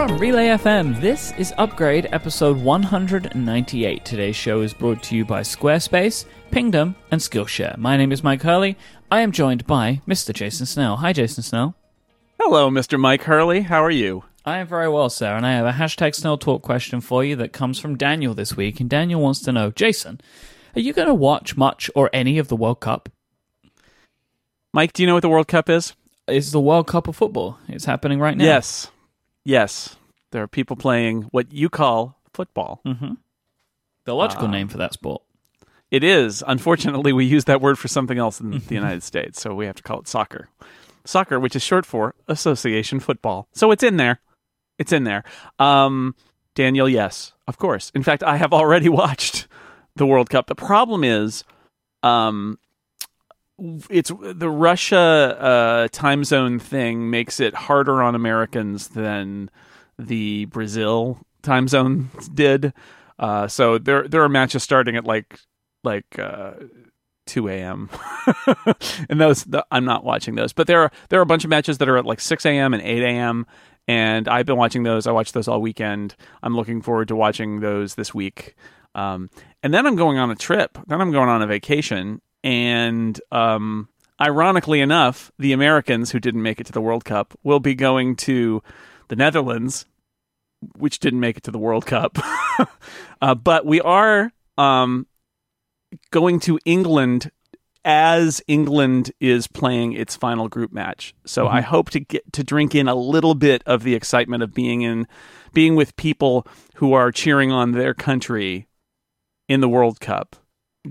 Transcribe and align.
From 0.00 0.16
Relay 0.16 0.46
FM, 0.46 0.98
this 0.98 1.34
is 1.36 1.52
Upgrade 1.58 2.08
episode 2.10 2.56
198. 2.56 4.02
Today's 4.02 4.34
show 4.34 4.62
is 4.62 4.72
brought 4.72 5.02
to 5.02 5.14
you 5.14 5.26
by 5.26 5.42
Squarespace, 5.42 6.24
Pingdom, 6.50 6.96
and 7.10 7.20
Skillshare. 7.20 7.76
My 7.76 7.98
name 7.98 8.10
is 8.10 8.24
Mike 8.24 8.40
Hurley. 8.40 8.78
I 9.10 9.20
am 9.20 9.30
joined 9.30 9.66
by 9.66 10.00
Mr. 10.08 10.32
Jason 10.32 10.64
Snell. 10.64 10.96
Hi, 10.96 11.12
Jason 11.12 11.42
Snell. 11.42 11.74
Hello, 12.40 12.70
Mr. 12.70 12.98
Mike 12.98 13.24
Hurley. 13.24 13.60
How 13.60 13.84
are 13.84 13.90
you? 13.90 14.24
I 14.42 14.56
am 14.56 14.66
very 14.66 14.88
well, 14.88 15.10
sir, 15.10 15.36
and 15.36 15.44
I 15.44 15.52
have 15.52 15.66
a 15.66 15.72
hashtag 15.72 16.14
Snell 16.14 16.38
Talk 16.38 16.62
question 16.62 17.02
for 17.02 17.22
you 17.22 17.36
that 17.36 17.52
comes 17.52 17.78
from 17.78 17.98
Daniel 17.98 18.32
this 18.32 18.56
week. 18.56 18.80
And 18.80 18.88
Daniel 18.88 19.20
wants 19.20 19.40
to 19.42 19.52
know, 19.52 19.70
Jason, 19.70 20.18
are 20.74 20.80
you 20.80 20.94
going 20.94 21.08
to 21.08 21.14
watch 21.14 21.58
much 21.58 21.90
or 21.94 22.08
any 22.14 22.38
of 22.38 22.48
the 22.48 22.56
World 22.56 22.80
Cup? 22.80 23.10
Mike, 24.72 24.94
do 24.94 25.02
you 25.02 25.06
know 25.06 25.12
what 25.12 25.20
the 25.20 25.28
World 25.28 25.48
Cup 25.48 25.68
is? 25.68 25.92
It's 26.26 26.52
the 26.52 26.60
World 26.60 26.86
Cup 26.86 27.06
of 27.06 27.16
football. 27.16 27.58
It's 27.68 27.84
happening 27.84 28.18
right 28.18 28.38
now. 28.38 28.44
Yes. 28.44 28.90
Yes. 29.44 29.96
There 30.32 30.42
are 30.42 30.48
people 30.48 30.76
playing 30.76 31.22
what 31.32 31.52
you 31.52 31.68
call 31.68 32.20
football. 32.32 32.80
Mm-hmm. 32.86 33.14
The 34.04 34.14
logical 34.14 34.48
name 34.48 34.68
for 34.68 34.78
that 34.78 34.92
sport. 34.92 35.22
It 35.90 36.04
is. 36.04 36.44
Unfortunately, 36.46 37.12
we 37.12 37.24
use 37.24 37.44
that 37.44 37.60
word 37.60 37.78
for 37.78 37.88
something 37.88 38.16
else 38.16 38.40
in 38.40 38.50
the 38.50 38.74
United 38.74 39.02
States, 39.02 39.40
so 39.40 39.54
we 39.54 39.66
have 39.66 39.76
to 39.76 39.82
call 39.82 40.00
it 40.00 40.08
soccer. 40.08 40.48
Soccer, 41.04 41.40
which 41.40 41.56
is 41.56 41.62
short 41.62 41.84
for 41.84 42.14
association 42.28 43.00
football. 43.00 43.48
So 43.52 43.70
it's 43.72 43.82
in 43.82 43.96
there. 43.96 44.20
It's 44.78 44.92
in 44.92 45.04
there. 45.04 45.24
Um, 45.58 46.14
Daniel, 46.54 46.88
yes, 46.88 47.32
of 47.46 47.58
course. 47.58 47.90
In 47.94 48.02
fact, 48.02 48.22
I 48.22 48.36
have 48.36 48.52
already 48.52 48.88
watched 49.02 49.48
the 49.96 50.06
World 50.06 50.30
Cup. 50.30 50.46
The 50.46 50.54
problem 50.54 51.02
is, 51.02 51.44
um, 52.02 52.58
it's 53.90 54.10
the 54.20 54.50
Russia 54.50 54.98
uh, 54.98 55.88
time 55.92 56.24
zone 56.24 56.58
thing 56.58 57.10
makes 57.10 57.40
it 57.40 57.54
harder 57.54 58.02
on 58.02 58.14
Americans 58.14 58.88
than 58.88 59.50
the 59.98 60.46
Brazil 60.46 61.18
time 61.42 61.68
zone 61.68 62.10
did. 62.34 62.72
Uh, 63.18 63.46
so 63.48 63.78
there 63.78 64.08
there 64.08 64.22
are 64.22 64.28
matches 64.28 64.62
starting 64.62 64.96
at 64.96 65.04
like 65.04 65.38
like 65.84 66.18
uh, 66.18 66.52
2 67.26 67.48
a.m. 67.48 67.90
and 69.08 69.20
those 69.20 69.44
the, 69.44 69.64
I'm 69.70 69.84
not 69.84 70.04
watching 70.04 70.34
those, 70.34 70.52
but 70.52 70.66
there 70.66 70.80
are 70.80 70.92
there 71.08 71.18
are 71.20 71.22
a 71.22 71.26
bunch 71.26 71.44
of 71.44 71.50
matches 71.50 71.78
that 71.78 71.88
are 71.88 71.96
at 71.96 72.06
like 72.06 72.20
6 72.20 72.46
a.m. 72.46 72.74
and 72.74 72.82
8 72.82 73.02
a.m. 73.02 73.46
And 73.88 74.28
I've 74.28 74.46
been 74.46 74.56
watching 74.56 74.84
those. 74.84 75.06
I 75.06 75.12
watched 75.12 75.34
those 75.34 75.48
all 75.48 75.60
weekend. 75.60 76.14
I'm 76.42 76.54
looking 76.54 76.80
forward 76.80 77.08
to 77.08 77.16
watching 77.16 77.60
those 77.60 77.94
this 77.94 78.14
week. 78.14 78.54
Um, 78.94 79.30
and 79.62 79.72
then 79.74 79.86
I'm 79.86 79.96
going 79.96 80.18
on 80.18 80.30
a 80.30 80.36
trip. 80.36 80.78
Then 80.86 81.00
I'm 81.00 81.12
going 81.12 81.28
on 81.28 81.42
a 81.42 81.46
vacation. 81.46 82.20
And 82.42 83.20
um, 83.30 83.88
ironically 84.20 84.80
enough, 84.80 85.30
the 85.38 85.52
Americans 85.52 86.10
who 86.10 86.20
didn't 86.20 86.42
make 86.42 86.60
it 86.60 86.66
to 86.66 86.72
the 86.72 86.80
World 86.80 87.04
Cup 87.04 87.38
will 87.42 87.60
be 87.60 87.74
going 87.74 88.16
to 88.16 88.62
the 89.08 89.16
Netherlands, 89.16 89.86
which 90.76 90.98
didn't 90.98 91.20
make 91.20 91.36
it 91.36 91.42
to 91.44 91.50
the 91.50 91.58
World 91.58 91.86
Cup. 91.86 92.18
uh, 93.22 93.34
but 93.34 93.66
we 93.66 93.80
are 93.80 94.32
um, 94.56 95.06
going 96.10 96.40
to 96.40 96.58
England 96.64 97.30
as 97.84 98.42
England 98.46 99.10
is 99.20 99.46
playing 99.46 99.94
its 99.94 100.14
final 100.14 100.48
group 100.48 100.72
match. 100.72 101.14
So 101.24 101.48
I 101.48 101.62
hope 101.62 101.90
to 101.90 102.00
get 102.00 102.30
to 102.34 102.44
drink 102.44 102.74
in 102.74 102.88
a 102.88 102.94
little 102.94 103.34
bit 103.34 103.62
of 103.64 103.84
the 103.84 103.94
excitement 103.94 104.42
of 104.42 104.52
being 104.52 104.82
in 104.82 105.06
being 105.52 105.76
with 105.76 105.96
people 105.96 106.46
who 106.76 106.92
are 106.92 107.10
cheering 107.10 107.50
on 107.50 107.72
their 107.72 107.94
country 107.94 108.68
in 109.48 109.60
the 109.60 109.68
World 109.68 109.98
Cup 109.98 110.36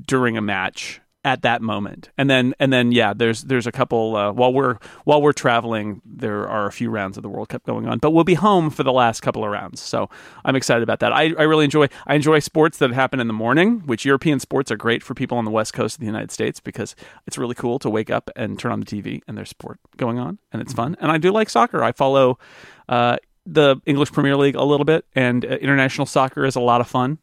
during 0.05 0.35
a 0.35 0.41
match 0.41 0.99
at 1.25 1.41
that 1.41 1.61
moment. 1.61 2.09
And 2.17 2.29
then 2.29 2.53
and 2.59 2.71
then 2.71 2.91
yeah, 2.91 3.13
there's 3.13 3.43
there's 3.43 3.67
a 3.67 3.71
couple 3.71 4.15
uh, 4.15 4.31
while 4.31 4.53
we're 4.53 4.77
while 5.03 5.21
we're 5.21 5.33
traveling, 5.33 6.01
there 6.05 6.47
are 6.47 6.67
a 6.67 6.71
few 6.71 6.89
rounds 6.89 7.17
of 7.17 7.23
the 7.23 7.29
World 7.29 7.49
Cup 7.49 7.63
going 7.65 7.87
on, 7.87 7.99
but 7.99 8.11
we'll 8.11 8.23
be 8.23 8.35
home 8.35 8.69
for 8.69 8.83
the 8.83 8.93
last 8.93 9.21
couple 9.21 9.43
of 9.43 9.51
rounds. 9.51 9.81
So 9.81 10.09
I'm 10.45 10.55
excited 10.55 10.81
about 10.81 10.99
that. 10.99 11.11
I, 11.11 11.33
I 11.37 11.43
really 11.43 11.65
enjoy 11.65 11.87
I 12.07 12.15
enjoy 12.15 12.39
sports 12.39 12.77
that 12.77 12.91
happen 12.91 13.19
in 13.19 13.27
the 13.27 13.33
morning, 13.33 13.81
which 13.85 14.05
European 14.05 14.39
sports 14.39 14.71
are 14.71 14.77
great 14.77 15.03
for 15.03 15.13
people 15.13 15.37
on 15.37 15.45
the 15.45 15.51
west 15.51 15.73
coast 15.73 15.95
of 15.95 15.99
the 15.99 16.05
United 16.05 16.31
States 16.31 16.59
because 16.59 16.95
it's 17.27 17.37
really 17.37 17.55
cool 17.55 17.79
to 17.79 17.89
wake 17.89 18.09
up 18.09 18.29
and 18.35 18.57
turn 18.57 18.71
on 18.71 18.79
the 18.79 18.85
TV 18.85 19.21
and 19.27 19.37
there's 19.37 19.49
sport 19.49 19.79
going 19.97 20.19
on 20.19 20.39
and 20.53 20.61
it's 20.61 20.73
fun. 20.73 20.95
And 21.01 21.11
I 21.11 21.17
do 21.17 21.31
like 21.31 21.49
soccer. 21.49 21.83
I 21.83 21.91
follow 21.91 22.39
uh, 22.87 23.17
the 23.45 23.77
English 23.85 24.11
Premier 24.11 24.37
League 24.37 24.55
a 24.55 24.63
little 24.63 24.85
bit, 24.85 25.05
and 25.15 25.43
uh, 25.43 25.49
international 25.49 26.05
soccer 26.05 26.45
is 26.45 26.55
a 26.55 26.59
lot 26.61 26.81
of 26.81 26.87
fun 26.87 27.17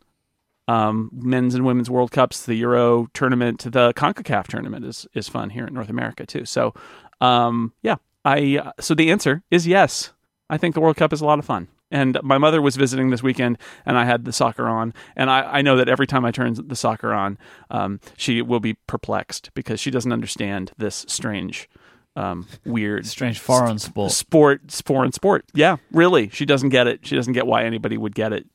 um, 0.69 1.11
men's 1.13 1.55
and 1.55 1.65
women's 1.65 1.91
World 1.91 2.11
Cups, 2.11 2.45
the 2.45 2.55
Euro 2.57 3.09
tournament, 3.15 3.61
the 3.71 3.93
Concacaf 3.95 4.47
tournament 4.47 4.85
is 4.85 5.07
is 5.15 5.29
fun 5.29 5.51
here 5.51 5.67
in 5.67 5.75
North 5.75 5.89
America 5.89 6.27
too. 6.27 6.45
So, 6.45 6.75
um, 7.21 7.73
yeah, 7.83 7.97
I 8.25 8.59
uh, 8.59 8.73
so 8.81 8.95
the 8.95 9.11
answer 9.11 9.43
is 9.51 9.67
yes. 9.67 10.13
I 10.49 10.59
think 10.59 10.75
the 10.75 10.81
World 10.81 10.97
Cup 10.97 11.13
is 11.13 11.21
a 11.21 11.25
lot 11.27 11.39
of 11.39 11.45
fun. 11.45 11.69
And 11.91 12.19
my 12.23 12.37
mother 12.37 12.61
was 12.61 12.75
visiting 12.75 13.11
this 13.11 13.23
weekend, 13.23 13.59
and 13.85 13.97
I 13.97 14.05
had 14.05 14.25
the 14.25 14.33
soccer 14.33 14.69
on. 14.69 14.93
And 15.15 15.31
I, 15.31 15.43
I 15.43 15.63
know 15.63 15.77
that 15.77 15.89
every 15.89 16.07
time 16.07 16.25
I 16.25 16.33
turn 16.33 16.55
the 16.67 16.75
soccer 16.75 17.13
on, 17.13 17.39
um, 17.71 18.01
she 18.17 18.43
will 18.43 18.59
be 18.59 18.75
perplexed 18.89 19.51
because 19.55 19.79
she 19.79 19.93
doesn't 19.93 20.13
understand 20.13 20.73
this 20.79 21.05
strange, 21.09 21.69
um, 22.17 22.49
weird, 22.65 23.07
Strange 23.17 23.39
foreign 23.39 23.79
sport. 23.79 24.11
sport, 24.11 24.73
foreign 24.85 25.13
sport. 25.13 25.45
Yeah, 25.55 25.77
really, 25.93 26.29
she 26.31 26.45
doesn't 26.45 26.71
get 26.71 26.89
it. 26.89 27.07
She 27.07 27.15
doesn't 27.15 27.35
get 27.35 27.47
why 27.47 27.65
anybody 27.65 27.97
would 27.97 28.17
get 28.17 28.33
it. 28.33 28.47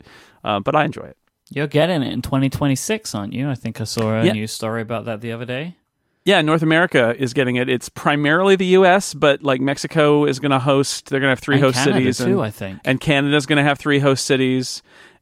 Uh, 0.44 0.60
but 0.60 0.76
I 0.76 0.84
enjoy 0.84 1.04
it. 1.04 1.18
You're 1.54 1.68
getting 1.68 2.02
it 2.02 2.12
in 2.14 2.22
2026, 2.22 3.14
aren't 3.14 3.34
you? 3.34 3.50
I 3.50 3.56
think 3.56 3.80
I 3.82 3.84
saw 3.84 4.22
a 4.22 4.26
Yeah. 4.26 4.32
news 4.34 4.52
story 4.52 4.82
about 4.82 5.06
that 5.06 5.22
the 5.22 5.32
other 5.34 5.46
day. 5.46 5.76
Yeah, 6.24 6.42
North 6.42 6.62
America 6.62 7.16
is 7.18 7.34
getting 7.34 7.56
it. 7.58 7.68
It's 7.68 7.90
primarily 7.90 8.56
the 8.56 8.66
U.S., 8.78 9.14
but 9.14 9.44
like 9.44 9.60
Mexico 9.60 10.24
is 10.26 10.40
going 10.40 10.52
to 10.52 10.60
host. 10.60 11.10
They're 11.10 11.20
going 11.20 11.30
to 11.30 11.32
have 11.32 11.40
three 11.40 11.56
And 11.56 11.64
host 11.64 11.76
Canada, 11.78 11.98
cities, 12.00 12.18
too, 12.20 12.24
and, 12.40 12.42
I 12.42 12.50
think. 12.52 12.80
and 12.86 13.02
Canada's 13.02 13.46
going 13.48 13.58
to 13.58 13.64
have 13.64 13.80
three 13.80 14.00
host 14.00 14.26
cities, 14.26 14.82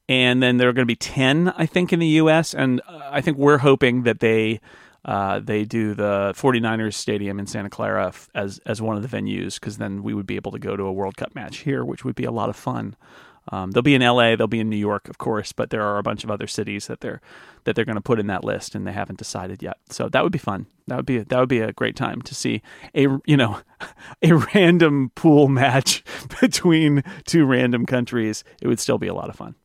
and 0.09 0.44
then 0.44 0.57
there 0.57 0.68
are 0.69 0.73
going 0.73 0.84
to 0.85 0.91
be 0.91 0.97
ten, 0.97 1.53
I 1.57 1.66
think, 1.66 1.94
in 1.94 2.00
the 2.00 2.07
U.S. 2.07 2.53
And 2.53 2.81
uh, 2.88 3.00
I 3.12 3.22
think 3.22 3.38
we're 3.38 3.59
hoping 3.59 4.03
that 4.03 4.19
they 4.19 4.59
uh, 5.06 5.39
they 5.39 5.63
do 5.63 5.94
the 5.94 6.34
49ers 6.35 6.95
Stadium 6.95 7.39
in 7.39 7.47
Santa 7.47 7.69
Clara 7.69 8.12
as 8.35 8.59
as 8.66 8.81
one 8.81 8.97
of 8.97 9.01
the 9.09 9.18
venues, 9.18 9.56
because 9.56 9.78
then 9.78 10.03
we 10.03 10.13
would 10.13 10.28
be 10.28 10.35
able 10.35 10.51
to 10.51 10.59
go 10.59 10.75
to 10.75 10.84
a 10.84 10.91
World 10.91 11.16
Cup 11.16 11.34
match 11.34 11.59
here, 11.59 11.85
which 11.85 12.03
would 12.03 12.16
be 12.16 12.25
a 12.25 12.31
lot 12.31 12.50
of 12.50 12.57
fun. 12.57 12.97
Um, 13.51 13.71
they'll 13.71 13.81
be 13.81 13.95
in 13.95 14.01
L.A., 14.01 14.35
they'll 14.35 14.47
be 14.47 14.59
in 14.59 14.69
New 14.69 14.77
York, 14.77 15.09
of 15.09 15.17
course, 15.17 15.51
but 15.51 15.69
there 15.69 15.81
are 15.81 15.97
a 15.97 16.03
bunch 16.03 16.23
of 16.23 16.31
other 16.31 16.47
cities 16.47 16.87
that 16.87 17.01
they're 17.01 17.21
that 17.63 17.75
they're 17.75 17.85
going 17.85 17.95
to 17.95 18.01
put 18.01 18.19
in 18.19 18.27
that 18.27 18.43
list, 18.43 18.75
and 18.75 18.85
they 18.85 18.91
haven't 18.91 19.17
decided 19.17 19.61
yet. 19.61 19.77
So 19.89 20.07
that 20.09 20.23
would 20.23 20.31
be 20.31 20.39
fun. 20.39 20.67
That 20.87 20.97
would 20.97 21.05
be 21.05 21.19
that 21.19 21.39
would 21.39 21.49
be 21.49 21.59
a 21.59 21.73
great 21.73 21.95
time 21.95 22.21
to 22.23 22.35
see 22.35 22.61
a 22.95 23.07
you 23.25 23.38
know 23.38 23.61
a 24.21 24.33
random 24.33 25.11
pool 25.15 25.47
match 25.47 26.03
between 26.41 27.03
two 27.25 27.45
random 27.45 27.85
countries. 27.85 28.43
It 28.61 28.67
would 28.67 28.79
still 28.79 28.97
be 28.97 29.07
a 29.07 29.13
lot 29.13 29.29
of 29.29 29.35
fun. 29.35 29.55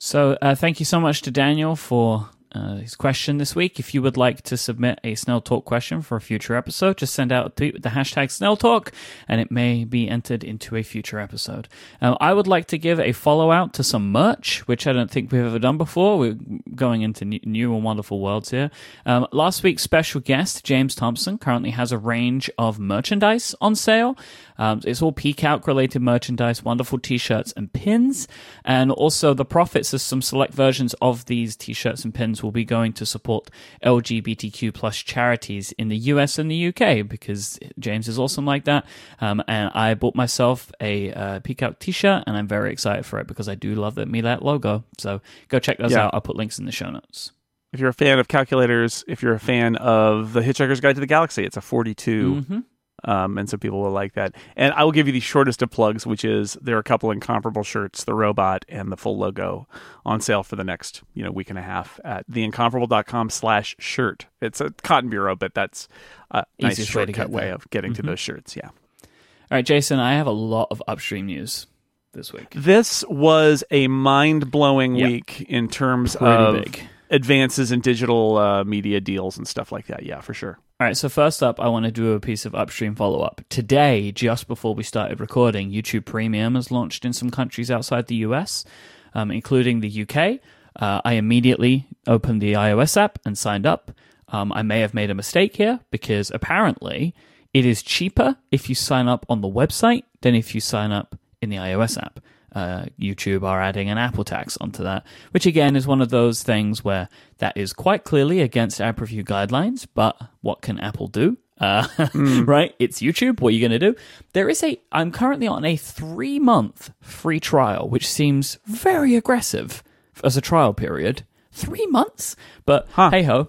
So, 0.00 0.38
uh, 0.40 0.54
thank 0.54 0.78
you 0.78 0.86
so 0.86 1.00
much 1.00 1.22
to 1.22 1.30
Daniel 1.32 1.74
for 1.74 2.28
uh, 2.52 2.76
his 2.76 2.96
question 2.96 3.38
this 3.38 3.54
week. 3.54 3.78
If 3.78 3.94
you 3.94 4.02
would 4.02 4.16
like 4.16 4.42
to 4.42 4.56
submit 4.56 4.98
a 5.04 5.14
Snell 5.14 5.40
Talk 5.40 5.64
question 5.64 6.02
for 6.02 6.16
a 6.16 6.20
future 6.20 6.56
episode, 6.56 6.96
just 6.96 7.14
send 7.14 7.32
out 7.32 7.46
a 7.46 7.50
tweet 7.50 7.74
with 7.74 7.82
the 7.82 7.90
hashtag 7.90 8.30
Snell 8.30 8.56
Talk, 8.56 8.92
and 9.26 9.40
it 9.40 9.50
may 9.50 9.84
be 9.84 10.08
entered 10.08 10.42
into 10.42 10.76
a 10.76 10.82
future 10.82 11.18
episode. 11.18 11.68
Um, 12.00 12.16
I 12.20 12.32
would 12.32 12.46
like 12.46 12.66
to 12.68 12.78
give 12.78 12.98
a 13.00 13.12
follow 13.12 13.50
out 13.50 13.74
to 13.74 13.84
some 13.84 14.12
merch, 14.12 14.66
which 14.66 14.86
I 14.86 14.92
don't 14.92 15.10
think 15.10 15.30
we've 15.30 15.44
ever 15.44 15.58
done 15.58 15.78
before. 15.78 16.18
We're 16.18 16.38
going 16.74 17.02
into 17.02 17.24
new, 17.24 17.74
and 17.74 17.84
wonderful 17.84 18.20
worlds 18.20 18.50
here. 18.50 18.70
Um, 19.04 19.26
last 19.32 19.62
week's 19.62 19.82
special 19.82 20.20
guest, 20.20 20.64
James 20.64 20.94
Thompson, 20.94 21.38
currently 21.38 21.70
has 21.70 21.92
a 21.92 21.98
range 21.98 22.50
of 22.58 22.78
merchandise 22.78 23.54
on 23.60 23.74
sale. 23.74 24.16
Um, 24.58 24.80
it's 24.84 25.02
all 25.02 25.12
PCalc 25.12 25.66
related 25.66 26.02
merchandise, 26.02 26.64
wonderful 26.64 26.98
t 26.98 27.18
shirts 27.18 27.52
and 27.56 27.72
pins. 27.72 28.26
And 28.64 28.90
also, 28.90 29.34
the 29.34 29.44
profits 29.44 29.92
of 29.92 30.00
some 30.00 30.22
select 30.22 30.52
versions 30.52 30.94
of 30.94 31.26
these 31.26 31.56
t 31.56 31.72
shirts 31.72 32.04
and 32.04 32.14
pins 32.14 32.37
will 32.42 32.52
be 32.52 32.64
going 32.64 32.92
to 32.94 33.06
support 33.06 33.50
LGBTQ 33.84 34.72
plus 34.74 34.96
charities 34.98 35.72
in 35.72 35.88
the 35.88 35.96
US 36.12 36.38
and 36.38 36.50
the 36.50 36.68
UK 36.68 37.06
because 37.08 37.58
James 37.78 38.08
is 38.08 38.18
awesome 38.18 38.44
like 38.46 38.64
that. 38.64 38.84
Um, 39.20 39.42
and 39.48 39.70
I 39.74 39.94
bought 39.94 40.14
myself 40.14 40.70
a 40.80 41.12
uh, 41.12 41.40
PCalc 41.40 41.78
t 41.78 41.92
shirt 41.92 42.24
and 42.26 42.36
I'm 42.36 42.46
very 42.48 42.72
excited 42.72 43.04
for 43.06 43.18
it 43.20 43.26
because 43.26 43.48
I 43.48 43.54
do 43.54 43.74
love 43.74 43.94
the 43.94 44.04
Milat 44.04 44.42
logo. 44.42 44.84
So 44.98 45.20
go 45.48 45.58
check 45.58 45.78
those 45.78 45.92
Yeah. 45.92 46.04
out. 46.06 46.14
I'll 46.14 46.20
put 46.20 46.36
links 46.36 46.58
in 46.58 46.66
the 46.66 46.72
show 46.72 46.90
notes. 46.90 47.32
If 47.72 47.80
you're 47.80 47.90
a 47.90 47.94
fan 47.94 48.18
of 48.18 48.28
calculators, 48.28 49.04
if 49.06 49.22
you're 49.22 49.34
a 49.34 49.40
fan 49.40 49.76
of 49.76 50.32
the 50.32 50.40
Hitchhiker's 50.40 50.80
Guide 50.80 50.94
to 50.94 51.00
the 51.00 51.06
Galaxy, 51.06 51.44
it's 51.44 51.56
a 51.56 51.60
42. 51.60 52.44
Mhm. 52.48 52.64
Um, 53.04 53.38
and 53.38 53.48
so 53.48 53.56
people 53.56 53.80
will 53.80 53.92
like 53.92 54.14
that. 54.14 54.34
And 54.56 54.72
I 54.74 54.82
will 54.84 54.90
give 54.92 55.06
you 55.06 55.12
the 55.12 55.20
shortest 55.20 55.62
of 55.62 55.70
plugs, 55.70 56.04
which 56.06 56.24
is 56.24 56.54
there 56.60 56.76
are 56.76 56.80
a 56.80 56.84
couple 56.84 57.10
incomparable 57.12 57.62
shirts, 57.62 58.02
the 58.04 58.14
robot 58.14 58.64
and 58.68 58.90
the 58.90 58.96
full 58.96 59.16
logo, 59.16 59.68
on 60.04 60.20
sale 60.20 60.42
for 60.42 60.56
the 60.56 60.64
next 60.64 61.02
you 61.14 61.22
know 61.22 61.30
week 61.30 61.48
and 61.50 61.58
a 61.58 61.62
half 61.62 62.00
at 62.04 62.28
theincomparable.com 62.28 63.30
slash 63.30 63.76
shirt. 63.78 64.26
It's 64.40 64.60
a 64.60 64.70
cotton 64.82 65.10
bureau, 65.10 65.36
but 65.36 65.54
that's 65.54 65.86
a 66.30 66.44
nice 66.60 66.72
Easiest 66.72 66.94
way 66.94 67.02
shortcut 67.04 67.26
get 67.28 67.30
way 67.30 67.50
of 67.50 67.70
getting 67.70 67.94
to 67.94 68.02
Mhm. 68.02 68.06
those 68.06 68.20
shirts. 68.20 68.56
Yeah. 68.56 68.68
All 68.70 69.56
right, 69.56 69.64
Jason, 69.64 69.98
I 69.98 70.14
have 70.14 70.26
a 70.26 70.30
lot 70.32 70.68
of 70.70 70.82
upstream 70.88 71.26
news 71.26 71.66
this 72.12 72.32
week. 72.32 72.48
This 72.54 73.04
was 73.08 73.64
a 73.70 73.86
mind 73.88 74.50
blowing 74.50 74.96
Yep. 74.96 75.08
week 75.10 75.46
in 75.48 75.68
terms 75.68 76.16
Pretty 76.16 76.34
of 76.34 76.54
big. 76.64 76.80
advances 77.10 77.70
in 77.72 77.80
digital 77.80 78.36
uh, 78.36 78.64
media 78.64 79.00
deals 79.00 79.38
and 79.38 79.46
stuff 79.46 79.70
like 79.72 79.86
that. 79.86 80.02
Yeah, 80.04 80.20
for 80.20 80.34
sure. 80.34 80.58
All 80.80 80.86
right, 80.86 80.96
so 80.96 81.08
first 81.08 81.42
up, 81.42 81.58
I 81.58 81.66
want 81.66 81.86
to 81.86 81.90
do 81.90 82.12
a 82.12 82.20
piece 82.20 82.46
of 82.46 82.54
upstream 82.54 82.94
follow 82.94 83.20
up. 83.20 83.40
Today, 83.48 84.12
just 84.12 84.46
before 84.46 84.76
we 84.76 84.84
started 84.84 85.18
recording, 85.18 85.72
YouTube 85.72 86.04
Premium 86.04 86.54
has 86.54 86.70
launched 86.70 87.04
in 87.04 87.12
some 87.12 87.30
countries 87.30 87.68
outside 87.68 88.06
the 88.06 88.14
US, 88.26 88.64
um, 89.12 89.32
including 89.32 89.80
the 89.80 90.02
UK. 90.02 90.38
Uh, 90.76 91.00
I 91.04 91.14
immediately 91.14 91.88
opened 92.06 92.40
the 92.40 92.52
iOS 92.52 92.96
app 92.96 93.18
and 93.24 93.36
signed 93.36 93.66
up. 93.66 93.90
Um, 94.28 94.52
I 94.52 94.62
may 94.62 94.78
have 94.78 94.94
made 94.94 95.10
a 95.10 95.16
mistake 95.16 95.56
here 95.56 95.80
because 95.90 96.30
apparently 96.30 97.12
it 97.52 97.66
is 97.66 97.82
cheaper 97.82 98.36
if 98.52 98.68
you 98.68 98.76
sign 98.76 99.08
up 99.08 99.26
on 99.28 99.40
the 99.40 99.48
website 99.48 100.04
than 100.20 100.36
if 100.36 100.54
you 100.54 100.60
sign 100.60 100.92
up 100.92 101.18
in 101.42 101.50
the 101.50 101.56
iOS 101.56 102.00
app. 102.00 102.20
Uh, 102.54 102.86
YouTube 102.98 103.42
are 103.42 103.60
adding 103.60 103.90
an 103.90 103.98
Apple 103.98 104.24
tax 104.24 104.56
onto 104.58 104.82
that, 104.82 105.04
which 105.32 105.46
again 105.46 105.76
is 105.76 105.86
one 105.86 106.00
of 106.00 106.08
those 106.08 106.42
things 106.42 106.82
where 106.82 107.08
that 107.38 107.56
is 107.56 107.72
quite 107.72 108.04
clearly 108.04 108.40
against 108.40 108.80
app 108.80 109.00
review 109.00 109.22
guidelines. 109.22 109.86
But 109.94 110.16
what 110.40 110.62
can 110.62 110.78
Apple 110.80 111.08
do? 111.08 111.36
Uh, 111.60 111.82
mm. 111.82 112.46
Right? 112.46 112.74
It's 112.78 113.00
YouTube. 113.00 113.40
What 113.40 113.50
are 113.50 113.56
you 113.56 113.60
going 113.60 113.78
to 113.78 113.92
do? 113.92 113.96
There 114.32 114.48
is 114.48 114.62
a. 114.62 114.80
I'm 114.92 115.12
currently 115.12 115.46
on 115.46 115.64
a 115.64 115.76
three 115.76 116.38
month 116.38 116.90
free 117.00 117.40
trial, 117.40 117.88
which 117.88 118.08
seems 118.08 118.58
very 118.66 119.14
aggressive 119.16 119.82
as 120.24 120.36
a 120.36 120.40
trial 120.40 120.74
period. 120.74 121.24
Three 121.52 121.86
months, 121.86 122.36
but 122.66 122.86
huh. 122.92 123.10
hey 123.10 123.24
ho, 123.24 123.48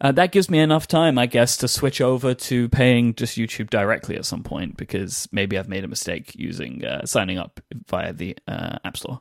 uh, 0.00 0.12
that 0.12 0.32
gives 0.32 0.48
me 0.48 0.58
enough 0.58 0.86
time, 0.86 1.18
I 1.18 1.26
guess, 1.26 1.56
to 1.58 1.68
switch 1.68 2.00
over 2.00 2.34
to 2.34 2.68
paying 2.68 3.14
just 3.14 3.36
YouTube 3.36 3.70
directly 3.70 4.16
at 4.16 4.24
some 4.24 4.42
point 4.42 4.76
because 4.76 5.28
maybe 5.32 5.58
I've 5.58 5.68
made 5.68 5.84
a 5.84 5.88
mistake 5.88 6.32
using 6.34 6.84
uh, 6.84 7.04
signing 7.04 7.38
up 7.38 7.60
via 7.86 8.12
the 8.12 8.36
uh, 8.46 8.78
App 8.84 8.96
Store. 8.96 9.20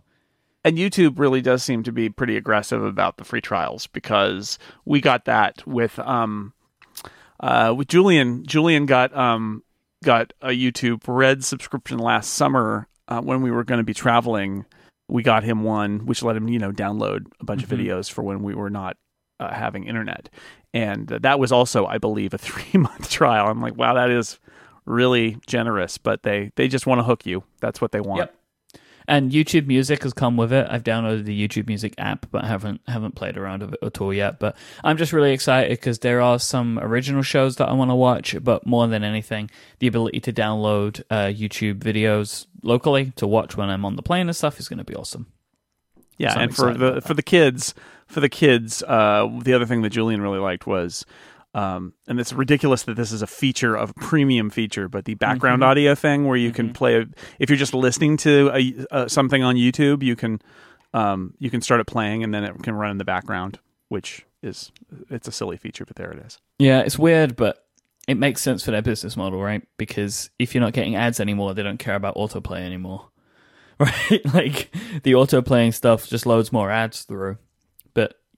And 0.63 0.77
YouTube 0.77 1.17
really 1.17 1.41
does 1.41 1.63
seem 1.63 1.83
to 1.83 1.91
be 1.91 2.09
pretty 2.09 2.35
aggressive 2.35 2.83
about 2.83 3.17
the 3.17 3.23
free 3.23 3.41
trials 3.41 3.87
because 3.87 4.59
we 4.85 4.99
got 4.99 5.25
that 5.25 5.65
with 5.65 5.97
um 5.99 6.53
uh 7.39 7.73
with 7.77 7.87
Julian. 7.87 8.45
Julian 8.45 8.85
got 8.85 9.15
um 9.15 9.63
got 10.03 10.33
a 10.41 10.49
YouTube 10.49 11.03
Red 11.07 11.45
subscription 11.45 11.99
last 11.99 12.33
summer 12.33 12.87
uh, 13.07 13.21
when 13.21 13.41
we 13.41 13.49
were 13.49 13.63
going 13.63 13.79
to 13.79 13.85
be 13.85 13.93
traveling. 13.93 14.65
We 15.07 15.23
got 15.23 15.43
him 15.43 15.63
one, 15.63 16.05
which 16.05 16.21
let 16.21 16.35
him 16.35 16.49
you 16.49 16.59
know 16.59 16.73
download 16.73 17.27
a 17.39 17.45
bunch 17.45 17.63
mm-hmm. 17.63 17.73
of 17.73 17.79
videos 17.79 18.11
for 18.11 18.21
when 18.23 18.43
we 18.43 18.53
were 18.53 18.69
not 18.69 18.97
uh, 19.39 19.53
having 19.53 19.85
internet 19.85 20.29
and 20.77 21.07
that 21.07 21.39
was 21.39 21.51
also, 21.51 21.87
I 21.87 21.97
believe, 21.97 22.33
a 22.33 22.37
three 22.47 22.79
month 22.79 23.09
trial. 23.09 23.47
I'm 23.47 23.61
like, 23.61 23.75
wow, 23.75 23.95
that 23.95 24.11
is 24.11 24.39
really 24.85 25.37
generous, 25.47 25.97
but 25.97 26.23
they 26.23 26.51
they 26.55 26.67
just 26.67 26.85
want 26.85 26.99
to 26.99 27.03
hook 27.03 27.25
you. 27.25 27.43
That's 27.59 27.81
what 27.81 27.91
they 27.91 27.99
want. 27.99 28.19
Yep. 28.19 28.33
And 29.09 29.31
YouTube 29.31 29.67
Music 29.67 30.03
has 30.03 30.11
come 30.11 30.35
with 30.35 30.51
it. 30.51 30.67
I've 30.69 30.83
downloaded 30.83 31.23
the 31.23 31.47
YouTube 31.47 31.67
Music 31.67 31.95
app, 31.97 32.25
but 32.29 32.43
haven't 32.43 32.81
haven't 32.87 33.15
played 33.15 33.37
around 33.37 33.61
with 33.61 33.73
it 33.73 33.79
at 33.81 34.01
all 34.01 34.13
yet. 34.13 34.37
But 34.37 34.55
I'm 34.83 34.97
just 34.97 35.13
really 35.13 35.31
excited 35.31 35.71
because 35.71 35.99
there 35.99 36.21
are 36.21 36.37
some 36.37 36.77
original 36.77 37.23
shows 37.23 37.55
that 37.55 37.69
I 37.69 37.73
want 37.73 37.89
to 37.89 37.95
watch. 37.95 38.35
But 38.43 38.67
more 38.67 38.85
than 38.87 39.03
anything, 39.03 39.49
the 39.79 39.87
ability 39.87 40.19
to 40.19 40.33
download 40.33 41.01
uh, 41.09 41.27
YouTube 41.27 41.79
videos 41.79 42.45
locally 42.63 43.13
to 43.15 43.25
watch 43.25 43.57
when 43.57 43.69
I'm 43.69 43.85
on 43.85 43.95
the 43.95 44.03
plane 44.03 44.27
and 44.27 44.35
stuff 44.35 44.59
is 44.59 44.67
going 44.67 44.79
to 44.79 44.83
be 44.83 44.95
awesome. 44.95 45.27
Yeah, 46.17 46.33
so 46.33 46.39
and 46.39 46.55
for 46.55 46.73
the 46.73 47.01
for 47.01 47.13
the 47.13 47.23
kids, 47.23 47.73
for 48.07 48.19
the 48.19 48.29
kids, 48.29 48.83
uh, 48.83 49.27
the 49.43 49.53
other 49.53 49.65
thing 49.65 49.81
that 49.81 49.89
Julian 49.89 50.21
really 50.21 50.39
liked 50.39 50.65
was, 50.65 51.05
um, 51.53 51.93
and 52.07 52.19
it's 52.19 52.33
ridiculous 52.33 52.83
that 52.83 52.95
this 52.95 53.11
is 53.11 53.21
a 53.21 53.27
feature 53.27 53.75
of 53.75 53.95
premium 53.95 54.49
feature, 54.49 54.87
but 54.87 55.05
the 55.05 55.15
background 55.15 55.61
mm-hmm. 55.61 55.69
audio 55.71 55.95
thing 55.95 56.25
where 56.25 56.37
you 56.37 56.49
mm-hmm. 56.49 56.55
can 56.55 56.73
play 56.73 57.05
if 57.39 57.49
you're 57.49 57.57
just 57.57 57.73
listening 57.73 58.17
to 58.17 58.51
a, 58.53 58.85
uh, 58.91 59.07
something 59.07 59.43
on 59.43 59.55
YouTube, 59.55 60.03
you 60.03 60.15
can 60.15 60.39
um, 60.93 61.33
you 61.39 61.49
can 61.49 61.61
start 61.61 61.81
it 61.81 61.87
playing 61.87 62.23
and 62.23 62.33
then 62.33 62.43
it 62.43 62.61
can 62.63 62.75
run 62.75 62.91
in 62.91 62.97
the 62.97 63.05
background, 63.05 63.59
which 63.89 64.25
is 64.43 64.71
it's 65.09 65.27
a 65.27 65.31
silly 65.31 65.57
feature, 65.57 65.85
but 65.85 65.95
there 65.95 66.11
it 66.11 66.25
is. 66.25 66.39
Yeah, 66.59 66.81
it's 66.81 66.99
weird, 66.99 67.35
but 67.35 67.65
it 68.07 68.15
makes 68.15 68.41
sense 68.41 68.63
for 68.63 68.71
their 68.71 68.81
business 68.81 69.17
model, 69.17 69.41
right? 69.41 69.67
Because 69.77 70.29
if 70.39 70.53
you're 70.53 70.63
not 70.63 70.73
getting 70.73 70.95
ads 70.95 71.19
anymore, 71.19 71.53
they 71.53 71.63
don't 71.63 71.77
care 71.77 71.95
about 71.95 72.15
autoplay 72.15 72.61
anymore. 72.61 73.09
Right? 73.79 74.25
like 74.33 74.75
the 75.03 75.13
auto 75.13 75.43
playing 75.43 75.71
stuff 75.71 76.07
just 76.07 76.25
loads 76.25 76.51
more 76.51 76.71
ads 76.71 77.03
through 77.03 77.37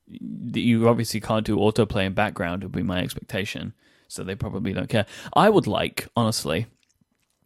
you 0.09 0.87
obviously 0.87 1.19
can't 1.19 1.45
do 1.45 1.57
autoplay 1.57 2.05
in 2.05 2.13
background 2.13 2.63
would 2.63 2.71
be 2.71 2.83
my 2.83 2.99
expectation. 2.99 3.73
So 4.07 4.23
they 4.23 4.35
probably 4.35 4.73
don't 4.73 4.89
care. 4.89 5.05
I 5.33 5.49
would 5.49 5.67
like 5.67 6.07
honestly 6.15 6.67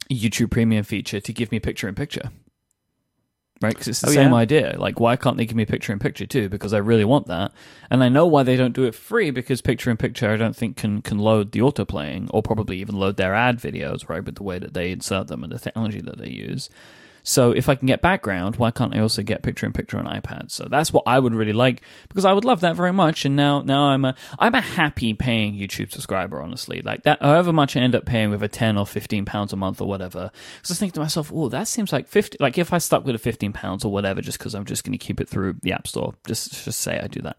a 0.10 0.14
youtube 0.14 0.52
premium 0.52 0.84
feature 0.84 1.20
to 1.20 1.34
give 1.34 1.52
me 1.52 1.60
picture 1.60 1.88
in 1.88 1.96
picture. 1.96 2.32
Right? 3.62 3.74
Because 3.74 3.88
it's 3.88 4.02
the 4.02 4.10
oh, 4.10 4.14
same 4.14 4.32
yeah? 4.32 4.38
idea. 4.38 4.76
Like 4.78 5.00
why 5.00 5.16
can't 5.16 5.38
they 5.38 5.46
give 5.46 5.56
me 5.56 5.66
picture 5.66 5.94
in 5.94 6.00
picture 6.00 6.26
too? 6.26 6.50
Because 6.50 6.74
i 6.74 6.78
really 6.78 7.06
want 7.06 7.28
that. 7.28 7.52
And 7.90 8.04
i 8.04 8.10
know 8.10 8.26
why 8.26 8.44
they 8.44 8.56
don't 8.56 8.74
do 8.74 8.86
it 8.86 8.96
free 8.96 9.30
because 9.30 9.62
picture 9.62 9.92
in 9.92 9.98
picture 9.98 10.30
i 10.30 10.38
don't 10.38 10.56
think 10.56 10.78
can 10.78 11.02
can 11.02 11.20
load 11.20 11.52
the 11.52 11.60
autoplaying 11.60 12.30
or 12.32 12.42
probably 12.42 12.78
even 12.80 12.96
load 12.96 13.18
their 13.18 13.36
ad 13.36 13.60
videos 13.60 14.10
right 14.10 14.24
with 14.24 14.36
the 14.36 14.44
way 14.44 14.60
that 14.60 14.74
they 14.74 14.92
insert 14.92 15.28
them 15.28 15.44
and 15.44 15.52
the 15.52 15.60
technology 15.60 16.02
that 16.02 16.18
they 16.18 16.30
use 16.30 16.70
so 17.24 17.52
if 17.52 17.70
I 17.70 17.76
can 17.76 17.88
get 17.88 18.02
background, 18.02 18.58
why 18.58 18.70
can't 18.72 18.94
I 18.94 19.00
also 19.00 19.24
get 19.24 19.44
picture 19.44 19.66
in 19.66 19.72
picture 19.72 19.98
on 19.98 20.06
iPad? 20.06 20.52
So 20.52 20.68
that's 20.70 20.92
what 20.92 21.04
I 21.08 21.20
would 21.20 21.34
really 21.34 21.54
like 21.54 21.82
because 22.10 22.26
I 22.26 22.34
would 22.34 22.44
love 22.44 22.60
that 22.62 22.76
very 22.76 22.92
much. 22.92 23.24
And 23.24 23.36
now, 23.36 23.62
now 23.62 23.86
I'm 23.86 24.04
a 24.04 24.16
I'm 24.38 24.54
a 24.54 24.62
happy 24.62 25.14
paying 25.14 25.56
YouTube 25.56 25.92
subscriber. 25.92 26.42
Honestly, 26.42 26.82
like 26.82 27.04
that, 27.04 27.22
however 27.22 27.54
much 27.54 27.78
I 27.78 27.80
end 27.80 27.96
up 27.96 28.06
paying 28.06 28.30
with 28.30 28.44
a 28.44 28.50
ten 28.50 28.78
or 28.78 28.86
fifteen 28.86 29.24
pounds 29.24 29.54
a 29.54 29.56
month 29.56 29.80
or 29.80 29.88
whatever. 29.88 30.32
I 30.34 30.60
was 30.68 30.78
thinking 30.78 30.94
to 30.96 31.00
myself, 31.00 31.32
oh, 31.34 31.48
that 31.50 31.68
seems 31.68 31.94
like 31.94 32.08
fifty. 32.08 32.38
Like 32.40 32.58
if 32.58 32.74
I 32.74 32.78
stuck 32.78 33.06
with 33.06 33.16
a 33.16 33.20
fifteen 33.20 33.54
pounds 33.54 33.86
or 33.86 33.92
whatever, 33.92 34.22
just 34.22 34.38
because 34.38 34.54
I'm 34.54 34.66
just 34.66 34.84
going 34.84 34.98
to 34.98 35.04
keep 35.04 35.22
it 35.22 35.30
through 35.30 35.56
the 35.62 35.72
App 35.72 35.88
Store, 35.88 36.14
just 36.28 36.66
just 36.66 36.82
say 36.82 37.00
I 37.00 37.08
do 37.08 37.22
that. 37.22 37.38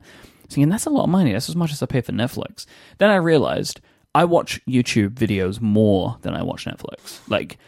Thinking 0.49 0.71
that's 0.71 0.87
a 0.87 0.91
lot 0.91 1.05
of 1.05 1.11
money. 1.11 1.33
That's 1.33 1.49
as 1.49 1.57
much 1.57 1.73
as 1.73 1.83
I 1.83 1.87
pay 1.87 2.01
for 2.01 2.13
Netflix. 2.13 2.65
Then 2.99 3.11
I 3.11 3.17
realized 3.17 3.81
I 4.15 4.25
watch 4.25 4.61
YouTube 4.67 5.11
videos 5.11 5.61
more 5.61 6.19
than 6.23 6.35
I 6.35 6.43
watch 6.43 6.67
Netflix. 6.67 7.21
Like 7.29 7.59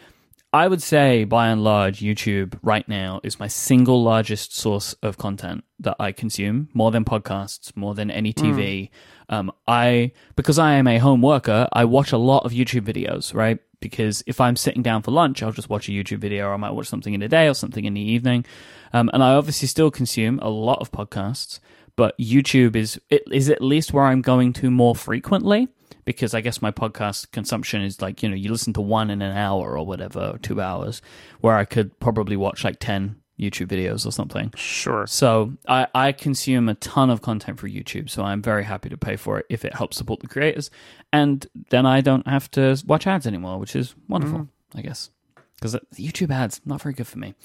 I 0.53 0.67
would 0.69 0.81
say, 0.81 1.25
by 1.25 1.49
and 1.49 1.61
large, 1.61 1.99
YouTube 1.99 2.57
right 2.63 2.87
now 2.87 3.19
is 3.21 3.39
my 3.39 3.47
single 3.47 4.01
largest 4.01 4.55
source 4.55 4.93
of 5.03 5.17
content 5.17 5.65
that 5.79 5.97
I 5.99 6.13
consume, 6.13 6.69
more 6.73 6.89
than 6.89 7.03
podcasts, 7.03 7.75
more 7.75 7.93
than 7.93 8.09
any 8.09 8.31
TV. 8.31 8.89
Mm. 9.29 9.35
Um, 9.35 9.51
I 9.67 10.13
because 10.37 10.57
I 10.57 10.73
am 10.75 10.87
a 10.87 10.99
home 10.99 11.21
worker, 11.21 11.67
I 11.73 11.83
watch 11.83 12.13
a 12.13 12.17
lot 12.17 12.45
of 12.45 12.53
YouTube 12.53 12.85
videos, 12.85 13.33
right? 13.33 13.59
Because 13.81 14.23
if 14.25 14.39
I'm 14.39 14.55
sitting 14.55 14.81
down 14.81 15.01
for 15.01 15.11
lunch, 15.11 15.43
I'll 15.43 15.51
just 15.51 15.69
watch 15.69 15.89
a 15.89 15.91
YouTube 15.91 16.19
video, 16.19 16.47
or 16.47 16.53
I 16.53 16.57
might 16.57 16.71
watch 16.71 16.87
something 16.87 17.13
in 17.13 17.19
the 17.19 17.27
day 17.27 17.49
or 17.49 17.53
something 17.53 17.83
in 17.83 17.93
the 17.93 18.01
evening. 18.01 18.45
Um, 18.93 19.09
and 19.13 19.21
I 19.21 19.33
obviously 19.33 19.67
still 19.67 19.91
consume 19.91 20.39
a 20.39 20.49
lot 20.49 20.79
of 20.79 20.93
podcasts, 20.93 21.59
but 21.97 22.17
YouTube 22.17 22.77
is 22.77 23.01
it 23.09 23.23
is 23.29 23.49
at 23.49 23.61
least 23.61 23.91
where 23.91 24.05
I'm 24.05 24.21
going 24.21 24.53
to 24.53 24.71
more 24.71 24.95
frequently 24.95 25.67
because 26.05 26.33
I 26.33 26.41
guess 26.41 26.61
my 26.61 26.71
podcast 26.71 27.31
consumption 27.31 27.81
is 27.81 28.01
like, 28.01 28.23
you 28.23 28.29
know, 28.29 28.35
you 28.35 28.51
listen 28.51 28.73
to 28.73 28.81
one 28.81 29.09
in 29.09 29.21
an 29.21 29.35
hour 29.35 29.77
or 29.77 29.85
whatever, 29.85 30.31
or 30.33 30.37
two 30.37 30.61
hours, 30.61 31.01
where 31.41 31.55
I 31.55 31.65
could 31.65 31.99
probably 31.99 32.37
watch 32.37 32.63
like 32.63 32.79
10 32.79 33.17
YouTube 33.39 33.67
videos 33.67 34.05
or 34.05 34.11
something. 34.11 34.51
Sure. 34.55 35.05
So 35.05 35.53
I, 35.67 35.87
I 35.93 36.11
consume 36.11 36.69
a 36.69 36.75
ton 36.75 37.09
of 37.09 37.21
content 37.21 37.59
for 37.59 37.67
YouTube, 37.67 38.09
so 38.09 38.23
I'm 38.23 38.41
very 38.41 38.63
happy 38.63 38.89
to 38.89 38.97
pay 38.97 39.15
for 39.15 39.39
it 39.39 39.45
if 39.49 39.63
it 39.63 39.75
helps 39.75 39.97
support 39.97 40.21
the 40.21 40.27
creators. 40.27 40.71
And 41.13 41.45
then 41.69 41.85
I 41.85 42.01
don't 42.01 42.27
have 42.27 42.49
to 42.51 42.81
watch 42.85 43.05
ads 43.05 43.27
anymore, 43.27 43.59
which 43.59 43.75
is 43.75 43.95
wonderful, 44.07 44.39
mm. 44.39 44.47
I 44.75 44.81
guess. 44.81 45.11
Because 45.55 45.75
YouTube 45.95 46.31
ads, 46.31 46.61
not 46.65 46.81
very 46.81 46.93
good 46.93 47.07
for 47.07 47.19
me. 47.19 47.35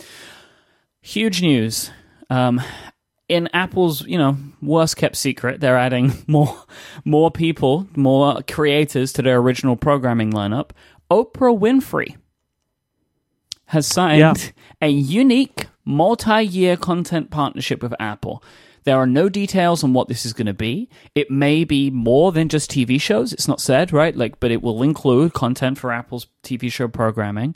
Huge 1.01 1.43
news. 1.43 1.91
Um, 2.31 2.61
in 3.33 3.49
Apple's, 3.55 4.07
you 4.07 4.19
know, 4.19 4.37
worst 4.61 4.99
kept 4.99 5.17
secret, 5.17 5.59
they're 5.61 5.79
adding 5.79 6.13
more 6.27 6.65
more 7.05 7.31
people, 7.31 7.89
more 7.97 8.43
creators 8.43 9.13
to 9.15 9.23
their 9.23 9.39
original 9.39 9.75
programming 9.75 10.33
lineup. 10.33 10.71
Oprah 11.11 11.59
Winfrey 11.59 12.17
has 13.67 13.87
signed 13.87 14.21
yeah. 14.21 14.35
a 14.83 14.89
unique 14.89 15.67
multi-year 15.85 16.77
content 16.77 17.31
partnership 17.31 17.83
with 17.83 17.95
Apple. 17.99 18.43
There 18.85 18.99
are 18.99 19.07
no 19.07 19.29
details 19.29 19.83
on 19.83 19.95
what 19.95 20.09
this 20.09 20.27
is 20.27 20.33
going 20.33 20.47
to 20.47 20.53
be. 20.53 20.91
It 21.15 21.31
may 21.31 21.65
be 21.65 21.89
more 21.91 22.33
than 22.33 22.49
just 22.49 22.71
TV 22.71 23.01
shows. 23.01 23.33
It's 23.33 23.49
not 23.49 23.61
said, 23.61 23.93
right? 23.93 24.15
Like, 24.15 24.41
but 24.41 24.51
it 24.51 24.61
will 24.61 24.83
include 24.83 25.33
content 25.33 25.79
for 25.79 25.91
Apple's 25.91 26.27
TV 26.43 26.71
show 26.71 26.89
programming. 26.89 27.55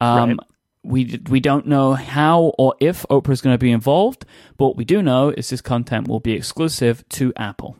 Um, 0.00 0.30
right 0.30 0.38
we 0.84 1.20
we 1.28 1.40
don't 1.40 1.66
know 1.66 1.94
how 1.94 2.52
or 2.58 2.74
if 2.78 3.04
Oprah 3.10 3.30
is 3.30 3.40
going 3.40 3.54
to 3.54 3.58
be 3.58 3.72
involved, 3.72 4.24
but 4.56 4.66
what 4.66 4.76
we 4.76 4.84
do 4.84 5.02
know 5.02 5.30
is 5.30 5.48
this 5.48 5.60
content 5.60 6.06
will 6.08 6.20
be 6.20 6.32
exclusive 6.32 7.08
to 7.10 7.32
Apple. 7.36 7.76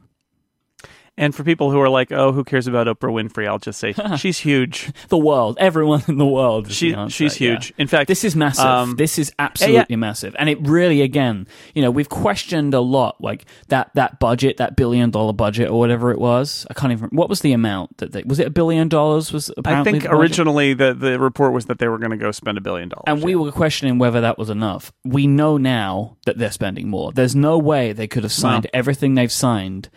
And 1.16 1.32
for 1.34 1.44
people 1.44 1.70
who 1.70 1.80
are 1.80 1.88
like, 1.88 2.10
"Oh, 2.10 2.32
who 2.32 2.42
cares 2.42 2.66
about 2.66 2.88
Oprah 2.88 3.12
Winfrey?" 3.12 3.46
I'll 3.46 3.58
just 3.58 3.78
say 3.78 3.94
she's 4.16 4.38
huge. 4.38 4.90
The 5.08 5.18
world, 5.18 5.56
everyone 5.60 6.02
in 6.08 6.18
the 6.18 6.26
world. 6.26 6.72
She 6.72 6.90
the 6.90 6.98
answer, 6.98 7.14
she's 7.14 7.40
yeah. 7.40 7.52
huge. 7.52 7.72
In 7.78 7.86
fact, 7.86 8.08
This 8.08 8.24
is 8.24 8.34
massive. 8.34 8.64
Um, 8.64 8.96
this 8.96 9.18
is 9.18 9.32
absolutely 9.38 9.96
massive, 9.96 10.34
and 10.38 10.48
it 10.48 10.58
really, 10.62 11.02
again, 11.02 11.46
you 11.74 11.82
know, 11.82 11.90
we've 11.90 12.08
questioned 12.08 12.74
a 12.74 12.80
lot, 12.80 13.20
like 13.20 13.44
that 13.68 13.90
that 13.94 14.18
budget, 14.18 14.56
that 14.56 14.74
billion 14.76 15.10
dollar 15.10 15.32
budget 15.32 15.70
or 15.70 15.78
whatever 15.78 16.10
it 16.10 16.18
was. 16.18 16.66
I 16.68 16.74
can't 16.74 16.92
even. 16.92 17.10
What 17.10 17.28
was 17.28 17.40
the 17.40 17.52
amount 17.52 17.98
that 17.98 18.10
they 18.10 18.24
was 18.24 18.40
it 18.40 18.48
a 18.48 18.50
billion 18.50 18.88
dollars? 18.88 19.32
Was 19.32 19.52
I 19.64 19.84
think 19.84 20.02
the 20.02 20.12
originally 20.12 20.74
the 20.74 20.94
the 20.94 21.20
report 21.20 21.52
was 21.52 21.66
that 21.66 21.78
they 21.78 21.86
were 21.86 21.98
going 21.98 22.10
to 22.10 22.16
go 22.16 22.32
spend 22.32 22.58
a 22.58 22.60
billion 22.60 22.88
dollars. 22.88 23.04
And 23.06 23.22
we 23.22 23.36
were 23.36 23.52
questioning 23.52 23.98
whether 23.98 24.20
that 24.20 24.36
was 24.36 24.50
enough. 24.50 24.92
We 25.04 25.28
know 25.28 25.58
now 25.58 26.16
that 26.26 26.38
they're 26.38 26.50
spending 26.50 26.88
more. 26.88 27.12
There's 27.12 27.36
no 27.36 27.56
way 27.58 27.92
they 27.92 28.08
could 28.08 28.24
have 28.24 28.32
signed 28.32 28.66
everything 28.72 29.14
they've 29.14 29.30
signed 29.30 29.90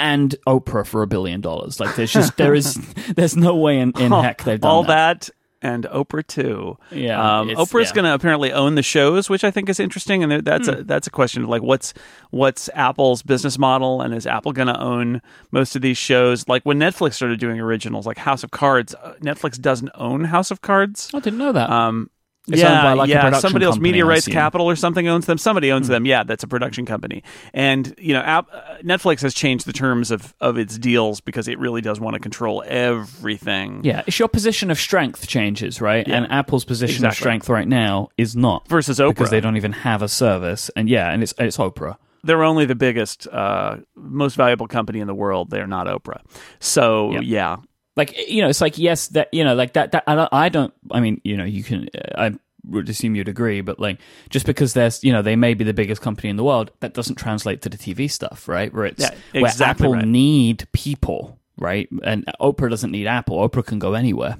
and 0.00 0.34
Oprah 0.46 0.86
for 0.86 1.02
a 1.02 1.06
billion 1.06 1.40
dollars. 1.40 1.80
Like 1.80 1.94
there's 1.96 2.12
just 2.12 2.36
there 2.36 2.54
is 2.54 2.74
there's 3.16 3.36
no 3.36 3.54
way 3.56 3.78
in, 3.78 3.92
in 3.98 4.10
heck 4.12 4.42
they've 4.44 4.60
done 4.60 4.70
all 4.70 4.82
that. 4.84 5.20
that. 5.22 5.30
and 5.62 5.84
Oprah 5.84 6.26
too. 6.26 6.76
Yeah, 6.90 7.40
um, 7.40 7.48
Oprah's 7.50 7.88
yeah. 7.90 7.94
going 7.94 8.04
to 8.04 8.12
apparently 8.14 8.52
own 8.52 8.74
the 8.74 8.82
shows, 8.82 9.30
which 9.30 9.44
I 9.44 9.50
think 9.50 9.68
is 9.70 9.80
interesting. 9.80 10.22
And 10.22 10.44
that's 10.44 10.68
Hmm. 10.68 10.74
a 10.74 10.82
that's 10.82 11.06
a 11.06 11.10
question 11.10 11.42
of 11.44 11.48
like 11.48 11.62
what's 11.62 11.94
what's 12.30 12.68
Apple's 12.74 13.22
business 13.22 13.56
model, 13.58 14.02
and 14.02 14.12
is 14.14 14.26
Apple 14.26 14.52
going 14.52 14.68
to 14.68 14.78
own 14.78 15.22
most 15.52 15.74
of 15.76 15.80
these 15.82 15.96
shows? 15.96 16.46
Like 16.48 16.62
when 16.64 16.78
Netflix 16.78 17.14
started 17.14 17.38
doing 17.40 17.60
originals, 17.60 18.06
like 18.06 18.18
House 18.18 18.42
of 18.44 18.50
Cards, 18.50 18.94
uh, 19.02 19.14
Netflix 19.22 19.58
doesn't 19.60 19.90
own 19.94 20.24
House 20.24 20.50
of 20.50 20.60
Cards. 20.60 21.10
I 21.14 21.20
didn't 21.20 21.38
know 21.38 21.52
that. 21.52 21.70
Um, 21.70 22.10
It's 22.46 22.60
yeah, 22.60 22.72
owned 22.72 22.82
by, 22.82 22.92
like, 22.92 23.08
yeah. 23.08 23.38
Somebody 23.38 23.64
else, 23.64 23.78
Media 23.78 24.04
Rights. 24.04 24.28
Capital 24.28 24.68
or 24.68 24.76
something 24.76 25.08
owns 25.08 25.24
them. 25.24 25.38
Somebody 25.38 25.72
owns 25.72 25.88
them. 25.88 26.04
Yeah, 26.04 26.24
that's 26.24 26.44
a 26.44 26.46
production 26.46 26.84
company. 26.84 27.22
And 27.54 27.94
you 27.98 28.12
know, 28.12 28.20
App, 28.20 28.48
uh, 28.52 28.60
Netflix 28.82 29.22
has 29.22 29.32
changed 29.32 29.64
the 29.64 29.72
terms 29.72 30.10
of 30.10 30.34
of 30.42 30.58
its 30.58 30.76
deals 30.78 31.20
because 31.22 31.48
it 31.48 31.58
really 31.58 31.80
does 31.80 32.00
want 32.00 32.14
to 32.14 32.20
control 32.20 32.62
everything. 32.66 33.80
yeah, 33.84 34.02
it's 34.06 34.18
your 34.18 34.28
position 34.28 34.70
of 34.70 34.78
strength 34.78 35.26
changes, 35.26 35.80
right? 35.80 36.06
Yeah. 36.06 36.16
And 36.16 36.30
Apple's 36.30 36.64
position 36.64 37.06
of 37.06 37.14
strength 37.14 37.48
right 37.48 37.66
now 37.68 38.08
is 38.18 38.36
not 38.36 38.68
Versus 38.68 38.98
Oprah, 38.98 39.08
because 39.10 39.30
they 39.30 39.40
don't 39.40 39.56
even 39.56 39.72
have 39.72 40.02
a 40.02 40.08
service. 40.08 40.70
And 40.76 40.88
yeah, 40.88 41.10
and 41.10 41.22
it's 41.22 41.32
it's 41.38 41.56
Oprah. 41.56 41.96
they're 42.24 42.42
only 42.44 42.64
the 42.66 42.74
biggest, 42.74 43.26
uh, 43.28 43.76
most 43.96 44.34
valuable 44.36 44.66
company 44.66 45.00
in 45.00 45.06
the 45.06 45.14
world. 45.14 45.50
They're 45.50 45.66
not 45.66 45.86
Oprah. 45.86 46.20
So 46.60 47.12
Yep. 47.12 47.22
yeah, 47.24 47.56
like 47.96 48.16
you 48.28 48.42
know 48.42 48.48
it's 48.48 48.60
like 48.60 48.78
yes 48.78 49.08
that 49.08 49.28
you 49.32 49.44
know 49.44 49.54
like 49.54 49.74
that 49.74 49.92
that 49.92 50.04
I 50.06 50.14
don't, 50.14 50.28
I 50.32 50.48
don't 50.48 50.74
i 50.90 51.00
mean 51.00 51.20
you 51.24 51.36
know 51.36 51.44
you 51.44 51.62
can 51.62 51.88
i 52.16 52.32
would 52.66 52.88
assume 52.88 53.14
you'd 53.14 53.28
agree 53.28 53.60
but 53.60 53.78
like 53.78 54.00
just 54.30 54.46
because 54.46 54.72
there's 54.72 55.04
you 55.04 55.12
know 55.12 55.22
they 55.22 55.36
may 55.36 55.54
be 55.54 55.64
the 55.64 55.74
biggest 55.74 56.00
company 56.00 56.28
in 56.28 56.36
the 56.36 56.44
world 56.44 56.70
that 56.80 56.94
doesn't 56.94 57.16
translate 57.16 57.62
to 57.62 57.68
the 57.68 57.76
tv 57.76 58.10
stuff 58.10 58.48
right 58.48 58.72
where 58.72 58.86
it's 58.86 59.02
Yeah, 59.02 59.42
where 59.42 59.52
apple 59.60 59.92
right. 59.92 60.04
need 60.06 60.66
people 60.72 61.38
right 61.58 61.88
and 62.02 62.24
oprah 62.40 62.70
doesn't 62.70 62.90
need 62.90 63.06
apple 63.06 63.46
oprah 63.46 63.64
can 63.64 63.78
go 63.78 63.94
anywhere 63.94 64.38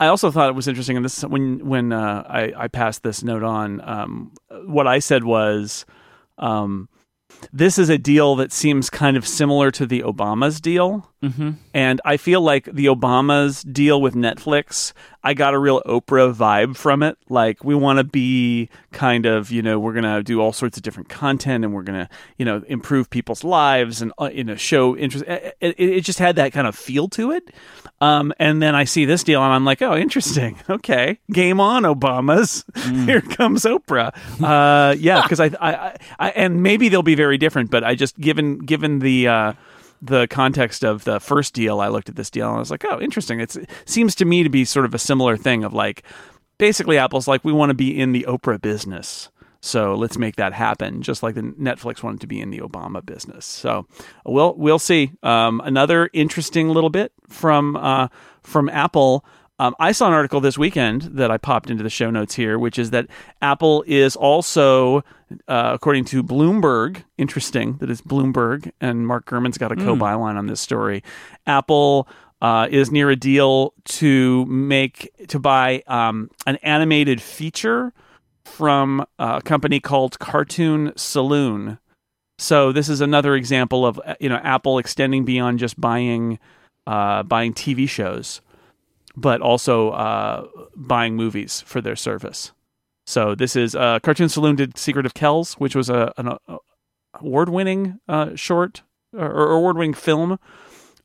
I 0.00 0.08
also 0.08 0.30
thought 0.32 0.48
it 0.48 0.56
was 0.56 0.66
interesting, 0.66 0.96
and 0.96 1.04
this 1.04 1.22
when 1.22 1.66
when 1.66 1.92
uh, 1.92 2.24
I 2.28 2.52
I 2.64 2.68
passed 2.68 3.04
this 3.04 3.22
note 3.22 3.44
on. 3.44 3.80
Um, 3.88 4.32
what 4.66 4.88
I 4.88 4.98
said 4.98 5.22
was, 5.22 5.86
um, 6.36 6.88
this 7.52 7.78
is 7.78 7.88
a 7.88 7.96
deal 7.96 8.34
that 8.36 8.52
seems 8.52 8.90
kind 8.90 9.16
of 9.16 9.26
similar 9.26 9.70
to 9.70 9.86
the 9.86 10.00
Obama's 10.02 10.60
deal, 10.60 11.10
mm-hmm. 11.24 11.50
and 11.72 12.00
I 12.04 12.16
feel 12.16 12.40
like 12.40 12.64
the 12.66 12.86
Obama's 12.86 13.62
deal 13.62 14.00
with 14.00 14.14
Netflix. 14.14 14.92
I 15.22 15.32
got 15.32 15.54
a 15.54 15.58
real 15.58 15.80
Oprah 15.86 16.34
vibe 16.34 16.76
from 16.76 17.02
it. 17.02 17.16
Like 17.30 17.64
we 17.64 17.74
want 17.74 17.98
to 17.98 18.04
be 18.04 18.68
kind 18.92 19.24
of, 19.24 19.50
you 19.50 19.62
know, 19.62 19.78
we're 19.80 19.94
gonna 19.94 20.22
do 20.22 20.40
all 20.40 20.52
sorts 20.52 20.76
of 20.76 20.82
different 20.82 21.08
content, 21.08 21.64
and 21.64 21.72
we're 21.72 21.82
gonna, 21.82 22.08
you 22.36 22.44
know, 22.44 22.62
improve 22.66 23.08
people's 23.08 23.42
lives 23.42 24.02
and 24.02 24.12
uh, 24.18 24.30
you 24.32 24.44
know 24.44 24.54
show 24.54 24.96
interest. 24.96 25.24
It, 25.26 25.56
it, 25.60 25.80
it 25.80 26.00
just 26.02 26.18
had 26.18 26.36
that 26.36 26.52
kind 26.52 26.66
of 26.66 26.76
feel 26.76 27.08
to 27.10 27.30
it. 27.32 27.50
Um, 28.00 28.34
and 28.38 28.60
then 28.60 28.74
I 28.74 28.84
see 28.84 29.06
this 29.06 29.22
deal, 29.24 29.42
and 29.42 29.52
I'm 29.52 29.64
like, 29.64 29.80
oh, 29.82 29.96
interesting. 29.96 30.58
Okay, 30.74 31.18
game 31.30 31.60
on, 31.60 31.84
Obama's. 31.84 32.64
Here 33.06 33.20
comes 33.20 33.64
Oprah. 33.64 34.12
Uh, 34.42 34.94
yeah, 34.98 35.22
because 35.22 35.38
I, 35.38 35.46
I, 35.60 35.74
I, 35.74 35.96
I, 36.18 36.30
and 36.30 36.62
maybe 36.62 36.88
they'll 36.88 37.02
be 37.02 37.14
very 37.14 37.38
different, 37.38 37.70
but 37.70 37.84
I 37.84 37.94
just 37.94 38.18
given 38.18 38.58
given 38.58 38.98
the. 38.98 39.28
Uh, 39.28 39.52
the 40.04 40.26
context 40.28 40.84
of 40.84 41.04
the 41.04 41.18
first 41.18 41.54
deal, 41.54 41.80
I 41.80 41.88
looked 41.88 42.08
at 42.08 42.16
this 42.16 42.30
deal 42.30 42.48
and 42.48 42.56
I 42.56 42.60
was 42.60 42.70
like, 42.70 42.84
oh, 42.84 43.00
interesting. 43.00 43.40
It's, 43.40 43.56
it 43.56 43.70
seems 43.86 44.14
to 44.16 44.24
me 44.24 44.42
to 44.42 44.50
be 44.50 44.64
sort 44.64 44.84
of 44.84 44.94
a 44.94 44.98
similar 44.98 45.36
thing 45.36 45.64
of 45.64 45.72
like, 45.72 46.02
basically, 46.58 46.98
Apple's 46.98 47.26
like, 47.26 47.44
we 47.44 47.52
want 47.52 47.70
to 47.70 47.74
be 47.74 47.98
in 47.98 48.12
the 48.12 48.26
Oprah 48.28 48.60
business. 48.60 49.30
So 49.60 49.94
let's 49.94 50.18
make 50.18 50.36
that 50.36 50.52
happen, 50.52 51.00
just 51.00 51.22
like 51.22 51.36
the 51.36 51.40
Netflix 51.40 52.02
wanted 52.02 52.20
to 52.20 52.26
be 52.26 52.38
in 52.38 52.50
the 52.50 52.58
Obama 52.58 53.04
business. 53.04 53.46
So 53.46 53.86
we'll 54.26 54.54
we'll 54.58 54.78
see. 54.78 55.12
Um, 55.22 55.62
another 55.64 56.10
interesting 56.12 56.68
little 56.68 56.90
bit 56.90 57.12
from 57.30 57.74
uh, 57.74 58.08
from 58.42 58.68
Apple. 58.68 59.24
Um, 59.58 59.76
I 59.78 59.92
saw 59.92 60.08
an 60.08 60.14
article 60.14 60.40
this 60.40 60.58
weekend 60.58 61.02
that 61.02 61.30
I 61.30 61.38
popped 61.38 61.70
into 61.70 61.84
the 61.84 61.90
show 61.90 62.10
notes 62.10 62.34
here, 62.34 62.58
which 62.58 62.78
is 62.78 62.90
that 62.90 63.06
Apple 63.40 63.84
is 63.86 64.16
also, 64.16 64.98
uh, 65.46 65.70
according 65.74 66.06
to 66.06 66.24
Bloomberg, 66.24 67.04
interesting 67.18 67.76
that 67.76 67.88
it's 67.88 68.00
Bloomberg, 68.00 68.72
and 68.80 69.06
Mark 69.06 69.26
Gurman's 69.26 69.56
got 69.56 69.70
a 69.70 69.76
co 69.76 69.94
byline 69.94 70.36
on 70.36 70.46
this 70.46 70.60
story. 70.60 71.04
Apple 71.46 72.08
uh, 72.42 72.66
is 72.70 72.90
near 72.90 73.10
a 73.10 73.16
deal 73.16 73.74
to 73.84 74.44
make 74.46 75.10
to 75.28 75.38
buy 75.38 75.82
um, 75.86 76.30
an 76.46 76.56
animated 76.56 77.22
feature 77.22 77.92
from 78.44 79.06
a 79.18 79.40
company 79.42 79.80
called 79.80 80.18
Cartoon 80.18 80.92
Saloon. 80.96 81.78
So 82.38 82.72
this 82.72 82.88
is 82.88 83.00
another 83.00 83.36
example 83.36 83.86
of 83.86 84.00
uh, 84.04 84.16
you 84.20 84.28
know 84.28 84.40
Apple 84.42 84.78
extending 84.78 85.24
beyond 85.24 85.60
just 85.60 85.80
buying 85.80 86.38
uh, 86.86 87.22
buying 87.22 87.54
TV 87.54 87.88
shows, 87.88 88.40
but 89.16 89.40
also 89.40 89.90
uh, 89.90 90.46
buying 90.76 91.16
movies 91.16 91.62
for 91.66 91.80
their 91.80 91.96
service. 91.96 92.52
So 93.06 93.34
this 93.34 93.54
is 93.56 93.74
uh, 93.74 93.98
Cartoon 94.00 94.28
Saloon 94.28 94.56
did 94.56 94.78
Secret 94.78 95.06
of 95.06 95.14
Kells, 95.14 95.54
which 95.54 95.76
was 95.76 95.90
a 95.90 96.12
an 96.16 96.28
uh, 96.28 96.56
award-winning 97.14 98.00
uh, 98.08 98.34
short 98.34 98.82
or, 99.12 99.52
award-winning 99.52 99.94
film. 99.94 100.38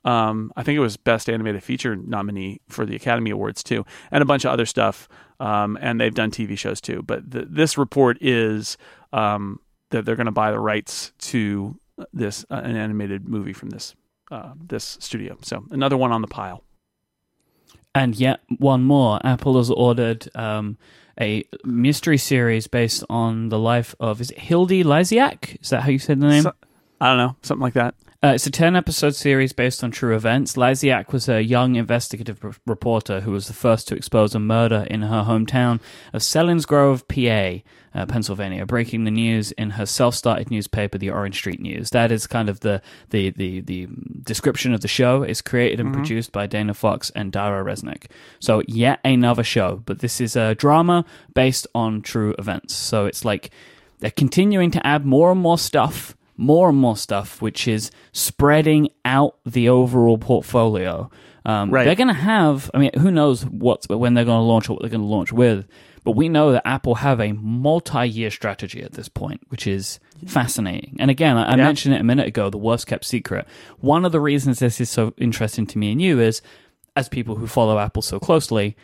Um, 0.06 0.54
I 0.56 0.64
think 0.64 0.78
it 0.78 0.82
was 0.82 0.96
Best 0.96 1.30
Animated 1.30 1.62
Feature 1.62 1.98
nominee 1.98 2.62
for 2.70 2.86
the 2.86 2.96
Academy 2.96 3.32
Awards 3.32 3.64
too, 3.64 3.86
and 4.12 4.22
a 4.22 4.26
bunch 4.26 4.46
of 4.46 4.52
other 4.52 4.66
stuff. 4.66 5.10
Um, 5.42 5.78
and 5.82 6.00
they've 6.00 6.14
done 6.14 6.32
TV 6.32 6.58
shows 6.58 6.82
too. 6.82 7.02
But 7.02 7.32
th- 7.32 7.48
this 7.50 7.78
report 7.78 8.18
is 8.22 8.78
um, 9.14 9.60
that 9.92 10.06
they're 10.06 10.16
going 10.16 10.26
to 10.26 10.32
buy 10.32 10.52
the 10.52 10.60
rights 10.60 11.14
to 11.20 11.78
this 12.14 12.46
uh, 12.50 12.62
an 12.64 12.76
animated 12.76 13.28
movie 13.28 13.54
from 13.54 13.70
this 13.70 13.94
uh, 14.32 14.54
this 14.58 14.98
studio. 15.02 15.38
So 15.42 15.66
another 15.72 15.98
one 15.98 16.12
on 16.12 16.22
the 16.22 16.28
pile. 16.28 16.64
And 17.96 18.16
yet 18.16 18.40
one 18.60 18.84
more 18.84 19.20
apple 19.26 19.58
has 19.58 19.70
ordered 19.72 20.30
um, 20.36 20.78
a 21.20 21.44
mystery 21.64 22.18
series 22.18 22.68
based 22.68 23.04
on 23.10 23.50
the 23.50 23.60
life 23.60 23.96
of 24.00 24.22
is 24.22 24.32
it 24.32 24.40
Hilde 24.40 24.70
Lysiak 24.70 25.62
is 25.62 25.70
that 25.70 25.82
how 25.84 25.90
you 25.90 26.00
said 26.00 26.20
the 26.22 26.28
name 26.28 26.44
So- 26.44 26.54
I 27.02 27.08
don't 27.08 27.18
know, 27.18 27.36
something 27.42 27.62
like 27.64 27.74
that. 27.76 27.96
Uh, 28.22 28.34
it's 28.36 28.46
a 28.46 28.52
10 28.52 28.76
episode 28.76 29.16
series 29.16 29.54
based 29.54 29.82
on 29.82 29.92
true 29.92 30.14
events. 30.14 30.58
Lysiak 30.58 31.14
was 31.14 31.30
a 31.30 31.42
young 31.42 31.76
investigative 31.76 32.44
r- 32.44 32.52
reporter 32.66 33.22
who 33.22 33.32
was 33.32 33.48
the 33.48 33.54
first 33.54 33.88
to 33.88 33.96
expose 33.96 34.36
a 34.36 34.40
murder 34.40 34.86
in 34.90 35.04
her 35.04 35.24
hometown 35.24 35.80
of 36.12 36.22
Selinsgrove, 36.22 37.08
PA, 37.08 37.64
uh, 37.98 38.06
Pennsylvania, 38.08 38.66
breaking 38.66 39.06
the 39.06 39.12
news 39.12 39.54
in 39.54 39.70
her 39.70 39.86
self 39.86 40.16
started 40.16 40.52
newspaper, 40.52 40.98
the 40.98 41.10
Orange 41.10 41.36
Street 41.36 41.62
News. 41.62 41.92
That 41.92 42.12
is 42.12 42.28
kind 42.28 42.50
of 42.50 42.60
the, 42.60 42.82
the, 43.12 43.30
the, 43.30 43.62
the 43.62 43.88
description 44.22 44.74
of 44.74 44.82
the 44.82 44.90
show. 44.90 45.24
It's 45.24 45.42
created 45.42 45.80
and 45.80 45.94
produced 45.94 46.34
by 46.34 46.46
Dana 46.46 46.74
Fox 46.74 47.12
and 47.12 47.32
Dara 47.32 47.64
Resnick. 47.64 48.08
So, 48.42 48.64
yet 48.68 49.00
another 49.06 49.46
show, 49.46 49.82
but 49.86 50.00
this 50.00 50.20
is 50.20 50.36
a 50.36 50.56
drama 50.56 51.06
based 51.34 51.68
on 51.74 52.02
true 52.02 52.36
events. 52.38 52.76
So, 52.76 53.06
it's 53.06 53.24
like 53.24 53.52
they're 54.00 54.12
continuing 54.12 54.72
to 54.72 54.86
add 54.86 55.06
more 55.06 55.32
and 55.32 55.40
more 55.40 55.58
stuff 55.58 56.18
more 56.40 56.70
and 56.70 56.78
more 56.78 56.96
stuff, 56.98 57.42
which 57.42 57.68
is 57.68 57.92
spreading 58.14 58.90
out 59.06 59.38
the 59.46 59.70
overall 59.70 60.18
portfolio. 60.18 61.10
Um, 61.46 61.70
Right. 61.72 61.86
They're 61.86 61.96
going 61.96 62.08
to 62.08 62.14
have, 62.14 62.72
I 62.74 62.78
mean, 62.80 62.92
who 63.00 63.12
knows 63.12 63.46
what 63.46 63.86
when 63.90 64.14
they're 64.14 64.26
going 64.26 64.40
to 64.40 64.44
launch 64.44 64.70
or 64.70 64.74
what 64.74 64.82
they're 64.82 64.90
going 64.90 65.02
to 65.02 65.08
launch 65.08 65.32
with, 65.34 65.68
but 66.04 66.12
we 66.14 66.30
know 66.30 66.52
that 66.54 66.66
Apple 66.68 66.96
have 66.96 67.20
a 67.20 67.34
multi-year 67.34 68.32
strategy 68.32 68.82
at 68.82 68.94
this 68.94 69.10
point, 69.10 69.42
which 69.50 69.68
is 69.68 70.00
fascinating. 70.26 70.96
And 71.00 71.12
again, 71.12 71.38
I, 71.38 71.44
I 71.46 71.50
Yeah. 71.58 71.64
mentioned 71.66 71.96
it 71.96 72.02
a 72.02 72.06
minute 72.06 72.28
ago, 72.28 72.50
the 72.50 72.58
worst 72.58 72.88
kept 72.88 73.06
secret. 73.06 73.46
One 73.80 74.06
of 74.06 74.12
the 74.12 74.22
reasons 74.22 74.60
this 74.60 74.80
is 74.80 74.90
so 74.90 75.14
interesting 75.18 75.66
to 75.68 75.78
me 75.78 75.92
and 75.92 76.02
you 76.02 76.20
is, 76.20 76.42
as 76.96 77.10
people 77.10 77.36
who 77.36 77.48
follow 77.48 77.80
Apple 77.80 78.02
so 78.02 78.20
closely, 78.20 78.76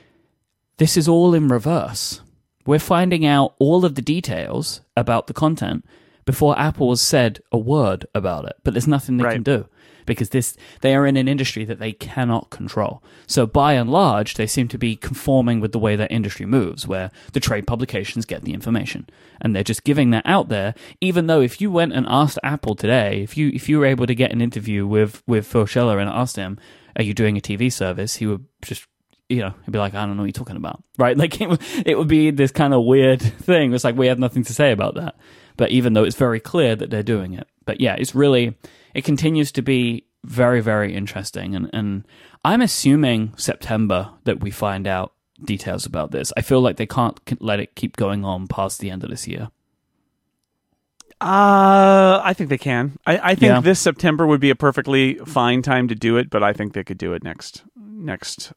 this 0.78 0.98
is 0.98 1.08
all 1.08 1.34
in 1.34 1.48
reverse. 1.48 2.22
We're 2.66 2.80
finding 2.80 3.26
out 3.26 3.54
all 3.60 3.86
of 3.86 3.96
the 3.96 4.02
details 4.02 4.82
about 4.98 5.28
the 5.28 5.34
content 5.34 5.86
before 6.26 6.58
Apple 6.60 6.90
has 6.90 7.02
said 7.02 7.40
a 7.52 7.58
word 7.58 8.06
about 8.14 8.46
it. 8.46 8.56
But 8.64 8.74
there's 8.74 8.88
nothing 8.88 9.18
they 9.18 9.24
Right. 9.26 9.34
can 9.34 9.44
do 9.44 9.68
because 10.08 10.30
this 10.30 10.56
they 10.82 10.94
are 10.96 11.08
in 11.08 11.18
an 11.18 11.28
industry 11.28 11.66
that 11.66 11.80
they 11.80 11.92
cannot 11.92 12.50
control. 12.52 13.02
So 13.26 13.46
by 13.48 13.74
and 13.74 13.90
large, 13.90 14.36
they 14.36 14.46
seem 14.48 14.68
to 14.70 14.78
be 14.78 14.96
conforming 14.96 15.60
with 15.60 15.72
the 15.72 15.80
way 15.80 15.96
that 15.96 16.12
industry 16.12 16.46
moves, 16.46 16.88
where 16.88 17.10
the 17.34 17.40
trade 17.40 17.66
publications 17.66 18.26
get 18.26 18.44
the 18.44 18.54
information 18.54 19.08
and 19.42 19.56
they're 19.56 19.64
just 19.64 19.84
giving 19.84 20.12
that 20.12 20.26
out 20.26 20.50
there. 20.50 20.76
Even 21.02 21.28
though 21.28 21.42
if 21.42 21.60
you 21.62 21.72
went 21.72 21.94
and 21.94 22.06
asked 22.08 22.38
Apple 22.44 22.76
today, 22.76 23.22
if 23.24 23.36
you 23.38 23.50
if 23.54 23.68
you 23.70 23.80
were 23.80 23.86
able 23.86 24.06
to 24.06 24.16
get 24.16 24.32
an 24.32 24.42
interview 24.42 24.86
with 24.86 25.24
with 25.28 25.48
Phil 25.48 25.66
Schiller 25.66 25.98
and 26.00 26.10
asked 26.10 26.36
him, 26.36 26.60
"Are 26.98 27.04
you 27.04 27.14
doing 27.14 27.36
a 27.38 27.42
TV 27.42 27.72
service?" 27.72 28.16
he 28.18 28.28
would 28.28 28.46
just 28.62 28.86
you 29.28 29.40
know, 29.40 29.56
he'd 29.66 29.72
be 29.72 29.80
like, 29.80 29.96
I 29.96 30.06
don't 30.06 30.18
know 30.18 30.22
what 30.22 30.28
you're 30.28 30.34
talking 30.34 30.56
about, 30.56 30.84
right? 31.00 31.18
Like 31.18 31.42
it, 31.42 31.60
it 31.84 31.98
would 31.98 32.08
be 32.08 32.30
this 32.30 32.52
kind 32.52 32.76
of 32.76 32.84
weird 32.84 33.22
thing. 33.42 33.74
It's 33.74 33.84
like 33.84 33.96
we 33.98 34.06
have 34.06 34.20
nothing 34.20 34.44
to 34.44 34.54
say 34.54 34.72
about 34.72 34.94
that. 34.96 35.16
But 35.58 35.72
even 35.72 35.94
though 35.94 36.04
it's 36.04 36.16
very 36.18 36.40
clear 36.40 36.76
that 36.76 36.90
they're 36.90 37.04
doing 37.04 37.34
it, 37.34 37.48
but 37.66 37.80
yeah, 37.82 37.96
it's 37.96 38.14
really 38.16 38.56
it 38.94 39.04
continues 39.04 39.52
to 39.54 39.62
be 39.62 40.06
very 40.24 40.62
very 40.62 40.94
interesting, 40.96 41.56
and 41.56 41.70
and 41.74 42.06
I'm 42.44 42.62
assuming 42.62 43.34
September 43.38 44.10
that 44.26 44.40
we 44.42 44.52
find 44.52 44.88
out 44.88 45.14
details 45.44 45.86
about 45.86 46.12
this. 46.12 46.32
I 46.38 46.42
feel 46.42 46.62
like 46.62 46.78
they 46.78 46.86
can't 46.88 47.20
let 47.42 47.60
it 47.60 47.76
keep 47.76 47.98
going 47.98 48.24
on 48.26 48.48
past 48.48 48.80
the 48.80 48.90
end 48.90 49.04
of 49.04 49.10
this 49.10 49.28
year. 49.28 49.50
Uh, 51.22 52.20
I 52.24 52.34
think 52.34 52.50
they 52.50 52.58
can. 52.58 52.98
I, 53.08 53.18
I 53.32 53.36
think 53.36 53.50
Yeah. 53.52 53.62
this 53.62 53.80
September 53.80 54.28
would 54.28 54.42
be 54.42 54.50
a 54.50 54.56
perfectly 54.56 55.16
fine 55.26 55.62
time 55.62 55.88
to 55.88 55.96
do 55.96 56.18
it, 56.18 56.30
but 56.30 56.44
I 56.44 56.52
think 56.54 56.74
they 56.74 56.84
could 56.84 56.98
do 56.98 57.14
it 57.14 57.24
next 57.24 57.64
next 57.78 58.52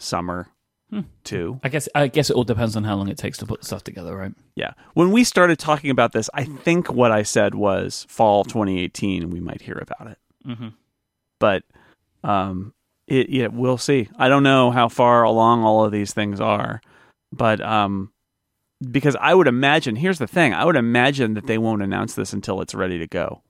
summer 0.00 0.48
Hmm. 0.90 1.02
too. 1.22 1.60
I 1.62 1.68
guess 1.68 1.88
I 1.94 2.08
guess 2.08 2.30
it 2.30 2.36
all 2.36 2.42
depends 2.44 2.74
on 2.74 2.82
how 2.82 2.96
long 2.96 3.08
it 3.08 3.16
takes 3.16 3.38
to 3.38 3.46
put 3.46 3.64
stuff 3.64 3.84
together, 3.84 4.16
right? 4.16 4.32
Yeah. 4.56 4.72
When 4.94 5.12
we 5.12 5.22
started 5.22 5.58
talking 5.58 5.90
about 5.90 6.12
this, 6.12 6.28
I 6.34 6.44
think 6.44 6.92
what 6.92 7.12
I 7.12 7.22
said 7.22 7.54
was 7.54 8.06
fall 8.08 8.42
2018, 8.42 9.30
we 9.30 9.38
might 9.38 9.62
hear 9.62 9.78
about 9.80 10.10
it. 10.10 10.18
Mm-hmm. 10.44 10.68
But 11.38 11.62
um, 12.24 12.74
it 13.06 13.28
yeah, 13.28 13.46
we'll 13.48 13.78
see. 13.78 14.08
I 14.18 14.28
don't 14.28 14.42
know 14.42 14.72
how 14.72 14.88
far 14.88 15.22
along 15.22 15.62
all 15.62 15.84
of 15.84 15.92
these 15.92 16.12
things 16.12 16.40
are, 16.40 16.80
but 17.32 17.60
um, 17.60 18.12
because 18.90 19.16
I 19.20 19.34
would 19.34 19.46
imagine 19.46 19.96
here's 19.96 20.18
the 20.18 20.26
thing: 20.26 20.54
I 20.54 20.64
would 20.64 20.76
imagine 20.76 21.34
that 21.34 21.46
they 21.46 21.58
won't 21.58 21.82
announce 21.82 22.14
this 22.14 22.32
until 22.32 22.60
it's 22.60 22.74
ready 22.74 22.98
to 22.98 23.06
go, 23.06 23.42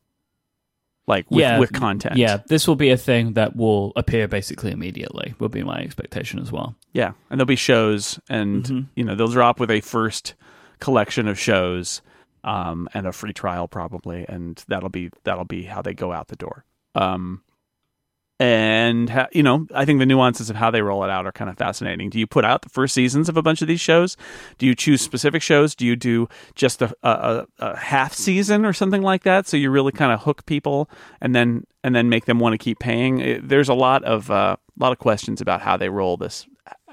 like 1.10 1.30
with, 1.30 1.40
Yeah, 1.40 1.58
with 1.58 1.72
content. 1.74 2.16
Yeah, 2.16 2.38
this 2.48 2.66
will 2.66 2.76
be 2.76 2.88
a 2.90 2.96
thing 2.96 3.34
that 3.34 3.54
will 3.56 3.92
appear 3.96 4.26
basically 4.28 4.70
immediately. 4.70 5.34
Will 5.38 5.48
be 5.50 5.62
my 5.62 5.80
expectation 5.80 6.38
as 6.40 6.50
well. 6.50 6.74
Yeah, 6.94 7.12
and 7.28 7.38
there'll 7.38 7.46
be 7.46 7.56
shows, 7.56 8.18
and 8.30 8.64
Mhm. 8.64 8.86
you 8.96 9.04
know 9.04 9.14
they'll 9.14 9.28
drop 9.28 9.60
with 9.60 9.70
a 9.70 9.80
first 9.80 10.34
collection 10.78 11.28
of 11.28 11.38
shows, 11.38 12.00
um, 12.44 12.88
and 12.94 13.06
a 13.06 13.12
free 13.12 13.32
trial 13.34 13.68
probably, 13.68 14.24
and 14.28 14.64
that'll 14.68 14.88
be 14.88 15.10
that'll 15.24 15.44
be 15.44 15.64
how 15.64 15.82
they 15.82 15.92
go 15.92 16.12
out 16.12 16.28
the 16.28 16.36
door. 16.36 16.64
Um, 16.94 17.42
and 18.40 19.10
ha- 19.10 19.28
you 19.32 19.42
know, 19.42 19.66
I 19.74 19.84
think 19.84 19.98
the 19.98 20.06
nuances 20.06 20.48
of 20.48 20.56
how 20.56 20.70
they 20.70 20.80
roll 20.80 21.04
it 21.04 21.10
out 21.10 21.26
are 21.26 21.32
kind 21.32 21.50
of 21.50 21.58
fascinating. 21.58 22.08
Do 22.08 22.18
you 22.18 22.26
put 22.26 22.42
out 22.44 22.62
the 22.62 22.70
first 22.70 22.94
seasons 22.94 23.28
of 23.28 23.36
a 23.36 23.42
bunch 23.42 23.60
of 23.60 23.68
these 23.68 23.82
shows? 23.82 24.16
Do 24.56 24.64
you 24.64 24.74
choose 24.74 25.02
specific 25.02 25.42
shows? 25.42 25.74
Do 25.74 25.84
you 25.84 25.94
do 25.94 26.26
just 26.54 26.80
a, 26.80 26.92
a, 27.02 27.46
a 27.58 27.76
half 27.76 28.14
season 28.14 28.64
or 28.64 28.72
something 28.72 29.02
like 29.02 29.24
that? 29.24 29.46
So 29.46 29.58
you 29.58 29.70
really 29.70 29.92
kind 29.92 30.10
of 30.10 30.22
hook 30.22 30.46
people, 30.46 30.88
and 31.20 31.34
then 31.34 31.66
and 31.84 31.94
then 31.94 32.08
make 32.08 32.24
them 32.24 32.38
want 32.38 32.54
to 32.54 32.58
keep 32.58 32.78
paying. 32.78 33.20
It- 33.20 33.46
there's 33.46 33.68
a 33.68 33.74
lot 33.74 34.02
of 34.04 34.30
uh, 34.30 34.56
a 34.58 34.82
lot 34.82 34.92
of 34.92 34.98
questions 34.98 35.42
about 35.42 35.60
how 35.60 35.76
they 35.76 35.90
roll 35.90 36.16
this 36.16 36.46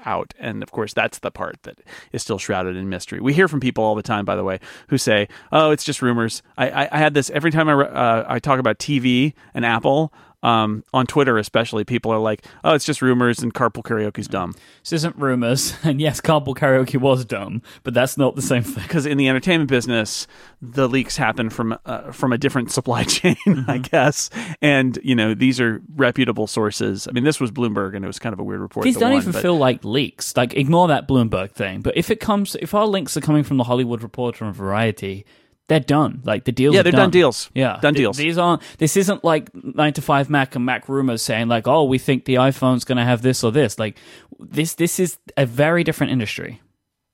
out 0.04 0.32
and 0.38 0.62
of 0.62 0.70
course 0.70 0.94
that's 0.94 1.18
the 1.18 1.30
part 1.30 1.60
that 1.64 1.80
is 2.12 2.22
still 2.22 2.38
shrouded 2.38 2.76
in 2.76 2.88
mystery 2.88 3.18
we 3.20 3.34
hear 3.34 3.48
from 3.48 3.58
people 3.58 3.82
all 3.82 3.96
the 3.96 4.02
time 4.02 4.24
by 4.24 4.36
the 4.36 4.44
way 4.44 4.60
who 4.86 4.96
say 4.96 5.26
oh 5.50 5.72
it's 5.72 5.82
just 5.82 6.00
rumors 6.02 6.40
i 6.56 6.70
i, 6.84 6.88
I 6.92 6.98
had 6.98 7.14
this 7.14 7.30
every 7.30 7.50
time 7.50 7.68
i 7.68 7.72
uh, 7.72 8.24
i 8.28 8.38
talk 8.38 8.60
about 8.60 8.78
tv 8.78 9.32
and 9.54 9.66
apple 9.66 10.12
um, 10.42 10.84
on 10.92 11.06
Twitter, 11.06 11.36
especially, 11.38 11.84
people 11.84 12.12
are 12.12 12.18
like, 12.18 12.44
"Oh, 12.62 12.74
it's 12.74 12.84
just 12.84 13.02
rumors," 13.02 13.40
and 13.40 13.52
carpool 13.52 13.82
karaoke's 13.82 14.28
dumb. 14.28 14.54
This 14.82 14.92
isn't 14.92 15.16
rumors, 15.16 15.74
and 15.82 16.00
yes, 16.00 16.20
carpool 16.20 16.56
karaoke 16.56 17.00
was 17.00 17.24
dumb, 17.24 17.62
but 17.82 17.94
that's 17.94 18.16
not 18.16 18.36
the 18.36 18.42
same 18.42 18.62
thing. 18.62 18.82
Because 18.84 19.04
in 19.06 19.18
the 19.18 19.28
entertainment 19.28 19.68
business, 19.68 20.26
the 20.62 20.88
leaks 20.88 21.16
happen 21.16 21.50
from 21.50 21.76
uh, 21.84 22.12
from 22.12 22.32
a 22.32 22.38
different 22.38 22.70
supply 22.70 23.02
chain, 23.04 23.36
I 23.66 23.78
guess. 23.78 24.30
And 24.62 24.98
you 25.02 25.14
know, 25.14 25.34
these 25.34 25.60
are 25.60 25.82
reputable 25.96 26.46
sources. 26.46 27.08
I 27.08 27.12
mean, 27.12 27.24
this 27.24 27.40
was 27.40 27.50
Bloomberg, 27.50 27.96
and 27.96 28.04
it 28.04 28.08
was 28.08 28.18
kind 28.18 28.32
of 28.32 28.38
a 28.38 28.44
weird 28.44 28.60
report. 28.60 28.84
These 28.84 28.96
don't 28.96 29.12
one, 29.12 29.20
even 29.22 29.32
but- 29.32 29.42
feel 29.42 29.56
like 29.56 29.84
leaks. 29.84 30.36
Like, 30.36 30.54
ignore 30.54 30.88
that 30.88 31.08
Bloomberg 31.08 31.50
thing. 31.52 31.80
But 31.80 31.96
if 31.96 32.10
it 32.10 32.20
comes, 32.20 32.54
if 32.60 32.74
our 32.74 32.86
links 32.86 33.16
are 33.16 33.20
coming 33.20 33.42
from 33.42 33.56
the 33.56 33.64
Hollywood 33.64 34.02
Reporter 34.02 34.44
and 34.44 34.54
Variety, 34.54 35.24
they're 35.68 35.80
done. 35.80 36.22
Like 36.24 36.44
the 36.44 36.52
deals. 36.52 36.74
Yeah, 36.74 36.82
they're 36.82 36.92
done 36.92 37.10
deals. 37.10 37.50
Yeah, 37.54 37.78
Done 37.80 37.94
Th- 37.94 38.02
deals. 38.02 38.16
These 38.16 38.38
aren't. 38.38 38.62
This 38.78 38.96
isn't 38.96 39.22
like 39.22 39.52
9to5Mac 39.52 40.56
and 40.56 40.66
MacRumors 40.66 41.20
saying 41.20 41.48
like, 41.48 41.68
oh, 41.68 41.84
we 41.84 41.98
think 41.98 42.24
the 42.24 42.34
iPhone's 42.34 42.84
going 42.84 42.98
to 42.98 43.04
have 43.04 43.22
this 43.22 43.44
or 43.44 43.52
this. 43.52 43.78
Like 43.78 43.98
this. 44.38 44.74
This 44.74 44.98
is 44.98 45.18
a 45.36 45.46
very 45.46 45.84
different 45.84 46.12
industry. 46.12 46.60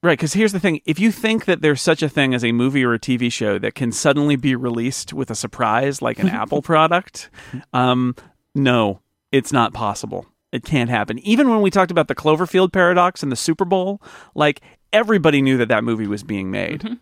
Right, 0.03 0.19
because 0.19 0.35
here's 0.35 0.53
the 0.53 0.61
thing: 0.61 0.83
if 0.85 0.99
you 0.99 1.11
think 1.11 1.47
that 1.47 1.63
there's 1.63 1.81
such 1.81 2.03
a 2.03 2.11
thing 2.11 2.35
as 2.35 2.45
a 2.45 2.53
movie 2.53 2.85
or 2.85 2.93
a 2.93 2.99
TV 2.99 3.33
show 3.33 3.59
that 3.59 3.75
can 3.75 3.91
suddenly 3.91 4.37
be 4.37 4.55
released 4.55 5.15
with 5.15 5.31
a 5.31 5.35
surprise 5.35 6.03
like 6.03 6.19
an 6.19 6.29
Apple 6.43 6.61
product, 6.61 7.31
um, 7.73 8.15
no, 8.55 9.01
it's 9.33 9.51
not 9.51 9.73
possible. 9.73 10.27
It 10.53 10.63
can't 10.63 10.91
happen. 10.91 11.19
Even 11.21 11.49
when 11.49 11.63
we 11.63 11.71
talked 11.71 11.91
about 11.91 12.09
the 12.09 12.15
Cloverfield 12.15 12.71
paradox 12.71 13.23
and 13.23 13.33
the 13.33 13.37
Super 13.37 13.64
Bowl, 13.64 14.01
like 14.35 14.61
everybody 14.93 15.40
knew 15.40 15.57
that 15.57 15.69
that 15.69 15.85
movie 15.85 16.07
was 16.07 16.23
being 16.23 16.51
made. 16.51 16.99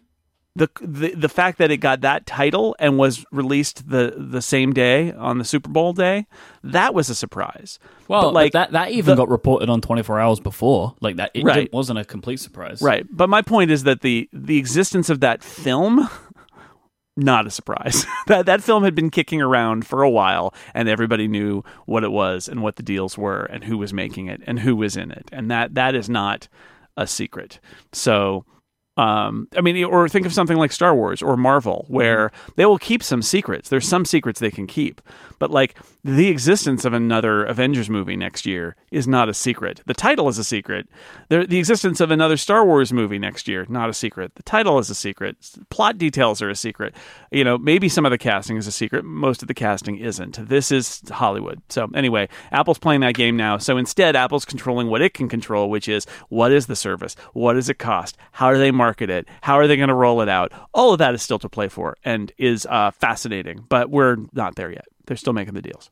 The, 0.54 0.68
the 0.82 1.14
the 1.14 1.28
fact 1.30 1.56
that 1.58 1.70
it 1.70 1.78
got 1.78 2.02
that 2.02 2.26
title 2.26 2.76
and 2.78 2.98
was 2.98 3.24
released 3.32 3.88
the 3.88 4.14
the 4.18 4.42
same 4.42 4.74
day 4.74 5.10
on 5.12 5.38
the 5.38 5.44
Super 5.46 5.70
Bowl 5.70 5.94
day, 5.94 6.26
that 6.62 6.92
was 6.92 7.08
a 7.08 7.14
surprise. 7.14 7.78
Well, 8.06 8.24
But, 8.24 8.34
like 8.34 8.52
that 8.52 8.72
that 8.72 8.90
even 8.90 9.16
the- 9.16 9.22
got 9.22 9.30
reported 9.30 9.70
on 9.70 9.80
24 9.80 10.20
hours 10.20 10.40
before. 10.40 10.94
Like 11.00 11.16
that, 11.16 11.30
it 11.32 11.44
Right. 11.44 11.72
wasn't 11.72 12.00
a 12.00 12.04
complete 12.04 12.38
surprise. 12.38 12.82
Right. 12.82 13.06
But 13.10 13.30
my 13.30 13.40
point 13.40 13.70
is 13.70 13.84
that 13.84 14.02
the 14.02 14.28
the 14.30 14.58
existence 14.58 15.08
of 15.08 15.20
that 15.20 15.42
film 15.42 16.06
not 17.16 17.46
a 17.46 17.50
surprise. 17.50 18.04
that 18.26 18.44
that 18.46 18.62
film 18.62 18.84
had 18.84 18.94
been 18.94 19.08
kicking 19.10 19.40
around 19.40 19.86
for 19.86 20.02
a 20.02 20.10
while 20.10 20.52
and 20.74 20.86
everybody 20.88 21.28
knew 21.28 21.62
what 21.86 22.04
it 22.04 22.10
was 22.12 22.46
and 22.48 22.62
what 22.62 22.76
the 22.76 22.82
deals 22.82 23.16
were 23.16 23.44
and 23.44 23.64
who 23.64 23.78
was 23.78 23.92
making 23.94 24.26
it 24.26 24.42
and 24.46 24.60
who 24.60 24.76
was 24.76 24.98
in 24.98 25.10
it. 25.10 25.30
And 25.32 25.50
that 25.50 25.74
that 25.76 25.94
is 25.94 26.10
not 26.10 26.48
a 26.96 27.06
secret. 27.06 27.58
So 27.92 28.44
um, 28.96 29.48
I 29.56 29.62
mean, 29.62 29.82
or 29.84 30.06
think 30.08 30.26
of 30.26 30.34
something 30.34 30.58
like 30.58 30.70
Star 30.70 30.94
Wars 30.94 31.22
or 31.22 31.36
Marvel, 31.36 31.86
where 31.88 32.30
they 32.56 32.66
will 32.66 32.78
keep 32.78 33.02
some 33.02 33.22
secrets. 33.22 33.70
There's 33.70 33.88
some 33.88 34.04
secrets 34.04 34.38
they 34.38 34.50
can 34.50 34.66
keep, 34.66 35.00
but 35.38 35.50
like 35.50 35.76
the 36.04 36.28
existence 36.28 36.84
of 36.84 36.92
another 36.92 37.44
Avengers 37.44 37.88
movie 37.88 38.16
next 38.16 38.44
year 38.44 38.76
is 38.90 39.08
not 39.08 39.30
a 39.30 39.34
secret. 39.34 39.80
The 39.86 39.94
title 39.94 40.28
is 40.28 40.36
a 40.36 40.44
secret. 40.44 40.88
The, 41.30 41.46
the 41.46 41.58
existence 41.58 42.00
of 42.00 42.10
another 42.10 42.36
Star 42.36 42.66
Wars 42.66 42.92
movie 42.92 43.18
next 43.18 43.48
year, 43.48 43.64
not 43.68 43.88
a 43.88 43.94
secret. 43.94 44.34
The 44.34 44.42
title 44.42 44.78
is 44.78 44.90
a 44.90 44.94
secret. 44.94 45.36
Plot 45.70 45.96
details 45.96 46.42
are 46.42 46.50
a 46.50 46.56
secret. 46.56 46.94
You 47.30 47.44
know, 47.44 47.56
maybe 47.56 47.88
some 47.88 48.04
of 48.04 48.10
the 48.10 48.18
casting 48.18 48.58
is 48.58 48.66
a 48.66 48.72
secret. 48.72 49.06
Most 49.06 49.40
of 49.40 49.48
the 49.48 49.54
casting 49.54 49.96
isn't. 49.96 50.48
This 50.48 50.70
is 50.70 51.02
Hollywood. 51.10 51.62
So 51.70 51.88
anyway, 51.94 52.28
Apple's 52.50 52.78
playing 52.78 53.00
that 53.00 53.14
game 53.14 53.36
now. 53.36 53.56
So 53.56 53.78
instead, 53.78 54.16
Apple's 54.16 54.44
controlling 54.44 54.88
what 54.88 55.00
it 55.00 55.14
can 55.14 55.30
control, 55.30 55.70
which 55.70 55.88
is 55.88 56.06
what 56.28 56.52
is 56.52 56.66
the 56.66 56.76
service? 56.76 57.16
What 57.32 57.54
does 57.54 57.70
it 57.70 57.78
cost? 57.78 58.18
How 58.32 58.52
do 58.52 58.58
they 58.58 58.70
market 58.70 58.81
it? 58.90 59.28
How 59.40 59.54
are 59.58 59.66
they 59.66 59.76
going 59.76 59.88
to 59.88 59.94
roll 59.94 60.20
it 60.20 60.28
out? 60.28 60.52
All 60.74 60.92
of 60.92 60.98
that 60.98 61.14
is 61.14 61.22
still 61.22 61.38
to 61.40 61.48
play 61.48 61.68
for 61.68 61.96
and 62.04 62.32
is 62.38 62.66
uh, 62.68 62.90
fascinating, 62.92 63.64
but 63.68 63.90
we're 63.90 64.16
not 64.32 64.56
there 64.56 64.70
yet. 64.70 64.86
They're 65.06 65.16
still 65.16 65.32
making 65.32 65.54
the 65.54 65.62
deals. 65.62 65.90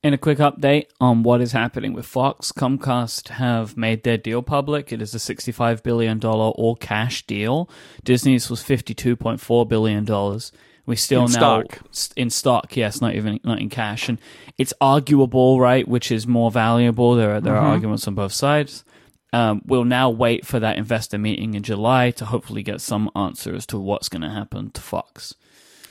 In 0.00 0.14
a 0.14 0.18
quick 0.18 0.38
update 0.38 0.86
on 1.00 1.24
what 1.24 1.40
is 1.40 1.50
happening 1.50 1.92
with 1.92 2.06
Fox, 2.06 2.52
Comcast 2.52 3.30
have 3.30 3.76
made 3.76 4.04
their 4.04 4.16
deal 4.16 4.42
public. 4.42 4.92
It 4.92 5.02
is 5.02 5.12
a 5.12 5.18
$65 5.18 5.82
billion 5.82 6.24
all 6.24 6.76
cash 6.76 7.26
deal. 7.26 7.68
Disney's 8.04 8.48
was 8.48 8.62
$52.4 8.62 9.68
billion. 9.68 10.40
We 10.86 10.94
still 10.96 11.26
In 11.26 11.32
now 11.32 11.62
stock. 11.64 11.80
in 12.16 12.30
stock, 12.30 12.76
yes, 12.76 13.00
not 13.02 13.14
even 13.14 13.40
not 13.44 13.60
in 13.60 13.68
cash, 13.68 14.08
and 14.08 14.18
it's 14.56 14.72
arguable, 14.80 15.60
right, 15.60 15.86
which 15.86 16.10
is 16.10 16.26
more 16.26 16.50
valuable. 16.50 17.14
There 17.14 17.34
are 17.34 17.40
there 17.42 17.56
are 17.56 17.66
arguments 17.66 18.08
on 18.08 18.14
both 18.14 18.32
sides. 18.32 18.84
Um, 19.32 19.62
we'll 19.66 19.84
now 19.84 20.10
wait 20.10 20.46
for 20.46 20.58
that 20.60 20.78
investor 20.78 21.18
meeting 21.18 21.54
in 21.54 21.62
July 21.62 22.10
to 22.12 22.24
hopefully 22.24 22.62
get 22.62 22.80
some 22.80 23.10
answer 23.14 23.54
as 23.54 23.66
to 23.66 23.78
what's 23.78 24.08
going 24.08 24.22
to 24.22 24.30
happen 24.30 24.70
to 24.70 24.80
Fox. 24.80 25.34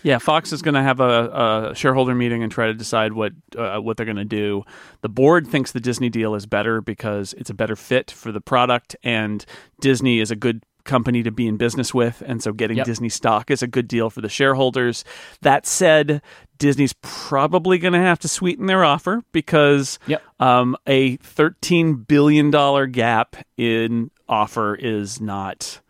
Yeah, 0.03 0.19
Fox 0.19 0.53
is 0.53 0.61
going 0.61 0.75
to 0.75 0.83
have 0.83 0.99
a, 0.99 1.71
a 1.71 1.75
shareholder 1.75 2.15
meeting 2.15 2.43
and 2.43 2.51
try 2.51 2.67
to 2.67 2.73
decide 2.73 3.13
what 3.13 3.33
uh, 3.57 3.79
what 3.79 3.97
they're 3.97 4.05
going 4.05 4.15
to 4.17 4.25
do. 4.25 4.63
The 5.01 5.09
board 5.09 5.47
thinks 5.47 5.71
the 5.71 5.79
Disney 5.79 6.09
deal 6.09 6.35
is 6.35 6.45
better 6.45 6.81
because 6.81 7.33
it's 7.33 7.49
a 7.49 7.53
better 7.53 7.75
fit 7.75 8.11
for 8.11 8.31
the 8.31 8.39
product, 8.39 8.95
and 9.03 9.45
Disney 9.81 10.19
is 10.19 10.31
a 10.31 10.35
good 10.35 10.63
company 10.87 11.21
to 11.21 11.31
be 11.31 11.45
in 11.47 11.57
business 11.57 11.93
with, 11.93 12.23
and 12.25 12.41
so 12.41 12.51
getting 12.51 12.77
Yep. 12.77 12.85
Disney 12.87 13.09
stock 13.09 13.51
is 13.51 13.61
a 13.61 13.67
good 13.67 13.87
deal 13.87 14.09
for 14.09 14.21
the 14.21 14.29
shareholders. 14.29 15.03
That 15.41 15.67
said, 15.67 16.21
Disney's 16.57 16.95
probably 17.03 17.77
going 17.77 17.93
to 17.93 17.99
have 17.99 18.17
to 18.19 18.27
sweeten 18.27 18.65
their 18.65 18.83
offer 18.83 19.21
because 19.31 19.99
Yep. 20.07 20.23
um, 20.39 20.75
a 20.87 21.17
thirteen 21.17 21.93
billion 21.95 22.49
dollar 22.49 22.87
gap 22.87 23.35
in 23.57 24.09
offer 24.27 24.73
is 24.73 25.21
not 25.21 25.81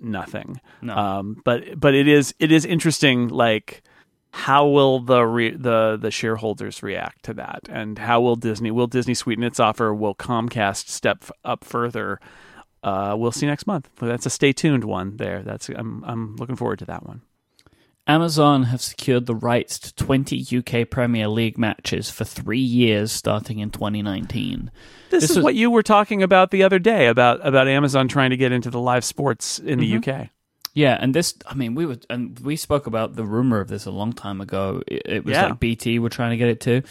nothing. 0.00 0.60
No. 0.82 0.94
Um, 0.96 1.40
but 1.44 1.80
but 1.80 1.94
it 1.94 2.08
is 2.08 2.34
it 2.38 2.52
is 2.52 2.64
interesting. 2.64 3.28
Like, 3.28 3.82
how 4.30 4.66
will 4.66 4.98
the 5.00 5.22
re- 5.24 5.56
the 5.56 5.96
the 6.00 6.10
shareholders 6.10 6.82
react 6.82 7.24
to 7.26 7.34
that, 7.34 7.60
and 7.70 7.98
how 7.98 8.20
will 8.20 8.36
Disney 8.36 8.70
will 8.72 8.88
Disney 8.88 9.14
sweeten 9.14 9.44
its 9.44 9.60
offer? 9.60 9.94
Will 9.94 10.14
Comcast 10.14 10.88
step 10.88 11.18
f- 11.22 11.30
up 11.44 11.64
further? 11.64 12.18
Uh, 12.84 13.16
we'll 13.16 13.32
see 13.32 13.46
next 13.46 13.66
month. 13.66 13.88
That's 13.96 14.26
a 14.26 14.30
stay 14.30 14.52
tuned 14.52 14.84
one. 14.84 15.16
There, 15.16 15.42
that's 15.42 15.68
I'm 15.70 16.04
I'm 16.06 16.36
looking 16.36 16.56
forward 16.56 16.78
to 16.80 16.84
that 16.84 17.04
one. 17.06 17.22
Amazon 18.06 18.64
have 18.64 18.82
secured 18.82 19.24
the 19.24 19.34
rights 19.34 19.78
to 19.78 19.94
20 19.94 20.58
UK 20.58 20.90
Premier 20.90 21.26
League 21.26 21.56
matches 21.56 22.10
for 22.10 22.24
three 22.24 22.58
years 22.58 23.10
starting 23.10 23.60
in 23.60 23.70
2019. 23.70 24.70
This, 25.08 25.22
This 25.22 25.30
is 25.30 25.36
was- 25.38 25.44
what 25.44 25.54
you 25.54 25.70
were 25.70 25.82
talking 25.82 26.22
about 26.22 26.50
the 26.50 26.62
other 26.62 26.78
day 26.78 27.06
about 27.06 27.40
about 27.46 27.66
Amazon 27.66 28.06
trying 28.06 28.28
to 28.30 28.36
get 28.36 28.52
into 28.52 28.68
the 28.70 28.80
live 28.80 29.04
sports 29.04 29.58
in 29.58 29.78
the 29.78 29.96
UK. 29.96 30.28
Yeah, 30.74 30.98
and 31.00 31.14
this, 31.14 31.34
I 31.46 31.54
mean, 31.54 31.76
we 31.76 31.86
were, 31.86 31.98
and 32.10 32.36
we 32.40 32.56
spoke 32.56 32.88
about 32.88 33.14
the 33.14 33.24
rumor 33.24 33.60
of 33.60 33.68
this 33.68 33.86
a 33.86 33.92
long 33.92 34.12
time 34.12 34.40
ago. 34.40 34.82
It, 34.88 35.02
it 35.06 35.24
was 35.24 35.32
Yeah. 35.32 35.46
like 35.46 35.60
BT 35.60 36.00
were 36.00 36.08
trying 36.08 36.30
to 36.30 36.36
get 36.36 36.48
it 36.48 36.60
too. 36.60 36.82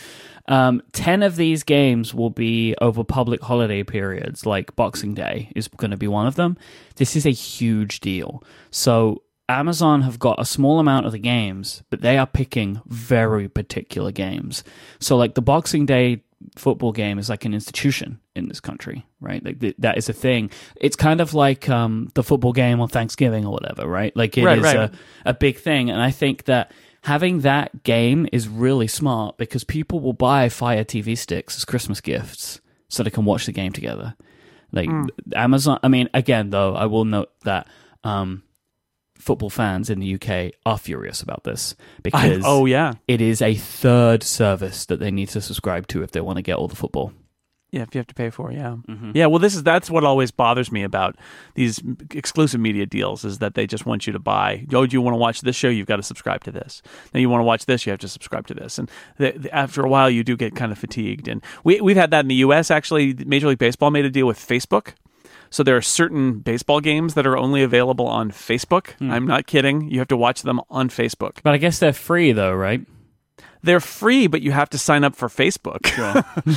Um, 0.48 0.82
10 0.94 1.22
of 1.22 1.36
these 1.36 1.64
games 1.64 2.14
will 2.14 2.30
be 2.30 2.76
over 2.80 3.04
public 3.04 3.42
holiday 3.42 3.84
periods, 3.84 4.46
like 4.46 4.74
Boxing 4.78 5.14
Day 5.14 5.52
is 5.56 5.68
going 5.68 5.92
to 5.92 5.98
be 5.98 6.08
one 6.08 6.28
of 6.28 6.36
them. 6.36 6.58
This 6.96 7.16
is 7.18 7.26
a 7.26 7.32
huge 7.32 8.00
deal. 8.00 8.42
So, 8.72 9.24
Amazon 9.50 10.04
have 10.04 10.18
got 10.18 10.40
a 10.40 10.46
small 10.46 10.80
amount 10.80 11.06
of 11.06 11.12
the 11.12 11.20
games, 11.20 11.84
but 11.90 12.00
they 12.00 12.18
are 12.18 12.26
picking 12.26 12.82
very 12.88 13.50
particular 13.50 14.12
games. 14.14 14.64
So, 15.02 15.18
like 15.18 15.36
the 15.36 15.42
Boxing 15.42 15.86
Day 15.86 16.24
football 16.58 16.94
game 16.94 17.20
is 17.20 17.30
like 17.30 17.44
an 17.44 17.54
institution 17.54 18.20
in 18.36 18.48
this 18.48 18.60
country, 18.60 19.06
right? 19.22 19.44
Like 19.44 19.60
th- 19.60 19.76
that 19.80 19.98
is 19.98 20.10
a 20.10 20.14
thing. 20.14 20.50
It's 20.76 20.96
kind 20.96 21.22
of 21.22 21.34
like 21.34 21.70
um, 21.70 22.10
the 22.16 22.24
football 22.24 22.54
game 22.54 22.80
on 22.82 22.88
Thanksgiving 22.88 23.46
or 23.46 23.52
whatever, 23.54 23.88
right? 23.88 24.16
Like 24.16 24.38
it 24.38 24.42
is 24.42 24.46
Right, 24.46 24.62
right. 24.62 24.76
A, 24.76 25.30
a 25.30 25.34
big 25.34 25.58
thing, 25.58 25.90
and 25.90 26.02
I 26.02 26.12
think 26.12 26.46
that 26.46 26.72
having 27.04 27.42
that 27.42 27.84
game 27.84 28.28
is 28.32 28.48
really 28.48 28.88
smart 28.88 29.38
because 29.38 29.64
people 29.64 30.00
will 30.00 30.14
buy 30.14 30.50
Fire 30.50 30.84
TV 30.84 31.18
sticks 31.18 31.58
as 31.58 31.66
Christmas 31.66 32.02
gifts 32.02 32.60
so 32.90 33.04
they 33.04 33.10
can 33.10 33.26
watch 33.26 33.46
the 33.46 33.52
game 33.52 33.72
together. 33.72 34.16
Like 34.72 34.90
Hmm. 34.90 35.06
Amazon. 35.36 35.80
I 35.84 35.88
mean, 35.88 36.10
again, 36.14 36.50
though, 36.50 36.76
I 36.76 36.86
will 36.88 37.06
note 37.06 37.32
that. 37.44 37.68
Um, 38.04 38.44
Football 39.20 39.52
fans 39.52 39.90
in 39.90 40.00
the 40.02 40.16
UK 40.16 40.54
are 40.66 40.78
furious 40.78 41.22
about 41.22 41.46
this 41.46 41.76
I, 41.80 42.02
because 42.02 42.42
oh 42.46 42.66
yeah, 42.66 42.96
it 43.08 43.22
is 43.22 43.42
a 43.42 43.56
third 43.56 44.22
service 44.22 44.86
that 44.88 45.00
they 45.00 45.12
need 45.12 45.30
to 45.30 45.40
subscribe 45.40 45.88
to 45.90 46.04
if 46.04 46.12
they 46.12 46.20
want 46.20 46.38
to 46.38 46.42
get 46.42 46.58
all 46.58 46.68
the 46.68 46.76
football. 46.76 47.14
Yeah. 47.74 47.82
If 47.82 47.94
you 47.94 48.00
have 48.00 48.08
to 48.08 48.14
pay 48.16 48.30
for, 48.30 48.52
it, 48.52 48.56
yeah, 48.56 48.78
Mm-hmm. 48.88 49.12
yeah. 49.16 49.26
Well, 49.26 49.40
this 49.40 49.56
is 49.56 49.64
that's 49.64 49.90
what 49.90 50.04
always 50.04 50.32
bothers 50.32 50.72
me 50.72 50.84
about 50.84 51.18
these 51.56 51.82
exclusive 52.12 52.62
media 52.62 52.86
deals 52.86 53.26
is 53.26 53.40
that 53.40 53.56
they 53.56 53.68
just 53.68 53.86
want 53.86 54.08
you 54.08 54.14
to 54.14 54.20
buy. 54.20 54.66
Oh, 54.74 54.86
do 54.86 54.96
you 54.96 55.02
want 55.02 55.14
to 55.16 55.18
watch 55.18 55.42
this 55.42 55.56
show? 55.56 55.68
You've 55.70 55.88
got 55.88 55.98
to 55.98 56.04
subscribe 56.04 56.44
to 56.46 56.52
this. 56.52 56.82
Now 57.14 57.20
you 57.20 57.30
want 57.30 57.42
to 57.42 57.46
watch 57.46 57.66
this, 57.66 57.86
you 57.86 57.92
have 57.92 58.00
to 58.00 58.08
subscribe 58.08 58.48
to 58.48 58.54
this. 58.54 58.78
And 58.80 58.90
the, 59.18 59.32
the- 59.32 59.54
after 59.54 59.84
a 59.84 59.90
while, 59.90 60.10
you 60.10 60.24
do 60.24 60.38
get 60.38 60.56
kind 60.56 60.72
of 60.72 60.78
fatigued. 60.78 61.28
And 61.28 61.44
we 61.64 61.82
we've 61.82 61.98
had 61.98 62.12
that 62.12 62.22
in 62.22 62.28
the 62.30 62.36
U.S. 62.48 62.72
Actually, 62.72 63.14
Major 63.26 63.48
League 63.48 63.58
Baseball 63.60 63.92
made 63.92 64.06
a 64.06 64.10
deal 64.10 64.28
with 64.28 64.38
Facebook. 64.40 64.94
So 65.50 65.62
there 65.62 65.78
are 65.78 65.82
certain 65.84 66.40
baseball 66.40 66.80
games 66.80 67.14
that 67.14 67.28
are 67.28 67.38
only 67.38 67.62
available 67.62 68.08
on 68.08 68.32
Facebook. 68.32 68.92
Hmm. 68.98 69.12
I'm 69.12 69.28
not 69.28 69.46
kidding. 69.46 69.88
You 69.90 70.00
have 70.00 70.08
to 70.08 70.18
watch 70.18 70.42
them 70.42 70.60
on 70.72 70.90
Facebook. 70.90 71.38
But 71.44 71.54
I 71.54 71.58
guess 71.58 71.78
they're 71.80 71.94
free 71.94 72.32
though, 72.32 72.54
right? 72.54 72.82
They're 73.64 73.80
free, 73.80 74.28
but 74.28 74.42
you 74.42 74.52
have 74.52 74.70
to 74.72 74.78
sign 74.78 75.04
up 75.04 75.16
for 75.16 75.30
Facebook. 75.30 75.90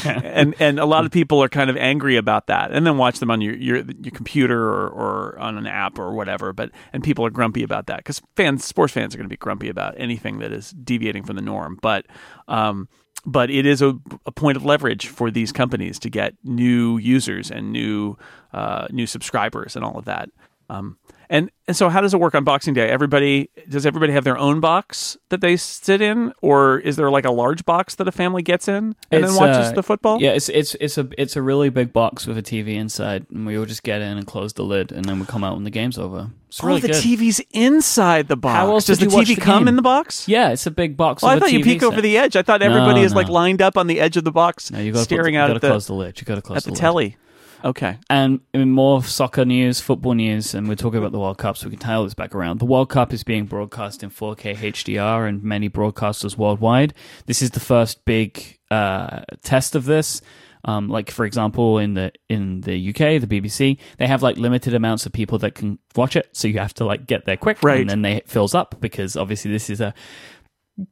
and 0.25 0.55
and 0.59 0.81
a 0.81 0.85
lot 0.85 1.05
of 1.05 1.13
people 1.13 1.43
are 1.43 1.49
kind 1.49 1.71
of 1.71 1.77
angry 1.77 2.17
about 2.17 2.49
that, 2.49 2.73
and 2.73 2.85
then 2.87 2.99
watch 2.99 3.21
them 3.21 3.31
on 3.31 3.41
your 3.41 3.55
your, 3.55 3.77
your 3.77 4.11
computer 4.13 4.61
or, 4.61 4.89
or 4.89 5.39
on 5.39 5.57
an 5.57 5.67
app 5.67 5.99
or 5.99 6.13
whatever. 6.13 6.53
But 6.53 6.71
and 6.93 7.05
people 7.05 7.25
are 7.25 7.31
grumpy 7.31 7.63
about 7.63 7.87
that 7.87 7.99
because 7.99 8.21
fans, 8.35 8.65
sports 8.65 8.93
fans, 8.93 9.15
are 9.15 9.19
going 9.19 9.29
to 9.29 9.33
be 9.33 9.37
grumpy 9.37 9.69
about 9.69 9.95
anything 9.97 10.41
that 10.41 10.53
is 10.53 10.71
deviating 10.73 11.23
from 11.23 11.37
the 11.37 11.43
norm. 11.43 11.79
But 11.81 12.07
um, 12.49 12.89
but 13.25 13.51
it 13.51 13.67
is 13.67 13.83
a, 13.83 13.99
a 14.25 14.33
point 14.33 14.57
of 14.57 14.65
leverage 14.65 15.09
for 15.09 15.31
these 15.31 15.53
companies 15.53 15.99
to 15.99 16.11
get 16.11 16.35
new 16.45 16.97
users 16.99 17.51
and 17.51 17.73
new 17.73 18.17
uh, 18.53 18.87
new 18.91 19.07
subscribers 19.07 19.77
and 19.77 19.85
all 19.85 19.99
of 19.99 20.07
that. 20.07 20.31
Um, 20.69 20.99
and 21.29 21.51
and 21.69 21.77
so 21.77 21.89
how 21.89 22.01
does 22.01 22.15
it 22.15 22.21
work 22.21 22.35
on 22.35 22.45
Boxing 22.45 22.73
Day? 22.75 22.89
Everybody 22.89 23.51
does 23.69 23.85
everybody 23.87 24.13
have 24.13 24.25
their 24.25 24.39
own 24.39 24.61
box 24.61 25.17
that 25.31 25.41
they 25.41 25.57
sit 25.57 26.01
in, 26.01 26.33
or 26.41 26.79
is 26.79 26.97
there 26.97 27.11
like 27.11 27.25
a 27.25 27.31
large 27.33 27.65
box 27.65 27.97
that 27.97 28.07
a 28.07 28.13
family 28.13 28.43
gets 28.43 28.69
in 28.69 28.95
and 29.11 29.25
It's, 29.25 29.29
then 29.29 29.35
watches 29.37 29.69
uh, 29.69 29.73
the 29.73 29.83
football? 29.83 30.21
Yeah, 30.21 30.31
it's 30.33 30.49
it's 30.49 30.77
it's 30.81 30.99
a 30.99 31.09
it's 31.19 31.35
a 31.37 31.43
really 31.43 31.69
big 31.69 31.93
box 31.93 32.27
with 32.27 32.39
a 32.39 32.43
TV 32.43 32.75
inside, 32.75 33.27
and 33.31 33.47
we 33.47 33.59
all 33.59 33.65
just 33.65 33.83
get 33.83 34.01
in 34.03 34.17
and 34.19 34.27
close 34.27 34.53
the 34.53 34.63
lid, 34.63 34.93
and 34.93 35.05
then 35.05 35.19
we 35.19 35.27
come 35.27 35.43
out 35.43 35.55
when 35.55 35.65
the 35.65 35.71
game's 35.71 35.99
over. 35.99 36.31
It's 36.49 36.63
oh, 36.63 36.69
really 36.69 36.81
the 36.81 36.89
good. 36.89 37.03
TV's 37.03 37.41
inside 37.51 38.29
the 38.29 38.37
box. 38.37 38.55
How 38.55 38.71
else 38.71 38.87
does 38.87 38.99
the 39.01 39.07
TV 39.07 39.35
the 39.35 39.41
come 39.41 39.63
game? 39.65 39.69
in 39.69 39.77
the 39.77 39.83
box? 39.83 40.29
yeah, 40.29 40.51
it's 40.51 40.67
a 40.67 40.71
big 40.71 40.97
box. 40.97 41.25
Oh, 41.25 41.29
I 41.29 41.39
thought 41.41 41.53
you 41.53 41.63
peek 41.65 41.83
over 41.83 42.01
the 42.01 42.17
edge. 42.19 42.37
I 42.37 42.43
thought 42.43 42.63
everybody 42.63 43.01
No, 43.01 43.07
is 43.07 43.15
like 43.15 43.29
lined 43.29 43.63
up 43.63 43.77
on 43.77 43.89
the 43.89 43.99
edge 44.01 44.17
of 44.17 44.23
the 44.25 44.33
box, 44.33 44.71
No, 44.71 44.79
you 44.79 44.93
got 44.93 45.03
staring 45.03 45.35
you 45.35 45.41
out 45.41 45.49
gotta 45.49 45.57
at 45.57 45.61
the 45.63 45.69
close 45.69 45.87
the 45.87 45.95
lid. 45.95 46.21
You 46.21 46.25
got 46.25 46.37
to 46.37 46.43
close 46.43 46.59
at 46.59 46.65
the 46.65 46.71
lid. 46.71 46.79
telly. 46.79 47.17
Okay. 47.65 47.99
And 48.11 48.41
in 48.55 48.71
more 48.71 49.03
soccer 49.03 49.45
news, 49.45 49.81
football 49.81 50.15
news, 50.15 50.55
and 50.55 50.69
we're 50.69 50.75
talking 50.77 50.99
about 50.99 51.13
the 51.13 51.19
World 51.19 51.39
Cup, 51.39 51.57
so 51.57 51.67
we 51.67 51.71
can 51.73 51.79
tie 51.81 51.95
all 51.95 52.05
this 52.05 52.15
back 52.15 52.35
around. 52.35 52.59
The 52.61 52.67
World 52.67 52.91
Cup 52.91 53.13
is 53.13 53.25
being 53.25 53.47
broadcast 53.47 54.03
in 54.03 54.11
4K 54.11 54.57
HDR 54.57 55.29
and 55.29 55.43
many 55.43 55.69
broadcasters 55.69 56.37
worldwide. 56.37 56.95
This 57.27 57.43
is 57.43 57.51
the 57.53 57.61
first 57.61 58.05
big 58.05 58.59
uh, 58.71 59.23
test 59.43 59.75
of 59.75 59.85
this. 59.85 60.21
Um, 60.65 60.89
like 60.89 61.13
for 61.13 61.25
example, 61.25 61.79
in 61.79 61.95
the 61.95 62.11
in 62.29 62.63
the 62.63 62.89
UK, 62.91 63.21
the 63.21 63.27
BBC, 63.29 63.79
they 63.99 64.09
have 64.09 64.21
like 64.25 64.37
limited 64.37 64.75
amounts 64.75 65.07
of 65.07 65.13
people 65.13 65.39
that 65.39 65.55
can 65.55 65.79
watch 65.95 66.17
it, 66.17 66.29
so 66.33 66.49
you 66.49 66.59
have 66.59 66.75
to 66.75 66.85
like 66.85 67.07
get 67.07 67.25
there 67.25 67.37
quick, 67.37 67.63
Right. 67.63 67.81
and 67.83 67.89
then 67.89 68.03
they, 68.03 68.15
it 68.17 68.29
fills 68.29 68.53
up 68.53 68.75
because 68.81 69.17
obviously 69.17 69.53
this 69.53 69.71
is 69.71 69.81
a 69.81 69.95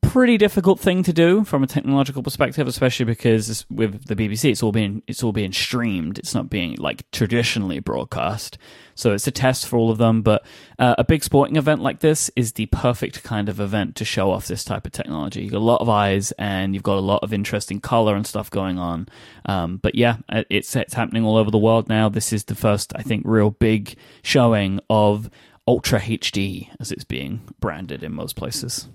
pretty 0.00 0.38
difficult 0.38 0.80
thing 0.80 1.02
to 1.02 1.12
do 1.12 1.44
from 1.44 1.62
a 1.62 1.66
technological 1.66 2.22
perspective, 2.22 2.66
especially 2.66 3.04
because 3.04 3.66
with 3.68 4.06
the 4.06 4.16
BBC, 4.16 4.50
it's 4.50 4.62
all 4.62 4.72
being 4.72 5.02
it's 5.06 5.22
all 5.22 5.32
being 5.32 5.52
streamed. 5.52 6.18
It's 6.18 6.34
not 6.34 6.48
being 6.48 6.76
like 6.78 7.10
traditionally 7.10 7.80
broadcast. 7.80 8.56
So 8.94 9.12
it's 9.12 9.26
a 9.26 9.30
test 9.30 9.66
for 9.66 9.76
all 9.76 9.90
of 9.90 9.98
them. 9.98 10.22
But 10.22 10.46
uh, 10.78 10.94
a 10.96 11.04
big 11.04 11.22
sporting 11.22 11.56
event 11.56 11.82
like 11.82 12.00
this 12.00 12.30
is 12.34 12.52
the 12.52 12.66
perfect 12.66 13.22
kind 13.24 13.48
of 13.48 13.60
event 13.60 13.96
to 13.96 14.04
show 14.04 14.30
off 14.30 14.46
this 14.46 14.64
type 14.64 14.86
of 14.86 14.92
technology. 14.92 15.42
You've 15.42 15.52
got 15.52 15.58
a 15.58 15.60
lot 15.60 15.80
of 15.82 15.88
eyes 15.88 16.32
and 16.38 16.74
you've 16.74 16.82
got 16.82 16.96
a 16.96 17.00
lot 17.00 17.22
of 17.22 17.34
interesting 17.34 17.80
color 17.80 18.14
and 18.14 18.26
stuff 18.26 18.50
going 18.50 18.78
on. 18.78 19.08
Um, 19.44 19.76
but 19.78 19.94
yeah, 19.94 20.16
it's 20.30 20.74
it's 20.76 20.94
happening 20.94 21.24
all 21.24 21.36
over 21.36 21.50
the 21.50 21.58
world 21.58 21.88
now. 21.90 22.08
This 22.08 22.32
is 22.32 22.44
the 22.44 22.54
first, 22.54 22.92
I 22.96 23.02
think, 23.02 23.24
real 23.26 23.50
big 23.50 23.96
showing 24.22 24.80
of 24.88 25.28
Ultra 25.66 26.00
HD 26.00 26.70
as 26.80 26.90
it's 26.90 27.04
being 27.04 27.42
branded 27.60 28.02
in 28.02 28.14
most 28.14 28.36
places. 28.36 28.88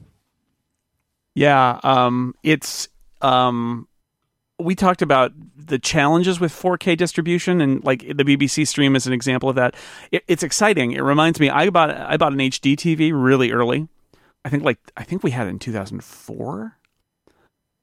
Yeah, 1.35 1.79
um, 1.83 2.33
it's 2.43 2.89
um, 3.21 3.87
we 4.59 4.75
talked 4.75 5.01
about 5.01 5.31
the 5.55 5.79
challenges 5.79 6.39
with 6.39 6.51
4K 6.51 6.97
distribution, 6.97 7.61
and 7.61 7.83
like 7.83 8.01
the 8.01 8.23
BBC 8.23 8.67
stream 8.67 8.95
is 8.95 9.07
an 9.07 9.13
example 9.13 9.49
of 9.49 9.55
that. 9.55 9.75
It, 10.11 10.23
it's 10.27 10.43
exciting. 10.43 10.91
It 10.91 11.01
reminds 11.01 11.39
me, 11.39 11.49
I 11.49 11.69
bought 11.69 11.91
I 11.91 12.17
bought 12.17 12.33
an 12.33 12.39
HD 12.39 12.75
TV 12.75 13.11
really 13.13 13.51
early. 13.51 13.87
I 14.43 14.49
think 14.49 14.63
like 14.63 14.79
I 14.97 15.03
think 15.03 15.23
we 15.23 15.31
had 15.31 15.47
it 15.47 15.51
in 15.51 15.59
2004. 15.59 16.77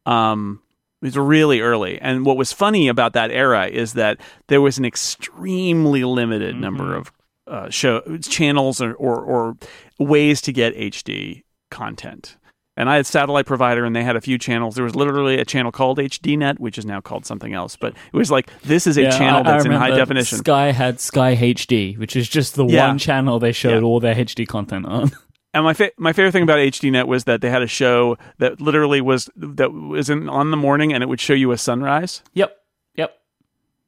Um, 0.04 0.62
it 1.02 1.06
was 1.06 1.16
really 1.16 1.60
early, 1.60 2.00
and 2.00 2.24
what 2.24 2.36
was 2.36 2.52
funny 2.52 2.88
about 2.88 3.12
that 3.14 3.30
era 3.30 3.66
is 3.66 3.94
that 3.94 4.18
there 4.48 4.60
was 4.60 4.78
an 4.78 4.84
extremely 4.84 6.04
limited 6.04 6.56
number 6.56 6.94
of 6.94 7.12
uh, 7.46 7.70
show 7.70 8.00
channels 8.18 8.80
or, 8.80 8.94
or 8.94 9.20
or 9.20 9.56
ways 9.98 10.40
to 10.42 10.52
get 10.52 10.76
HD 10.76 11.42
content. 11.70 12.36
And 12.78 12.90
I 12.90 12.96
had 12.96 13.06
satellite 13.06 13.46
provider, 13.46 13.84
and 13.86 13.96
they 13.96 14.04
had 14.04 14.16
a 14.16 14.20
few 14.20 14.36
channels. 14.38 14.74
There 14.74 14.84
was 14.84 14.94
literally 14.94 15.38
a 15.38 15.44
channel 15.46 15.72
called 15.72 15.98
HDNet, 15.98 16.58
which 16.58 16.76
is 16.76 16.84
now 16.84 17.00
called 17.00 17.24
something 17.24 17.54
else. 17.54 17.74
But 17.76 17.94
it 18.12 18.16
was 18.16 18.30
like 18.30 18.50
this 18.62 18.86
is 18.86 18.96
a 18.98 19.10
channel 19.10 19.36
I- 19.38 19.40
I 19.40 19.42
that's 19.54 19.64
in 19.64 19.72
high 19.72 19.90
definition. 19.90 20.38
Sky 20.38 20.72
had 20.72 21.00
Sky 21.00 21.34
HD, 21.34 21.96
which 21.96 22.16
is 22.16 22.28
just 22.28 22.54
the 22.54 22.66
Yeah. 22.66 22.88
one 22.88 22.98
channel 22.98 23.38
they 23.38 23.52
showed 23.52 23.78
Yeah. 23.80 23.86
all 23.86 23.98
their 24.00 24.14
HD 24.14 24.44
content 24.46 24.86
on. 24.86 25.10
And 25.54 25.64
my 25.64 25.72
fa- 25.72 25.92
my 25.96 26.12
favorite 26.12 26.32
thing 26.32 26.42
about 26.42 26.58
HDNet 26.58 27.06
was 27.06 27.24
that 27.24 27.40
they 27.40 27.48
had 27.48 27.62
a 27.62 27.66
show 27.66 28.18
that 28.40 28.60
literally 28.60 29.00
was 29.00 29.30
that 29.36 29.72
was 29.72 30.10
in 30.10 30.28
on 30.28 30.50
the 30.50 30.56
morning, 30.58 30.92
and 30.92 31.02
it 31.02 31.06
would 31.08 31.18
show 31.20 31.32
you 31.32 31.50
a 31.50 31.56
sunrise, 31.56 32.20
yep. 32.34 32.54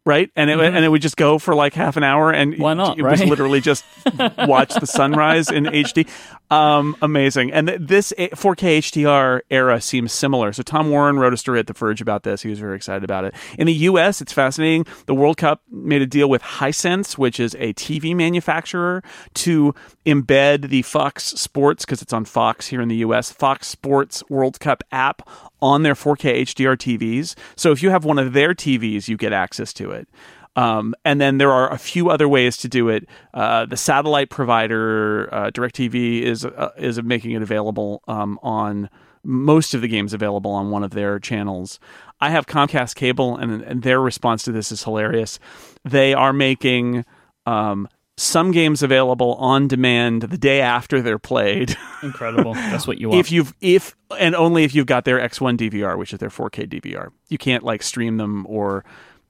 Right? 0.09 0.31
And 0.35 0.49
it 0.49 0.59
and 0.59 0.83
it 0.83 0.89
would 0.89 1.03
just 1.03 1.19
go 1.19 1.39
for 1.39 1.55
like 1.55 1.75
half 1.75 1.97
an 1.99 2.03
hour, 2.03 2.33
and 2.33 2.49
Mm-hmm. 2.49 2.63
Why 2.63 2.73
not, 2.75 2.99
It 2.99 3.03
was 3.03 3.23
literally 3.23 3.61
just 3.61 3.85
watch 4.39 4.73
the 4.75 4.87
sunrise 4.87 5.51
in 5.51 5.65
HD. 5.65 6.09
Um, 6.51 6.97
amazing. 7.03 7.53
And 7.53 7.69
this 7.69 8.11
4K 8.17 8.79
HDR 8.79 9.43
era 9.51 9.81
seems 9.83 10.13
similar. 10.13 10.55
So 10.55 10.63
Tom 10.63 10.89
Warren 10.89 11.19
wrote 11.19 11.35
a 11.35 11.37
story 11.37 11.59
at 11.59 11.67
The 11.67 11.75
Verge 11.75 12.01
about 12.01 12.23
this. 12.23 12.41
He 12.41 12.49
was 12.49 12.59
very 12.59 12.75
excited 12.75 13.05
about 13.05 13.25
it. 13.25 13.35
In 13.59 13.67
the 13.67 13.75
U.S., 13.75 14.23
it's 14.23 14.33
fascinating. 14.33 14.87
The 15.05 15.15
World 15.15 15.37
Cup 15.37 15.61
made 15.71 16.01
a 16.01 16.07
deal 16.07 16.31
with 16.31 16.41
Hisense, 16.41 17.19
which 17.19 17.39
is 17.39 17.55
a 17.57 17.75
TV 17.75 18.17
manufacturer, 18.17 19.03
to 19.35 19.75
embed 20.07 20.71
the 20.71 20.81
Fox 20.83 21.25
Sports 21.25 21.85
because 21.85 22.01
it's 22.01 22.15
on 22.15 22.25
Fox 22.25 22.69
here 22.69 22.81
in 22.81 22.89
the 22.89 22.97
U.S. 22.97 23.31
Fox 23.31 23.67
Sports 23.67 24.25
World 24.31 24.59
Cup 24.59 24.83
app 24.91 25.29
on 25.61 25.83
their 25.83 25.95
4K 25.95 26.43
HDR 26.43 26.77
TVs. 26.77 27.35
So 27.57 27.73
if 27.73 27.83
you 27.83 27.91
have 27.91 28.05
one 28.05 28.19
of 28.19 28.33
their 28.33 28.55
TVs, 28.55 29.09
you 29.09 29.17
get 29.17 29.33
access 29.33 29.73
to 29.75 29.91
it. 29.91 30.09
Um, 30.57 30.95
and 31.05 31.21
then 31.21 31.39
there 31.39 31.53
are 31.53 31.73
a 31.73 31.79
few 31.79 32.11
other 32.11 32.29
ways 32.29 32.57
to 32.59 32.69
do 32.69 32.89
it. 32.89 33.09
Uh, 33.33 33.67
the 33.67 33.77
satellite 33.77 34.29
provider, 34.29 35.33
uh, 35.33 35.51
DirecTV, 35.51 36.23
is 36.23 36.45
uh, 36.45 36.71
is 36.77 37.01
making 37.03 37.31
it 37.33 37.43
available 37.43 38.03
um, 38.09 38.41
on 38.43 38.91
most 39.23 39.75
of 39.75 39.83
the 39.83 39.89
games 39.89 40.13
available 40.13 40.51
on 40.51 40.71
one 40.71 40.83
of 40.83 40.91
their 40.91 41.21
channels. 41.21 41.79
I 42.21 42.31
have 42.31 42.47
Comcast 42.47 42.97
cable, 42.97 43.37
and, 43.37 43.63
and 43.63 43.83
their 43.83 44.01
response 44.01 44.43
to 44.45 44.53
this 44.53 44.73
is 44.73 44.83
hilarious. 44.83 45.39
They 45.85 46.13
are 46.13 46.33
making 46.33 47.05
um, 47.47 47.89
some 48.19 48.51
games 48.51 48.83
available 48.83 49.35
on 49.37 49.69
demand 49.69 50.23
the 50.23 50.37
day 50.39 50.61
after 50.61 51.01
they're 51.01 51.19
played. 51.19 51.77
Incredible. 52.03 52.55
That's 52.55 52.87
what 52.87 52.99
you 52.99 53.09
want. 53.11 53.21
if 53.21 53.31
you've 53.31 53.55
if 53.61 53.95
and 54.19 54.35
only 54.35 54.65
if 54.65 54.75
you've 54.75 54.87
got 54.87 55.05
their 55.05 55.19
X1 55.19 55.57
DVR, 55.57 55.97
which 55.97 56.13
is 56.13 56.19
their 56.19 56.29
4K 56.29 56.69
DVR. 56.69 57.11
You 57.29 57.39
can't 57.39 57.63
like 57.63 57.83
stream 57.83 58.17
them 58.17 58.45
or 58.49 58.85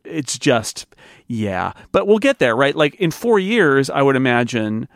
it's 0.05 0.38
just 0.38 0.87
yeah. 1.27 1.72
But 1.92 2.07
we'll 2.07 2.18
get 2.18 2.38
there, 2.38 2.57
right? 2.57 2.74
Like 2.74 2.94
in 2.94 3.11
4 3.11 3.38
years, 3.38 3.90
I 3.90 4.01
would 4.01 4.16
imagine 4.16 4.88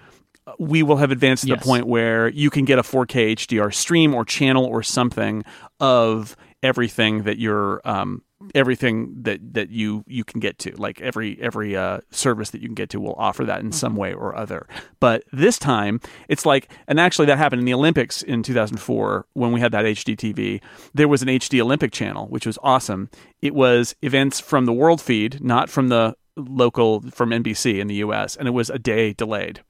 we 0.58 0.82
will 0.82 0.96
have 0.96 1.10
advanced 1.10 1.42
to 1.44 1.50
Yes. 1.50 1.60
the 1.60 1.64
point 1.64 1.86
where 1.86 2.28
you 2.28 2.48
can 2.50 2.64
get 2.64 2.78
a 2.78 2.82
4K 2.82 3.32
HDR 3.36 3.72
stream 3.74 4.14
or 4.14 4.24
channel 4.24 4.64
or 4.64 4.82
something 4.82 5.44
of 5.80 6.34
everything 6.62 7.24
that 7.24 7.38
you're 7.38 7.80
um, 7.84 8.22
everything 8.54 9.14
that 9.22 9.54
that 9.54 9.70
you 9.70 10.04
you 10.06 10.24
can 10.24 10.40
get 10.40 10.58
to 10.58 10.74
like 10.76 11.00
every 11.00 11.40
every 11.40 11.76
uh, 11.76 12.00
service 12.10 12.50
that 12.50 12.60
you 12.60 12.68
can 12.68 12.74
get 12.74 12.90
to 12.90 13.00
will 13.00 13.14
offer 13.16 13.44
that 13.44 13.60
in 13.60 13.72
some 13.72 13.96
way 13.96 14.12
or 14.12 14.36
other. 14.36 14.66
But 15.00 15.24
this 15.32 15.58
time 15.58 16.00
it's 16.28 16.44
like 16.46 16.70
and 16.86 17.00
actually 17.00 17.26
that 17.26 17.38
happened 17.38 17.60
in 17.60 17.66
the 17.66 17.74
olympics 17.74 18.22
in 18.22 18.42
2004 18.42 19.26
when 19.34 19.52
we 19.52 19.60
had 19.60 19.72
that 19.72 19.84
hd 19.84 20.16
tv 20.16 20.60
there 20.94 21.08
was 21.08 21.22
an 21.22 21.28
hd 21.28 21.60
olympic 21.60 21.92
channel 21.92 22.26
which 22.26 22.46
was 22.46 22.58
awesome. 22.62 23.10
It 23.40 23.54
was 23.54 23.94
events 24.02 24.40
from 24.40 24.66
the 24.66 24.72
world 24.72 25.00
feed 25.00 25.42
not 25.42 25.68
from 25.70 25.88
the 25.88 26.16
local 26.36 27.00
from 27.10 27.30
nbc 27.30 27.78
in 27.78 27.86
the 27.88 27.96
us 27.96 28.36
and 28.36 28.48
it 28.48 28.52
was 28.52 28.70
a 28.70 28.78
day 28.78 29.12
delayed. 29.12 29.60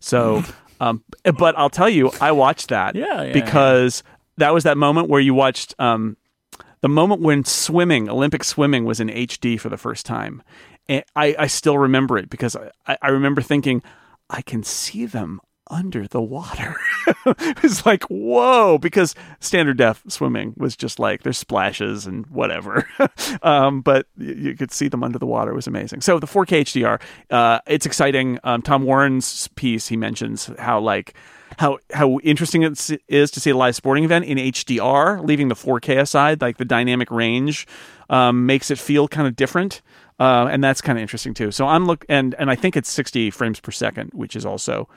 So 0.00 0.42
um, 0.80 1.04
but 1.38 1.56
i'll 1.58 1.70
tell 1.70 1.88
you 1.88 2.10
i 2.20 2.32
watched 2.32 2.68
that 2.68 2.94
Yeah, 2.94 3.22
yeah, 3.22 3.32
because 3.32 4.02
that 4.38 4.54
was 4.54 4.64
that 4.64 4.76
moment 4.76 5.08
where 5.08 5.20
you 5.20 5.34
watched 5.34 5.74
um, 5.78 6.16
the 6.80 6.88
moment 6.88 7.20
when 7.20 7.44
swimming, 7.44 8.08
Olympic 8.08 8.44
swimming, 8.44 8.84
was 8.84 9.00
in 9.00 9.08
HD 9.08 9.58
for 9.58 9.68
the 9.68 9.76
first 9.76 10.06
time. 10.06 10.42
I, 10.88 11.36
I 11.38 11.46
still 11.46 11.78
remember 11.78 12.18
it 12.18 12.30
because 12.30 12.56
I, 12.86 12.96
I 13.00 13.08
remember 13.08 13.42
thinking, 13.42 13.82
I 14.28 14.42
can 14.42 14.62
see 14.62 15.06
them 15.06 15.40
under 15.70 16.06
the 16.06 16.20
water. 16.20 16.76
it 17.26 17.62
was 17.62 17.86
like, 17.86 18.02
whoa, 18.04 18.76
because 18.78 19.14
standard 19.38 19.78
def 19.78 20.02
swimming 20.08 20.54
was 20.56 20.76
just 20.76 20.98
like 20.98 21.22
there's 21.22 21.38
splashes 21.38 22.06
and 22.06 22.26
whatever. 22.26 22.88
um, 23.42 23.80
but 23.80 24.06
you, 24.18 24.34
you 24.34 24.56
could 24.56 24.72
see 24.72 24.88
them 24.88 25.04
under 25.04 25.18
the 25.18 25.26
water. 25.26 25.52
It 25.52 25.56
was 25.56 25.68
amazing. 25.68 26.00
So 26.00 26.18
the 26.18 26.26
4K 26.26 26.62
HDR, 26.62 27.00
uh, 27.30 27.60
it's 27.66 27.86
exciting. 27.86 28.38
Um, 28.42 28.62
Tom 28.62 28.82
Warren's 28.82 29.48
piece, 29.48 29.88
he 29.88 29.96
mentions 29.96 30.50
how 30.58 30.80
like 30.80 31.14
how 31.58 31.78
how 31.92 32.18
interesting 32.20 32.62
it 32.62 32.90
is 33.08 33.30
to 33.32 33.40
see 33.40 33.50
a 33.50 33.56
live 33.56 33.76
sporting 33.76 34.04
event 34.04 34.24
in 34.24 34.38
HDR, 34.38 35.24
leaving 35.26 35.48
the 35.48 35.54
4K 35.54 36.00
aside. 36.00 36.40
Like 36.40 36.58
the 36.58 36.64
dynamic 36.64 37.10
range 37.10 37.66
um, 38.08 38.46
makes 38.46 38.70
it 38.70 38.78
feel 38.78 39.08
kind 39.08 39.26
of 39.26 39.36
different, 39.36 39.82
uh, 40.18 40.48
and 40.50 40.62
that's 40.62 40.80
kind 40.80 40.98
of 40.98 41.02
interesting 41.02 41.34
too. 41.34 41.50
So 41.50 41.66
I'm 41.66 41.86
look 41.86 42.04
and 42.08 42.34
and 42.38 42.50
I 42.50 42.54
think 42.54 42.76
it's 42.76 42.90
60 42.90 43.30
frames 43.30 43.60
per 43.60 43.70
second, 43.70 44.10
which 44.14 44.36
is 44.36 44.46
also 44.46 44.88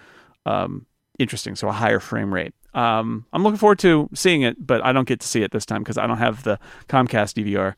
um, 0.45 0.85
interesting. 1.19 1.55
So 1.55 1.67
a 1.67 1.73
higher 1.73 1.99
frame 1.99 2.33
rate. 2.33 2.53
Um, 2.73 3.25
I'm 3.31 3.43
looking 3.43 3.57
forward 3.57 3.79
to 3.79 4.09
seeing 4.13 4.41
it, 4.41 4.65
but 4.65 4.83
I 4.83 4.93
don't 4.93 5.07
get 5.07 5.19
to 5.19 5.27
see 5.27 5.43
it 5.43 5.51
this 5.51 5.65
time 5.65 5.83
because 5.83 5.97
I 5.97 6.07
don't 6.07 6.17
have 6.17 6.43
the 6.43 6.59
Comcast 6.87 7.35
DVR. 7.43 7.75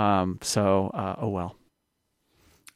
Um, 0.00 0.38
so 0.42 0.90
uh, 0.94 1.16
oh 1.18 1.28
well. 1.28 1.56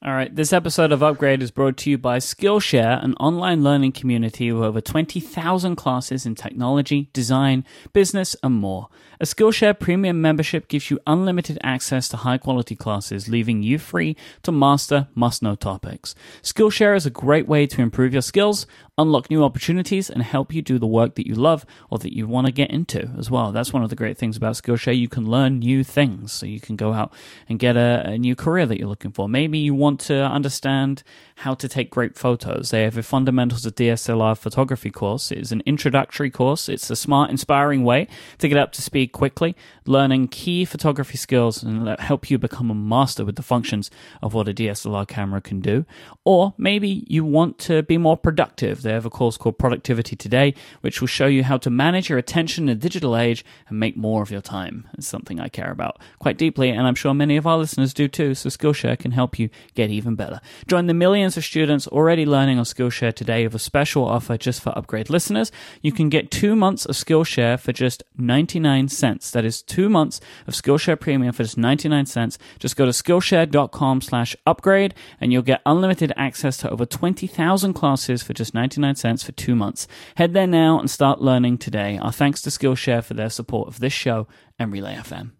All 0.03 0.15
right, 0.15 0.35
this 0.35 0.55
episode 0.55 0.93
of 0.93 1.03
Upgrade 1.03 1.43
is 1.43 1.51
brought 1.51 1.77
to 1.77 1.91
you 1.91 1.99
by 1.99 2.21
Skillshare, 2.21 3.05
an 3.05 3.13
online 3.21 3.63
learning 3.63 3.93
community 3.93 4.51
with 4.51 4.65
over 4.65 4.81
20,000 4.81 5.77
classes 5.77 6.25
in 6.25 6.35
technology, 6.35 7.11
design, 7.13 7.67
business, 7.93 8.35
and 8.43 8.55
more. 8.55 8.89
A 9.21 9.25
Skillshare 9.25 9.79
premium 9.79 10.23
membership 10.23 10.69
gives 10.69 10.91
you 10.91 10.99
unlimited 11.07 11.59
access 11.63 12.09
to 12.09 12.17
high 12.17 12.39
quality 12.39 12.75
classes, 12.75 13.29
leaving 13.29 13.63
you 13.63 13.79
free 13.79 14.17
to 14.43 14.51
master 14.51 15.09
must 15.15 15.43
know 15.43 15.55
topics. 15.55 16.15
Skillshare 16.43 16.97
is 16.97 17.05
a 17.05 17.11
great 17.11 17.47
way 17.47 17.67
to 17.67 17.83
improve 17.83 18.15
your 18.15 18.23
skills, 18.23 18.67
unlock 18.97 19.29
new 19.29 19.45
opportunities, 19.45 20.09
and 20.09 20.23
help 20.23 20.55
you 20.55 20.63
do 20.63 20.79
the 20.79 20.87
work 20.87 21.17
that 21.17 21.27
you 21.27 21.35
love 21.35 21.67
or 21.91 21.99
that 21.99 22.17
you 22.17 22.27
want 22.27 22.47
to 22.47 22.53
get 22.53 22.71
into 22.71 23.11
as 23.19 23.31
well. 23.31 23.53
That's 23.53 23.75
one 23.75 23.83
of 23.83 23.91
the 23.91 23.97
great 23.97 24.17
things 24.17 24.39
about 24.39 24.55
Skillshare. 24.55 24.97
You 24.97 25.09
can 25.09 25.27
learn 25.27 25.59
new 25.59 25.85
things, 25.85 26.33
so 26.33 26.47
you 26.47 26.59
can 26.59 26.77
go 26.77 26.95
out 26.95 27.13
and 27.47 27.59
get 27.59 27.77
a, 27.77 28.03
a 28.07 28.19
new 28.19 28.35
career 28.35 28.65
that 28.65 28.79
you're 28.79 28.89
looking 28.89 29.13
for. 29.13 29.29
Maybe 29.29 29.59
you 29.59 29.75
want 29.75 29.90
to 29.99 30.15
understand 30.15 31.03
how 31.41 31.55
to 31.55 31.69
take 31.69 31.89
great 31.89 32.19
photos. 32.19 32.71
They 32.71 32.83
have 32.83 32.99
a 32.99 33.03
Fundamentals 33.03 33.65
of 33.65 33.75
DSLR 33.75 34.37
Photography 34.37 34.91
course. 34.91 35.33
It 35.33 35.39
is 35.39 35.53
an 35.53 35.63
introductory 35.65 36.31
course. 36.31 36.69
It's 36.69 36.91
a 36.91 36.97
smart, 36.97 37.31
inspiring 37.31 37.83
way 37.83 38.09
to 38.39 38.49
get 38.49 38.59
up 38.59 38.73
to 38.73 38.83
speed 38.83 39.13
quickly, 39.13 39.57
learning 39.87 40.29
key 40.29 40.67
photography 40.67 41.17
skills 41.17 41.63
and 41.63 41.99
help 41.99 42.31
you 42.31 42.39
become 42.39 42.71
a 42.71 42.75
master 42.75 43.25
with 43.25 43.37
the 43.37 43.43
functions 43.43 43.91
of 44.21 44.35
what 44.35 44.49
a 44.49 44.53
DSLR 44.53 45.09
camera 45.09 45.41
can 45.41 45.61
do. 45.61 45.87
Or 46.27 46.53
maybe 46.59 47.07
you 47.09 47.25
want 47.25 47.59
to 47.61 47.83
be 47.85 47.97
more 47.97 48.19
productive. 48.19 48.83
They 48.83 48.93
have 48.93 49.07
a 49.07 49.11
course 49.11 49.39
called 49.39 49.57
Productivity 49.57 50.17
Today, 50.17 50.55
which 50.83 51.01
will 51.01 51.09
show 51.09 51.27
you 51.27 51.45
how 51.45 51.57
to 51.57 51.71
manage 51.71 52.11
your 52.11 52.19
attention 52.19 52.69
in 52.69 52.79
the 52.79 52.83
digital 52.83 53.17
age 53.17 53.47
and 53.67 53.81
make 53.81 53.97
more 53.97 54.23
of 54.23 54.31
your 54.31 54.43
time. 54.43 54.87
It's 54.99 55.07
something 55.07 55.41
I 55.41 55.49
care 55.49 55.71
about 55.71 56.03
quite 56.19 56.37
deeply, 56.37 56.69
and 56.69 56.87
I'm 56.87 56.95
sure 56.95 57.15
many 57.15 57.39
of 57.39 57.47
our 57.47 57.57
listeners 57.57 57.95
do 57.95 58.09
too, 58.09 58.35
so 58.35 58.51
Skillshare 58.51 58.99
can 58.99 59.13
help 59.13 59.39
you 59.39 59.49
get 59.75 59.89
even 59.89 60.17
better. 60.17 60.43
Join 60.67 60.87
the 60.87 60.93
millions 60.93 61.30
of 61.37 61.45
students 61.45 61.87
already 61.87 62.27
learning 62.27 62.59
on 62.59 62.65
Skillshare 62.65 63.15
today 63.15 63.45
with 63.45 63.55
a 63.55 63.59
special 63.59 64.05
offer 64.05 64.37
just 64.37 64.63
for 64.63 64.77
upgrade 64.77 65.11
listeners. 65.11 65.53
You 65.83 65.93
can 65.93 66.09
get 66.09 66.31
two 66.31 66.57
months 66.57 66.85
of 66.85 66.95
Skillshare 66.95 67.59
for 67.59 67.73
just 67.73 68.03
99 68.17 68.89
cents. 68.89 69.31
That 69.31 69.45
is 69.45 69.63
two 69.63 69.89
months 69.89 70.21
of 70.47 70.55
Skillshare 70.55 70.99
Premium 70.99 71.33
for 71.33 71.43
just 71.43 71.59
99 71.59 72.07
cents. 72.07 72.39
Just 72.59 72.77
go 72.77 72.85
to 72.85 72.91
Skillshare.com 72.91 74.01
slash 74.01 74.37
upgrade 74.47 74.95
and 75.21 75.33
you'll 75.33 75.43
get 75.43 75.63
unlimited 75.67 76.13
access 76.17 76.57
to 76.59 76.71
over 76.71 76.87
20,000 76.87 77.73
classes 77.73 78.23
for 78.23 78.33
just 78.33 78.55
99 78.55 78.95
cents 78.97 79.23
for 79.23 79.33
two 79.33 79.55
months. 79.55 79.87
Head 80.17 80.35
there 80.35 80.47
now 80.47 80.79
and 80.79 80.91
start 80.91 81.21
learning 81.21 81.59
today. 81.59 81.99
Our 81.99 82.13
thanks 82.13 82.43
to 82.43 82.51
Skillshare 82.51 83.05
for 83.05 83.15
their 83.15 83.31
support 83.31 83.69
of 83.69 83.81
this 83.81 83.93
show 83.93 84.27
and 84.59 84.73
Relay 84.73 84.95
FM. 84.95 85.33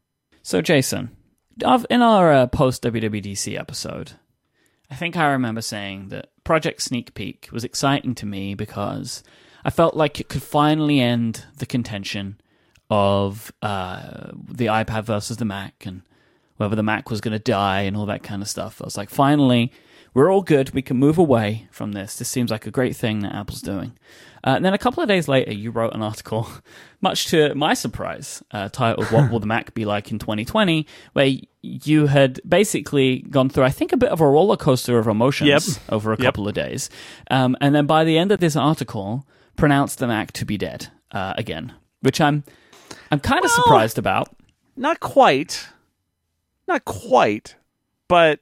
So, 0.43 0.63
Jason, 0.63 1.17
in 1.91 2.03
our 2.03 2.33
uh, 2.33 2.47
post 2.47 2.83
WWDC 2.83 3.59
episode, 3.59 4.13
I 4.91 4.97
think 4.97 5.17
I 5.17 5.31
remember 5.31 5.61
saying 5.61 6.09
that 6.09 6.31
Project 6.45 6.83
Sneak 6.83 7.15
Peek 7.15 7.49
was 7.53 7.65
exciting 7.65 8.15
to 8.17 8.27
me 8.27 8.55
because 8.55 9.23
I 9.65 9.71
felt 9.71 9.95
like 9.95 10.21
it 10.21 10.29
could 10.29 10.43
finally 10.43 11.01
end 11.01 11.45
the 11.59 11.67
contention 11.67 12.41
of 12.91 13.53
uh, 13.63 14.33
the 14.49 14.67
iPad 14.67 15.05
versus 15.05 15.37
the 15.37 15.45
Mac 15.45 15.87
and 15.87 16.03
whether 16.57 16.75
the 16.75 16.83
Mac 16.83 17.09
was 17.09 17.21
going 17.21 17.33
to 17.33 17.39
die 17.39 17.83
and 17.83 17.97
all 17.97 18.07
that 18.07 18.23
kind 18.23 18.43
of 18.43 18.49
stuff. 18.49 18.83
I 18.83 18.85
was 18.85 18.97
like, 18.97 19.11
finally, 19.11 19.73
we're 20.15 20.31
all 20.33 20.43
good. 20.43 20.71
We 20.75 20.83
can 20.83 20.97
move 20.97 21.19
away 21.19 21.69
from 21.71 21.93
this. 21.93 22.17
This 22.17 22.29
seems 22.29 22.51
like 22.51 22.67
a 22.67 22.71
great 22.71 22.97
thing 22.97 23.21
that 23.21 23.35
Apple's 23.35 23.63
doing. 23.63 23.93
Uh, 24.43 24.51
and 24.57 24.65
then 24.65 24.73
a 24.73 24.79
couple 24.79 25.03
of 25.03 25.09
days 25.09 25.29
later, 25.29 25.53
you 25.53 25.71
wrote 25.71 25.93
an 25.95 26.03
article, 26.03 26.49
much 27.03 27.27
to 27.27 27.55
my 27.55 27.75
surprise, 27.75 28.43
uh, 28.53 28.69
titled 28.71 29.07
"What 29.09 29.31
Will 29.31 29.39
the 29.39 29.47
Mac 29.47 29.75
Be 29.75 29.85
Like 29.85 30.11
in 30.11 30.19
2020," 30.19 30.87
where 31.13 31.31
you 31.63 32.07
had 32.07 32.41
basically 32.49 33.19
gone 33.31 33.51
through, 33.51 33.65
I 33.65 33.71
think, 33.71 33.93
a 33.93 33.99
bit 33.99 34.09
of 34.09 34.21
a 34.23 34.27
roller 34.27 34.57
coaster 34.57 34.99
of 34.99 35.07
emotions 35.07 35.49
Yep. 35.49 35.63
over 35.91 36.13
a 36.13 36.17
Yep. 36.17 36.25
couple 36.25 36.49
of 36.49 36.55
days, 36.55 36.89
um, 37.31 37.55
and 37.61 37.75
then 37.75 37.85
by 37.87 38.03
the 38.05 38.17
end 38.17 38.33
of 38.33 38.41
this 38.41 38.57
article, 38.57 39.27
pronounced 39.57 39.99
the 39.99 40.07
Mac 40.07 40.33
to 40.33 40.47
be 40.47 40.57
dead 40.57 40.89
uh, 41.13 41.35
again, 41.37 41.75
which 42.01 42.19
I'm 42.21 42.45
I'm 43.13 43.21
kind 43.21 43.45
of 43.45 43.51
Well- 43.51 43.63
surprised 43.65 43.99
about. 43.99 44.29
Not 44.75 45.01
quite. 45.01 45.69
Not 46.67 46.87
quite. 46.87 47.57
But 48.09 48.41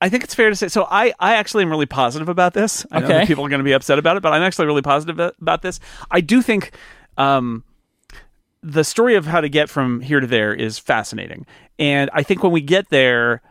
I 0.00 0.08
think 0.08 0.22
it's 0.24 0.34
fair 0.34 0.48
to 0.48 0.56
say. 0.56 0.68
So 0.68 0.86
I, 0.90 1.12
I 1.18 1.34
actually 1.34 1.64
am 1.64 1.70
really 1.70 1.86
positive 1.86 2.28
about 2.28 2.54
this. 2.54 2.86
I 2.92 3.00
know 3.00 3.06
Okay. 3.06 3.14
that 3.18 3.26
people 3.26 3.44
are 3.44 3.48
going 3.48 3.58
to 3.58 3.64
be 3.64 3.72
upset 3.72 3.98
about 3.98 4.16
it, 4.16 4.22
but 4.22 4.32
I'm 4.32 4.42
actually 4.42 4.66
really 4.66 4.82
positive 4.82 5.18
about 5.40 5.62
this. 5.62 5.80
I 6.10 6.20
do 6.20 6.40
think 6.40 6.70
um, 7.16 7.64
the 8.62 8.84
story 8.84 9.16
of 9.16 9.26
how 9.26 9.40
to 9.40 9.48
get 9.48 9.68
from 9.68 10.00
here 10.00 10.20
to 10.20 10.26
there 10.26 10.54
is 10.54 10.78
fascinating, 10.78 11.46
and 11.78 12.10
I 12.12 12.22
think 12.22 12.42
when 12.42 12.52
we 12.52 12.60
get 12.60 12.88
there, 12.90 13.42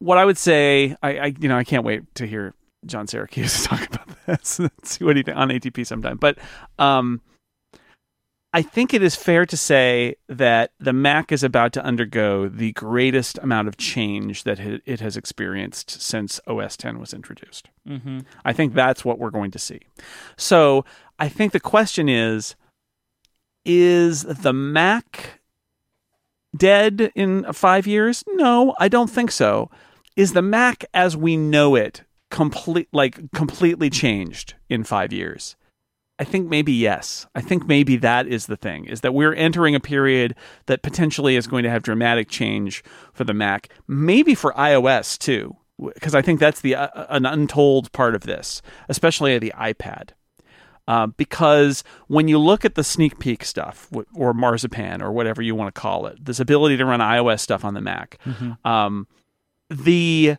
what 0.00 0.18
I 0.18 0.24
would 0.24 0.38
say, 0.38 0.96
I, 1.02 1.18
I 1.18 1.26
you 1.38 1.48
know, 1.48 1.56
I 1.56 1.64
can't 1.64 1.84
wait 1.84 2.12
to 2.16 2.26
hear 2.26 2.54
John 2.86 3.06
Siracusa 3.06 3.68
talk 3.68 3.86
about 3.94 4.08
this. 4.26 4.60
see 4.82 5.04
what 5.04 5.16
he 5.16 5.22
think 5.22 5.36
on 5.36 5.50
ATP 5.50 5.86
sometime, 5.86 6.16
but 6.16 6.36
um, 6.78 7.20
I 8.52 8.62
think 8.62 8.92
it 8.92 9.02
is 9.02 9.14
fair 9.14 9.46
to 9.46 9.56
say 9.56 10.16
that 10.28 10.72
the 10.80 10.92
Mac 10.92 11.30
is 11.30 11.44
about 11.44 11.72
to 11.74 11.84
undergo 11.84 12.48
the 12.48 12.72
greatest 12.72 13.38
amount 13.38 13.68
of 13.68 13.76
change 13.76 14.42
that 14.42 14.58
it 14.58 14.98
has 15.00 15.16
experienced 15.16 16.02
since 16.02 16.40
OS 16.48 16.76
X 16.82 16.98
was 16.98 17.14
introduced. 17.14 17.68
Mm-hmm. 17.88 18.20
I 18.44 18.52
think 18.52 18.74
that's 18.74 19.04
what 19.04 19.20
we're 19.20 19.30
going 19.30 19.52
to 19.52 19.58
see. 19.58 19.80
So 20.36 20.84
I 21.18 21.28
think 21.28 21.52
the 21.52 21.60
question 21.60 22.08
is 22.08 22.56
Is 23.64 24.22
the 24.22 24.52
Mac 24.52 25.40
dead 26.56 27.12
in 27.14 27.52
five 27.52 27.86
years? 27.86 28.24
No, 28.32 28.74
I 28.80 28.88
don't 28.88 29.10
think 29.10 29.30
so. 29.30 29.70
is 30.16 30.32
the 30.32 30.42
Mac 30.42 30.84
as 30.92 31.16
we 31.16 31.36
know 31.36 31.76
it 31.76 32.02
complete 32.30 32.88
like 32.92 33.30
completely 33.32 33.90
changed 33.90 34.54
in 34.68 34.84
5 34.84 35.12
years? 35.12 35.56
I 36.20 36.24
think 36.24 36.50
maybe 36.50 36.72
yes. 36.74 37.26
I 37.34 37.40
think 37.40 37.66
maybe 37.66 37.96
that 37.96 38.26
is 38.26 38.44
the 38.44 38.56
thing 38.56 38.84
is 38.84 39.00
that 39.00 39.14
we're 39.14 39.32
entering 39.32 39.74
a 39.74 39.80
period 39.80 40.34
that 40.66 40.82
potentially 40.82 41.34
is 41.34 41.46
going 41.46 41.64
to 41.64 41.70
have 41.70 41.82
dramatic 41.82 42.28
change 42.28 42.84
for 43.14 43.24
the 43.24 43.32
Mac, 43.32 43.70
maybe 43.88 44.34
for 44.34 44.52
iOS 44.52 45.16
too, 45.16 45.56
because 45.94 46.14
I 46.14 46.20
think 46.20 46.38
that's 46.38 46.60
the 46.60 46.74
uh, 46.74 47.06
an 47.08 47.24
untold 47.24 47.90
part 47.92 48.14
of 48.14 48.24
this, 48.24 48.60
especially 48.90 49.38
the 49.38 49.54
iPad. 49.56 50.10
Uh, 50.86 51.06
because 51.06 51.82
when 52.08 52.28
you 52.28 52.38
look 52.38 52.66
at 52.66 52.74
the 52.74 52.84
sneak 52.84 53.18
peek 53.18 53.42
stuff 53.42 53.88
or 54.14 54.34
marzipan 54.34 55.00
or 55.00 55.12
whatever 55.12 55.40
you 55.40 55.54
want 55.54 55.74
to 55.74 55.80
call 55.80 56.04
it, 56.04 56.22
this 56.22 56.38
ability 56.38 56.76
to 56.76 56.84
run 56.84 57.00
iOS 57.00 57.40
stuff 57.40 57.64
on 57.64 57.72
the 57.72 57.80
Mac, 57.80 58.18
mm-hmm. 58.26 58.68
um, 58.68 59.08
the 59.70 60.36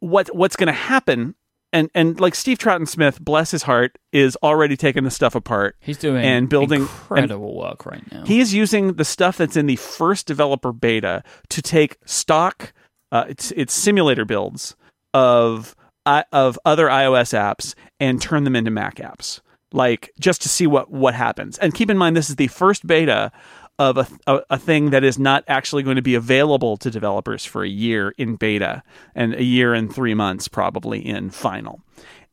what 0.00 0.28
what's 0.36 0.56
going 0.56 0.66
to 0.66 0.72
happen 0.72 1.34
and 1.76 1.90
and 1.94 2.18
like 2.18 2.34
Steve 2.34 2.58
Troughton-Smith, 2.58 3.20
bless 3.20 3.50
his 3.50 3.64
heart, 3.64 3.98
is 4.12 4.36
already 4.42 4.76
taking 4.76 5.04
the 5.04 5.10
stuff 5.10 5.34
apart. 5.34 5.76
He's 5.80 5.98
doing 5.98 6.24
and 6.24 6.48
building 6.48 6.82
incredible 6.82 7.48
and 7.48 7.56
work 7.56 7.86
right 7.86 8.10
now. 8.10 8.24
He 8.24 8.40
is 8.40 8.54
using 8.54 8.94
the 8.94 9.04
stuff 9.04 9.36
that's 9.36 9.56
in 9.56 9.66
the 9.66 9.76
first 9.76 10.26
developer 10.26 10.72
beta 10.72 11.22
to 11.50 11.62
take 11.62 11.98
stock, 12.04 12.72
uh, 13.12 13.26
it's 13.28 13.50
it's 13.52 13.74
simulator 13.74 14.24
builds 14.24 14.74
of 15.12 15.76
uh, 16.06 16.22
of 16.32 16.58
other 16.64 16.86
iOS 16.88 17.36
apps 17.36 17.74
and 18.00 18.20
turn 18.20 18.44
them 18.44 18.56
into 18.56 18.70
Mac 18.70 18.96
apps, 18.96 19.40
like 19.72 20.10
just 20.18 20.42
to 20.42 20.48
see 20.48 20.66
what 20.66 20.90
what 20.90 21.14
happens. 21.14 21.58
And 21.58 21.74
keep 21.74 21.90
in 21.90 21.98
mind, 21.98 22.16
this 22.16 22.30
is 22.30 22.36
the 22.36 22.48
first 22.48 22.86
beta 22.86 23.32
of 23.78 23.98
a, 23.98 24.08
a, 24.26 24.42
a, 24.50 24.58
thing 24.58 24.90
that 24.90 25.04
is 25.04 25.18
not 25.18 25.44
actually 25.48 25.82
going 25.82 25.96
to 25.96 26.02
be 26.02 26.14
available 26.14 26.76
to 26.78 26.90
developers 26.90 27.44
for 27.44 27.62
a 27.62 27.68
year 27.68 28.14
in 28.16 28.36
beta 28.36 28.82
and 29.14 29.34
a 29.34 29.44
year 29.44 29.74
and 29.74 29.94
three 29.94 30.14
months 30.14 30.48
probably 30.48 31.06
in 31.06 31.30
final. 31.30 31.82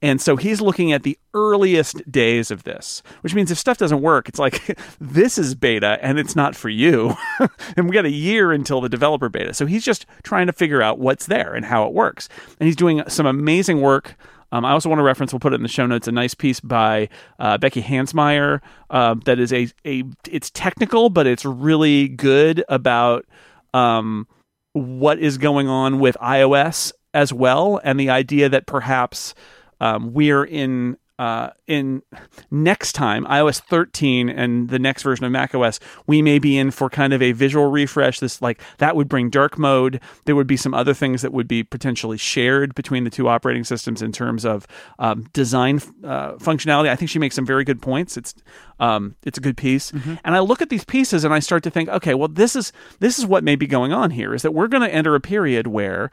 And 0.03 0.21
so 0.21 0.35
he's 0.35 0.59
looking 0.59 0.91
at 0.91 1.03
the 1.03 1.17
earliest 1.33 2.11
days 2.11 2.51
of 2.51 2.63
this, 2.63 3.01
which 3.21 3.33
means 3.33 3.51
if 3.51 3.57
stuff 3.57 3.77
doesn't 3.77 4.01
work, 4.01 4.27
it's 4.27 4.37
like 4.37 4.77
this 5.01 5.37
is 5.37 5.55
beta 5.55 5.97
and 6.01 6.19
it's 6.19 6.35
not 6.35 6.57
for 6.57 6.67
you. 6.67 7.15
and 7.77 7.87
we 7.87 7.93
got 7.93 8.05
a 8.05 8.11
year 8.11 8.51
until 8.51 8.81
the 8.81 8.89
developer 8.89 9.29
beta. 9.29 9.53
So 9.53 9.65
he's 9.65 9.85
just 9.85 10.05
trying 10.23 10.47
to 10.47 10.53
figure 10.53 10.81
out 10.81 10.99
what's 10.99 11.27
there 11.27 11.53
and 11.53 11.65
how 11.65 11.87
it 11.87 11.93
works. 11.93 12.27
And 12.59 12.67
he's 12.67 12.75
doing 12.75 13.01
some 13.07 13.25
amazing 13.25 13.79
work 13.79 14.17
um, 14.53 14.65
I 14.65 14.71
also 14.71 14.87
want 14.87 14.99
to 14.99 15.03
reference, 15.03 15.33
we'll 15.33 15.39
put 15.39 15.51
it 15.53 15.55
in 15.55 15.63
the 15.63 15.67
show 15.67 15.87
notes, 15.87 16.07
a 16.07 16.11
nice 16.11 16.35
piece 16.35 16.59
by 16.59 17.09
uh, 17.39 17.57
Becky 17.57 17.81
Hansmeyer 17.81 18.61
uh, 18.91 19.15
that 19.25 19.39
is 19.39 19.51
a, 19.51 19.67
a, 19.83 20.03
it's 20.29 20.51
technical, 20.51 21.09
but 21.09 21.25
it's 21.25 21.43
really 21.43 22.07
good 22.07 22.63
about 22.69 23.25
um, 23.73 24.27
what 24.73 25.17
is 25.17 25.39
going 25.39 25.67
on 25.67 25.99
with 25.99 26.15
iOS 26.21 26.91
as 27.15 27.33
well, 27.33 27.81
and 27.83 27.99
the 27.99 28.11
idea 28.11 28.47
that 28.47 28.67
perhaps 28.67 29.33
um, 29.81 30.13
we're 30.13 30.43
in 30.43 30.97
uh, 31.23 31.51
in 31.67 32.03
next 32.51 32.91
time 32.91 33.23
iOS 33.27 33.61
13 33.61 34.27
and 34.27 34.67
the 34.67 34.77
next 34.77 35.03
version 35.03 35.23
of 35.23 35.31
macOS, 35.31 35.79
we 36.05 36.21
may 36.21 36.37
be 36.37 36.57
in 36.57 36.69
for 36.69 36.89
kind 36.89 37.13
of 37.13 37.21
a 37.21 37.31
visual 37.31 37.67
refresh. 37.71 38.19
This 38.19 38.41
like 38.41 38.61
that 38.79 38.97
would 38.97 39.07
bring 39.07 39.29
dark 39.29 39.57
mode. 39.57 40.01
There 40.25 40.35
would 40.35 40.47
be 40.47 40.57
some 40.57 40.73
other 40.73 40.93
things 40.93 41.21
that 41.21 41.31
would 41.31 41.47
be 41.47 41.63
potentially 41.63 42.17
shared 42.17 42.75
between 42.75 43.05
the 43.05 43.09
two 43.09 43.29
operating 43.29 43.63
systems 43.63 44.01
in 44.01 44.11
terms 44.11 44.43
of 44.43 44.67
um, 44.99 45.29
design 45.31 45.77
uh, 46.03 46.33
functionality. 46.33 46.89
I 46.89 46.97
think 46.97 47.09
she 47.09 47.19
makes 47.19 47.35
some 47.35 47.45
very 47.45 47.63
good 47.63 47.81
points. 47.81 48.17
It's 48.17 48.35
um, 48.81 49.15
it's 49.23 49.37
a 49.37 49.41
good 49.41 49.55
piece, 49.55 49.93
mm-hmm. 49.93 50.15
and 50.25 50.35
I 50.35 50.39
look 50.39 50.61
at 50.61 50.67
these 50.67 50.83
pieces 50.83 51.23
and 51.23 51.33
I 51.33 51.39
start 51.39 51.63
to 51.63 51.69
think, 51.69 51.87
okay, 51.87 52.15
well 52.15 52.27
this 52.27 52.53
is 52.53 52.73
this 52.99 53.17
is 53.17 53.25
what 53.25 53.45
may 53.45 53.55
be 53.55 53.65
going 53.65 53.93
on 53.93 54.11
here. 54.11 54.33
Is 54.33 54.41
that 54.41 54.51
we're 54.51 54.67
going 54.67 54.83
to 54.83 54.93
enter 54.93 55.15
a 55.15 55.21
period 55.21 55.67
where 55.67 56.11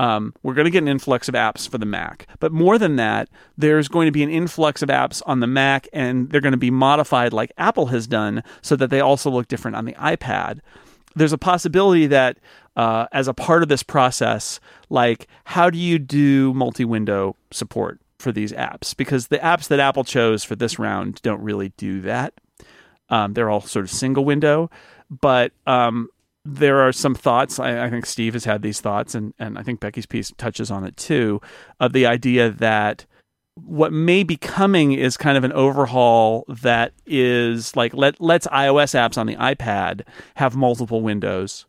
um, 0.00 0.32
we're 0.42 0.54
going 0.54 0.64
to 0.64 0.70
get 0.70 0.82
an 0.82 0.88
influx 0.88 1.28
of 1.28 1.34
apps 1.34 1.68
for 1.68 1.76
the 1.76 1.84
Mac. 1.84 2.26
But 2.38 2.52
more 2.52 2.78
than 2.78 2.96
that, 2.96 3.28
there's 3.58 3.86
going 3.86 4.06
to 4.06 4.12
be 4.12 4.22
an 4.22 4.30
influx 4.30 4.80
of 4.80 4.88
apps 4.88 5.20
on 5.26 5.40
the 5.40 5.46
Mac, 5.46 5.88
and 5.92 6.30
they're 6.30 6.40
going 6.40 6.52
to 6.52 6.56
be 6.56 6.70
modified 6.70 7.34
like 7.34 7.52
Apple 7.58 7.86
has 7.86 8.06
done 8.06 8.42
so 8.62 8.76
that 8.76 8.88
they 8.88 9.00
also 9.00 9.30
look 9.30 9.48
different 9.48 9.76
on 9.76 9.84
the 9.84 9.92
iPad. 9.92 10.60
There's 11.16 11.34
a 11.34 11.38
possibility 11.38 12.06
that 12.06 12.38
uh, 12.76 13.08
as 13.12 13.28
a 13.28 13.34
part 13.34 13.62
of 13.62 13.68
this 13.68 13.82
process, 13.82 14.58
like 14.88 15.28
how 15.44 15.68
do 15.68 15.76
you 15.76 15.98
do 15.98 16.54
multi 16.54 16.86
window 16.86 17.36
support 17.50 18.00
for 18.18 18.32
these 18.32 18.52
apps? 18.52 18.96
Because 18.96 19.26
the 19.26 19.38
apps 19.38 19.68
that 19.68 19.80
Apple 19.80 20.04
chose 20.04 20.44
for 20.44 20.56
this 20.56 20.78
round 20.78 21.20
don't 21.20 21.42
really 21.42 21.74
do 21.76 22.00
that. 22.00 22.32
Um, 23.10 23.34
they're 23.34 23.50
all 23.50 23.60
sort 23.60 23.84
of 23.84 23.90
single 23.90 24.24
window. 24.24 24.70
But 25.10 25.52
um, 25.66 26.08
there 26.54 26.80
are 26.80 26.92
some 26.92 27.14
thoughts. 27.14 27.58
I, 27.58 27.86
I, 27.86 27.90
think 27.90 28.06
Steve 28.06 28.32
has 28.34 28.44
had 28.44 28.62
these 28.62 28.80
thoughts, 28.80 29.14
and, 29.14 29.34
and 29.38 29.58
I 29.58 29.62
think 29.62 29.80
Becky's 29.80 30.06
piece 30.06 30.32
touches 30.36 30.70
on 30.70 30.84
it 30.84 30.96
too, 30.96 31.40
of 31.78 31.92
the 31.92 32.06
idea 32.06 32.50
that 32.50 33.06
what 33.54 33.92
may 33.92 34.22
be 34.22 34.36
coming 34.36 34.92
is 34.92 35.16
kind 35.16 35.36
of 35.36 35.44
an 35.44 35.52
overhaul 35.52 36.44
that 36.48 36.92
is 37.06 37.76
like 37.76 37.92
let 37.94 38.20
lets 38.20 38.46
iOS 38.46 38.94
apps 38.94 39.18
on 39.18 39.26
the 39.26 39.36
iPad 39.36 40.02
have 40.36 40.56
multiple 40.56 41.02
windows 41.02 41.66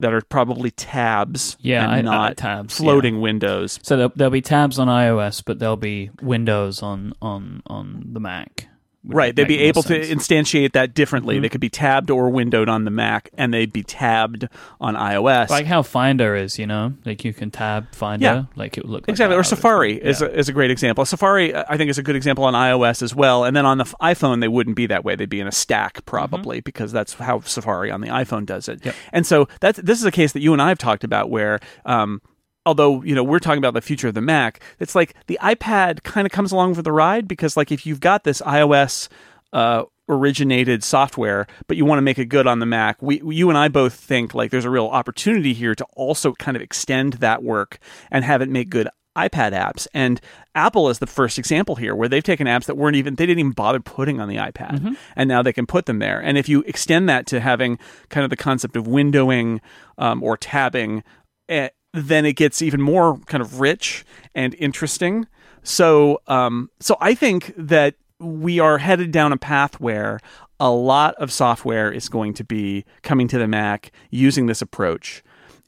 that 0.00 0.12
are 0.12 0.22
probably 0.22 0.70
tabs 0.72 1.56
yeah, 1.60 1.84
and 1.84 1.92
I, 1.92 1.98
uh, 1.98 2.02
not 2.02 2.30
I, 2.30 2.34
tabs, 2.34 2.76
floating 2.76 3.16
yeah. 3.16 3.20
windows. 3.20 3.78
So 3.82 3.96
there'll, 3.96 4.12
there'll, 4.16 4.32
be 4.32 4.40
tabs 4.40 4.78
on 4.78 4.88
iOS, 4.88 5.42
but 5.44 5.58
there'll 5.58 5.76
be 5.76 6.10
windows 6.20 6.82
on 6.82 7.14
on 7.22 7.62
on 7.66 8.08
the 8.12 8.20
Mac 8.20 8.68
right 9.04 9.34
they'd 9.34 9.48
be 9.48 9.58
able 9.58 9.82
sense. 9.82 10.08
to 10.08 10.14
instantiate 10.14 10.72
that 10.72 10.94
differently 10.94 11.34
mm-hmm. 11.34 11.42
they 11.42 11.48
could 11.48 11.60
be 11.60 11.68
tabbed 11.68 12.10
or 12.10 12.30
windowed 12.30 12.68
on 12.68 12.84
the 12.84 12.90
mac 12.90 13.30
and 13.34 13.52
they'd 13.52 13.72
be 13.72 13.82
tabbed 13.82 14.48
on 14.80 14.94
ios 14.94 15.50
like 15.50 15.66
how 15.66 15.82
finder 15.82 16.36
is 16.36 16.58
you 16.58 16.66
know 16.66 16.92
like 17.04 17.24
you 17.24 17.32
can 17.32 17.50
tab 17.50 17.92
finder 17.94 18.24
yeah. 18.24 18.44
like 18.54 18.78
it 18.78 18.84
would 18.84 18.90
look 18.90 19.08
exactly 19.08 19.34
like 19.34 19.40
or 19.40 19.44
safari 19.44 19.98
yeah. 19.98 20.08
is, 20.08 20.22
a, 20.22 20.38
is 20.38 20.48
a 20.48 20.52
great 20.52 20.70
example 20.70 21.04
safari 21.04 21.54
i 21.54 21.76
think 21.76 21.90
is 21.90 21.98
a 21.98 22.02
good 22.02 22.16
example 22.16 22.44
on 22.44 22.54
ios 22.54 23.02
as 23.02 23.14
well 23.14 23.44
and 23.44 23.56
then 23.56 23.66
on 23.66 23.78
the 23.78 23.84
iphone 24.02 24.40
they 24.40 24.48
wouldn't 24.48 24.76
be 24.76 24.86
that 24.86 25.04
way 25.04 25.16
they'd 25.16 25.28
be 25.28 25.40
in 25.40 25.48
a 25.48 25.52
stack 25.52 26.04
probably 26.06 26.58
mm-hmm. 26.58 26.64
because 26.64 26.92
that's 26.92 27.14
how 27.14 27.40
safari 27.40 27.90
on 27.90 28.00
the 28.00 28.08
iphone 28.08 28.46
does 28.46 28.68
it 28.68 28.84
yep. 28.84 28.94
and 29.12 29.26
so 29.26 29.48
that's 29.60 29.80
this 29.80 29.98
is 29.98 30.04
a 30.04 30.12
case 30.12 30.32
that 30.32 30.40
you 30.40 30.52
and 30.52 30.62
i 30.62 30.68
have 30.68 30.78
talked 30.78 31.02
about 31.02 31.28
where 31.28 31.58
um, 31.84 32.20
although 32.66 33.02
you 33.02 33.14
know 33.14 33.24
we're 33.24 33.38
talking 33.38 33.58
about 33.58 33.74
the 33.74 33.80
future 33.80 34.08
of 34.08 34.14
the 34.14 34.20
mac 34.20 34.62
it's 34.78 34.94
like 34.94 35.14
the 35.26 35.38
ipad 35.42 36.02
kind 36.02 36.26
of 36.26 36.32
comes 36.32 36.52
along 36.52 36.74
for 36.74 36.82
the 36.82 36.92
ride 36.92 37.26
because 37.26 37.56
like 37.56 37.72
if 37.72 37.86
you've 37.86 38.00
got 38.00 38.24
this 38.24 38.40
ios 38.42 39.08
uh, 39.52 39.84
originated 40.08 40.82
software, 40.82 41.46
but 41.66 41.76
you 41.76 41.84
want 41.84 41.98
to 41.98 42.02
make 42.02 42.18
it 42.18 42.26
good 42.26 42.46
on 42.46 42.58
the 42.58 42.66
Mac. 42.66 43.00
We, 43.02 43.22
you 43.24 43.48
and 43.48 43.58
I 43.58 43.68
both 43.68 43.94
think 43.94 44.34
like 44.34 44.50
there's 44.50 44.64
a 44.64 44.70
real 44.70 44.86
opportunity 44.86 45.52
here 45.52 45.74
to 45.74 45.84
also 45.94 46.32
kind 46.32 46.56
of 46.56 46.62
extend 46.62 47.14
that 47.14 47.42
work 47.42 47.78
and 48.10 48.24
have 48.24 48.42
it 48.42 48.48
make 48.48 48.70
good 48.70 48.88
iPad 49.16 49.52
apps. 49.52 49.86
And 49.92 50.20
Apple 50.54 50.88
is 50.88 50.98
the 50.98 51.06
first 51.06 51.38
example 51.38 51.76
here 51.76 51.94
where 51.94 52.08
they've 52.08 52.22
taken 52.22 52.46
apps 52.46 52.64
that 52.64 52.76
weren't 52.76 52.96
even, 52.96 53.14
they 53.14 53.26
didn't 53.26 53.40
even 53.40 53.52
bother 53.52 53.80
putting 53.80 54.20
on 54.20 54.28
the 54.28 54.36
iPad. 54.36 54.78
Mm-hmm. 54.78 54.92
And 55.16 55.28
now 55.28 55.42
they 55.42 55.52
can 55.52 55.66
put 55.66 55.86
them 55.86 55.98
there. 55.98 56.20
And 56.20 56.38
if 56.38 56.48
you 56.48 56.62
extend 56.62 57.08
that 57.08 57.26
to 57.26 57.40
having 57.40 57.78
kind 58.08 58.24
of 58.24 58.30
the 58.30 58.36
concept 58.36 58.76
of 58.76 58.86
windowing 58.86 59.60
um, 59.98 60.22
or 60.22 60.36
tabbing, 60.36 61.04
eh, 61.48 61.68
then 61.92 62.24
it 62.24 62.34
gets 62.34 62.62
even 62.62 62.80
more 62.80 63.18
kind 63.26 63.42
of 63.42 63.60
rich 63.60 64.04
and 64.34 64.54
interesting. 64.54 65.26
So, 65.62 66.20
um, 66.26 66.70
so 66.80 66.96
I 67.00 67.14
think 67.14 67.52
that 67.56 67.94
we 68.18 68.58
are 68.58 68.78
headed 68.78 69.12
down 69.12 69.32
a 69.32 69.36
path 69.36 69.80
where 69.80 70.20
a 70.58 70.70
lot 70.70 71.14
of 71.16 71.32
software 71.32 71.90
is 71.90 72.08
going 72.08 72.34
to 72.34 72.44
be 72.44 72.84
coming 73.02 73.28
to 73.28 73.38
the 73.38 73.48
Mac 73.48 73.90
using 74.10 74.46
this 74.46 74.62
approach. 74.62 75.22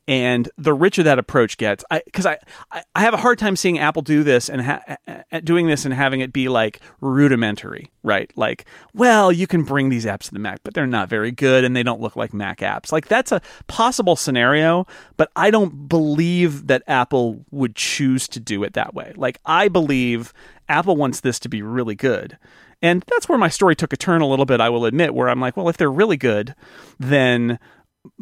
And 0.06 0.50
the 0.58 0.74
richer 0.74 1.02
that 1.02 1.18
approach 1.18 1.56
gets, 1.56 1.82
because 2.04 2.26
I, 2.26 2.38
I, 2.70 2.82
I, 2.94 3.00
have 3.00 3.14
a 3.14 3.18
hard 3.18 3.38
time 3.38 3.56
seeing 3.56 3.78
Apple 3.78 4.02
do 4.02 4.22
this 4.22 4.50
and 4.50 4.60
ha- 4.60 4.96
doing 5.42 5.66
this 5.66 5.86
and 5.86 5.94
having 5.94 6.20
it 6.20 6.30
be 6.30 6.48
like 6.48 6.80
rudimentary, 7.00 7.90
right? 8.02 8.30
Like, 8.36 8.66
well, 8.92 9.32
you 9.32 9.46
can 9.46 9.62
bring 9.62 9.88
these 9.88 10.04
apps 10.04 10.24
to 10.24 10.32
the 10.32 10.38
Mac, 10.38 10.60
but 10.62 10.74
they're 10.74 10.86
not 10.86 11.08
very 11.08 11.30
good 11.30 11.64
and 11.64 11.74
they 11.74 11.82
don't 11.82 12.02
look 12.02 12.16
like 12.16 12.34
Mac 12.34 12.58
apps. 12.58 12.92
Like, 12.92 13.08
that's 13.08 13.32
a 13.32 13.40
possible 13.66 14.14
scenario, 14.14 14.86
but 15.16 15.30
I 15.36 15.50
don't 15.50 15.88
believe 15.88 16.66
that 16.66 16.82
Apple 16.86 17.42
would 17.50 17.74
choose 17.74 18.28
to 18.28 18.40
do 18.40 18.62
it 18.62 18.74
that 18.74 18.94
way. 18.94 19.14
Like, 19.16 19.40
I 19.46 19.68
believe 19.68 20.34
Apple 20.68 20.96
wants 20.96 21.20
this 21.20 21.38
to 21.40 21.48
be 21.48 21.62
really 21.62 21.94
good. 21.94 22.38
And 22.82 23.02
that's 23.06 23.26
where 23.26 23.38
my 23.38 23.48
story 23.48 23.74
took 23.74 23.94
a 23.94 23.96
turn 23.96 24.20
a 24.20 24.26
little 24.26 24.44
bit, 24.44 24.60
I 24.60 24.68
will 24.68 24.84
admit, 24.84 25.14
where 25.14 25.30
I'm 25.30 25.40
like, 25.40 25.56
well, 25.56 25.70
if 25.70 25.78
they're 25.78 25.90
really 25.90 26.18
good, 26.18 26.54
then 26.98 27.58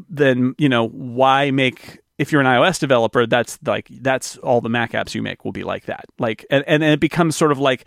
then, 0.08 0.54
you 0.58 0.68
know, 0.68 0.88
why 0.88 1.50
make 1.50 2.00
if 2.18 2.30
you're 2.30 2.40
an 2.40 2.46
iOS 2.46 2.78
developer, 2.78 3.26
that's 3.26 3.58
like 3.64 3.88
that's 3.88 4.36
all 4.38 4.60
the 4.60 4.68
Mac 4.68 4.92
apps 4.92 5.14
you 5.14 5.22
make 5.22 5.44
will 5.44 5.52
be 5.52 5.64
like 5.64 5.86
that. 5.86 6.04
Like 6.18 6.46
and, 6.50 6.64
and 6.66 6.82
it 6.82 7.00
becomes 7.00 7.36
sort 7.36 7.52
of 7.52 7.58
like 7.58 7.84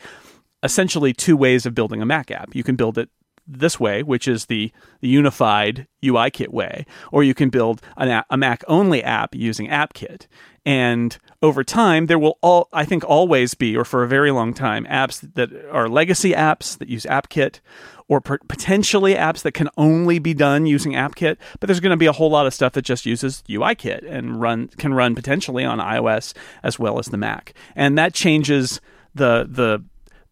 essentially 0.63 1.13
two 1.13 1.37
ways 1.37 1.65
of 1.65 1.75
building 1.75 2.01
a 2.01 2.05
Mac 2.05 2.31
app. 2.31 2.55
You 2.55 2.63
can 2.63 2.75
build 2.75 2.97
it 2.97 3.09
this 3.47 3.79
way, 3.79 4.03
which 4.03 4.27
is 4.27 4.45
the, 4.45 4.71
the 5.01 5.07
unified 5.07 5.87
UIKit 6.03 6.49
way, 6.49 6.85
or 7.11 7.23
you 7.23 7.33
can 7.33 7.49
build 7.49 7.81
an 7.97 8.23
a 8.29 8.37
Mac 8.37 8.63
only 8.67 9.03
app 9.03 9.35
using 9.35 9.67
AppKit. 9.67 10.27
And 10.65 11.15
over 11.43 11.63
time, 11.63 12.07
there 12.07 12.17
will 12.17 12.39
all, 12.41 12.69
I 12.73 12.85
think, 12.85 13.03
always 13.03 13.53
be, 13.53 13.77
or 13.77 13.85
for 13.85 14.03
a 14.03 14.07
very 14.07 14.31
long 14.31 14.53
time, 14.53 14.85
apps 14.85 15.21
that 15.35 15.51
are 15.71 15.87
legacy 15.87 16.31
apps 16.31 16.77
that 16.79 16.89
use 16.89 17.05
AppKit, 17.05 17.59
or 18.07 18.19
potentially 18.19 19.13
apps 19.13 19.43
that 19.43 19.53
can 19.53 19.69
only 19.77 20.17
be 20.17 20.33
done 20.33 20.65
using 20.65 20.93
AppKit. 20.93 21.37
But 21.59 21.67
there's 21.67 21.79
going 21.79 21.91
to 21.91 21.97
be 21.97 22.07
a 22.07 22.11
whole 22.11 22.31
lot 22.31 22.47
of 22.47 22.53
stuff 22.53 22.73
that 22.73 22.83
just 22.83 23.05
uses 23.05 23.43
UIKit 23.47 24.09
and 24.09 24.41
run 24.41 24.69
can 24.69 24.93
run 24.93 25.13
potentially 25.13 25.63
on 25.63 25.79
iOS 25.79 26.33
as 26.63 26.79
well 26.79 26.97
as 26.97 27.07
the 27.07 27.17
Mac, 27.17 27.53
and 27.75 27.97
that 27.97 28.13
changes 28.13 28.81
the 29.13 29.47
the 29.49 29.83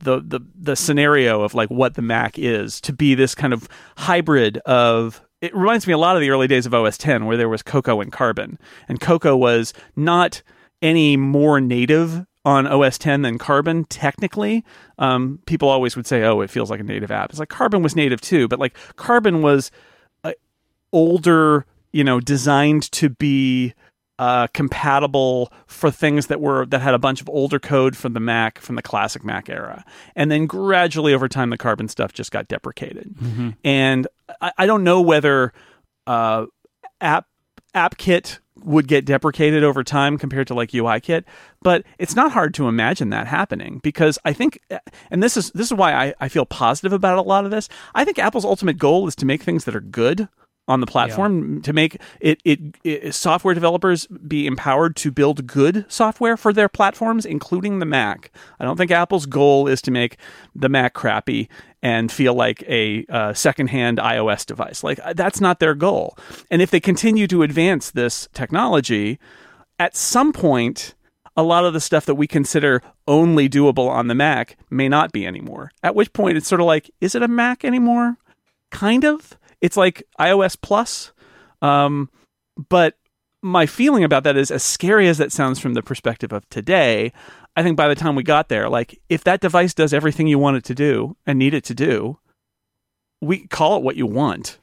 the 0.04 0.20
the 0.20 0.40
the 0.56 0.76
scenario 0.76 1.42
of 1.42 1.54
like 1.54 1.70
what 1.70 1.96
the 1.96 2.02
Mac 2.02 2.38
is 2.38 2.80
to 2.82 2.94
be 2.94 3.16
this 3.16 3.36
kind 3.36 3.54
of 3.54 3.68
hybrid 3.98 4.58
of 4.60 5.22
it 5.42 5.54
reminds 5.54 5.86
me 5.86 5.94
a 5.94 5.98
lot 5.98 6.16
of 6.16 6.22
the 6.22 6.30
early 6.30 6.48
days 6.48 6.66
of 6.66 6.74
OS 6.74 6.98
X 7.06 7.22
where 7.22 7.36
there 7.36 7.50
was 7.50 7.62
Cocoa 7.62 8.00
and 8.00 8.14
Carbon. 8.14 8.58
And 8.88 9.02
Cocoa 9.02 9.36
was 9.36 9.74
not 9.94 10.42
any 10.82 11.18
more 11.18 11.60
native 11.60 12.26
on 12.46 12.66
OS 12.66 12.96
X 12.96 13.04
than 13.06 13.38
Carbon 13.38 13.84
technically. 13.86 14.64
Um, 15.00 15.40
people 15.46 15.68
always 15.68 15.96
would 15.96 16.08
say, 16.08 16.24
"Oh, 16.24 16.42
it 16.42 16.50
feels 16.50 16.70
like 16.70 16.80
a 16.80 16.84
native 16.84 17.12
app." 17.12 17.30
It's 17.30 17.40
like 17.40 17.50
Carbon 17.50 17.84
was 17.84 17.96
native 17.96 18.22
too, 18.22 18.48
but 18.48 18.60
like 18.60 18.78
Carbon 18.96 19.42
was 19.42 19.70
uh, 20.24 20.32
older, 20.94 21.66
you 21.92 22.06
know, 22.06 22.20
designed 22.20 22.90
to 22.94 23.10
be 23.10 23.74
uh, 24.20 24.48
compatible 24.54 25.52
for 25.66 25.90
things 25.90 26.28
that 26.28 26.40
were 26.40 26.66
that 26.68 26.80
had 26.80 26.94
a 26.94 27.00
bunch 27.00 27.22
of 27.22 27.30
older 27.30 27.60
code 27.60 27.98
from 27.98 28.14
the 28.14 28.20
Mac 28.20 28.60
from 28.60 28.76
the 28.76 28.82
classic 28.82 29.24
Mac 29.24 29.50
era, 29.50 29.84
and 30.16 30.30
then 30.30 30.46
gradually 30.46 31.14
over 31.14 31.28
time 31.28 31.50
the 31.50 31.58
Carbon 31.58 31.88
stuff 31.88 32.14
just 32.14 32.32
got 32.32 32.48
deprecated. 32.48 33.16
Mm-hmm. 33.16 33.50
And 33.64 34.08
I, 34.42 34.52
I, 34.60 34.66
don't 34.66 34.84
know 34.84 35.02
whether 35.02 35.52
uh, 36.06 36.46
app 37.02 37.26
AppKit 37.76 38.40
would 38.64 38.88
get 38.88 39.06
deprecated 39.06 39.64
over 39.64 39.84
time 39.84 40.18
compared 40.18 40.48
to 40.48 40.54
like 40.54 40.72
UIKit, 40.72 41.24
but 41.62 41.84
it's 41.98 42.16
not 42.16 42.32
hard 42.32 42.54
to 42.54 42.68
imagine 42.68 43.10
that 43.10 43.28
happening 43.28 43.80
because 43.84 44.20
I 44.24 44.34
think, 44.34 44.60
and 45.10 45.24
this 45.24 45.36
is 45.36 45.50
this 45.52 45.68
is 45.68 45.74
why 45.74 45.94
I, 45.94 46.14
I 46.20 46.30
feel 46.30 46.46
positive 46.46 46.94
about 46.94 47.18
a 47.18 47.24
lot 47.24 47.46
of 47.46 47.52
this. 47.52 47.68
I 47.96 48.06
think 48.06 48.20
Apple's 48.20 48.46
ultimate 48.46 48.78
goal 48.78 49.08
is 49.08 49.16
to 49.18 49.26
make 49.26 49.42
things 49.42 49.66
that 49.66 49.76
are 49.76 49.82
good 49.82 50.30
on 50.68 50.80
the 50.80 50.88
platform 50.88 51.56
yeah. 51.56 51.62
to 51.62 51.74
make 51.74 51.98
it, 52.22 52.40
it, 52.46 52.60
it, 52.84 53.14
software 53.14 53.54
developers 53.54 54.08
be 54.08 54.48
empowered 54.48 54.96
to 54.96 55.12
build 55.12 55.46
good 55.46 55.86
software 55.90 56.38
for 56.38 56.54
their 56.54 56.70
platforms 56.70 57.26
including 57.26 57.80
the 57.80 57.86
mac. 57.86 58.32
I 58.60 58.66
don't 58.66 58.78
think 58.78 58.92
apple's 58.92 59.26
goal 59.26 59.68
is 59.68 59.82
to 59.84 59.92
make 59.92 60.18
the 60.56 60.70
mac 60.70 60.94
crappy 60.94 61.50
and 61.82 62.12
feel 62.12 62.34
like 62.34 62.64
a 62.64 63.06
uh, 63.10 63.34
secondhand 63.34 63.98
ios 63.98 64.46
device. 64.46 64.84
Like 64.84 65.00
uh, 65.04 65.14
that's 65.14 65.42
not 65.42 65.60
their 65.60 65.76
goal. 65.76 66.18
And 66.50 66.62
if 66.62 66.72
they 66.72 66.80
continue 66.80 67.28
to 67.28 67.44
advance 67.44 67.92
this 67.92 68.30
technology 68.34 69.20
at 69.80 69.98
some 69.98 70.32
point 70.32 70.96
a 71.36 71.44
lot 71.44 71.66
of 71.66 71.74
the 71.74 71.82
stuff 71.82 72.06
that 72.06 72.16
we 72.16 72.28
consider 72.28 72.82
only 73.08 73.50
doable 73.50 73.90
on 73.90 74.08
the 74.08 74.16
mac 74.16 74.56
may 74.70 74.88
not 74.88 75.12
be 75.12 75.26
anymore. 75.26 75.72
At 75.82 75.96
which 75.96 76.14
point 76.14 76.38
it's 76.38 76.48
sort 76.48 76.62
of 76.62 76.68
like 76.68 76.90
is 77.02 77.16
it 77.16 77.24
a 77.24 77.28
mac 77.28 77.66
anymore? 77.66 78.18
Kind 78.72 79.04
of 79.04 79.38
it's 79.64 79.78
like 79.78 80.04
iOS 80.20 80.58
Plus. 80.62 81.14
Um, 81.62 82.10
but 82.70 82.98
my 83.42 83.66
feeling 83.66 84.04
about 84.04 84.26
that 84.26 84.36
is 84.36 84.52
as 84.52 84.62
scary 84.62 85.08
as 85.08 85.18
that 85.18 85.32
sounds 85.32 85.58
from 85.58 85.74
the 85.74 85.82
perspective 85.82 86.34
of 86.34 86.48
today, 86.50 87.14
I 87.56 87.64
think 87.64 87.78
by 87.78 87.88
the 87.88 87.96
time 87.96 88.16
we 88.16 88.24
got 88.24 88.50
there, 88.50 88.70
like 88.70 89.00
if 89.08 89.24
that 89.24 89.40
device 89.40 89.74
does 89.74 89.94
everything 89.94 90.28
you 90.28 90.38
want 90.38 90.58
it 90.58 90.66
to 90.66 90.76
do 90.76 91.16
and 91.26 91.40
need 91.40 91.54
it 91.54 91.64
to 91.66 91.74
do, 91.74 92.20
we 93.22 93.48
call 93.48 93.78
it 93.78 93.84
what 93.84 93.96
you 93.96 94.06
want. 94.06 94.60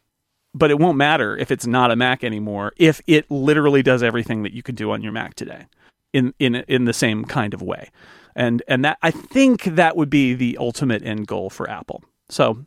But 0.53 0.71
it 0.71 0.79
won't 0.79 0.99
matter 0.99 1.37
if 1.37 1.51
it's 1.51 1.67
not 1.67 1.91
a 1.91 1.97
Mac 1.97 2.23
anymore 2.23 2.73
if 2.77 3.01
it 3.07 3.31
literally 3.31 3.83
does 3.83 4.03
everything 4.03 4.43
that 4.43 4.53
you 4.53 4.63
can 4.63 4.75
do 4.75 4.91
on 4.91 5.03
your 5.03 5.13
Mac 5.13 5.35
today 5.35 5.67
in 6.13 6.35
in 6.39 6.57
in 6.57 6.85
the 6.85 6.93
same 6.93 7.25
kind 7.25 7.55
of 7.55 7.63
way. 7.63 7.89
And 8.37 8.63
and 8.69 8.85
that 8.85 8.99
I 9.03 9.13
think 9.13 9.65
that 9.65 9.97
would 9.97 10.11
be 10.11 10.35
the 10.35 10.59
ultimate 10.59 11.03
end 11.05 11.27
goal 11.27 11.49
for 11.49 11.71
Apple. 11.71 12.03
So 12.29 12.67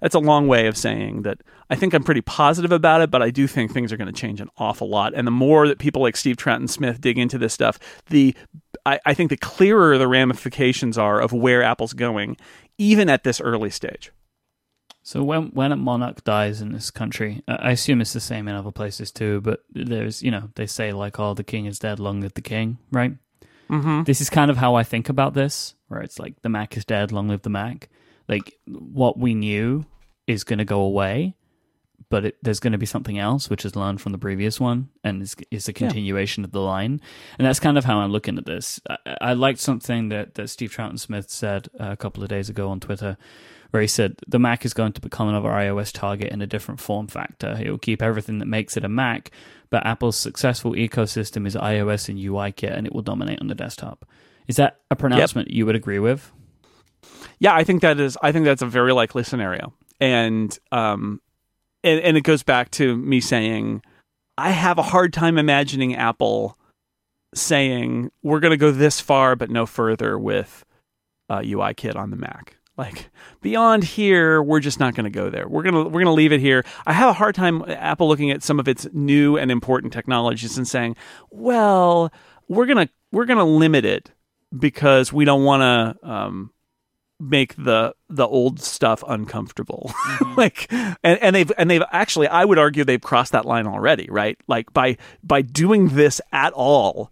that's 0.00 0.14
a 0.14 0.20
long 0.20 0.48
way 0.48 0.66
of 0.66 0.76
saying 0.76 1.22
that 1.22 1.38
I 1.70 1.76
think 1.76 1.94
I'm 1.94 2.04
pretty 2.04 2.20
positive 2.20 2.72
about 2.72 3.00
it, 3.00 3.10
but 3.10 3.22
I 3.22 3.30
do 3.30 3.46
think 3.46 3.72
things 3.72 3.92
are 3.92 3.96
going 3.96 4.12
to 4.12 4.20
change 4.20 4.40
an 4.40 4.50
awful 4.58 4.88
lot. 4.88 5.14
And 5.14 5.26
the 5.26 5.32
more 5.32 5.66
that 5.68 5.78
people 5.78 6.02
like 6.02 6.16
Steve 6.16 6.36
Troughton-Smith 6.36 7.00
dig 7.00 7.18
into 7.18 7.38
this 7.38 7.54
stuff, 7.54 7.78
the 8.06 8.34
I, 8.84 9.00
I 9.06 9.14
think 9.14 9.30
the 9.30 9.36
clearer 9.36 9.96
the 9.96 10.08
ramifications 10.08 10.98
are 10.98 11.20
of 11.20 11.32
where 11.32 11.62
Apple's 11.62 11.94
going, 11.94 12.36
even 12.78 13.08
at 13.08 13.24
this 13.24 13.40
early 13.40 13.70
stage. 13.70 14.12
So 15.02 15.22
when 15.22 15.48
when 15.48 15.70
a 15.70 15.76
monarch 15.76 16.24
dies 16.24 16.62
in 16.62 16.72
this 16.72 16.90
country, 16.90 17.42
I 17.46 17.72
assume 17.72 18.00
it's 18.00 18.14
the 18.14 18.20
same 18.20 18.48
in 18.48 18.54
other 18.54 18.72
places 18.72 19.12
too. 19.12 19.42
But 19.42 19.60
there's 19.70 20.22
you 20.22 20.30
know 20.30 20.48
they 20.54 20.66
say 20.66 20.92
like, 20.92 21.20
"Oh, 21.20 21.34
the 21.34 21.44
king 21.44 21.66
is 21.66 21.78
dead, 21.78 22.00
long 22.00 22.22
live 22.22 22.32
the 22.32 22.40
king," 22.40 22.78
right? 22.90 23.12
Mm-hmm. 23.68 24.04
This 24.04 24.22
is 24.22 24.30
kind 24.30 24.50
of 24.50 24.56
how 24.56 24.76
I 24.76 24.82
think 24.82 25.10
about 25.10 25.34
this, 25.34 25.74
where 25.88 26.00
it's 26.00 26.18
like 26.18 26.40
the 26.40 26.48
Mac 26.48 26.76
is 26.76 26.86
dead, 26.86 27.12
long 27.12 27.28
live 27.28 27.42
the 27.42 27.50
Mac. 27.50 27.90
Like 28.28 28.58
what 28.66 29.18
we 29.18 29.34
knew 29.34 29.86
is 30.26 30.44
going 30.44 30.58
to 30.58 30.64
go 30.64 30.80
away, 30.80 31.34
but 32.08 32.26
it, 32.26 32.36
there's 32.42 32.60
going 32.60 32.72
to 32.72 32.78
be 32.78 32.86
something 32.86 33.18
else 33.18 33.50
which 33.50 33.64
is 33.64 33.76
learned 33.76 34.00
from 34.00 34.12
the 34.12 34.18
previous 34.18 34.60
one 34.60 34.88
and 35.02 35.22
is, 35.22 35.34
is 35.50 35.68
a 35.68 35.72
continuation 35.72 36.42
yeah. 36.42 36.46
of 36.46 36.52
the 36.52 36.60
line. 36.60 37.00
And 37.38 37.46
that's 37.46 37.60
kind 37.60 37.76
of 37.76 37.84
how 37.84 37.98
I'm 37.98 38.12
looking 38.12 38.38
at 38.38 38.46
this. 38.46 38.80
I, 38.88 39.16
I 39.20 39.32
liked 39.32 39.60
something 39.60 40.08
that, 40.10 40.34
that 40.34 40.48
Steve 40.48 40.72
Troughton-Smith 40.72 41.30
said 41.30 41.68
uh, 41.78 41.90
a 41.90 41.96
couple 41.96 42.22
of 42.22 42.28
days 42.28 42.48
ago 42.48 42.68
on 42.68 42.80
Twitter, 42.80 43.16
where 43.70 43.80
he 43.80 43.88
said 43.88 44.16
the 44.28 44.38
Mac 44.38 44.64
is 44.64 44.72
going 44.72 44.92
to 44.92 45.00
become 45.00 45.28
another 45.28 45.48
iOS 45.48 45.92
target 45.92 46.32
in 46.32 46.40
a 46.40 46.46
different 46.46 46.80
form 46.80 47.08
factor. 47.08 47.58
It 47.60 47.68
will 47.68 47.78
keep 47.78 48.02
everything 48.02 48.38
that 48.38 48.46
makes 48.46 48.76
it 48.76 48.84
a 48.84 48.88
Mac, 48.88 49.32
but 49.68 49.84
Apple's 49.84 50.16
successful 50.16 50.72
ecosystem 50.72 51.46
is 51.46 51.56
iOS 51.56 52.08
and 52.08 52.18
UIKit, 52.18 52.72
and 52.72 52.86
it 52.86 52.94
will 52.94 53.02
dominate 53.02 53.40
on 53.40 53.48
the 53.48 53.54
desktop. 53.54 54.06
Is 54.46 54.56
that 54.56 54.80
a 54.90 54.96
pronouncement 54.96 55.48
yep. 55.48 55.56
you 55.56 55.66
would 55.66 55.74
agree 55.74 55.98
with? 55.98 56.30
Yeah, 57.38 57.54
I 57.54 57.64
think 57.64 57.82
that 57.82 58.00
is. 58.00 58.16
I 58.22 58.32
think 58.32 58.44
that's 58.44 58.62
a 58.62 58.66
very 58.66 58.92
likely 58.92 59.24
scenario 59.24 59.72
and 60.00 60.58
um, 60.72 61.20
and, 61.82 62.00
and 62.00 62.16
it 62.16 62.22
goes 62.22 62.42
back 62.42 62.70
to 62.72 62.96
me 62.96 63.20
saying 63.20 63.82
I 64.36 64.50
have 64.50 64.78
a 64.78 64.82
hard 64.82 65.12
time 65.12 65.38
imagining 65.38 65.94
Apple 65.94 66.58
saying 67.34 68.10
we're 68.22 68.40
going 68.40 68.52
to 68.52 68.56
go 68.56 68.70
this 68.70 69.00
far 69.00 69.36
but 69.36 69.50
no 69.50 69.66
further 69.66 70.18
with 70.18 70.64
uh, 71.28 71.40
UIKit 71.40 71.96
on 71.96 72.10
the 72.10 72.16
Mac. 72.16 72.56
Like 72.76 73.10
beyond 73.40 73.84
here, 73.84 74.42
we're 74.42 74.60
just 74.60 74.80
not 74.80 74.94
going 74.94 75.04
to 75.04 75.10
go 75.10 75.30
there. 75.30 75.46
We're 75.46 75.62
gonna 75.62 75.84
we're 75.84 76.00
gonna 76.00 76.12
leave 76.12 76.32
it 76.32 76.40
here. 76.40 76.64
I 76.86 76.92
have 76.92 77.08
a 77.08 77.12
hard 77.12 77.36
time 77.36 77.62
Apple 77.68 78.08
looking 78.08 78.32
at 78.32 78.42
some 78.42 78.58
of 78.58 78.66
its 78.66 78.88
new 78.92 79.36
and 79.36 79.50
important 79.52 79.92
technologies 79.92 80.58
and 80.58 80.66
saying, 80.66 80.96
well, 81.30 82.12
we're 82.48 82.66
gonna 82.66 82.88
we're 83.12 83.26
gonna 83.26 83.44
limit 83.44 83.84
it 83.84 84.10
because 84.58 85.12
we 85.12 85.24
don't 85.24 85.44
want 85.44 85.62
to 85.62 86.08
um, 86.08 86.50
make 87.20 87.54
the 87.56 87.94
the 88.08 88.26
old 88.26 88.60
stuff 88.60 89.02
uncomfortable. 89.08 89.92
Mm-hmm. 90.04 90.34
like 90.38 90.66
and, 90.70 91.18
and 91.20 91.34
they've 91.34 91.50
and 91.58 91.68
they've 91.70 91.82
actually 91.90 92.28
i 92.28 92.44
would 92.44 92.58
argue 92.58 92.84
they've 92.84 93.00
crossed 93.00 93.32
that 93.32 93.44
line 93.44 93.66
already 93.66 94.06
right? 94.10 94.38
Like 94.46 94.72
by 94.72 94.96
by 95.24 95.42
doing 95.42 95.88
this 95.88 96.20
at 96.32 96.52
all 96.52 97.10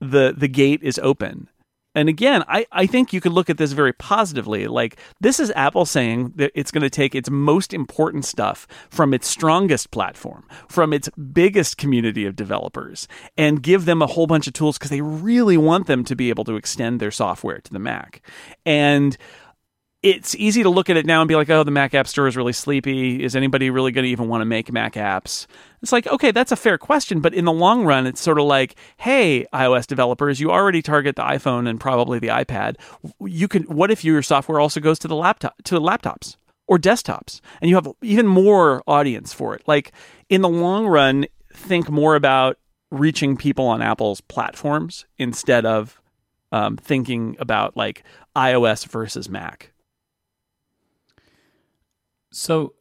the 0.00 0.34
the 0.36 0.48
gate 0.48 0.82
is 0.82 0.98
open 0.98 1.48
and 1.94 2.08
again, 2.08 2.44
I, 2.48 2.66
I 2.72 2.86
think 2.86 3.12
you 3.12 3.20
could 3.20 3.32
look 3.32 3.50
at 3.50 3.58
this 3.58 3.72
very 3.72 3.92
positively. 3.92 4.66
Like, 4.66 4.98
this 5.20 5.38
is 5.38 5.52
Apple 5.54 5.84
saying 5.84 6.32
that 6.36 6.50
it's 6.54 6.70
going 6.70 6.82
to 6.82 6.90
take 6.90 7.14
its 7.14 7.28
most 7.30 7.74
important 7.74 8.24
stuff 8.24 8.66
from 8.90 9.12
its 9.12 9.28
strongest 9.28 9.90
platform, 9.90 10.44
from 10.68 10.92
its 10.92 11.08
biggest 11.10 11.76
community 11.76 12.24
of 12.24 12.34
developers, 12.34 13.08
and 13.36 13.62
give 13.62 13.84
them 13.84 14.00
a 14.00 14.06
whole 14.06 14.26
bunch 14.26 14.46
of 14.46 14.54
tools 14.54 14.78
because 14.78 14.90
they 14.90 15.02
really 15.02 15.56
want 15.56 15.86
them 15.86 16.04
to 16.04 16.16
be 16.16 16.30
able 16.30 16.44
to 16.44 16.56
extend 16.56 17.00
their 17.00 17.10
software 17.10 17.60
to 17.60 17.72
the 17.72 17.78
Mac. 17.78 18.22
And 18.64 19.16
it's 20.02 20.34
easy 20.34 20.62
to 20.64 20.70
look 20.70 20.90
at 20.90 20.96
it 20.96 21.06
now 21.06 21.20
and 21.20 21.28
be 21.28 21.36
like, 21.36 21.48
oh, 21.48 21.62
the 21.62 21.70
Mac 21.70 21.94
App 21.94 22.08
Store 22.08 22.26
is 22.26 22.36
really 22.36 22.52
sleepy. 22.52 23.22
Is 23.22 23.36
anybody 23.36 23.70
really 23.70 23.92
going 23.92 24.04
to 24.04 24.10
even 24.10 24.28
want 24.28 24.40
to 24.40 24.46
make 24.46 24.72
Mac 24.72 24.94
apps? 24.94 25.46
It's 25.82 25.92
like, 25.92 26.06
okay, 26.06 26.30
that's 26.30 26.52
a 26.52 26.56
fair 26.56 26.78
question. 26.78 27.20
But 27.20 27.34
in 27.34 27.44
the 27.44 27.52
long 27.52 27.84
run, 27.84 28.06
it's 28.06 28.20
sort 28.20 28.38
of 28.38 28.44
like, 28.44 28.76
hey, 28.98 29.46
iOS 29.52 29.86
developers, 29.86 30.40
you 30.40 30.50
already 30.50 30.80
target 30.80 31.16
the 31.16 31.22
iPhone 31.22 31.68
and 31.68 31.80
probably 31.80 32.18
the 32.18 32.28
iPad. 32.28 32.76
You 33.20 33.48
can, 33.48 33.64
what 33.64 33.90
if 33.90 34.04
your 34.04 34.22
software 34.22 34.60
also 34.60 34.80
goes 34.80 34.98
to 35.00 35.08
the 35.08 35.16
laptop, 35.16 35.60
to 35.64 35.80
laptops 35.80 36.36
or 36.68 36.78
desktops 36.78 37.40
and 37.60 37.68
you 37.68 37.74
have 37.74 37.88
even 38.00 38.26
more 38.26 38.82
audience 38.86 39.32
for 39.32 39.54
it? 39.54 39.62
Like 39.66 39.92
in 40.28 40.40
the 40.40 40.48
long 40.48 40.86
run, 40.86 41.26
think 41.52 41.90
more 41.90 42.14
about 42.14 42.58
reaching 42.90 43.36
people 43.36 43.66
on 43.66 43.82
Apple's 43.82 44.20
platforms 44.20 45.06
instead 45.18 45.66
of 45.66 46.00
um, 46.52 46.76
thinking 46.76 47.36
about 47.40 47.76
like 47.76 48.04
iOS 48.36 48.86
versus 48.86 49.28
Mac 49.28 49.72
so, 52.32 52.72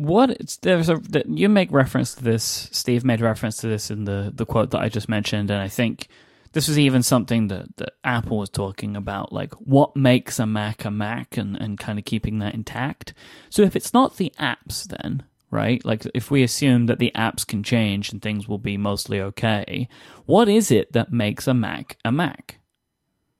what 0.00 0.30
it's, 0.30 0.56
there's 0.56 0.88
a 0.88 1.00
you 1.26 1.48
make 1.48 1.70
reference 1.70 2.14
to 2.14 2.24
this. 2.24 2.68
Steve 2.72 3.04
made 3.04 3.20
reference 3.20 3.58
to 3.58 3.68
this 3.68 3.90
in 3.90 4.04
the 4.04 4.32
the 4.34 4.46
quote 4.46 4.70
that 4.70 4.80
I 4.80 4.88
just 4.88 5.08
mentioned, 5.08 5.50
and 5.50 5.60
I 5.60 5.68
think 5.68 6.08
this 6.52 6.68
was 6.68 6.78
even 6.78 7.02
something 7.02 7.48
that, 7.48 7.76
that 7.76 7.92
Apple 8.02 8.38
was 8.38 8.50
talking 8.50 8.96
about, 8.96 9.32
like 9.32 9.52
what 9.54 9.94
makes 9.94 10.38
a 10.38 10.46
Mac 10.46 10.84
a 10.84 10.90
Mac 10.90 11.36
and, 11.36 11.56
and 11.56 11.78
kind 11.78 11.98
of 11.98 12.04
keeping 12.04 12.38
that 12.38 12.54
intact. 12.54 13.14
So 13.50 13.62
if 13.62 13.76
it's 13.76 13.94
not 13.94 14.16
the 14.16 14.32
apps, 14.38 14.84
then, 14.84 15.22
right? 15.50 15.84
Like 15.84 16.06
if 16.14 16.30
we 16.30 16.42
assume 16.42 16.86
that 16.86 16.98
the 16.98 17.12
apps 17.14 17.46
can 17.46 17.62
change 17.62 18.10
and 18.10 18.20
things 18.20 18.48
will 18.48 18.58
be 18.58 18.76
mostly 18.76 19.20
okay, 19.20 19.88
what 20.26 20.48
is 20.48 20.70
it 20.70 20.92
that 20.92 21.12
makes 21.12 21.46
a 21.46 21.54
Mac 21.54 21.98
a 22.04 22.10
Mac? 22.10 22.58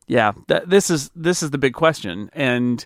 Yeah, 0.07 0.33
th- 0.49 0.65
this 0.67 0.91
is 0.91 1.11
this 1.15 1.43
is 1.43 1.51
the 1.51 1.59
big 1.59 1.73
question, 1.73 2.29
and 2.35 2.85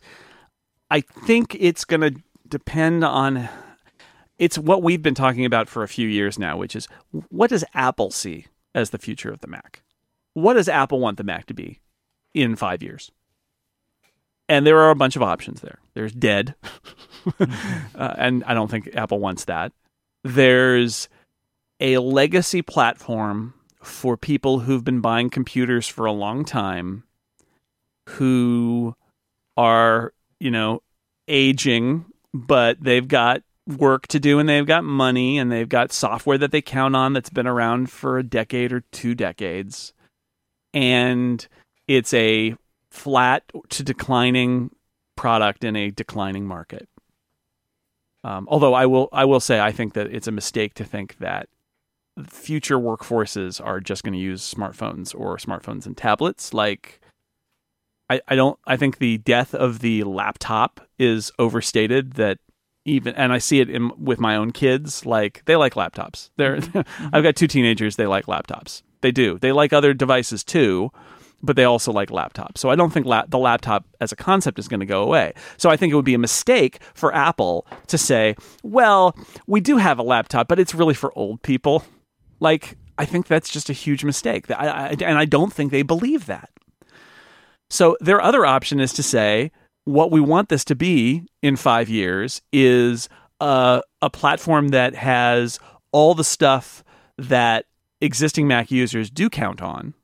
I 0.90 1.00
think 1.00 1.56
it's 1.58 1.84
going 1.84 2.02
to 2.02 2.22
depend 2.48 3.02
on. 3.02 3.48
It's 4.38 4.58
what 4.58 4.82
we've 4.82 5.02
been 5.02 5.14
talking 5.14 5.44
about 5.44 5.68
for 5.68 5.82
a 5.82 5.88
few 5.88 6.08
years 6.08 6.38
now, 6.38 6.56
which 6.56 6.74
is 6.74 6.88
what 7.28 7.50
does 7.50 7.64
Apple 7.74 8.10
see 8.10 8.46
as 8.74 8.90
the 8.90 8.98
future 8.98 9.30
of 9.30 9.40
the 9.40 9.46
Mac? 9.46 9.82
What 10.32 10.54
does 10.54 10.68
Apple 10.68 11.00
want 11.00 11.18
the 11.18 11.24
Mac 11.24 11.46
to 11.46 11.54
be 11.54 11.80
in 12.32 12.56
five 12.56 12.82
years? 12.82 13.12
And 14.48 14.66
there 14.66 14.80
are 14.80 14.90
a 14.90 14.96
bunch 14.96 15.16
of 15.16 15.22
options 15.22 15.60
there. 15.60 15.78
There's 15.94 16.12
dead, 16.12 16.54
uh, 17.40 17.46
and 17.94 18.44
I 18.44 18.52
don't 18.52 18.70
think 18.70 18.94
Apple 18.94 19.18
wants 19.18 19.46
that. 19.46 19.72
There's 20.22 21.08
a 21.80 21.98
legacy 21.98 22.60
platform 22.60 23.54
for 23.82 24.16
people 24.16 24.60
who've 24.60 24.84
been 24.84 25.00
buying 25.00 25.30
computers 25.30 25.86
for 25.86 26.06
a 26.06 26.12
long 26.12 26.44
time 26.44 27.04
who 28.10 28.94
are, 29.56 30.12
you 30.40 30.50
know, 30.50 30.82
aging, 31.28 32.04
but 32.32 32.76
they've 32.82 33.06
got 33.06 33.42
work 33.66 34.06
to 34.08 34.20
do 34.20 34.38
and 34.38 34.48
they've 34.48 34.66
got 34.66 34.84
money 34.84 35.38
and 35.38 35.50
they've 35.50 35.68
got 35.68 35.92
software 35.92 36.38
that 36.38 36.52
they 36.52 36.60
count 36.62 36.94
on 36.94 37.12
that's 37.12 37.30
been 37.30 37.46
around 37.46 37.90
for 37.90 38.18
a 38.18 38.22
decade 38.22 38.72
or 38.72 38.80
two 38.92 39.14
decades. 39.14 39.92
And 40.72 41.46
it's 41.88 42.12
a 42.12 42.56
flat 42.90 43.44
to 43.70 43.82
declining 43.82 44.74
product 45.16 45.64
in 45.64 45.76
a 45.76 45.90
declining 45.90 46.46
market. 46.46 46.88
Um, 48.22 48.46
although 48.50 48.74
I 48.74 48.86
will, 48.86 49.08
I 49.12 49.24
will 49.24 49.40
say, 49.40 49.60
I 49.60 49.72
think 49.72 49.94
that 49.94 50.08
it's 50.08 50.26
a 50.26 50.32
mistake 50.32 50.74
to 50.74 50.84
think 50.84 51.18
that 51.18 51.48
future 52.26 52.78
workforces 52.78 53.64
are 53.64 53.80
just 53.80 54.02
going 54.02 54.14
to 54.14 54.18
use 54.18 54.42
smartphones 54.42 55.14
or 55.18 55.36
smartphones 55.36 55.84
and 55.86 55.96
tablets. 55.96 56.54
Like, 56.54 57.00
I, 58.08 58.20
I 58.28 58.34
don't, 58.34 58.58
I 58.66 58.76
think 58.76 58.98
the 58.98 59.18
death 59.18 59.54
of 59.54 59.80
the 59.80 60.04
laptop 60.04 60.80
is 60.98 61.32
overstated. 61.38 62.14
That 62.14 62.38
even, 62.84 63.14
and 63.14 63.32
I 63.32 63.38
see 63.38 63.60
it 63.60 63.70
in, 63.70 63.90
with 64.02 64.20
my 64.20 64.36
own 64.36 64.52
kids. 64.52 65.06
Like, 65.06 65.42
they 65.46 65.56
like 65.56 65.74
laptops. 65.74 66.30
They're, 66.36 66.58
mm-hmm. 66.58 67.08
I've 67.12 67.22
got 67.22 67.36
two 67.36 67.46
teenagers. 67.46 67.96
They 67.96 68.06
like 68.06 68.26
laptops. 68.26 68.82
They 69.00 69.12
do. 69.12 69.38
They 69.38 69.52
like 69.52 69.72
other 69.72 69.94
devices 69.94 70.44
too 70.44 70.90
but 71.44 71.56
they 71.56 71.64
also 71.64 71.92
like 71.92 72.08
laptops. 72.08 72.58
So 72.58 72.70
I 72.70 72.74
don't 72.74 72.90
think 72.90 73.06
la- 73.06 73.26
the 73.28 73.38
laptop 73.38 73.84
as 74.00 74.12
a 74.12 74.16
concept 74.16 74.58
is 74.58 74.66
going 74.66 74.80
to 74.80 74.86
go 74.86 75.02
away. 75.02 75.34
So 75.58 75.68
I 75.68 75.76
think 75.76 75.92
it 75.92 75.96
would 75.96 76.04
be 76.04 76.14
a 76.14 76.18
mistake 76.18 76.80
for 76.94 77.14
Apple 77.14 77.66
to 77.88 77.98
say, 77.98 78.34
well, 78.62 79.14
we 79.46 79.60
do 79.60 79.76
have 79.76 79.98
a 79.98 80.02
laptop, 80.02 80.48
but 80.48 80.58
it's 80.58 80.74
really 80.74 80.94
for 80.94 81.16
old 81.16 81.42
people. 81.42 81.84
Like, 82.40 82.78
I 82.96 83.04
think 83.04 83.26
that's 83.26 83.50
just 83.50 83.68
a 83.68 83.74
huge 83.74 84.04
mistake. 84.04 84.50
I, 84.50 84.68
I, 84.68 84.88
and 84.88 85.18
I 85.18 85.26
don't 85.26 85.52
think 85.52 85.70
they 85.70 85.82
believe 85.82 86.26
that. 86.26 86.50
So 87.68 87.96
their 88.00 88.22
other 88.22 88.46
option 88.46 88.80
is 88.80 88.92
to 88.94 89.02
say, 89.02 89.50
what 89.84 90.10
we 90.10 90.20
want 90.20 90.48
this 90.48 90.64
to 90.64 90.74
be 90.74 91.24
in 91.42 91.56
five 91.56 91.88
years 91.88 92.42
is 92.52 93.08
a, 93.40 93.82
a 94.02 94.10
platform 94.10 94.68
that 94.68 94.94
has 94.94 95.58
all 95.92 96.14
the 96.14 96.24
stuff 96.24 96.82
that 97.18 97.66
existing 98.00 98.48
Mac 98.48 98.70
users 98.70 99.10
do 99.10 99.30
count 99.30 99.62
on 99.62 99.94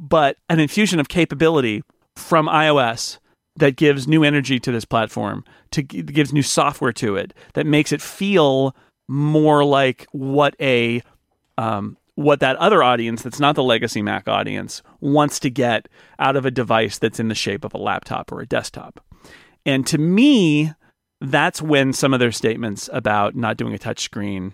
but 0.00 0.38
an 0.48 0.58
infusion 0.58 0.98
of 0.98 1.08
capability 1.08 1.82
from 2.16 2.46
iOS 2.46 3.18
that 3.56 3.76
gives 3.76 4.08
new 4.08 4.24
energy 4.24 4.58
to 4.58 4.72
this 4.72 4.86
platform, 4.86 5.44
to 5.72 5.82
gives 5.82 6.32
new 6.32 6.42
software 6.42 6.92
to 6.94 7.16
it 7.16 7.34
that 7.52 7.66
makes 7.66 7.92
it 7.92 8.00
feel 8.00 8.74
more 9.08 9.64
like 9.64 10.06
what 10.12 10.56
a 10.60 11.02
um, 11.58 11.98
what 12.20 12.40
that 12.40 12.56
other 12.56 12.82
audience 12.82 13.22
that's 13.22 13.40
not 13.40 13.54
the 13.54 13.62
legacy 13.62 14.02
Mac 14.02 14.28
audience 14.28 14.82
wants 15.00 15.40
to 15.40 15.48
get 15.48 15.88
out 16.18 16.36
of 16.36 16.44
a 16.44 16.50
device 16.50 16.98
that's 16.98 17.18
in 17.18 17.28
the 17.28 17.34
shape 17.34 17.64
of 17.64 17.72
a 17.72 17.78
laptop 17.78 18.30
or 18.30 18.40
a 18.40 18.46
desktop. 18.46 19.02
And 19.64 19.86
to 19.86 19.96
me, 19.96 20.72
that's 21.20 21.62
when 21.62 21.94
some 21.94 22.12
of 22.12 22.20
their 22.20 22.32
statements 22.32 22.90
about 22.92 23.36
not 23.36 23.56
doing 23.56 23.74
a 23.74 23.78
touchscreen 23.78 24.52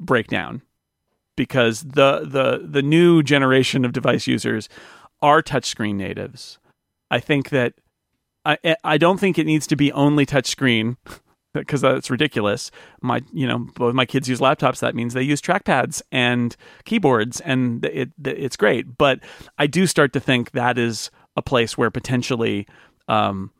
break 0.00 0.28
down 0.28 0.62
because 1.36 1.82
the 1.82 2.20
the 2.20 2.64
the 2.64 2.82
new 2.82 3.24
generation 3.24 3.84
of 3.84 3.92
device 3.92 4.28
users 4.28 4.68
are 5.20 5.42
touchscreen 5.42 5.96
natives. 5.96 6.58
I 7.10 7.18
think 7.18 7.50
that 7.50 7.74
I 8.44 8.76
I 8.84 8.98
don't 8.98 9.18
think 9.18 9.36
it 9.36 9.46
needs 9.46 9.66
to 9.66 9.76
be 9.76 9.90
only 9.92 10.24
touchscreen 10.24 10.96
because 11.60 11.80
that's 11.80 12.10
ridiculous. 12.10 12.70
My 13.00 13.22
you 13.32 13.46
know 13.46 13.66
both 13.74 13.94
my 13.94 14.06
kids 14.06 14.28
use 14.28 14.40
laptops. 14.40 14.80
That 14.80 14.94
means 14.94 15.14
they 15.14 15.22
use 15.22 15.40
trackpads 15.40 16.02
and 16.12 16.56
keyboards, 16.84 17.40
and 17.40 17.84
it 17.84 18.10
it's 18.24 18.56
great. 18.56 18.96
But 18.98 19.20
I 19.58 19.66
do 19.66 19.86
start 19.86 20.12
to 20.14 20.20
think 20.20 20.52
that 20.52 20.78
is 20.78 21.10
a 21.36 21.42
place 21.42 21.76
where 21.76 21.90
potentially. 21.90 22.66
Um, 23.08 23.52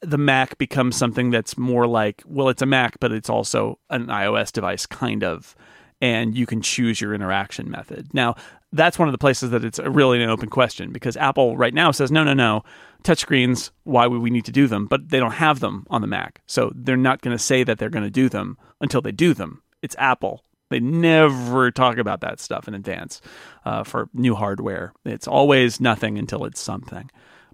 the 0.00 0.18
Mac 0.18 0.58
becomes 0.58 0.94
something 0.96 1.30
that's 1.30 1.58
more 1.58 1.88
like, 1.88 2.22
well, 2.24 2.48
it's 2.48 2.62
a 2.62 2.66
Mac, 2.66 3.00
but 3.00 3.10
it's 3.10 3.28
also 3.28 3.80
an 3.90 4.06
iOS 4.06 4.52
device, 4.52 4.86
kind 4.86 5.24
of 5.24 5.56
and 6.02 6.36
you 6.36 6.46
can 6.46 6.60
choose 6.60 7.00
your 7.00 7.14
interaction 7.14 7.70
method. 7.70 8.12
Now, 8.12 8.34
that's 8.72 8.98
one 8.98 9.06
of 9.06 9.12
the 9.12 9.18
places 9.18 9.50
that 9.50 9.64
it's 9.64 9.78
really 9.78 10.20
an 10.22 10.28
open 10.28 10.50
question 10.50 10.92
because 10.92 11.16
Apple 11.16 11.56
right 11.56 11.72
now 11.72 11.92
says, 11.92 12.10
no, 12.10 12.24
no, 12.24 12.34
no, 12.34 12.64
touchscreens, 13.04 13.70
why 13.84 14.08
would 14.08 14.20
we 14.20 14.30
need 14.30 14.44
to 14.46 14.52
do 14.52 14.66
them? 14.66 14.86
But 14.86 15.10
they 15.10 15.20
don't 15.20 15.32
have 15.32 15.60
them 15.60 15.86
on 15.90 16.00
the 16.00 16.08
Mac. 16.08 16.42
So 16.46 16.72
they're 16.74 16.96
not 16.96 17.22
going 17.22 17.36
to 17.36 17.42
say 17.42 17.62
that 17.62 17.78
they're 17.78 17.88
going 17.88 18.04
to 18.04 18.10
do 18.10 18.28
them 18.28 18.58
until 18.80 19.00
they 19.00 19.12
do 19.12 19.32
them. 19.32 19.62
It's 19.80 19.94
Apple. 19.96 20.44
They 20.70 20.80
never 20.80 21.70
talk 21.70 21.98
about 21.98 22.20
that 22.22 22.40
stuff 22.40 22.66
in 22.66 22.74
advance 22.74 23.20
uh, 23.64 23.84
for 23.84 24.08
new 24.12 24.34
hardware. 24.34 24.94
It's 25.04 25.28
always 25.28 25.80
nothing 25.80 26.18
until 26.18 26.44
it's 26.44 26.60
something. 26.60 27.10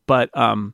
But 0.06 0.34
um, 0.38 0.72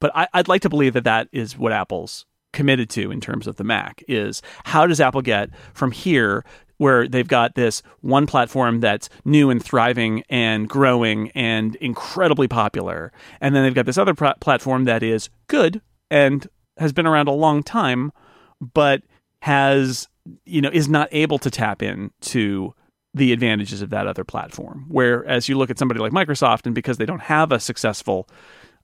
but 0.00 0.10
I, 0.14 0.26
I'd 0.32 0.48
like 0.48 0.62
to 0.62 0.68
believe 0.68 0.94
that 0.94 1.04
that 1.04 1.28
is 1.30 1.56
what 1.56 1.72
Apple's 1.72 2.24
committed 2.54 2.88
to 2.88 3.10
in 3.10 3.20
terms 3.20 3.46
of 3.46 3.56
the 3.56 3.64
Mac 3.64 4.02
is 4.08 4.40
how 4.64 4.86
does 4.86 5.00
Apple 5.00 5.20
get 5.20 5.50
from 5.74 5.90
here 5.90 6.44
where 6.78 7.06
they've 7.08 7.28
got 7.28 7.54
this 7.54 7.82
one 8.00 8.26
platform 8.26 8.80
that's 8.80 9.08
new 9.24 9.50
and 9.50 9.64
thriving 9.64 10.22
and 10.28 10.68
growing 10.68 11.30
and 11.30 11.76
incredibly 11.76 12.48
popular. 12.48 13.12
And 13.40 13.54
then 13.54 13.62
they've 13.62 13.74
got 13.74 13.86
this 13.86 13.98
other 13.98 14.14
pr- 14.14 14.38
platform 14.40 14.84
that 14.84 15.02
is 15.02 15.30
good 15.46 15.80
and 16.10 16.46
has 16.78 16.92
been 16.92 17.06
around 17.06 17.28
a 17.28 17.32
long 17.32 17.62
time, 17.62 18.12
but 18.60 19.02
has, 19.40 20.08
you 20.44 20.60
know, 20.60 20.70
is 20.72 20.88
not 20.88 21.08
able 21.12 21.38
to 21.38 21.50
tap 21.50 21.82
into 21.82 22.74
the 23.12 23.32
advantages 23.32 23.80
of 23.80 23.90
that 23.90 24.06
other 24.08 24.24
platform. 24.24 24.86
Whereas 24.88 25.48
you 25.48 25.56
look 25.56 25.70
at 25.70 25.78
somebody 25.78 26.00
like 26.00 26.12
Microsoft, 26.12 26.66
and 26.66 26.74
because 26.74 26.98
they 26.98 27.06
don't 27.06 27.22
have 27.22 27.52
a 27.52 27.60
successful 27.60 28.28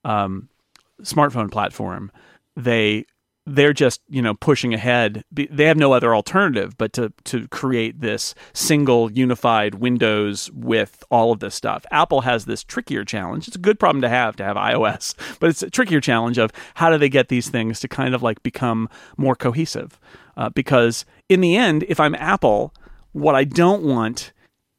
um, 0.04 0.48
smartphone 1.02 1.50
platform, 1.50 2.12
they 2.56 3.06
they're 3.54 3.72
just 3.72 4.00
you 4.08 4.22
know 4.22 4.34
pushing 4.34 4.72
ahead. 4.74 5.24
They 5.32 5.64
have 5.64 5.76
no 5.76 5.92
other 5.92 6.14
alternative 6.14 6.76
but 6.78 6.92
to 6.94 7.12
to 7.24 7.48
create 7.48 8.00
this 8.00 8.34
single 8.52 9.10
unified 9.10 9.76
windows 9.76 10.50
with 10.52 11.02
all 11.10 11.32
of 11.32 11.40
this 11.40 11.54
stuff. 11.54 11.84
Apple 11.90 12.22
has 12.22 12.44
this 12.44 12.62
trickier 12.62 13.04
challenge. 13.04 13.48
It's 13.48 13.56
a 13.56 13.60
good 13.60 13.78
problem 13.78 14.02
to 14.02 14.08
have 14.08 14.36
to 14.36 14.44
have 14.44 14.56
ios 14.56 15.14
but 15.40 15.50
it's 15.50 15.62
a 15.62 15.70
trickier 15.70 16.00
challenge 16.00 16.38
of 16.38 16.52
how 16.74 16.90
do 16.90 16.98
they 16.98 17.08
get 17.08 17.28
these 17.28 17.48
things 17.48 17.80
to 17.80 17.88
kind 17.88 18.14
of 18.14 18.22
like 18.22 18.42
become 18.42 18.88
more 19.16 19.34
cohesive? 19.34 19.98
Uh, 20.36 20.48
because 20.50 21.04
in 21.28 21.40
the 21.40 21.56
end 21.56 21.84
if 21.88 22.00
i'm 22.00 22.14
apple 22.14 22.72
what 23.12 23.34
i 23.34 23.44
don't 23.44 23.82
want 23.82 24.32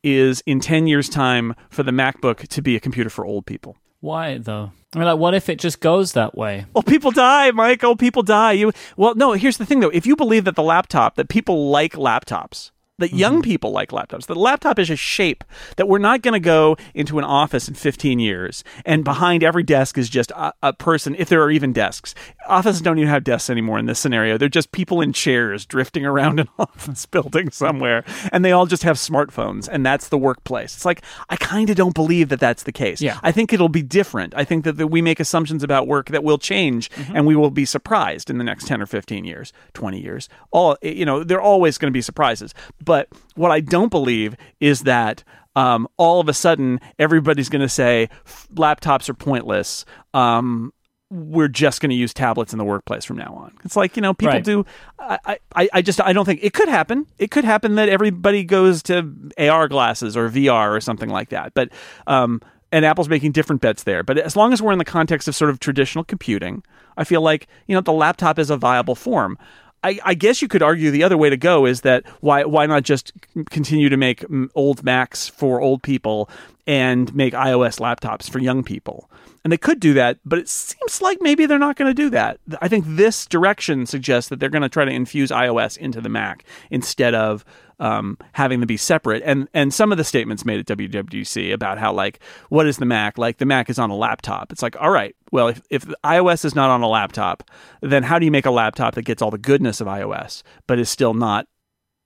is 0.03 0.41
in 0.47 0.59
10 0.59 0.87
years 0.87 1.07
time 1.07 1.53
for 1.69 1.83
the 1.83 1.91
macbook 1.91 2.47
to 2.47 2.61
be 2.61 2.75
a 2.75 2.79
computer 2.79 3.09
for 3.09 3.25
old 3.25 3.45
people 3.45 3.77
why 4.01 4.37
though 4.37 4.71
I 4.93 4.97
mean, 4.97 5.07
like, 5.07 5.19
what 5.19 5.33
if 5.33 5.47
it 5.47 5.57
just 5.57 5.79
goes 5.79 6.11
that 6.13 6.37
way? 6.37 6.65
Well, 6.73 6.83
people 6.83 7.11
die, 7.11 7.51
Mike. 7.51 7.81
Oh, 7.81 7.95
people 7.95 8.23
die. 8.23 8.51
You 8.51 8.73
well, 8.97 9.15
no. 9.15 9.31
Here's 9.31 9.57
the 9.57 9.65
thing, 9.65 9.79
though. 9.79 9.89
If 9.89 10.05
you 10.05 10.17
believe 10.17 10.43
that 10.43 10.57
the 10.57 10.63
laptop, 10.63 11.15
that 11.15 11.29
people 11.29 11.69
like 11.69 11.93
laptops, 11.93 12.71
that 13.01 13.09
mm-hmm. 13.09 13.17
young 13.17 13.41
people 13.41 13.71
like 13.71 13.89
laptops. 13.89 14.25
The 14.25 14.35
laptop 14.35 14.79
is 14.79 14.89
a 14.89 14.95
shape 14.95 15.43
that 15.75 15.87
we're 15.87 15.99
not 15.99 16.21
going 16.21 16.33
to 16.33 16.39
go 16.39 16.77
into 16.93 17.19
an 17.19 17.25
office 17.25 17.67
in 17.67 17.75
15 17.75 18.19
years 18.19 18.63
and 18.85 19.03
behind 19.03 19.43
every 19.43 19.63
desk 19.63 19.97
is 19.97 20.09
just 20.09 20.31
a, 20.31 20.53
a, 20.63 20.73
person, 20.73 21.15
if 21.19 21.29
there 21.29 21.43
are 21.43 21.51
even 21.51 21.73
desks. 21.73 22.15
Offices 22.47 22.81
don't 22.81 22.97
even 22.97 23.09
have 23.09 23.23
desks 23.23 23.49
anymore 23.49 23.77
in 23.77 23.85
this 23.85 23.99
scenario. 23.99 24.37
They're 24.37 24.49
just 24.49 24.71
people 24.71 25.01
in 25.01 25.13
chairs 25.13 25.65
drifting 25.65 26.05
around 26.05 26.39
an 26.39 26.47
office 26.59 27.05
building 27.05 27.51
somewhere 27.51 28.03
and 28.31 28.45
they 28.45 28.51
all 28.51 28.65
just 28.65 28.83
have 28.83 28.95
smartphones 28.97 29.67
and 29.69 29.85
that's 29.85 30.07
the 30.07 30.17
workplace. 30.17 30.75
It's 30.75 30.85
like, 30.85 31.01
I 31.29 31.35
kind 31.35 31.69
of 31.69 31.75
don't 31.75 31.95
believe 31.95 32.29
that 32.29 32.39
that's 32.39 32.63
the 32.63 32.71
case. 32.71 33.01
Yeah. 33.01 33.19
I 33.21 33.31
think 33.31 33.53
it'll 33.53 33.69
be 33.69 33.83
different. 33.83 34.33
I 34.35 34.43
think 34.43 34.63
that, 34.63 34.77
that 34.77 34.87
we 34.87 35.01
make 35.01 35.19
assumptions 35.19 35.63
about 35.63 35.87
work 35.87 36.09
that 36.09 36.23
will 36.23 36.37
change 36.37 36.89
mm-hmm. 36.91 37.15
and 37.15 37.27
we 37.27 37.35
will 37.35 37.51
be 37.51 37.65
surprised 37.65 38.29
in 38.29 38.37
the 38.37 38.43
next 38.43 38.67
10 38.67 38.81
or 38.81 38.85
15 38.85 39.25
years, 39.25 39.51
20 39.73 39.99
years. 39.99 40.29
All, 40.51 40.77
you 40.81 41.05
know, 41.05 41.23
there 41.23 41.37
are 41.37 41.41
always 41.41 41.77
going 41.77 41.91
to 41.91 41.93
be 41.93 42.01
surprises. 42.01 42.53
But 42.83 42.90
what 43.35 43.51
I 43.51 43.59
don't 43.59 43.89
believe 43.89 44.35
is 44.59 44.81
that 44.81 45.23
um, 45.55 45.87
all 45.97 46.19
of 46.19 46.29
a 46.29 46.33
sudden 46.33 46.79
everybody's 46.99 47.49
going 47.49 47.61
to 47.61 47.69
say 47.69 48.09
laptops 48.53 49.09
are 49.09 49.13
pointless. 49.13 49.85
Um, 50.13 50.71
we're 51.09 51.49
just 51.49 51.81
going 51.81 51.89
to 51.89 51.95
use 51.95 52.13
tablets 52.13 52.53
in 52.53 52.57
the 52.57 52.63
workplace 52.63 53.03
from 53.03 53.17
now 53.17 53.33
on. 53.33 53.51
It's 53.65 53.75
like 53.75 53.97
you 53.97 54.01
know 54.01 54.13
people 54.13 54.35
Right. 54.35 54.43
do. 54.43 54.65
I, 54.97 55.39
I 55.55 55.69
I 55.73 55.81
just 55.81 55.99
I 55.99 56.13
don't 56.13 56.23
think 56.23 56.39
it 56.41 56.53
could 56.53 56.69
happen. 56.69 57.05
It 57.17 57.31
could 57.31 57.43
happen 57.43 57.75
that 57.75 57.89
everybody 57.89 58.45
goes 58.45 58.81
to 58.83 59.11
AR 59.37 59.67
glasses 59.67 60.15
or 60.15 60.29
VR 60.29 60.71
or 60.73 60.79
something 60.79 61.09
like 61.09 61.27
that. 61.29 61.53
But 61.53 61.67
um, 62.07 62.41
and 62.71 62.85
Apple's 62.85 63.09
making 63.09 63.33
different 63.33 63.61
bets 63.61 63.83
there. 63.83 64.03
But 64.03 64.19
as 64.19 64.37
long 64.37 64.53
as 64.53 64.61
we're 64.61 64.71
in 64.71 64.77
the 64.79 64.85
context 64.85 65.27
of 65.27 65.35
sort 65.35 65.49
of 65.49 65.59
traditional 65.59 66.05
computing, 66.05 66.63
I 66.95 67.03
feel 67.03 67.21
like 67.21 67.47
you 67.67 67.75
know 67.75 67.81
the 67.81 67.91
laptop 67.91 68.39
is 68.39 68.49
a 68.49 68.55
viable 68.55 68.95
form. 68.95 69.37
I, 69.83 69.99
I 70.03 70.13
guess 70.13 70.41
you 70.41 70.47
could 70.47 70.61
argue 70.61 70.91
the 70.91 71.03
other 71.03 71.17
way 71.17 71.29
to 71.29 71.37
go 71.37 71.65
is 71.65 71.81
that 71.81 72.03
why 72.21 72.43
why 72.45 72.65
not 72.65 72.83
just 72.83 73.13
continue 73.49 73.89
to 73.89 73.97
make 73.97 74.21
mm, 74.21 74.49
old 74.55 74.83
Macs 74.83 75.27
for 75.27 75.59
old 75.59 75.81
people 75.81 76.29
and 76.67 77.13
make 77.15 77.33
iOS 77.33 77.79
laptops 77.79 78.29
for 78.29 78.39
young 78.39 78.63
people? 78.63 79.09
And 79.43 79.51
they 79.51 79.57
could 79.57 79.79
do 79.79 79.93
that, 79.95 80.19
but 80.23 80.37
it 80.37 80.47
seems 80.47 81.01
like 81.01 81.17
maybe 81.19 81.47
they're 81.47 81.57
not 81.57 81.75
going 81.75 81.89
to 81.89 81.95
do 81.95 82.11
that. 82.11 82.39
I 82.61 82.67
think 82.67 82.85
this 82.87 83.25
direction 83.25 83.87
suggests 83.87 84.29
that 84.29 84.39
they're 84.39 84.49
going 84.49 84.61
to 84.61 84.69
try 84.69 84.85
to 84.85 84.91
infuse 84.91 85.31
iOS 85.31 85.77
into 85.77 85.99
the 85.99 86.09
Mac 86.09 86.43
instead 86.69 87.15
of 87.15 87.43
um, 87.81 88.19
having 88.33 88.59
them 88.59 88.67
be 88.67 88.77
separate. 88.77 89.23
And 89.25 89.49
and 89.53 89.73
some 89.73 89.91
of 89.91 89.97
the 89.97 90.03
statements 90.03 90.45
made 90.45 90.59
at 90.59 90.77
WWDC 90.77 91.51
about 91.51 91.79
how 91.79 91.91
like 91.91 92.19
what 92.49 92.67
is 92.67 92.77
the 92.77 92.85
Mac? 92.85 93.17
Like 93.17 93.39
the 93.39 93.45
Mac 93.45 93.69
is 93.69 93.79
on 93.79 93.89
a 93.89 93.95
laptop. 93.95 94.51
It's 94.51 94.61
like 94.61 94.75
all 94.79 94.91
right, 94.91 95.15
well 95.31 95.47
if 95.47 95.61
if 95.71 95.85
iOS 96.03 96.45
is 96.45 96.55
not 96.55 96.69
on 96.69 96.83
a 96.83 96.87
laptop, 96.87 97.49
then 97.81 98.03
how 98.03 98.19
do 98.19 98.25
you 98.25 98.31
make 98.31 98.45
a 98.45 98.51
laptop 98.51 98.93
that 98.93 99.01
gets 99.01 99.21
all 99.21 99.31
the 99.31 99.39
goodness 99.39 99.81
of 99.81 99.87
iOS 99.87 100.43
but 100.67 100.77
is 100.77 100.89
still 100.89 101.15
not 101.15 101.47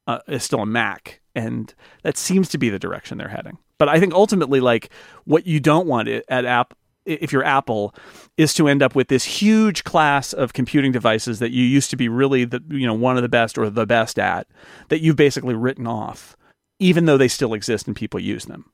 uh, 0.08 0.20
is 0.30 0.44
still 0.44 0.62
a 0.62 0.66
Mac? 0.66 1.20
And 1.36 1.74
that 2.04 2.18
seems 2.18 2.48
to 2.50 2.58
be 2.58 2.70
the 2.70 2.80
direction 2.80 3.18
they're 3.18 3.28
heading. 3.28 3.58
But 3.78 3.90
I 3.90 4.00
think 4.00 4.14
ultimately, 4.14 4.62
like 4.62 4.90
what 5.26 5.46
you 5.46 5.60
don't 5.60 5.88
want 5.88 6.08
at 6.08 6.46
app 6.46 6.74
if 7.06 7.32
you're 7.32 7.44
Apple, 7.44 7.94
is 8.38 8.54
to 8.56 8.68
end 8.68 8.84
up 8.84 8.96
with 8.96 9.08
this 9.08 9.24
huge 9.24 9.84
class 9.84 10.34
of 10.34 10.54
computing 10.54 10.92
devices 10.92 11.40
that 11.40 11.52
you 11.52 11.64
used 11.64 11.90
to 11.92 11.96
be 11.96 12.10
really 12.10 12.46
the 12.46 12.62
you 12.70 12.86
know 12.88 12.94
one 12.94 13.18
of 13.18 13.24
the 13.24 13.30
best 13.30 13.58
or 13.58 13.70
the 13.70 13.86
best 13.86 14.20
at 14.20 14.48
that 14.90 15.02
you've 15.02 15.16
basically 15.16 15.56
written 15.56 15.88
off, 15.88 16.36
even 16.80 17.06
though 17.06 17.18
they 17.18 17.28
still 17.28 17.54
exist 17.54 17.88
and 17.88 17.96
people 17.96 18.20
use 18.20 18.46
them. 18.46 18.66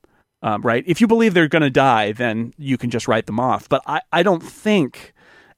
Um, 0.44 0.64
right? 0.64 0.84
If 0.88 1.00
you 1.00 1.08
believe 1.08 1.36
they're 1.36 1.48
going 1.48 1.62
to 1.62 1.70
die, 1.70 2.14
then 2.14 2.54
you 2.58 2.76
can 2.76 2.90
just 2.90 3.08
write 3.08 3.28
them 3.28 3.40
off. 3.40 3.70
But 3.70 3.84
I, 3.86 4.02
I 4.12 4.24
don't 4.24 4.42
think 4.42 5.14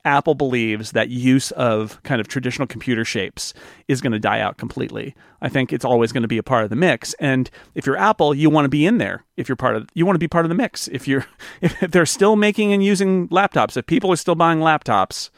Apple 0.06 0.36
believes 0.36 0.92
that 0.92 1.10
use 1.10 1.52
of 1.52 2.02
kind 2.04 2.20
of 2.20 2.28
traditional 2.28 2.68
computer 2.68 3.06
shapes 3.06 3.54
is 3.88 4.02
going 4.02 4.12
to 4.12 4.20
die 4.20 4.42
out 4.42 4.58
completely. 4.58 5.16
I 5.42 5.50
think 5.50 5.72
it's 5.72 5.86
always 5.86 6.12
going 6.12 6.24
to 6.24 6.28
be 6.28 6.38
a 6.38 6.44
part 6.44 6.66
of 6.66 6.70
the 6.70 6.76
mix. 6.76 7.14
And 7.16 7.50
if 7.74 7.86
you're 7.86 7.98
Apple, 7.98 8.34
you 8.34 8.50
want 8.50 8.66
to 8.66 8.70
be 8.70 8.86
in 8.86 8.98
there. 8.98 9.24
If 9.38 9.48
you're 9.48 9.56
part 9.56 9.76
of, 9.76 9.88
you 9.94 10.06
want 10.06 10.16
to 10.16 10.20
be 10.20 10.28
part 10.28 10.44
of 10.44 10.50
the 10.50 10.56
mix. 10.56 10.88
If 10.90 11.08
you're, 11.08 11.26
if 11.62 11.80
they're 11.80 12.06
still 12.06 12.36
making 12.36 12.74
and 12.74 12.84
using 12.84 13.30
laptops, 13.30 13.78
if 13.78 13.86
people 13.86 14.12
are 14.12 14.18
still 14.18 14.36
buying 14.36 14.60
laptops, 14.60 15.30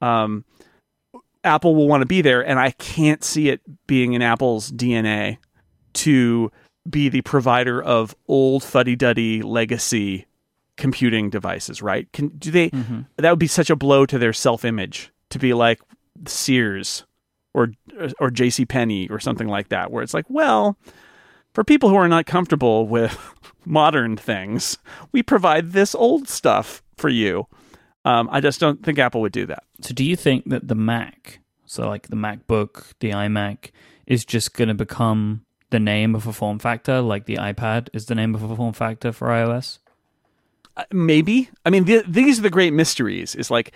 um, 0.00 0.44
Apple 1.44 1.74
will 1.74 1.88
want 1.88 2.02
to 2.02 2.06
be 2.06 2.22
there. 2.22 2.44
And 2.44 2.58
I 2.58 2.72
can't 2.72 3.22
see 3.22 3.48
it 3.50 3.60
being 3.86 4.14
in 4.14 4.22
Apple's 4.22 4.72
DNA 4.72 5.38
to 5.94 6.50
be 6.88 7.08
the 7.08 7.22
provider 7.22 7.80
of 7.80 8.16
old 8.26 8.64
fuddy 8.64 8.96
duddy 8.96 9.42
legacy 9.42 10.26
computing 10.82 11.30
devices, 11.30 11.80
right? 11.80 12.12
Can 12.12 12.26
do 12.30 12.50
they 12.50 12.68
that 13.18 13.30
would 13.30 13.38
be 13.38 13.46
such 13.46 13.70
a 13.70 13.76
blow 13.76 14.04
to 14.04 14.18
their 14.18 14.32
self-image 14.32 15.12
to 15.30 15.38
be 15.38 15.54
like 15.54 15.80
Sears 16.26 17.04
or 17.54 17.68
or 18.18 18.30
JC 18.30 18.68
Penney 18.68 19.08
or 19.08 19.20
something 19.20 19.46
like 19.46 19.68
that 19.68 19.92
where 19.92 20.02
it's 20.02 20.12
like, 20.12 20.26
well, 20.28 20.76
for 21.54 21.62
people 21.62 21.88
who 21.88 21.94
are 21.94 22.08
not 22.08 22.26
comfortable 22.26 22.88
with 22.88 23.16
modern 23.64 24.16
things, 24.16 24.76
we 25.12 25.22
provide 25.22 25.70
this 25.70 25.94
old 25.94 26.28
stuff 26.28 26.82
for 26.96 27.08
you. 27.08 27.46
Um, 28.04 28.28
I 28.32 28.40
just 28.40 28.58
don't 28.58 28.82
think 28.82 28.98
Apple 28.98 29.20
would 29.20 29.30
do 29.30 29.46
that. 29.46 29.62
So, 29.82 29.94
do 29.94 30.02
you 30.02 30.16
think 30.16 30.50
that 30.50 30.66
the 30.66 30.74
Mac, 30.74 31.38
so 31.64 31.88
like 31.88 32.08
the 32.08 32.16
MacBook, 32.16 32.94
the 32.98 33.10
iMac, 33.10 33.70
is 34.04 34.24
just 34.24 34.54
going 34.54 34.66
to 34.66 34.74
become 34.74 35.44
the 35.70 35.78
name 35.78 36.16
of 36.16 36.26
a 36.26 36.32
form 36.32 36.58
factor, 36.58 37.00
like 37.00 37.26
the 37.26 37.36
iPad 37.36 37.88
is 37.92 38.06
the 38.06 38.16
name 38.16 38.34
of 38.34 38.42
a 38.42 38.56
form 38.56 38.72
factor 38.72 39.12
for 39.12 39.28
iOS? 39.28 39.78
Uh, 40.76 40.84
maybe. 40.92 41.50
I 41.64 41.70
mean, 41.70 41.84
th- 41.84 42.06
these 42.08 42.38
are 42.38 42.42
the 42.42 42.50
great 42.50 42.72
mysteries. 42.72 43.34
Is 43.34 43.50
like, 43.50 43.72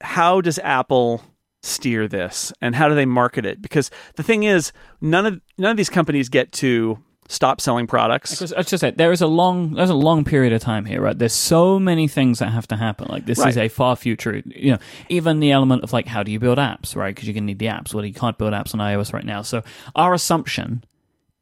how 0.00 0.40
does 0.40 0.58
Apple 0.60 1.22
steer 1.62 2.08
this, 2.08 2.52
and 2.60 2.74
how 2.74 2.88
do 2.88 2.94
they 2.94 3.06
market 3.06 3.44
it? 3.46 3.60
Because 3.62 3.90
the 4.16 4.22
thing 4.22 4.42
is, 4.44 4.72
none 5.00 5.26
of 5.26 5.40
none 5.58 5.70
of 5.70 5.76
these 5.76 5.90
companies 5.90 6.28
get 6.28 6.52
to 6.52 6.98
stop 7.30 7.60
selling 7.60 7.86
products. 7.86 8.32
Because 8.32 8.52
I 8.52 8.58
was 8.58 8.66
just 8.66 8.80
say 8.80 8.90
there 8.90 9.12
is 9.12 9.20
a 9.20 9.26
long 9.26 9.74
there's 9.74 9.90
a 9.90 9.94
long 9.94 10.24
period 10.24 10.52
of 10.52 10.60
time 10.60 10.84
here, 10.84 11.00
right? 11.00 11.16
There's 11.16 11.32
so 11.32 11.78
many 11.78 12.08
things 12.08 12.40
that 12.40 12.50
have 12.50 12.66
to 12.68 12.76
happen. 12.76 13.06
Like 13.08 13.26
this 13.26 13.38
is 13.38 13.56
a 13.56 13.68
far 13.68 13.96
future. 13.96 14.42
You 14.44 14.72
know, 14.72 14.78
even 15.08 15.40
the 15.40 15.52
element 15.52 15.84
of 15.84 15.92
like 15.92 16.06
how 16.06 16.22
do 16.22 16.32
you 16.32 16.40
build 16.40 16.58
apps, 16.58 16.96
right? 16.96 17.14
Because 17.14 17.28
you're 17.28 17.34
going 17.34 17.44
to 17.44 17.46
need 17.46 17.60
the 17.60 17.66
apps. 17.66 17.94
Well, 17.94 18.04
you 18.04 18.12
can't 18.12 18.36
build 18.36 18.52
apps 18.52 18.74
on 18.74 18.80
iOS 18.80 19.12
right 19.12 19.24
now. 19.24 19.42
So 19.42 19.62
our 19.94 20.12
assumption 20.12 20.84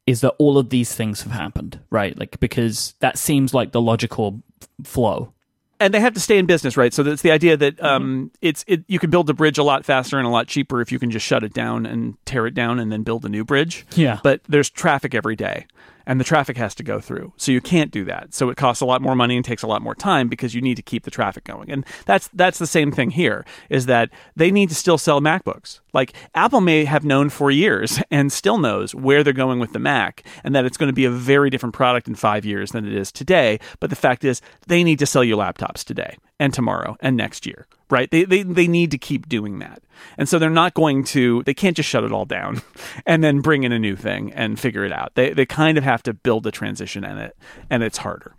is 0.05 0.21
that 0.21 0.35
all 0.37 0.57
of 0.57 0.69
these 0.69 0.93
things 0.93 1.23
have 1.23 1.31
happened, 1.31 1.79
right? 1.89 2.17
Like 2.17 2.39
because 2.39 2.93
that 2.99 3.17
seems 3.17 3.53
like 3.53 3.71
the 3.71 3.81
logical 3.81 4.41
flow. 4.83 5.33
and 5.79 5.93
they 5.93 5.99
have 6.01 6.13
to 6.13 6.19
stay 6.19 6.37
in 6.37 6.45
business, 6.45 6.75
right? 6.75 6.93
So 6.93 7.03
that's 7.03 7.21
the 7.21 7.31
idea 7.31 7.55
that 7.55 7.81
um, 7.83 8.31
it's 8.41 8.65
it 8.67 8.83
you 8.87 8.99
can 8.99 9.09
build 9.09 9.27
the 9.27 9.33
bridge 9.33 9.57
a 9.57 9.63
lot 9.63 9.85
faster 9.85 10.17
and 10.17 10.27
a 10.27 10.29
lot 10.29 10.47
cheaper 10.47 10.81
if 10.81 10.91
you 10.91 10.99
can 10.99 11.09
just 11.09 11.25
shut 11.25 11.43
it 11.43 11.53
down 11.53 11.85
and 11.85 12.15
tear 12.25 12.45
it 12.47 12.53
down 12.53 12.79
and 12.79 12.91
then 12.91 13.03
build 13.03 13.23
a 13.25 13.29
new 13.29 13.45
bridge. 13.45 13.85
Yeah. 13.95 14.19
But 14.23 14.41
there's 14.49 14.69
traffic 14.69 15.15
every 15.15 15.35
day, 15.37 15.67
and 16.09 16.19
the 16.19 16.23
traffic 16.23 16.57
has 16.57 16.73
to 16.73 16.81
go 16.81 16.99
through, 16.99 17.31
so 17.37 17.51
you 17.51 17.61
can't 17.61 17.91
do 17.91 18.03
that. 18.05 18.33
So 18.33 18.49
it 18.49 18.57
costs 18.57 18.81
a 18.81 18.85
lot 18.85 18.99
more 18.99 19.13
money 19.13 19.35
and 19.35 19.45
takes 19.45 19.61
a 19.61 19.67
lot 19.67 19.83
more 19.83 19.93
time 19.93 20.27
because 20.27 20.55
you 20.55 20.59
need 20.59 20.73
to 20.73 20.81
keep 20.81 21.03
the 21.03 21.11
traffic 21.11 21.43
going. 21.43 21.69
And 21.69 21.85
that's 22.05 22.29
that's 22.33 22.57
the 22.57 22.65
same 22.65 22.91
thing 22.91 23.11
here. 23.11 23.45
Is 23.69 23.85
that 23.85 24.09
they 24.35 24.49
need 24.49 24.69
to 24.69 24.75
still 24.75 24.97
sell 24.97 25.21
MacBooks. 25.21 25.81
Like 25.93 26.13
Apple 26.33 26.61
may 26.61 26.83
have 26.85 27.05
known 27.05 27.29
for 27.29 27.51
years 27.51 27.99
and 28.11 28.33
still 28.33 28.57
knows 28.57 28.95
where 28.95 29.23
they're 29.23 29.33
going 29.33 29.59
with 29.59 29.71
the 29.71 29.77
Mac, 29.77 30.23
and 30.43 30.55
that 30.55 30.65
it's 30.65 30.77
going 30.77 30.89
to 30.89 30.93
be 30.93 31.05
a 31.05 31.11
very 31.11 31.51
different 31.51 31.75
product 31.75 32.07
in 32.07 32.15
five 32.15 32.43
years 32.43 32.71
than 32.71 32.87
it 32.87 32.93
is 32.93 33.11
today. 33.11 33.59
But 33.79 33.91
the 33.91 33.95
fact 33.95 34.23
is, 34.23 34.41
they 34.65 34.83
need 34.83 34.97
to 34.97 35.05
sell 35.05 35.23
you 35.23 35.37
laptops 35.37 35.83
today 35.83 36.17
and 36.39 36.53
tomorrow 36.53 36.95
and 37.01 37.17
next 37.17 37.45
year, 37.45 37.67
right? 37.89 38.09
They, 38.09 38.23
they, 38.23 38.43
they 38.43 38.67
need 38.67 38.91
to 38.91 38.97
keep 38.97 39.27
doing 39.27 39.59
that. 39.59 39.83
And 40.17 40.29
so 40.29 40.39
they're 40.39 40.49
not 40.49 40.73
going 40.73 41.03
to, 41.05 41.43
they 41.43 41.53
can't 41.53 41.75
just 41.75 41.89
shut 41.89 42.03
it 42.03 42.11
all 42.11 42.25
down 42.25 42.61
and 43.05 43.23
then 43.23 43.41
bring 43.41 43.63
in 43.63 43.71
a 43.71 43.79
new 43.79 43.95
thing 43.95 44.31
and 44.33 44.59
figure 44.59 44.85
it 44.85 44.91
out. 44.91 45.15
They, 45.15 45.33
they 45.33 45.45
kind 45.45 45.77
of 45.77 45.83
have 45.83 46.03
to 46.03 46.13
build 46.13 46.43
the 46.43 46.51
transition 46.51 47.03
in 47.03 47.17
it, 47.17 47.37
and 47.69 47.83
it's 47.83 47.99
harder. 47.99 48.35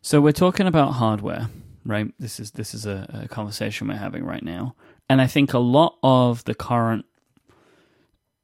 So 0.00 0.20
we're 0.20 0.32
talking 0.32 0.66
about 0.66 0.92
hardware, 0.92 1.48
right? 1.84 2.12
This 2.18 2.40
is 2.40 2.52
this 2.52 2.72
is 2.72 2.86
a, 2.86 3.24
a 3.24 3.28
conversation 3.28 3.88
we're 3.88 3.96
having 3.96 4.24
right 4.24 4.42
now, 4.42 4.74
and 5.08 5.20
I 5.20 5.26
think 5.26 5.52
a 5.52 5.58
lot 5.58 5.98
of 6.02 6.44
the 6.44 6.54
current 6.54 7.04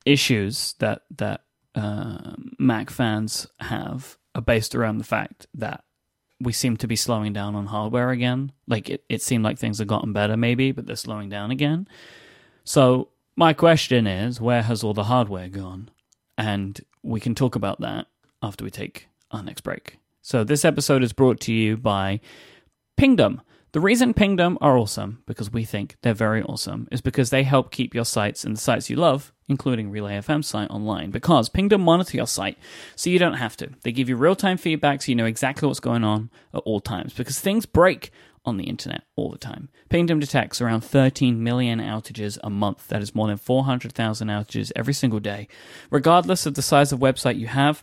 issues 0.05 0.75
that 0.81 1.03
that 1.17 1.43
uh, 1.75 2.35
Mac 2.59 2.91
fans 2.91 3.47
have 3.61 4.19
are 4.35 4.43
based 4.43 4.75
around 4.75 4.99
the 4.99 5.05
fact 5.05 5.47
that 5.55 5.85
we 6.45 6.53
seem 6.53 6.77
to 6.79 6.87
be 6.87 6.97
slowing 6.97 7.33
down 7.33 7.55
on 7.55 7.67
hardware 7.67 8.11
again. 8.11 8.53
Like 8.69 8.89
it, 8.89 9.05
it 9.09 9.23
seemed 9.23 9.45
like 9.45 9.59
things 9.59 9.79
have 9.79 9.89
gotten 9.89 10.13
better, 10.13 10.37
maybe, 10.37 10.73
but 10.73 10.87
they're 10.87 10.97
slowing 10.97 11.29
down 11.29 11.51
again. 11.51 11.89
So 12.65 13.09
my 13.37 13.53
question 13.53 14.07
is, 14.07 14.41
where 14.41 14.63
has 14.63 14.85
all 14.85 14.95
the 14.95 15.05
hardware 15.05 15.49
gone? 15.49 15.91
And 16.39 16.81
we 17.03 17.21
can 17.21 17.35
talk 17.35 17.57
about 17.57 17.81
that 17.81 18.07
after 18.43 18.65
we 18.65 18.71
take 18.71 19.09
our 19.31 19.43
next 19.43 19.63
break. 19.63 19.99
So 20.23 20.45
this 20.45 20.65
episode 20.65 21.03
is 21.03 21.13
brought 21.13 21.41
to 21.41 21.53
you 21.53 21.77
by 21.77 22.21
Pingdom. 22.97 23.43
The 23.73 23.81
reason 23.81 24.15
Pingdom 24.15 24.57
are 24.61 24.79
awesome, 24.79 25.23
because 25.27 25.53
we 25.53 25.65
think 25.65 25.97
they're 26.03 26.15
very 26.15 26.43
awesome, 26.43 26.89
is 26.93 27.01
because 27.01 27.31
they 27.31 27.43
help 27.43 27.73
keep 27.73 27.95
your 27.95 28.05
sites 28.05 28.45
and 28.45 28.57
the 28.57 28.61
sites 28.61 28.89
you 28.89 28.97
love, 28.97 29.34
including 29.49 29.91
Relay 29.91 30.19
FM 30.19 30.45
site, 30.45 30.71
online. 30.71 31.11
Because 31.11 31.49
Pingdom 31.49 31.83
monitor 31.83 32.17
your 32.17 32.27
site 32.27 32.59
so 32.97 33.11
you 33.11 33.19
don't 33.19 33.35
have 33.35 33.57
to. 33.59 33.71
They 33.83 33.93
give 33.93 34.09
you 34.09 34.17
real 34.17 34.37
time 34.37 34.57
feedback 34.57 35.03
so 35.03 35.11
you 35.11 35.17
know 35.17 35.27
exactly 35.27 35.67
what's 35.67 35.81
going 35.81 36.05
on 36.05 36.31
at 36.53 36.63
all 36.65 36.81
times. 36.81 37.15
Because 37.15 37.41
things 37.41 37.67
break 37.67 38.11
on 38.45 38.57
the 38.57 38.65
internet 38.65 39.05
all 39.17 39.31
the 39.31 39.39
time. 39.39 39.69
Pingdom 39.89 40.21
detects 40.21 40.61
around 40.61 40.83
13 40.83 41.43
million 41.43 41.81
outages 41.81 42.39
a 42.43 42.51
month. 42.51 42.89
That 42.89 43.03
is 43.03 43.15
more 43.15 43.29
than 43.29 43.39
400,000 43.39 44.29
outages 44.29 44.71
every 44.77 44.95
single 44.95 45.21
day. 45.21 45.49
Regardless 45.91 46.45
of 46.47 46.55
the 46.55 46.63
size 46.63 46.93
of 46.93 46.99
website 46.99 47.39
you 47.39 47.47
have, 47.47 47.83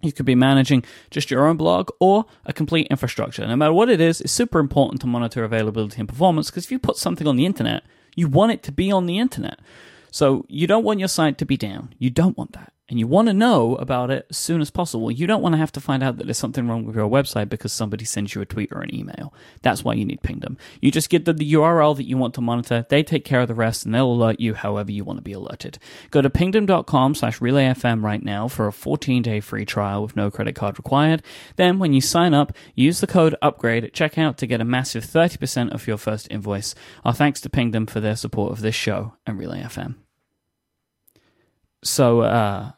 you 0.00 0.12
could 0.12 0.26
be 0.26 0.34
managing 0.34 0.84
just 1.10 1.30
your 1.30 1.46
own 1.46 1.56
blog 1.56 1.90
or 2.00 2.26
a 2.44 2.52
complete 2.52 2.86
infrastructure. 2.88 3.46
No 3.46 3.56
matter 3.56 3.72
what 3.72 3.88
it 3.88 4.00
is, 4.00 4.20
it's 4.20 4.32
super 4.32 4.58
important 4.58 5.00
to 5.00 5.06
monitor 5.06 5.44
availability 5.44 6.00
and 6.00 6.08
performance 6.08 6.50
because 6.50 6.64
if 6.64 6.72
you 6.72 6.78
put 6.78 6.96
something 6.96 7.26
on 7.26 7.36
the 7.36 7.46
internet, 7.46 7.84
you 8.14 8.28
want 8.28 8.52
it 8.52 8.62
to 8.64 8.72
be 8.72 8.92
on 8.92 9.06
the 9.06 9.18
internet. 9.18 9.60
So 10.14 10.46
you 10.48 10.68
don't 10.68 10.84
want 10.84 11.00
your 11.00 11.08
site 11.08 11.38
to 11.38 11.44
be 11.44 11.56
down. 11.56 11.92
You 11.98 12.08
don't 12.08 12.38
want 12.38 12.52
that. 12.52 12.72
and 12.88 12.98
you 12.98 13.06
want 13.06 13.28
to 13.28 13.34
know 13.34 13.76
about 13.76 14.10
it 14.10 14.26
as 14.28 14.36
soon 14.36 14.60
as 14.60 14.70
possible. 14.70 15.10
You 15.10 15.26
don't 15.26 15.40
want 15.40 15.54
to 15.54 15.58
have 15.58 15.72
to 15.72 15.80
find 15.80 16.02
out 16.02 16.18
that 16.18 16.24
there's 16.24 16.38
something 16.38 16.68
wrong 16.68 16.84
with 16.84 16.94
your 16.94 17.08
website 17.08 17.48
because 17.48 17.72
somebody 17.72 18.04
sends 18.04 18.34
you 18.34 18.42
a 18.42 18.46
tweet 18.46 18.70
or 18.72 18.82
an 18.82 18.94
email. 18.94 19.32
That's 19.62 19.82
why 19.82 19.94
you 19.94 20.04
need 20.04 20.22
Pingdom. 20.22 20.58
You 20.82 20.90
just 20.90 21.08
give 21.08 21.24
them 21.24 21.38
the 21.38 21.52
URL 21.54 21.96
that 21.96 22.06
you 22.06 22.18
want 22.18 22.34
to 22.34 22.42
monitor. 22.42 22.84
They 22.90 23.02
take 23.02 23.24
care 23.24 23.40
of 23.40 23.48
the 23.48 23.54
rest 23.54 23.86
and 23.86 23.94
they'll 23.94 24.12
alert 24.12 24.38
you 24.38 24.52
however 24.52 24.92
you 24.92 25.02
want 25.02 25.16
to 25.16 25.22
be 25.22 25.32
alerted. 25.32 25.78
Go 26.10 26.20
to 26.20 26.28
pingdom.com 26.28 27.14
slash 27.14 27.38
relayfm 27.40 28.04
right 28.04 28.22
now 28.22 28.48
for 28.48 28.66
a 28.66 28.72
14 28.72 29.22
day 29.22 29.40
free 29.40 29.64
trial 29.64 30.02
with 30.02 30.14
no 30.14 30.30
credit 30.30 30.54
card 30.54 30.78
required. 30.78 31.22
Then 31.56 31.78
when 31.78 31.94
you 31.94 32.02
sign 32.02 32.34
up, 32.34 32.52
use 32.74 33.00
the 33.00 33.06
code 33.06 33.34
upgrade 33.40 33.84
at 33.84 33.94
checkout 33.94 34.36
to 34.36 34.46
get 34.46 34.60
a 34.60 34.64
massive 34.64 35.04
30% 35.06 35.72
off 35.72 35.88
your 35.88 35.96
first 35.96 36.28
invoice. 36.30 36.74
Our 37.02 37.14
thanks 37.14 37.40
to 37.40 37.50
Pingdom 37.50 37.86
for 37.86 38.00
their 38.00 38.16
support 38.16 38.52
of 38.52 38.60
this 38.60 38.74
show 38.74 39.14
and 39.26 39.38
Relay 39.38 39.62
FM. 39.62 40.03
So 41.84 42.22
uh, 42.22 42.72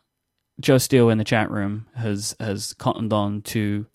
Joe 0.61 0.79
Steele 0.79 1.11
in 1.11 1.19
the 1.19 1.25
chat 1.25 1.51
room 1.51 1.87
has 1.95 2.35
has 2.41 2.75
cottoned 2.75 3.13
on 3.13 3.43
to 3.43 3.87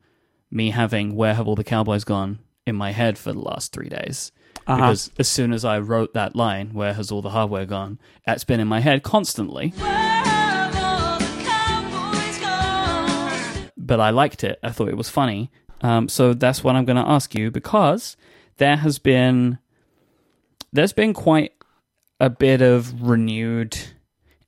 me 0.50 0.72
having 0.72 1.16
"Where 1.16 1.34
have 1.34 1.48
all 1.48 1.56
the 1.56 1.64
cowboys 1.64 2.04
gone?" 2.04 2.40
in 2.66 2.76
my 2.76 2.92
head 2.92 3.18
for 3.18 3.34
the 3.34 3.40
last 3.40 3.74
three 3.74 3.90
days. 3.90 4.32
Uh-huh. 4.68 4.76
Because 4.76 5.12
as 5.18 5.28
soon 5.28 5.52
as 5.52 5.66
I 5.66 5.80
wrote 5.80 6.14
that 6.14 6.36
line, 6.36 6.74
"Where 6.74 6.94
has 6.94 7.12
all 7.12 7.22
the 7.22 7.32
hardware 7.32 7.66
gone?" 7.66 8.00
that's 8.26 8.46
been 8.46 8.60
in 8.60 8.68
my 8.68 8.80
head 8.80 9.04
constantly. 9.04 9.74
But 13.78 14.00
I 14.00 14.12
liked 14.12 14.46
it. 14.46 14.60
I 14.64 14.70
thought 14.72 14.88
it 14.88 14.96
was 14.96 15.10
funny. 15.10 15.52
Um, 15.82 16.08
so 16.08 16.34
that's 16.34 16.64
what 16.64 16.76
I'm 16.76 16.86
going 16.86 17.04
to 17.04 17.10
ask 17.10 17.36
you 17.36 17.52
because 17.52 18.16
there 18.58 18.78
has 18.78 19.00
been 19.00 19.58
there's 20.72 20.94
been 20.94 21.14
quite 21.14 21.52
a 22.20 22.30
bit 22.30 22.62
of 22.62 23.02
renewed 23.02 23.78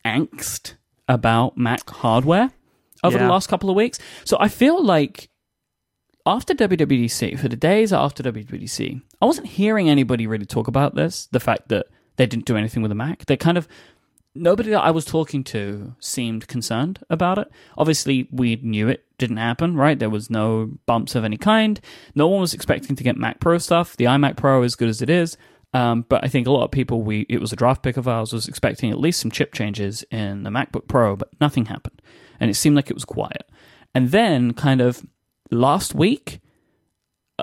angst 0.06 0.76
about 1.08 1.58
Mac 1.58 1.90
hardware 1.90 2.52
over 3.04 3.18
the 3.18 3.28
last 3.28 3.48
couple 3.48 3.70
of 3.70 3.76
weeks. 3.76 4.00
So 4.24 4.38
I 4.40 4.48
feel 4.48 4.84
like 4.84 5.30
after 6.26 6.54
WWDC, 6.54 7.38
for 7.38 7.50
the 7.50 7.58
days 7.58 7.92
after 7.92 8.24
WWDC, 8.24 9.02
I 9.22 9.26
wasn't 9.26 9.48
hearing 9.48 9.90
anybody 9.90 10.26
really 10.26 10.46
talk 10.46 10.68
about 10.68 10.96
this. 10.96 11.28
The 11.32 11.40
fact 11.40 11.68
that 11.70 11.88
they 12.16 12.26
didn't 12.26 12.46
do 12.46 12.56
anything 12.56 12.82
with 12.82 12.90
the 12.90 12.96
Mac. 12.96 13.26
They 13.26 13.38
kind 13.38 13.58
of 13.58 13.68
nobody 14.36 14.72
that 14.72 14.82
I 14.82 14.92
was 14.92 15.06
talking 15.06 15.44
to 15.46 15.96
seemed 16.00 16.48
concerned 16.48 17.00
about 17.10 17.38
it. 17.38 17.52
Obviously, 17.78 18.28
we 18.32 18.56
knew 18.58 18.88
it 18.88 19.06
didn't 19.18 19.38
happen, 19.38 19.76
right? 19.76 19.98
There 19.98 20.10
was 20.10 20.30
no 20.30 20.72
bumps 20.86 21.16
of 21.16 21.24
any 21.24 21.38
kind. 21.38 21.80
No 22.16 22.28
one 22.28 22.42
was 22.42 22.54
expecting 22.54 22.96
to 22.96 23.04
get 23.04 23.18
Mac 23.18 23.40
Pro 23.40 23.58
stuff. 23.58 23.96
The 23.98 24.06
iMac 24.06 24.38
Pro, 24.38 24.64
is 24.64 24.72
as 24.72 24.76
good 24.76 24.90
as 24.90 25.02
it 25.02 25.10
is, 25.10 25.38
um, 25.74 26.06
but 26.08 26.24
I 26.24 26.28
think 26.28 26.48
a 26.48 26.52
lot 26.52 26.64
of 26.64 26.72
people, 26.72 27.02
we 27.02 27.26
it 27.30 27.42
was 27.42 27.54
a 27.54 27.56
draft 27.56 27.84
pick 27.84 27.98
of 27.98 28.08
ours, 28.08 28.34
was 28.34 28.48
expecting 28.48 28.92
at 28.92 29.00
least 29.00 29.20
some 29.20 29.32
chip 29.32 29.54
changes 29.54 30.04
in 30.12 30.44
the 30.44 30.50
MacBook 30.50 30.88
Pro, 30.88 31.16
but 31.16 31.30
nothing 31.42 31.66
happened, 31.66 32.02
and 32.40 32.50
it 32.50 32.56
seemed 32.56 32.76
like 32.76 32.90
it 32.90 32.96
was 32.96 33.06
quiet. 33.06 33.50
And 33.96 34.10
then, 34.10 34.54
kind 34.54 34.82
of 34.82 35.06
last 35.52 35.94
week, 35.94 36.40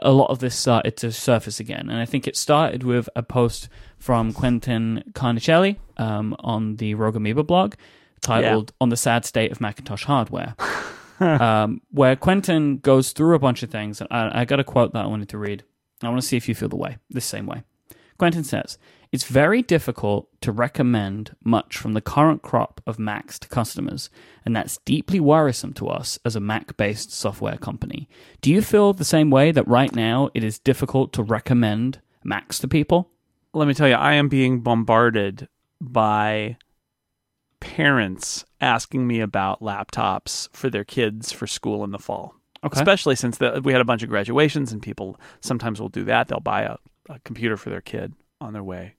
a 0.03 0.13
lot 0.13 0.31
of 0.31 0.39
this 0.39 0.55
started 0.57 0.97
to 0.99 1.13
surface 1.13 1.61
again. 1.61 1.89
And 1.89 1.99
I 1.99 2.05
think 2.05 2.27
it 2.27 2.37
started 2.37 2.83
with 2.83 3.09
a 3.17 3.23
post 3.23 3.69
from 3.99 4.33
Quentin 4.33 5.03
Carnicelli 5.13 5.77
um, 5.97 6.37
on 6.41 6.77
the 6.77 6.95
Rogue 6.95 7.17
Amoeba 7.17 7.43
blog 7.43 7.75
titled 8.21 8.73
On 8.81 8.89
the 8.89 8.97
Sad 8.97 9.25
State 9.25 9.51
of 9.51 9.61
Macintosh 9.61 10.05
Hardware, 10.05 10.55
um, 11.21 11.81
where 11.91 12.17
Quentin 12.17 12.79
goes 12.79 13.13
through 13.13 13.35
a 13.35 13.39
bunch 13.39 13.63
of 13.63 13.71
things. 13.71 14.01
And 14.01 14.09
I, 14.11 14.41
I 14.41 14.45
got 14.45 14.61
a 14.61 14.65
quote 14.65 14.93
that 14.93 15.05
I 15.05 15.07
wanted 15.07 15.29
to 15.31 15.39
read. 15.39 15.65
I 16.03 16.09
want 16.09 16.21
to 16.21 16.27
see 16.27 16.37
if 16.37 16.49
you 16.49 16.55
feel 16.55 16.69
the 16.69 16.77
way, 16.77 16.99
the 17.11 17.21
same 17.21 17.47
way. 17.47 17.63
Quentin 18.21 18.45
says, 18.45 18.77
It's 19.13 19.25
very 19.25 19.63
difficult 19.63 20.29
to 20.43 20.53
recommend 20.53 21.35
much 21.43 21.79
from 21.79 21.95
the 21.95 22.03
current 22.03 22.43
crop 22.43 22.83
of 22.87 22.99
Macs 22.99 23.39
to 23.39 23.49
customers, 23.49 24.11
and 24.45 24.55
that's 24.55 24.77
deeply 24.85 25.19
worrisome 25.19 25.73
to 25.73 25.89
us 25.89 26.19
as 26.23 26.37
a 26.37 26.41
Mac 26.41 26.77
based 26.77 27.11
software 27.11 27.57
company. 27.57 28.11
Do 28.43 28.51
you 28.51 28.61
feel 28.61 28.93
the 28.93 29.07
same 29.07 29.31
way 29.31 29.53
that 29.53 29.67
right 29.67 29.95
now 29.95 30.29
it 30.35 30.45
is 30.45 30.59
difficult 30.59 31.15
to 31.15 31.23
recommend 31.23 32.03
Macs 32.23 32.59
to 32.59 32.69
people? 32.69 33.09
Let 33.55 33.67
me 33.67 33.73
tell 33.73 33.89
you, 33.89 33.95
I 33.95 34.13
am 34.13 34.29
being 34.29 34.61
bombarded 34.61 35.49
by 35.81 36.59
parents 37.59 38.45
asking 38.61 39.07
me 39.07 39.21
about 39.21 39.63
laptops 39.63 40.55
for 40.55 40.69
their 40.69 40.85
kids 40.85 41.33
for 41.33 41.47
school 41.47 41.85
in 41.85 41.91
the 41.91 41.99
fall. 41.99 42.35
Okay. 42.63 42.79
Especially 42.79 43.17
since 43.17 43.39
the, 43.39 43.63
we 43.65 43.73
had 43.73 43.81
a 43.81 43.87
bunch 43.87 44.03
of 44.03 44.11
graduations, 44.11 44.73
and 44.73 44.83
people 44.83 45.19
sometimes 45.41 45.81
will 45.81 45.89
do 45.89 46.05
that. 46.05 46.29
They'll 46.29 46.41
buy 46.41 46.65
a, 46.65 46.77
a 47.09 47.19
computer 47.21 47.57
for 47.57 47.71
their 47.71 47.81
kid 47.81 48.15
on 48.41 48.53
their 48.53 48.63
way 48.63 48.95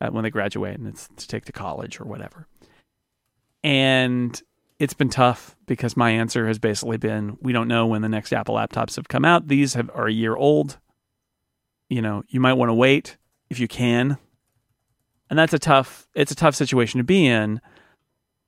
uh, 0.00 0.08
when 0.08 0.24
they 0.24 0.30
graduate, 0.30 0.78
and 0.78 0.86
it's 0.86 1.08
to 1.16 1.28
take 1.28 1.44
to 1.46 1.52
college 1.52 2.00
or 2.00 2.04
whatever. 2.04 2.46
And 3.62 4.40
it's 4.78 4.94
been 4.94 5.08
tough 5.08 5.56
because 5.66 5.96
my 5.96 6.10
answer 6.10 6.46
has 6.46 6.58
basically 6.58 6.98
been 6.98 7.38
we 7.40 7.52
don't 7.52 7.68
know 7.68 7.86
when 7.86 8.02
the 8.02 8.08
next 8.08 8.32
Apple 8.32 8.56
laptops 8.56 8.96
have 8.96 9.08
come 9.08 9.24
out. 9.24 9.48
These 9.48 9.74
have, 9.74 9.90
are 9.94 10.06
a 10.06 10.12
year 10.12 10.36
old. 10.36 10.78
You 11.88 12.02
know, 12.02 12.24
you 12.28 12.40
might 12.40 12.54
want 12.54 12.68
to 12.68 12.74
wait 12.74 13.16
if 13.48 13.58
you 13.58 13.68
can. 13.68 14.18
And 15.30 15.38
that's 15.38 15.54
a 15.54 15.58
tough 15.58 16.06
it's 16.14 16.32
a 16.32 16.36
tough 16.36 16.54
situation 16.54 16.98
to 16.98 17.04
be 17.04 17.26
in. 17.26 17.60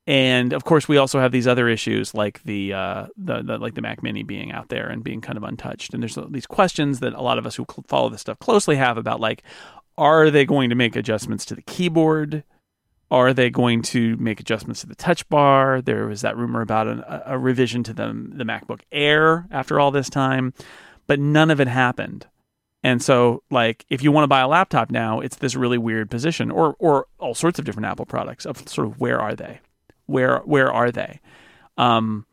And 0.09 0.55
of 0.55 0.65
course, 0.65 0.89
we 0.89 0.97
also 0.97 1.21
have 1.21 1.33
these 1.33 1.47
other 1.47 1.69
issues 1.69 2.15
like 2.15 2.43
the, 2.45 2.73
uh, 2.73 3.07
the 3.19 3.43
the 3.43 3.59
like 3.59 3.75
the 3.75 3.83
Mac 3.83 4.03
Mini 4.03 4.23
being 4.23 4.53
out 4.53 4.71
there 4.71 4.89
and 4.89 5.05
being 5.05 5.21
kind 5.21 5.37
of 5.37 5.45
untouched. 5.45 5.93
And 5.93 6.03
there's 6.03 6.17
these 6.31 6.47
questions 6.47 7.01
that 7.01 7.13
a 7.13 7.21
lot 7.21 7.37
of 7.37 7.45
us 7.45 7.57
who 7.57 7.67
follow 7.87 8.09
this 8.09 8.23
stuff 8.23 8.39
closely 8.39 8.77
have 8.77 8.97
about 8.97 9.21
like, 9.21 9.43
are 9.99 10.31
they 10.31 10.47
going 10.47 10.71
to 10.71 10.75
make 10.75 10.97
adjustments 10.97 11.45
to 11.45 11.55
the 11.55 11.61
keyboard? 11.61 12.43
Are 13.11 13.35
they 13.35 13.51
going 13.51 13.83
to 13.83 14.17
make 14.17 14.41
adjustments 14.41 14.81
to 14.81 14.87
the 14.87 14.95
touch 14.95 15.29
bar? 15.29 15.83
There 15.83 16.07
was 16.07 16.23
that 16.23 16.39
rumor 16.39 16.63
about 16.63 16.89
an, 16.89 17.01
a, 17.01 17.23
a 17.27 17.39
revision 17.39 17.83
to 17.85 17.93
the 17.93 18.07
the 18.07 18.45
MacBook 18.45 18.81
Air 18.91 19.47
after 19.51 19.79
all 19.79 19.91
this 19.91 20.09
time, 20.09 20.55
but 21.07 21.21
none 21.21 21.51
of 21.51 21.61
it 21.61 21.69
happened. 21.69 22.27
And 22.83 23.03
so, 23.03 23.43
like, 23.51 23.85
if 23.91 24.03
you 24.03 24.11
want 24.11 24.25
to 24.25 24.29
buy 24.29 24.41
a 24.41 24.49
laptop 24.49 24.91
now, 24.91 25.21
it's 25.21 25.37
this 25.37 25.55
really 25.55 25.77
weird 25.77 26.11
position, 26.11 26.51
or 26.51 26.77
or 26.79 27.07
all 27.19 27.35
sorts 27.35 27.59
of 27.59 27.67
different 27.67 27.87
Apple 27.87 28.07
products 28.07 28.47
of 28.47 28.67
sort 28.67 28.87
of 28.87 28.99
where 28.99 29.21
are 29.21 29.35
they, 29.35 29.61
where 30.09 30.39
where 30.41 30.73
are 30.73 30.91
they, 30.91 31.21
um, 31.77 32.27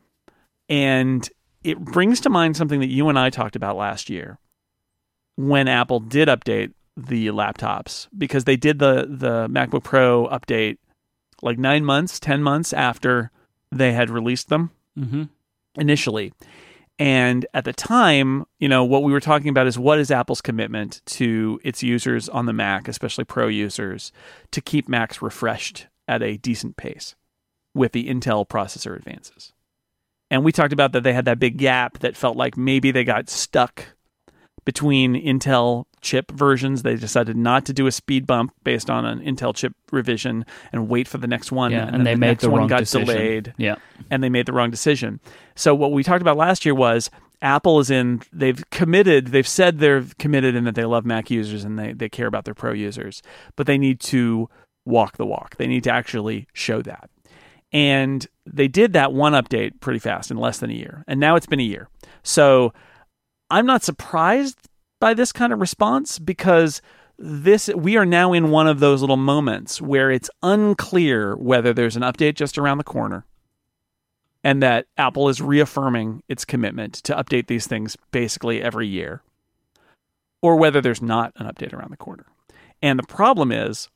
and 0.68 1.30
it 1.62 1.78
brings 1.78 2.20
to 2.20 2.30
mind 2.30 2.56
something 2.56 2.80
that 2.80 2.88
you 2.88 3.08
and 3.08 3.18
I 3.18 3.30
talked 3.30 3.56
about 3.56 3.76
last 3.76 4.10
year 4.10 4.38
when 5.36 5.68
Apple 5.68 6.00
did 6.00 6.28
update 6.28 6.72
the 6.96 7.26
laptops 7.28 8.08
because 8.16 8.44
they 8.44 8.56
did 8.56 8.78
the 8.78 9.06
the 9.08 9.48
MacBook 9.48 9.84
Pro 9.84 10.26
update 10.28 10.78
like 11.42 11.58
nine 11.58 11.84
months, 11.84 12.18
ten 12.18 12.42
months 12.42 12.72
after 12.72 13.30
they 13.70 13.92
had 13.92 14.10
released 14.10 14.48
them 14.48 14.70
Mm-hmm. 14.98 15.24
initially. 15.78 16.32
And 16.98 17.44
at 17.52 17.66
the 17.66 17.74
time, 17.74 18.46
you 18.58 18.66
know, 18.66 18.82
what 18.82 19.02
we 19.02 19.12
were 19.12 19.20
talking 19.20 19.50
about 19.50 19.66
is 19.66 19.78
what 19.78 19.98
is 19.98 20.10
Apple's 20.10 20.40
commitment 20.40 21.02
to 21.04 21.60
its 21.62 21.82
users 21.82 22.30
on 22.30 22.46
the 22.46 22.54
Mac, 22.54 22.88
especially 22.88 23.24
pro 23.24 23.48
users, 23.48 24.10
to 24.52 24.62
keep 24.62 24.88
Macs 24.88 25.20
refreshed 25.20 25.88
at 26.08 26.22
a 26.22 26.38
decent 26.38 26.78
pace 26.78 27.14
with 27.76 27.92
the 27.92 28.08
Intel 28.08 28.48
processor 28.48 28.96
advances. 28.96 29.52
And 30.30 30.44
we 30.44 30.50
talked 30.50 30.72
about 30.72 30.92
that 30.92 31.02
they 31.02 31.12
had 31.12 31.26
that 31.26 31.38
big 31.38 31.56
gap 31.58 31.98
that 32.00 32.16
felt 32.16 32.36
like 32.36 32.56
maybe 32.56 32.90
they 32.90 33.04
got 33.04 33.28
stuck 33.28 33.84
between 34.64 35.14
Intel 35.14 35.84
chip 36.00 36.32
versions. 36.32 36.82
They 36.82 36.96
decided 36.96 37.36
not 37.36 37.64
to 37.66 37.72
do 37.72 37.86
a 37.86 37.92
speed 37.92 38.26
bump 38.26 38.52
based 38.64 38.90
on 38.90 39.04
an 39.04 39.20
Intel 39.20 39.54
chip 39.54 39.74
revision 39.92 40.44
and 40.72 40.88
wait 40.88 41.06
for 41.06 41.18
the 41.18 41.28
next 41.28 41.52
one. 41.52 41.70
Yeah, 41.70 41.86
and, 41.86 41.96
and 41.96 42.06
they 42.06 42.14
the 42.14 42.20
made 42.20 42.26
next 42.28 42.42
the 42.42 42.50
one 42.50 42.60
wrong 42.60 42.68
got 42.68 42.80
decision. 42.80 43.06
delayed 43.06 43.54
Yeah. 43.56 43.76
and 44.10 44.24
they 44.24 44.28
made 44.28 44.46
the 44.46 44.52
wrong 44.52 44.70
decision. 44.70 45.20
So 45.54 45.74
what 45.74 45.92
we 45.92 46.02
talked 46.02 46.22
about 46.22 46.36
last 46.36 46.64
year 46.64 46.74
was 46.74 47.10
Apple 47.40 47.78
is 47.78 47.90
in 47.90 48.22
they've 48.32 48.68
committed, 48.70 49.28
they've 49.28 49.46
said 49.46 49.78
they're 49.78 50.04
committed 50.18 50.56
and 50.56 50.66
that 50.66 50.74
they 50.74 50.84
love 50.84 51.04
Mac 51.04 51.30
users 51.30 51.62
and 51.62 51.78
they, 51.78 51.92
they 51.92 52.08
care 52.08 52.26
about 52.26 52.44
their 52.44 52.54
pro 52.54 52.72
users, 52.72 53.22
but 53.54 53.66
they 53.68 53.78
need 53.78 54.00
to 54.00 54.48
walk 54.84 55.16
the 55.18 55.26
walk. 55.26 55.56
They 55.56 55.66
need 55.66 55.84
to 55.84 55.92
actually 55.92 56.48
show 56.52 56.82
that. 56.82 57.10
And 57.76 58.26
they 58.46 58.68
did 58.68 58.94
that 58.94 59.12
one 59.12 59.34
update 59.34 59.80
pretty 59.80 59.98
fast 59.98 60.30
in 60.30 60.38
less 60.38 60.60
than 60.60 60.70
a 60.70 60.72
year. 60.74 61.04
And 61.06 61.20
now 61.20 61.36
it's 61.36 61.44
been 61.44 61.60
a 61.60 61.62
year. 61.62 61.90
So 62.22 62.72
I'm 63.50 63.66
not 63.66 63.82
surprised 63.82 64.56
by 64.98 65.12
this 65.12 65.30
kind 65.30 65.52
of 65.52 65.60
response 65.60 66.18
because 66.18 66.80
this 67.18 67.68
we 67.68 67.98
are 67.98 68.06
now 68.06 68.32
in 68.32 68.50
one 68.50 68.66
of 68.66 68.80
those 68.80 69.02
little 69.02 69.18
moments 69.18 69.78
where 69.82 70.10
it's 70.10 70.30
unclear 70.42 71.36
whether 71.36 71.74
there's 71.74 71.96
an 71.96 72.02
update 72.02 72.34
just 72.34 72.56
around 72.56 72.78
the 72.78 72.84
corner 72.84 73.26
and 74.42 74.62
that 74.62 74.86
Apple 74.96 75.28
is 75.28 75.42
reaffirming 75.42 76.22
its 76.28 76.46
commitment 76.46 76.94
to 76.94 77.14
update 77.14 77.46
these 77.46 77.66
things 77.66 77.94
basically 78.10 78.62
every 78.62 78.86
year 78.86 79.22
or 80.40 80.56
whether 80.56 80.80
there's 80.80 81.02
not 81.02 81.34
an 81.36 81.46
update 81.46 81.74
around 81.74 81.90
the 81.90 81.96
corner. 81.98 82.24
And 82.80 82.98
the 82.98 83.06
problem 83.06 83.52
is 83.52 83.90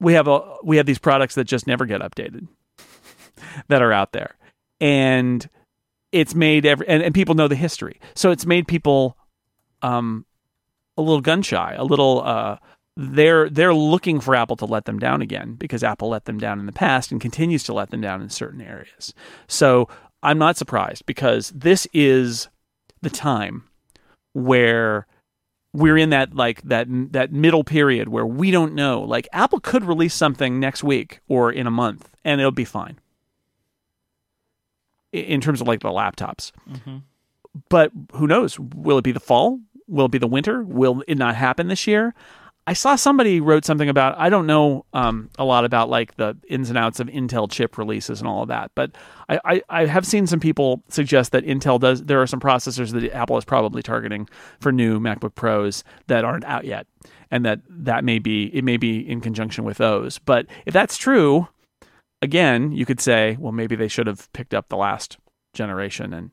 we 0.00 0.14
have 0.14 0.26
a 0.26 0.56
we 0.64 0.78
have 0.78 0.86
these 0.86 0.98
products 0.98 1.34
that 1.34 1.44
just 1.44 1.66
never 1.66 1.84
get 1.84 2.00
updated 2.00 2.48
that 3.68 3.82
are 3.82 3.92
out 3.92 4.12
there. 4.12 4.36
And 4.80 5.48
it's 6.12 6.34
made 6.34 6.66
every 6.66 6.86
and, 6.88 7.02
and 7.02 7.14
people 7.14 7.34
know 7.34 7.48
the 7.48 7.56
history. 7.56 8.00
So 8.14 8.30
it's 8.30 8.46
made 8.46 8.68
people 8.68 9.16
um 9.82 10.24
a 10.96 11.02
little 11.02 11.20
gun 11.20 11.42
shy, 11.42 11.74
a 11.76 11.84
little 11.84 12.22
uh 12.24 12.56
they're 12.96 13.50
they're 13.50 13.74
looking 13.74 14.20
for 14.20 14.34
Apple 14.34 14.56
to 14.56 14.64
let 14.64 14.86
them 14.86 14.98
down 14.98 15.20
again 15.20 15.54
because 15.54 15.84
Apple 15.84 16.08
let 16.08 16.24
them 16.24 16.38
down 16.38 16.58
in 16.58 16.66
the 16.66 16.72
past 16.72 17.12
and 17.12 17.20
continues 17.20 17.62
to 17.64 17.74
let 17.74 17.90
them 17.90 18.00
down 18.00 18.22
in 18.22 18.30
certain 18.30 18.60
areas. 18.60 19.12
So 19.48 19.88
I'm 20.22 20.38
not 20.38 20.56
surprised 20.56 21.04
because 21.06 21.50
this 21.50 21.86
is 21.92 22.48
the 23.02 23.10
time 23.10 23.64
where 24.32 25.06
we're 25.74 25.98
in 25.98 26.10
that 26.10 26.34
like 26.34 26.62
that 26.62 26.86
that 27.12 27.32
middle 27.32 27.64
period 27.64 28.08
where 28.08 28.26
we 28.26 28.50
don't 28.50 28.74
know. 28.74 29.02
Like 29.02 29.28
Apple 29.32 29.60
could 29.60 29.84
release 29.84 30.14
something 30.14 30.58
next 30.58 30.82
week 30.82 31.20
or 31.28 31.52
in 31.52 31.66
a 31.66 31.70
month 31.70 32.10
and 32.24 32.40
it'll 32.40 32.50
be 32.50 32.64
fine. 32.64 32.98
In 35.12 35.40
terms 35.40 35.60
of 35.60 35.68
like 35.68 35.80
the 35.80 35.88
laptops. 35.88 36.52
Mm-hmm. 36.70 36.98
But 37.68 37.90
who 38.12 38.26
knows? 38.26 38.58
Will 38.58 38.98
it 38.98 39.04
be 39.04 39.12
the 39.12 39.20
fall? 39.20 39.60
Will 39.88 40.06
it 40.06 40.10
be 40.10 40.18
the 40.18 40.26
winter? 40.26 40.62
Will 40.62 41.02
it 41.06 41.16
not 41.16 41.36
happen 41.36 41.68
this 41.68 41.86
year? 41.86 42.14
I 42.68 42.72
saw 42.72 42.96
somebody 42.96 43.40
wrote 43.40 43.64
something 43.64 43.88
about. 43.88 44.18
I 44.18 44.28
don't 44.28 44.46
know 44.46 44.84
um, 44.92 45.30
a 45.38 45.44
lot 45.44 45.64
about 45.64 45.88
like 45.88 46.16
the 46.16 46.36
ins 46.48 46.68
and 46.68 46.76
outs 46.76 46.98
of 46.98 47.06
Intel 47.06 47.48
chip 47.48 47.78
releases 47.78 48.20
and 48.20 48.26
all 48.26 48.42
of 48.42 48.48
that, 48.48 48.72
but 48.74 48.90
I, 49.28 49.40
I, 49.44 49.62
I, 49.68 49.86
have 49.86 50.04
seen 50.04 50.26
some 50.26 50.40
people 50.40 50.82
suggest 50.88 51.30
that 51.30 51.44
Intel 51.46 51.78
does. 51.78 52.02
There 52.02 52.20
are 52.20 52.26
some 52.26 52.40
processors 52.40 52.90
that 52.90 53.12
Apple 53.12 53.38
is 53.38 53.44
probably 53.44 53.82
targeting 53.82 54.28
for 54.58 54.72
new 54.72 54.98
MacBook 54.98 55.36
Pros 55.36 55.84
that 56.08 56.24
aren't 56.24 56.44
out 56.44 56.64
yet, 56.64 56.88
and 57.30 57.44
that 57.44 57.60
that 57.68 58.02
may 58.02 58.18
be 58.18 58.46
it 58.46 58.64
may 58.64 58.76
be 58.76 58.98
in 58.98 59.20
conjunction 59.20 59.62
with 59.62 59.78
those. 59.78 60.18
But 60.18 60.46
if 60.66 60.74
that's 60.74 60.96
true, 60.96 61.46
again, 62.26 62.72
you 62.72 62.84
could 62.84 63.00
say, 63.00 63.36
well, 63.38 63.52
maybe 63.52 63.76
they 63.76 63.88
should 63.88 64.06
have 64.06 64.30
picked 64.32 64.52
up 64.52 64.68
the 64.68 64.76
last 64.76 65.16
generation 65.54 66.12
and 66.12 66.30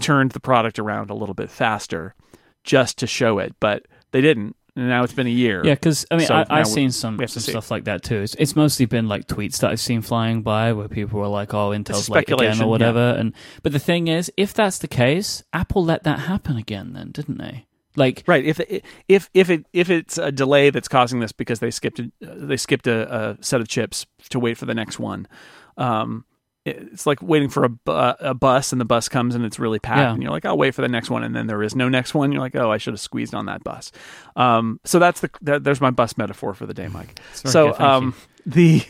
turned 0.00 0.32
the 0.32 0.40
product 0.40 0.78
around 0.78 1.10
a 1.10 1.14
little 1.14 1.34
bit 1.34 1.50
faster 1.50 2.14
just 2.62 2.98
to 2.98 3.06
show 3.06 3.38
it, 3.38 3.54
but 3.58 3.86
they 4.12 4.20
didn't 4.20 4.54
and 4.74 4.88
now 4.88 5.02
it's 5.02 5.12
been 5.12 5.26
a 5.26 5.30
year. 5.30 5.62
Yeah, 5.64 5.74
because 5.74 6.06
I 6.10 6.16
mean, 6.16 6.26
So 6.26 6.34
I, 6.34 6.46
I've 6.48 6.66
seen 6.66 6.90
some, 6.90 7.18
have 7.18 7.30
some 7.30 7.42
stuff 7.42 7.70
like 7.70 7.84
that 7.84 8.02
too. 8.02 8.22
It's, 8.22 8.34
it's 8.36 8.56
mostly 8.56 8.86
been 8.86 9.06
like 9.06 9.26
tweets 9.26 9.58
that 9.58 9.70
I've 9.70 9.80
seen 9.80 10.00
flying 10.00 10.40
by 10.40 10.72
where 10.72 10.88
people 10.88 11.20
were 11.20 11.26
like, 11.26 11.52
"Oh, 11.52 11.70
Intel's 11.70 12.08
late 12.08 12.22
again" 12.22 12.38
speculation, 12.38 12.62
or 12.62 12.64
yeah. 12.64 12.70
whatever. 12.70 13.10
And 13.18 13.34
but 13.62 13.72
the 13.72 13.78
thing 13.78 14.08
is, 14.08 14.32
if 14.38 14.54
that's 14.54 14.78
the 14.78 14.88
case, 14.88 15.42
Apple 15.52 15.84
let 15.84 16.04
that 16.04 16.20
happen 16.20 16.56
again, 16.56 16.94
then 16.94 17.10
didn't 17.10 17.36
they? 17.36 17.66
Like, 17.96 18.22
Right. 18.26 18.44
If 18.44 18.60
if 19.08 19.28
if 19.34 19.50
it 19.50 19.66
if 19.72 19.90
it's 19.90 20.18
a 20.18 20.32
delay 20.32 20.70
that's 20.70 20.88
causing 20.88 21.20
this 21.20 21.32
because 21.32 21.60
they 21.60 21.70
skipped 21.70 21.98
a, 22.00 22.10
they 22.20 22.56
skipped 22.56 22.86
a, 22.86 23.14
a 23.32 23.42
set 23.42 23.60
of 23.60 23.68
chips 23.68 24.06
to 24.30 24.38
wait 24.38 24.56
for 24.58 24.66
the 24.66 24.74
next 24.74 24.98
one, 24.98 25.26
um, 25.76 26.24
it's 26.64 27.06
like 27.06 27.20
waiting 27.20 27.48
for 27.48 27.64
a, 27.64 27.68
bu- 27.68 27.90
a 28.20 28.34
bus 28.34 28.70
and 28.70 28.80
the 28.80 28.84
bus 28.84 29.08
comes 29.08 29.34
and 29.34 29.44
it's 29.44 29.58
really 29.58 29.80
packed 29.80 29.98
Yeah. 29.98 30.12
and 30.14 30.22
you're 30.22 30.30
like, 30.30 30.44
I'll 30.44 30.56
wait 30.56 30.74
for 30.76 30.80
the 30.82 30.88
next 30.88 31.10
one 31.10 31.24
and 31.24 31.34
then 31.34 31.48
there 31.48 31.60
is 31.62 31.74
no 31.74 31.88
next 31.88 32.14
one. 32.14 32.30
You're 32.30 32.40
like, 32.40 32.54
oh, 32.54 32.70
I 32.70 32.78
should 32.78 32.92
have 32.94 33.00
squeezed 33.00 33.34
on 33.34 33.46
that 33.46 33.64
bus. 33.64 33.90
Um, 34.36 34.78
so 34.84 34.98
that's 35.00 35.20
the 35.20 35.30
that, 35.42 35.64
there's 35.64 35.80
my 35.80 35.90
bus 35.90 36.16
metaphor 36.16 36.54
for 36.54 36.64
the 36.66 36.74
day, 36.74 36.86
Mike. 36.88 37.18
Very 37.42 37.52
so 37.52 37.78
um, 37.80 38.14
the 38.46 38.84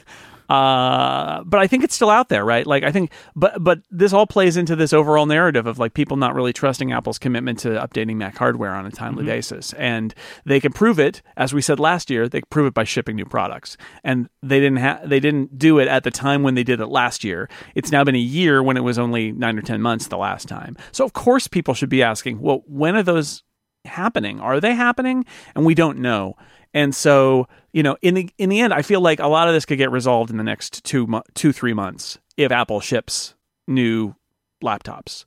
uh, 0.53 1.42
but 1.44 1.61
I 1.61 1.66
think 1.66 1.82
it's 1.82 1.94
still 1.94 2.11
out 2.11 2.28
there, 2.28 2.44
right? 2.44 2.66
Like 2.66 2.82
I 2.82 2.92
think, 2.92 3.11
but 3.34 3.64
but 3.64 3.80
this 3.90 4.12
all 4.12 4.26
plays 4.26 4.59
into 4.59 4.76
this 4.76 4.92
overall 4.92 5.24
narrative 5.24 5.66
of 5.66 5.78
like 5.78 5.94
people 5.94 6.18
not 6.18 6.34
really 6.34 6.53
trusting 6.53 6.92
Apple's 6.92 7.18
commitment 7.18 7.59
to 7.61 7.70
updating 7.70 8.16
Mac 8.16 8.36
hardware 8.36 8.74
on 8.74 8.84
a 8.84 8.90
timely 8.90 9.24
basis, 9.24 9.72
and 9.72 10.14
they 10.44 10.61
can 10.61 10.70
prove 10.70 11.00
it, 11.00 11.22
as 11.38 11.55
we 11.55 11.62
said 11.62 11.80
last 11.80 12.11
year, 12.11 12.28
they 12.28 12.42
prove 12.42 12.66
it 12.66 12.74
by 12.74 12.84
shipping 12.84 13.16
new 13.16 13.24
products, 13.24 13.78
and 14.05 14.28
they 14.42 14.61
didn't 14.61 14.76
have 14.76 15.09
they 15.09 15.20
didn't 15.20 15.57
do 15.59 15.78
it 15.78 15.88
at 15.88 16.05
the 16.05 16.11
time 16.11 16.42
when 16.42 16.55
they 16.55 16.64
did 16.64 16.80
it 16.80 16.88
last 16.88 17.24
year. 17.24 17.48
It's 17.74 17.90
now 17.90 18.05
been 18.05 18.14
a 18.14 18.18
year 18.18 18.62
when 18.62 18.76
it 18.76 18.84
was 18.84 18.98
only 18.98 19.32
nine 19.32 19.57
or 19.59 19.62
ten 19.62 19.80
months 19.80 20.09
the 20.09 20.18
last 20.18 20.48
time. 20.48 20.76
So 20.92 21.03
of 21.07 21.14
course 21.14 21.48
people 21.48 21.72
should 21.72 21.88
be 21.88 22.03
asking, 22.03 22.42
well, 22.42 22.62
when 22.66 22.94
are 22.94 23.03
those 23.03 23.42
happening? 23.86 24.38
Are 24.38 24.61
they 24.61 24.74
happening? 24.74 25.24
And 25.55 25.64
we 25.64 25.74
don't 25.74 25.98
know. 25.98 26.36
And 26.74 26.94
so, 26.94 27.48
you 27.72 27.82
know, 27.82 27.96
in 28.02 28.14
the 28.14 28.30
in 28.38 28.48
the 28.48 28.60
end, 28.60 28.72
I 28.72 28.82
feel 28.82 29.00
like 29.00 29.20
a 29.20 29.26
lot 29.26 29.48
of 29.48 29.54
this 29.54 29.64
could 29.64 29.78
get 29.78 29.90
resolved 29.90 30.30
in 30.30 30.36
the 30.36 30.44
next 30.44 30.84
two 30.84 31.06
mo- 31.06 31.22
two 31.34 31.52
three 31.52 31.74
months 31.74 32.18
if 32.36 32.50
Apple 32.50 32.80
ships 32.80 33.34
new 33.68 34.14
laptops. 34.62 35.24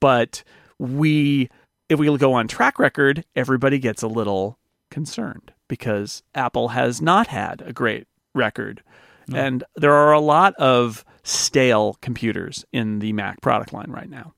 But 0.00 0.42
we, 0.78 1.48
if 1.88 1.98
we 1.98 2.16
go 2.18 2.32
on 2.32 2.48
track 2.48 2.78
record, 2.78 3.24
everybody 3.36 3.78
gets 3.78 4.02
a 4.02 4.08
little 4.08 4.58
concerned 4.90 5.52
because 5.68 6.22
Apple 6.34 6.68
has 6.68 7.00
not 7.02 7.26
had 7.26 7.62
a 7.62 7.72
great 7.72 8.06
record, 8.34 8.82
and 9.32 9.64
there 9.76 9.92
are 9.92 10.12
a 10.12 10.20
lot 10.20 10.54
of 10.56 11.04
stale 11.22 11.96
computers 12.02 12.64
in 12.72 12.98
the 12.98 13.12
Mac 13.12 13.40
product 13.40 13.72
line 13.72 13.90
right 13.90 14.08
now. 14.08 14.34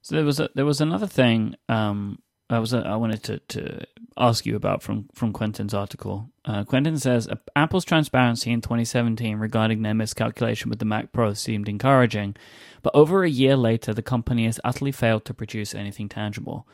So 0.00 0.14
there 0.14 0.24
was 0.24 0.40
a, 0.40 0.48
there 0.54 0.64
was 0.64 0.80
another 0.80 1.06
thing 1.06 1.56
um, 1.68 2.20
I 2.48 2.58
was 2.60 2.72
I 2.72 2.94
wanted 2.96 3.22
to, 3.24 3.38
to 3.40 3.86
ask 4.16 4.46
you 4.46 4.54
about 4.56 4.82
from 4.82 5.08
from 5.14 5.32
Quentin's 5.32 5.74
article. 5.74 6.30
Uh, 6.44 6.62
Quentin 6.64 6.96
says 6.98 7.28
Apple's 7.56 7.84
transparency 7.84 8.52
in 8.52 8.60
2017 8.60 9.36
regarding 9.38 9.82
their 9.82 9.94
miscalculation 9.94 10.70
with 10.70 10.78
the 10.78 10.84
Mac 10.84 11.10
Pro 11.12 11.34
seemed 11.34 11.68
encouraging, 11.68 12.36
but 12.82 12.94
over 12.94 13.24
a 13.24 13.28
year 13.30 13.56
later, 13.56 13.92
the 13.92 14.02
company 14.02 14.44
has 14.46 14.60
utterly 14.62 14.92
failed 14.92 15.24
to 15.24 15.34
produce 15.34 15.74
anything 15.74 16.08
tangible. 16.08 16.68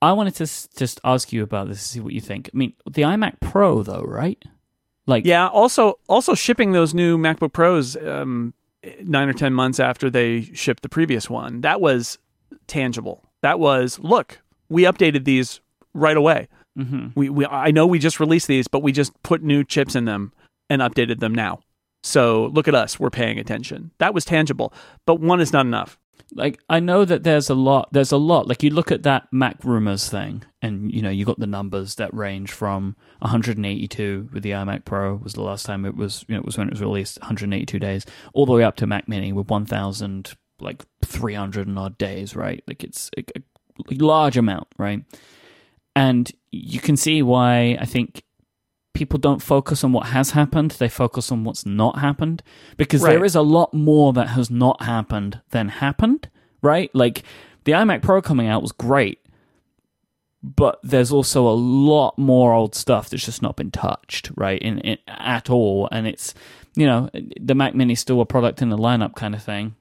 I 0.00 0.12
wanted 0.12 0.34
to 0.36 0.44
s- 0.44 0.68
just 0.76 1.00
ask 1.04 1.32
you 1.32 1.42
about 1.42 1.68
this, 1.68 1.82
to 1.82 1.88
see 1.88 2.00
what 2.00 2.12
you 2.12 2.20
think. 2.20 2.50
I 2.52 2.56
mean, 2.56 2.72
the 2.90 3.02
iMac 3.02 3.40
Pro, 3.40 3.82
though, 3.82 4.02
right? 4.02 4.42
Like, 5.06 5.24
Yeah. 5.26 5.48
Also, 5.48 5.98
also 6.08 6.34
shipping 6.34 6.72
those 6.72 6.92
new 6.94 7.16
MacBook 7.18 7.52
Pros 7.52 7.96
um, 7.96 8.54
nine 9.02 9.28
or 9.28 9.32
ten 9.32 9.52
months 9.52 9.78
after 9.80 10.10
they 10.10 10.42
shipped 10.54 10.82
the 10.82 10.88
previous 10.88 11.28
one. 11.30 11.60
That 11.62 11.80
was 11.80 12.18
tangible. 12.66 13.22
That 13.42 13.58
was 13.60 13.98
look. 13.98 14.40
We 14.68 14.82
updated 14.84 15.24
these 15.24 15.60
right 15.94 16.16
away. 16.16 16.48
mhm. 16.78 17.12
We, 17.14 17.28
we 17.30 17.46
I 17.46 17.70
know 17.70 17.86
we 17.86 17.98
just 17.98 18.20
released 18.20 18.48
these, 18.48 18.68
but 18.68 18.82
we 18.82 18.92
just 18.92 19.12
put 19.22 19.42
new 19.42 19.64
chips 19.64 19.94
in 19.94 20.04
them 20.04 20.32
and 20.68 20.82
updated 20.82 21.20
them 21.20 21.34
now. 21.34 21.60
So 22.02 22.46
look 22.54 22.68
at 22.68 22.74
us. 22.74 23.00
We're 23.00 23.10
paying 23.10 23.38
attention. 23.38 23.90
That 23.98 24.14
was 24.14 24.24
tangible, 24.24 24.72
but 25.06 25.20
one 25.20 25.40
is 25.40 25.52
not 25.52 25.66
enough. 25.66 25.98
like 26.34 26.58
I 26.68 26.80
know 26.80 27.04
that 27.04 27.22
there's 27.24 27.50
a 27.50 27.54
lot 27.54 27.88
there's 27.92 28.12
a 28.12 28.16
lot 28.16 28.46
like 28.48 28.62
you 28.62 28.70
look 28.70 28.90
at 28.92 29.02
that 29.04 29.28
MacRumors 29.32 30.08
thing 30.08 30.42
and 30.62 30.92
you 30.92 31.02
know 31.02 31.10
you 31.10 31.24
got 31.24 31.38
the 31.38 31.46
numbers 31.46 31.94
that 31.96 32.12
range 32.14 32.50
from 32.52 32.96
182 33.20 34.30
with 34.32 34.42
the 34.42 34.50
iMac 34.50 34.84
Pro 34.84 35.16
was 35.16 35.34
the 35.34 35.42
last 35.42 35.66
time 35.66 35.84
it 35.84 35.94
was 35.96 36.24
you 36.28 36.34
know 36.34 36.40
it 36.40 36.44
was 36.46 36.58
when 36.58 36.68
it 36.68 36.72
was 36.72 36.80
released 36.80 37.18
182 37.20 37.78
days 37.78 38.04
all 38.34 38.46
the 38.46 38.52
way 38.52 38.64
up 38.64 38.76
to 38.76 38.86
Mac 38.86 39.08
Mini 39.08 39.32
with 39.32 39.48
1000 39.48 40.34
like 40.60 40.84
300 41.04 41.66
and 41.68 41.78
odd 41.78 41.96
days 41.98 42.34
right 42.34 42.62
like 42.66 42.82
it's 42.82 43.10
a 43.18 43.22
large 43.90 44.36
amount 44.36 44.66
right? 44.78 45.02
And 45.94 46.30
you 46.50 46.80
can 46.80 46.96
see 46.96 47.22
why 47.22 47.76
I 47.80 47.84
think 47.86 48.22
people 48.94 49.18
don't 49.18 49.42
focus 49.42 49.84
on 49.84 49.92
what 49.92 50.06
has 50.08 50.30
happened 50.30 50.70
they 50.72 50.88
focus 50.88 51.30
on 51.30 51.44
what's 51.44 51.66
not 51.66 51.98
happened 51.98 52.42
because 52.78 53.02
there 53.02 53.18
Right. 53.18 53.26
is 53.26 53.34
a 53.34 53.42
lot 53.42 53.74
more 53.74 54.12
that 54.14 54.28
has 54.28 54.50
not 54.50 54.82
happened 54.82 55.40
than 55.50 55.68
happened 55.68 56.28
right? 56.62 56.90
Like 56.94 57.22
the 57.64 57.72
iMac 57.72 58.02
Pro 58.02 58.22
coming 58.22 58.46
out 58.48 58.62
was 58.62 58.72
great 58.72 59.18
but 60.42 60.78
there's 60.82 61.10
also 61.12 61.48
a 61.48 61.50
lot 61.52 62.16
more 62.18 62.52
old 62.54 62.74
stuff 62.74 63.10
that's 63.10 63.24
just 63.24 63.42
not 63.42 63.56
been 63.56 63.70
touched 63.70 64.30
right 64.36 64.60
in, 64.62 64.78
in 64.80 64.98
at 65.08 65.50
all. 65.50 65.88
And 65.90 66.06
it's 66.06 66.34
you 66.76 66.86
know 66.86 67.10
the 67.40 67.54
Mac 67.54 67.74
Mini's 67.74 68.00
still 68.00 68.20
a 68.20 68.26
product 68.26 68.62
in 68.62 68.68
the 68.68 68.78
lineup 68.78 69.14
kind 69.16 69.34
of 69.34 69.42
thing 69.42 69.74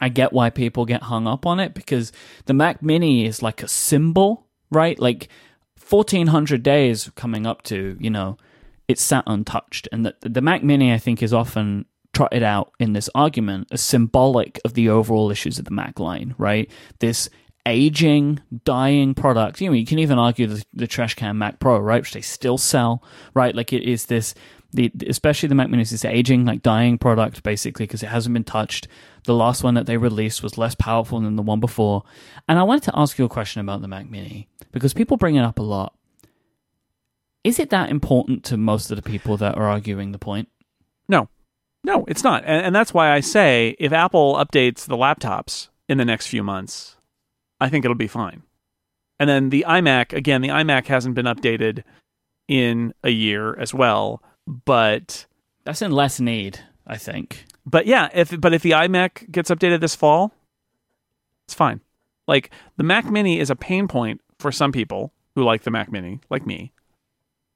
I 0.00 0.08
get 0.08 0.32
why 0.32 0.50
people 0.50 0.84
get 0.84 1.04
hung 1.04 1.26
up 1.26 1.46
on 1.46 1.60
it 1.60 1.74
because 1.74 2.12
the 2.46 2.54
Mac 2.54 2.82
Mini 2.82 3.24
is 3.26 3.42
like 3.42 3.62
a 3.62 3.68
symbol, 3.68 4.46
right? 4.70 4.98
Like 4.98 5.28
1400 5.88 6.62
days 6.62 7.10
coming 7.14 7.46
up 7.46 7.62
to, 7.64 7.96
you 8.00 8.10
know, 8.10 8.36
it's 8.88 9.02
sat 9.02 9.24
untouched. 9.26 9.88
And 9.92 10.06
the, 10.06 10.14
the 10.20 10.40
Mac 10.40 10.62
Mini, 10.62 10.92
I 10.92 10.98
think, 10.98 11.22
is 11.22 11.32
often 11.32 11.86
trotted 12.12 12.42
out 12.42 12.72
in 12.78 12.92
this 12.92 13.10
argument 13.14 13.68
as 13.70 13.82
symbolic 13.82 14.60
of 14.64 14.74
the 14.74 14.88
overall 14.88 15.30
issues 15.30 15.58
of 15.58 15.64
the 15.64 15.70
Mac 15.70 15.98
line, 15.98 16.34
right? 16.38 16.70
This 17.00 17.28
aging, 17.66 18.40
dying 18.64 19.12
product. 19.12 19.60
You 19.60 19.68
know, 19.68 19.74
you 19.74 19.84
can 19.84 19.98
even 19.98 20.18
argue 20.18 20.46
the, 20.46 20.64
the 20.72 20.86
trash 20.86 21.14
can 21.14 21.36
Mac 21.36 21.58
Pro, 21.58 21.78
right? 21.78 22.00
Which 22.00 22.12
they 22.12 22.20
still 22.20 22.56
sell, 22.56 23.02
right? 23.34 23.54
Like 23.54 23.72
it 23.72 23.82
is 23.82 24.06
this, 24.06 24.34
the 24.76 24.92
especially 25.08 25.48
the 25.48 25.54
Mac 25.54 25.68
Mini 25.68 25.82
is 25.82 26.04
aging, 26.04 26.44
like 26.44 26.62
dying 26.62 26.98
product, 26.98 27.42
basically, 27.42 27.86
because 27.86 28.02
it 28.02 28.08
hasn't 28.08 28.32
been 28.32 28.44
touched. 28.44 28.86
The 29.24 29.34
last 29.34 29.64
one 29.64 29.74
that 29.74 29.86
they 29.86 29.96
released 29.96 30.42
was 30.42 30.56
less 30.56 30.74
powerful 30.74 31.20
than 31.20 31.36
the 31.36 31.42
one 31.42 31.60
before. 31.60 32.04
And 32.48 32.58
I 32.58 32.62
wanted 32.62 32.84
to 32.84 32.98
ask 32.98 33.18
you 33.18 33.24
a 33.24 33.28
question 33.28 33.60
about 33.60 33.82
the 33.82 33.88
Mac 33.88 34.08
Mini 34.08 34.48
because 34.70 34.94
people 34.94 35.16
bring 35.16 35.34
it 35.34 35.42
up 35.42 35.58
a 35.58 35.62
lot. 35.62 35.94
Is 37.42 37.58
it 37.58 37.70
that 37.70 37.90
important 37.90 38.44
to 38.44 38.56
most 38.56 38.90
of 38.90 38.96
the 38.96 39.02
people 39.02 39.36
that 39.38 39.56
are 39.56 39.68
arguing 39.68 40.12
the 40.12 40.18
point? 40.18 40.48
No, 41.08 41.28
no, 41.84 42.04
it's 42.08 42.24
not. 42.24 42.44
And, 42.44 42.66
and 42.66 42.74
that's 42.74 42.92
why 42.92 43.12
I 43.12 43.20
say 43.20 43.76
if 43.78 43.92
Apple 43.92 44.34
updates 44.34 44.86
the 44.86 44.96
laptops 44.96 45.68
in 45.88 45.98
the 45.98 46.04
next 46.04 46.26
few 46.26 46.42
months, 46.42 46.96
I 47.60 47.68
think 47.68 47.84
it'll 47.84 47.94
be 47.94 48.08
fine. 48.08 48.42
And 49.18 49.30
then 49.30 49.50
the 49.50 49.64
iMac, 49.66 50.12
again, 50.12 50.42
the 50.42 50.48
iMac 50.48 50.86
hasn't 50.86 51.14
been 51.14 51.26
updated 51.26 51.84
in 52.48 52.92
a 53.02 53.10
year 53.10 53.58
as 53.58 53.72
well. 53.72 54.22
But 54.46 55.26
That's 55.64 55.82
in 55.82 55.90
less 55.90 56.20
need, 56.20 56.60
I 56.86 56.96
think. 56.96 57.46
but 57.64 57.86
yeah, 57.86 58.08
if 58.14 58.38
but 58.40 58.54
if 58.54 58.62
the 58.62 58.72
iMac 58.72 59.30
gets 59.30 59.50
updated 59.50 59.80
this 59.80 59.94
fall, 59.96 60.32
it's 61.46 61.54
fine. 61.54 61.80
Like 62.28 62.50
the 62.76 62.84
Mac 62.84 63.10
Mini 63.10 63.38
is 63.38 63.50
a 63.50 63.56
pain 63.56 63.88
point 63.88 64.20
for 64.38 64.52
some 64.52 64.72
people 64.72 65.12
who 65.34 65.44
like 65.44 65.62
the 65.62 65.70
Mac 65.70 65.90
Mini, 65.90 66.20
like 66.30 66.46
me, 66.46 66.72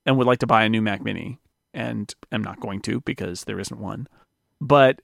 and 0.05 0.17
would 0.17 0.27
like 0.27 0.39
to 0.41 0.47
buy 0.47 0.65
a 0.65 0.69
new 0.69 0.83
Mac 0.83 1.03
Mini, 1.03 1.39
and 1.73 2.15
am 2.33 2.43
not 2.43 2.61
going 2.61 2.81
to 2.83 3.01
because 3.01 3.45
there 3.45 3.61
isn't 3.61 3.81
one. 3.81 4.07
But 4.61 5.01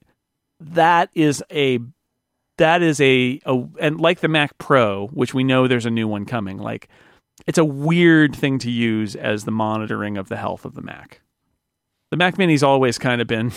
that 0.60 1.10
is 1.14 1.42
a 1.50 1.78
that 2.58 2.82
is 2.82 3.00
a, 3.00 3.40
a 3.44 3.64
and 3.80 4.00
like 4.00 4.20
the 4.20 4.28
Mac 4.28 4.56
Pro, 4.58 5.08
which 5.08 5.34
we 5.34 5.44
know 5.44 5.66
there's 5.66 5.86
a 5.86 5.90
new 5.90 6.08
one 6.08 6.24
coming. 6.24 6.58
Like 6.58 6.88
it's 7.46 7.58
a 7.58 7.64
weird 7.64 8.34
thing 8.34 8.58
to 8.60 8.70
use 8.70 9.14
as 9.14 9.44
the 9.44 9.50
monitoring 9.50 10.16
of 10.16 10.28
the 10.28 10.36
health 10.36 10.64
of 10.64 10.74
the 10.74 10.82
Mac. 10.82 11.20
The 12.10 12.16
Mac 12.16 12.38
Mini's 12.38 12.62
always 12.62 12.98
kind 12.98 13.20
of 13.20 13.26
been 13.26 13.52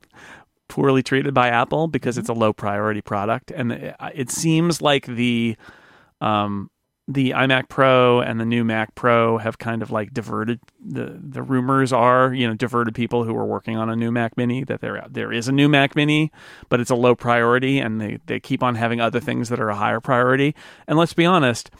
poorly 0.68 1.02
treated 1.02 1.32
by 1.34 1.48
Apple 1.48 1.88
because 1.88 2.18
it's 2.18 2.28
a 2.28 2.34
low 2.34 2.52
priority 2.52 3.00
product, 3.00 3.50
and 3.50 3.72
it, 3.72 3.96
it 4.14 4.30
seems 4.30 4.82
like 4.82 5.06
the 5.06 5.56
um, 6.20 6.70
the 7.08 7.30
iMac 7.30 7.70
Pro 7.70 8.20
and 8.20 8.38
the 8.38 8.44
new 8.44 8.62
Mac 8.64 8.94
Pro 8.94 9.38
have 9.38 9.58
kind 9.58 9.82
of 9.82 9.90
like 9.90 10.12
diverted 10.12 10.60
the 10.84 11.18
the 11.18 11.42
rumors 11.42 11.90
are 11.90 12.34
you 12.34 12.46
know 12.46 12.54
diverted 12.54 12.94
people 12.94 13.24
who 13.24 13.34
are 13.34 13.46
working 13.46 13.78
on 13.78 13.88
a 13.88 13.96
new 13.96 14.12
Mac 14.12 14.36
Mini 14.36 14.62
that 14.64 14.82
there 14.82 15.04
there 15.08 15.32
is 15.32 15.48
a 15.48 15.52
new 15.52 15.68
Mac 15.68 15.96
Mini, 15.96 16.30
but 16.68 16.80
it's 16.80 16.90
a 16.90 16.94
low 16.94 17.14
priority, 17.14 17.78
and 17.78 18.00
they 18.00 18.18
they 18.26 18.38
keep 18.38 18.62
on 18.62 18.74
having 18.74 19.00
other 19.00 19.20
things 19.20 19.48
that 19.48 19.58
are 19.58 19.70
a 19.70 19.74
higher 19.76 20.00
priority. 20.00 20.54
And 20.86 20.98
let's 20.98 21.14
be 21.14 21.24
honest, 21.24 21.70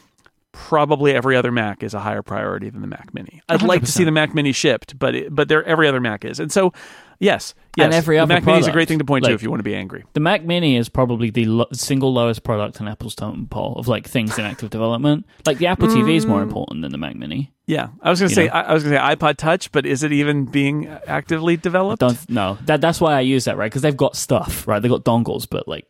probably 0.51 1.13
every 1.13 1.35
other 1.35 1.51
Mac 1.51 1.83
is 1.83 1.93
a 1.93 1.99
higher 1.99 2.21
priority 2.21 2.69
than 2.69 2.81
the 2.81 2.87
Mac 2.87 3.13
Mini. 3.13 3.41
I'd 3.49 3.61
like 3.61 3.81
to 3.81 3.91
see 3.91 4.03
the 4.03 4.11
Mac 4.11 4.33
Mini 4.33 4.51
shipped, 4.51 4.97
but 4.97 5.15
it, 5.15 5.33
but 5.35 5.47
there 5.47 5.63
every 5.63 5.87
other 5.87 5.99
Mac 6.01 6.25
is, 6.25 6.39
and 6.39 6.51
so 6.51 6.73
yes, 7.19 7.53
yes, 7.77 7.85
And 7.85 7.93
every 7.93 8.15
the 8.17 8.23
other 8.23 8.33
Mac 8.33 8.45
Mini 8.45 8.59
is 8.59 8.67
a 8.67 8.71
great 8.71 8.87
thing 8.87 8.97
to 8.99 9.05
point 9.05 9.25
to 9.25 9.31
if 9.33 9.43
you 9.43 9.49
want 9.49 9.59
to 9.59 9.63
be 9.63 9.75
angry. 9.75 10.05
The 10.13 10.19
Mac 10.19 10.43
Mini 10.43 10.75
is 10.75 10.89
probably 10.89 11.29
the 11.29 11.45
lo- 11.45 11.67
single 11.73 12.11
lowest 12.13 12.43
product 12.43 12.79
in 12.81 12.87
Apple's 12.87 13.13
totem 13.15 13.47
pole 13.47 13.75
of 13.77 13.87
like 13.87 14.07
things 14.07 14.37
in 14.39 14.45
active 14.45 14.69
development. 14.69 15.25
Like 15.45 15.57
the 15.59 15.67
Apple 15.67 15.87
TV 15.87 16.15
is 16.15 16.25
Mm. 16.25 16.29
more 16.29 16.41
important 16.41 16.81
than 16.81 16.91
the 16.91 16.97
Mac 16.97 17.15
Mini. 17.15 17.53
Yeah, 17.67 17.89
I 18.01 18.09
was 18.09 18.19
gonna 18.19 18.29
You 18.31 18.35
say? 18.35 18.49
I, 18.49 18.61
I 18.61 18.73
was 18.73 18.83
gonna 18.83 18.95
say 18.95 19.15
iPod 19.15 19.37
Touch, 19.37 19.71
but 19.71 19.85
is 19.85 20.01
it 20.01 20.11
even 20.11 20.45
being 20.45 20.87
actively 21.07 21.55
developed? 21.57 21.99
Don't 21.99 22.29
no. 22.29 22.57
That 22.65 22.81
that's 22.81 22.99
why 22.99 23.13
I 23.13 23.19
use 23.21 23.45
that 23.45 23.57
right 23.57 23.69
because 23.69 23.83
they've 23.83 23.95
got 23.95 24.15
stuff 24.15 24.67
right. 24.67 24.81
They've 24.81 24.89
got 24.91 25.03
dongles, 25.03 25.47
but 25.47 25.67
like, 25.67 25.87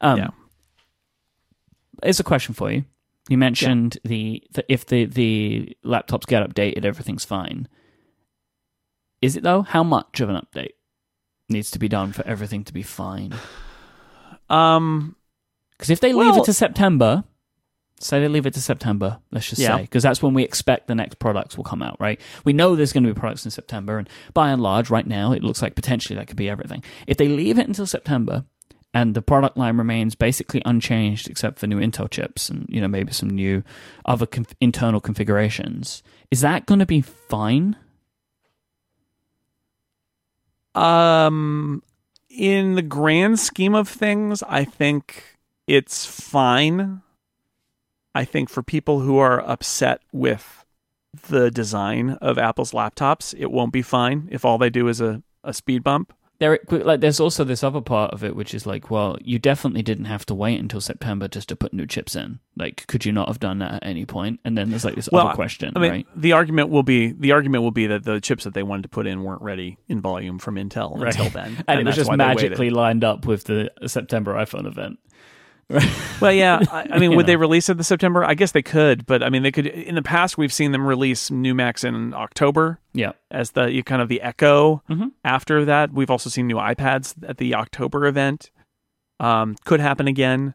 um, 0.00 0.16
Yeah. 0.18 0.28
Here's 2.02 2.20
a 2.20 2.24
question 2.24 2.54
for 2.54 2.70
you. 2.70 2.84
You 3.28 3.36
mentioned 3.38 3.98
the, 4.04 4.42
the 4.52 4.64
if 4.72 4.86
the 4.86 5.04
the 5.04 5.76
laptops 5.84 6.26
get 6.26 6.42
updated, 6.48 6.84
everything's 6.84 7.24
fine. 7.24 7.68
Is 9.20 9.36
it 9.36 9.42
though? 9.42 9.62
How 9.62 9.82
much 9.82 10.20
of 10.20 10.28
an 10.30 10.36
update 10.40 10.72
needs 11.48 11.70
to 11.72 11.78
be 11.78 11.88
done 11.88 12.12
for 12.12 12.26
everything 12.26 12.64
to 12.64 12.72
be 12.72 12.82
fine? 12.82 13.34
Um, 14.50 15.14
Because 15.72 15.90
if 15.90 16.00
they 16.00 16.14
leave 16.14 16.34
it 16.38 16.44
to 16.44 16.54
September, 16.54 17.22
say 18.00 18.18
they 18.18 18.28
leave 18.28 18.46
it 18.46 18.54
to 18.54 18.62
September, 18.62 19.18
let's 19.30 19.50
just 19.50 19.60
Yeah. 19.60 19.76
say, 19.76 19.82
because 19.82 20.02
that's 20.02 20.22
when 20.22 20.32
we 20.32 20.42
expect 20.42 20.86
the 20.86 20.94
next 20.94 21.18
products 21.18 21.56
will 21.58 21.64
come 21.64 21.82
out, 21.82 22.00
right? 22.00 22.18
We 22.46 22.54
know 22.54 22.74
there's 22.74 22.94
going 22.94 23.04
to 23.04 23.12
be 23.12 23.20
products 23.20 23.44
in 23.44 23.50
September, 23.50 23.98
and 23.98 24.08
by 24.32 24.48
and 24.50 24.62
large, 24.62 24.88
right 24.88 25.06
now, 25.06 25.32
it 25.32 25.42
looks 25.42 25.60
like 25.60 25.74
potentially 25.74 26.16
that 26.16 26.28
could 26.28 26.38
be 26.38 26.48
everything. 26.48 26.82
If 27.06 27.18
they 27.18 27.28
leave 27.28 27.58
it 27.58 27.68
until 27.68 27.86
September, 27.86 28.46
and 28.94 29.14
the 29.14 29.22
product 29.22 29.56
line 29.56 29.76
remains 29.76 30.14
basically 30.14 30.62
unchanged 30.64 31.28
except 31.28 31.58
for 31.58 31.66
new 31.66 31.78
Intel 31.78 32.10
chips 32.10 32.48
and 32.48 32.66
you 32.68 32.80
know 32.80 32.88
maybe 32.88 33.12
some 33.12 33.30
new 33.30 33.62
other 34.04 34.26
conf- 34.26 34.54
internal 34.60 35.00
configurations, 35.00 36.02
is 36.30 36.40
that 36.40 36.66
going 36.66 36.80
to 36.80 36.86
be 36.86 37.00
fine? 37.00 37.76
um, 40.78 41.82
in 42.30 42.74
the 42.74 42.82
grand 42.82 43.40
scheme 43.40 43.74
of 43.74 43.88
things, 43.88 44.42
I 44.44 44.64
think 44.64 45.36
it's 45.66 46.06
fine. 46.06 47.02
I 48.14 48.24
think 48.24 48.48
for 48.48 48.62
people 48.62 49.00
who 49.00 49.18
are 49.18 49.40
upset 49.40 50.02
with 50.12 50.64
the 51.28 51.50
design 51.50 52.10
of 52.20 52.38
Apple's 52.38 52.72
laptops, 52.72 53.34
it 53.36 53.50
won't 53.50 53.72
be 53.72 53.82
fine 53.82 54.28
if 54.30 54.44
all 54.44 54.58
they 54.58 54.70
do 54.70 54.88
is 54.88 55.00
a, 55.00 55.22
a 55.42 55.52
speed 55.52 55.82
bump. 55.82 56.12
There, 56.40 56.60
like, 56.70 57.00
there's 57.00 57.18
also 57.18 57.42
this 57.42 57.64
other 57.64 57.80
part 57.80 58.12
of 58.12 58.22
it, 58.22 58.36
which 58.36 58.54
is 58.54 58.64
like, 58.64 58.90
well, 58.92 59.16
you 59.20 59.40
definitely 59.40 59.82
didn't 59.82 60.04
have 60.04 60.24
to 60.26 60.34
wait 60.34 60.60
until 60.60 60.80
September 60.80 61.26
just 61.26 61.48
to 61.48 61.56
put 61.56 61.72
new 61.72 61.84
chips 61.84 62.14
in. 62.14 62.38
Like, 62.56 62.86
could 62.86 63.04
you 63.04 63.10
not 63.10 63.26
have 63.26 63.40
done 63.40 63.58
that 63.58 63.74
at 63.74 63.86
any 63.86 64.06
point? 64.06 64.38
And 64.44 64.56
then 64.56 64.70
there's 64.70 64.84
like 64.84 64.94
this 64.94 65.08
Well, 65.10 65.26
other 65.26 65.34
question, 65.34 65.72
I 65.74 65.80
mean, 65.80 65.90
right? 65.90 66.06
the 66.14 66.32
argument 66.32 66.68
will 66.68 66.84
be 66.84 67.10
the 67.12 67.32
argument 67.32 67.64
will 67.64 67.72
be 67.72 67.88
that 67.88 68.04
the 68.04 68.20
chips 68.20 68.44
that 68.44 68.54
they 68.54 68.62
wanted 68.62 68.82
to 68.82 68.88
put 68.88 69.08
in 69.08 69.24
weren't 69.24 69.42
ready 69.42 69.78
in 69.88 70.00
volume 70.00 70.38
from 70.38 70.54
Intel 70.54 70.96
Right. 70.96 71.12
until 71.14 71.30
then, 71.30 71.56
And, 71.68 71.80
it 71.80 71.86
was 71.86 71.96
just 71.96 72.08
why 72.08 72.16
they 72.16 72.24
waited. 72.24 72.42
magically 72.50 72.70
lined 72.70 73.02
up 73.02 73.26
with 73.26 73.44
the 73.44 73.70
September 73.86 74.34
iPhone 74.34 74.66
event. 74.66 74.98
Well, 76.20 76.32
yeah. 76.32 76.58
I, 76.72 76.86
I 76.94 76.98
mean, 76.98 77.14
would 77.14 77.26
they 77.26 77.36
release 77.36 77.68
it 77.68 77.76
in 77.76 77.82
September? 77.84 78.24
I 78.24 78.34
guess 78.34 78.50
they 78.50 78.62
could, 78.62 79.06
but 79.06 79.22
I 79.22 79.28
mean, 79.30 79.44
they 79.44 79.52
could. 79.52 79.66
In 79.68 79.94
the 79.94 80.02
past, 80.02 80.36
we've 80.36 80.52
seen 80.52 80.72
them 80.72 80.84
release 80.84 81.30
new 81.30 81.54
Macs 81.54 81.84
in 81.84 82.12
October 82.12 82.80
Yeah. 82.92 83.12
as 83.30 83.52
the 83.52 83.70
you 83.70 83.84
kind 83.84 84.02
of 84.02 84.08
the 84.08 84.20
echo. 84.20 84.82
Mhm. 84.90 85.12
After 85.24 85.64
that, 85.66 85.92
we've 85.92 86.10
also 86.10 86.28
seen 86.28 86.48
new 86.48 86.56
iPads 86.56 87.14
at 87.28 87.36
the 87.38 87.54
October 87.54 88.06
event. 88.06 88.50
Um, 89.20 89.54
could 89.64 89.78
happen 89.78 90.08
again. 90.08 90.54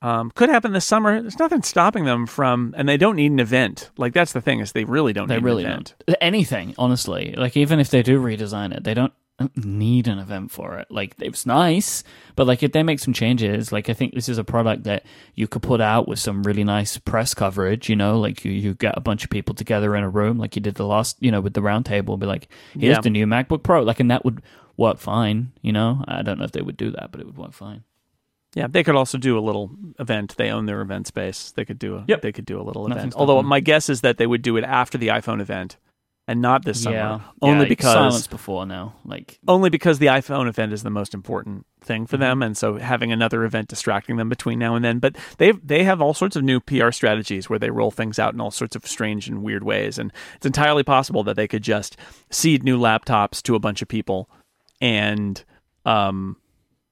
Um, 0.00 0.30
could 0.34 0.48
happen 0.48 0.72
this 0.72 0.84
summer. 0.86 1.20
There's 1.20 1.38
nothing 1.38 1.62
stopping 1.62 2.04
them 2.06 2.26
from, 2.26 2.74
and 2.78 2.88
they 2.88 2.96
don't 2.96 3.16
need 3.16 3.32
an 3.32 3.40
event. 3.40 3.90
Like 3.98 4.14
that's 4.14 4.32
the 4.32 4.40
thing 4.40 4.60
is 4.60 4.72
they 4.72 4.84
really 4.84 5.12
don't. 5.12 5.28
They 5.28 5.36
need 5.36 5.44
really 5.44 5.64
an 5.64 5.70
event. 5.72 5.94
don't. 6.06 6.16
Anything, 6.22 6.74
honestly. 6.78 7.34
Like, 7.36 7.54
even 7.56 7.80
if 7.80 7.90
they 7.90 8.02
do 8.02 8.22
redesign 8.22 8.74
it, 8.74 8.84
they 8.84 8.94
don't 8.94 9.12
need 9.54 10.08
an 10.08 10.18
event 10.18 10.50
for 10.50 10.78
it. 10.78 10.86
Like, 10.90 11.14
it's 11.20 11.44
nice, 11.44 12.02
but 12.36 12.46
like, 12.46 12.62
if 12.62 12.72
they 12.72 12.82
make 12.82 12.98
some 13.00 13.12
changes, 13.12 13.70
like, 13.70 13.88
I 13.90 13.92
think 13.92 14.14
this 14.14 14.28
is 14.28 14.38
a 14.38 14.44
product 14.44 14.84
that 14.84 15.04
you 15.34 15.46
could 15.46 15.62
put 15.62 15.80
out 15.80 16.08
with 16.08 16.18
some 16.18 16.42
really 16.42 16.64
nice 16.64 16.96
press 16.98 17.34
coverage, 17.34 17.88
you 17.90 17.96
know, 17.96 18.18
like 18.18 18.44
you, 18.44 18.52
you 18.52 18.74
get 18.74 18.96
a 18.96 19.00
bunch 19.00 19.24
of 19.24 19.30
people 19.30 19.54
together 19.54 19.94
in 19.94 20.02
a 20.04 20.08
room, 20.08 20.38
like 20.38 20.56
you 20.56 20.62
did 20.62 20.76
the 20.76 20.86
last, 20.86 21.16
you 21.20 21.30
know, 21.30 21.40
with 21.40 21.52
the 21.54 21.62
round 21.62 21.84
table, 21.84 22.14
and 22.14 22.20
be 22.20 22.26
like, 22.26 22.48
here's 22.72 22.96
Yeah. 22.96 23.00
the 23.02 23.10
new 23.10 23.26
MacBook 23.26 23.62
Pro. 23.62 23.82
Like, 23.82 24.00
and 24.00 24.10
that 24.10 24.24
would 24.24 24.42
work 24.78 24.98
fine, 24.98 25.52
you 25.62 25.72
know? 25.72 26.02
I 26.08 26.22
don't 26.22 26.38
know 26.38 26.44
if 26.44 26.52
they 26.52 26.62
would 26.62 26.76
do 26.78 26.90
that, 26.92 27.10
but 27.12 27.20
it 27.20 27.26
would 27.26 27.36
work 27.36 27.52
fine. 27.52 27.82
Yeah, 28.54 28.68
they 28.68 28.82
could 28.84 28.94
also 28.96 29.18
do 29.18 29.38
a 29.38 29.40
little 29.40 29.70
event. 29.98 30.34
They 30.38 30.48
own 30.48 30.64
their 30.64 30.80
event 30.80 31.06
space. 31.06 31.50
They 31.50 31.66
could 31.66 31.78
do 31.78 31.96
a 31.96 32.04
Yep. 32.08 32.22
they 32.22 32.32
could 32.32 32.46
do 32.46 32.58
a 32.58 32.62
little 32.64 32.88
Nothing's 32.88 33.12
event. 33.14 33.14
Although 33.16 33.42
my 33.42 33.60
guess 33.60 33.90
is 33.90 34.00
that 34.00 34.16
they 34.16 34.26
would 34.26 34.40
do 34.40 34.56
it 34.56 34.64
after 34.64 34.96
the 34.96 35.08
iPhone 35.08 35.42
event 35.42 35.76
and 36.28 36.42
not 36.42 36.64
this 36.64 36.82
summer. 36.82 36.96
yeah. 36.96 37.20
Only 37.40 37.64
Yeah, 37.64 37.68
because 37.68 37.92
silence 37.92 38.26
before 38.26 38.66
now. 38.66 38.94
Like, 39.04 39.38
only 39.46 39.70
because 39.70 39.98
the 40.00 40.06
iPhone 40.06 40.48
event 40.48 40.72
is 40.72 40.82
the 40.82 40.90
most 40.90 41.14
important 41.14 41.66
thing 41.80 42.02
Mm-hmm. 42.02 42.10
for 42.10 42.16
them, 42.16 42.42
and 42.42 42.56
so 42.56 42.78
having 42.78 43.12
another 43.12 43.44
event 43.44 43.68
distracting 43.68 44.16
them 44.16 44.28
between 44.28 44.58
now 44.58 44.74
and 44.74 44.84
then. 44.84 44.98
But 44.98 45.16
they 45.38 45.52
they 45.52 45.84
have 45.84 46.00
all 46.02 46.14
sorts 46.14 46.34
of 46.36 46.42
new 46.42 46.58
PR 46.60 46.90
strategies 46.90 47.48
where 47.48 47.58
they 47.60 47.70
roll 47.70 47.90
things 47.90 48.18
out 48.18 48.34
in 48.34 48.40
all 48.40 48.50
sorts 48.50 48.74
of 48.76 48.86
strange 48.86 49.28
and 49.28 49.42
weird 49.42 49.62
ways, 49.64 49.98
and 49.98 50.12
it's 50.34 50.46
entirely 50.46 50.82
possible 50.82 51.22
that 51.24 51.36
they 51.36 51.46
could 51.48 51.62
just 51.62 51.96
seed 52.30 52.64
new 52.64 52.78
laptops 52.78 53.40
to 53.44 53.54
a 53.54 53.60
bunch 53.60 53.82
of 53.82 53.88
people, 53.88 54.28
and 54.80 55.44
um, 55.84 56.36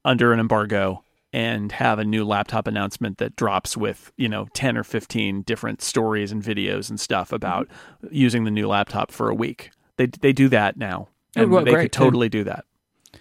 under 0.05 0.33
an 0.33 0.41
embargo. 0.41 1.04
And 1.35 1.73
have 1.73 1.99
a 1.99 2.05
new 2.05 2.25
laptop 2.25 2.69
announcement 2.69 3.19
that 3.19 3.35
drops 3.35 3.77
with, 3.77 4.13
you 4.17 4.29
know, 4.29 4.47
10 4.55 4.77
or 4.77 4.85
15 4.85 5.43
different 5.43 5.83
stories 5.83 6.31
and 6.31 6.41
videos 6.41 6.89
and 6.91 7.01
stuff 7.01 7.33
about 7.33 7.67
Mm-hmm. 7.69 8.15
using 8.15 8.45
the 8.45 8.53
new 8.53 8.69
laptop 8.69 9.11
for 9.11 9.29
a 9.29 9.35
week. 9.35 9.71
They 9.97 10.07
they 10.07 10.33
do 10.33 10.49
that 10.51 10.77
now. 10.77 11.09
And 11.35 11.51
work 11.51 11.65
they 11.65 11.73
great, 11.73 11.83
could 11.87 11.93
too. 11.93 12.05
totally 12.05 12.29
do 12.29 12.45
that. 12.45 12.65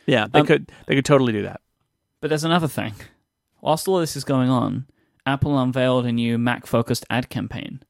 Yeah, 0.05 0.27
they 0.31 0.41
Um, 0.41 0.45
could 0.45 0.71
they 0.85 0.93
could 0.95 1.05
totally 1.05 1.33
do 1.33 1.41
that. 1.41 1.61
But 2.21 2.27
there's 2.29 2.43
another 2.43 2.67
thing. 2.67 2.93
Whilst 3.61 3.87
all 3.87 3.97
this 3.99 4.15
is 4.15 4.23
going 4.23 4.49
on, 4.49 4.85
Apple 5.25 5.57
unveiled 5.57 6.05
a 6.05 6.11
new 6.11 6.37
Mac 6.37 6.67
focused 6.67 7.05
ad 7.09 7.29
campaign. 7.29 7.81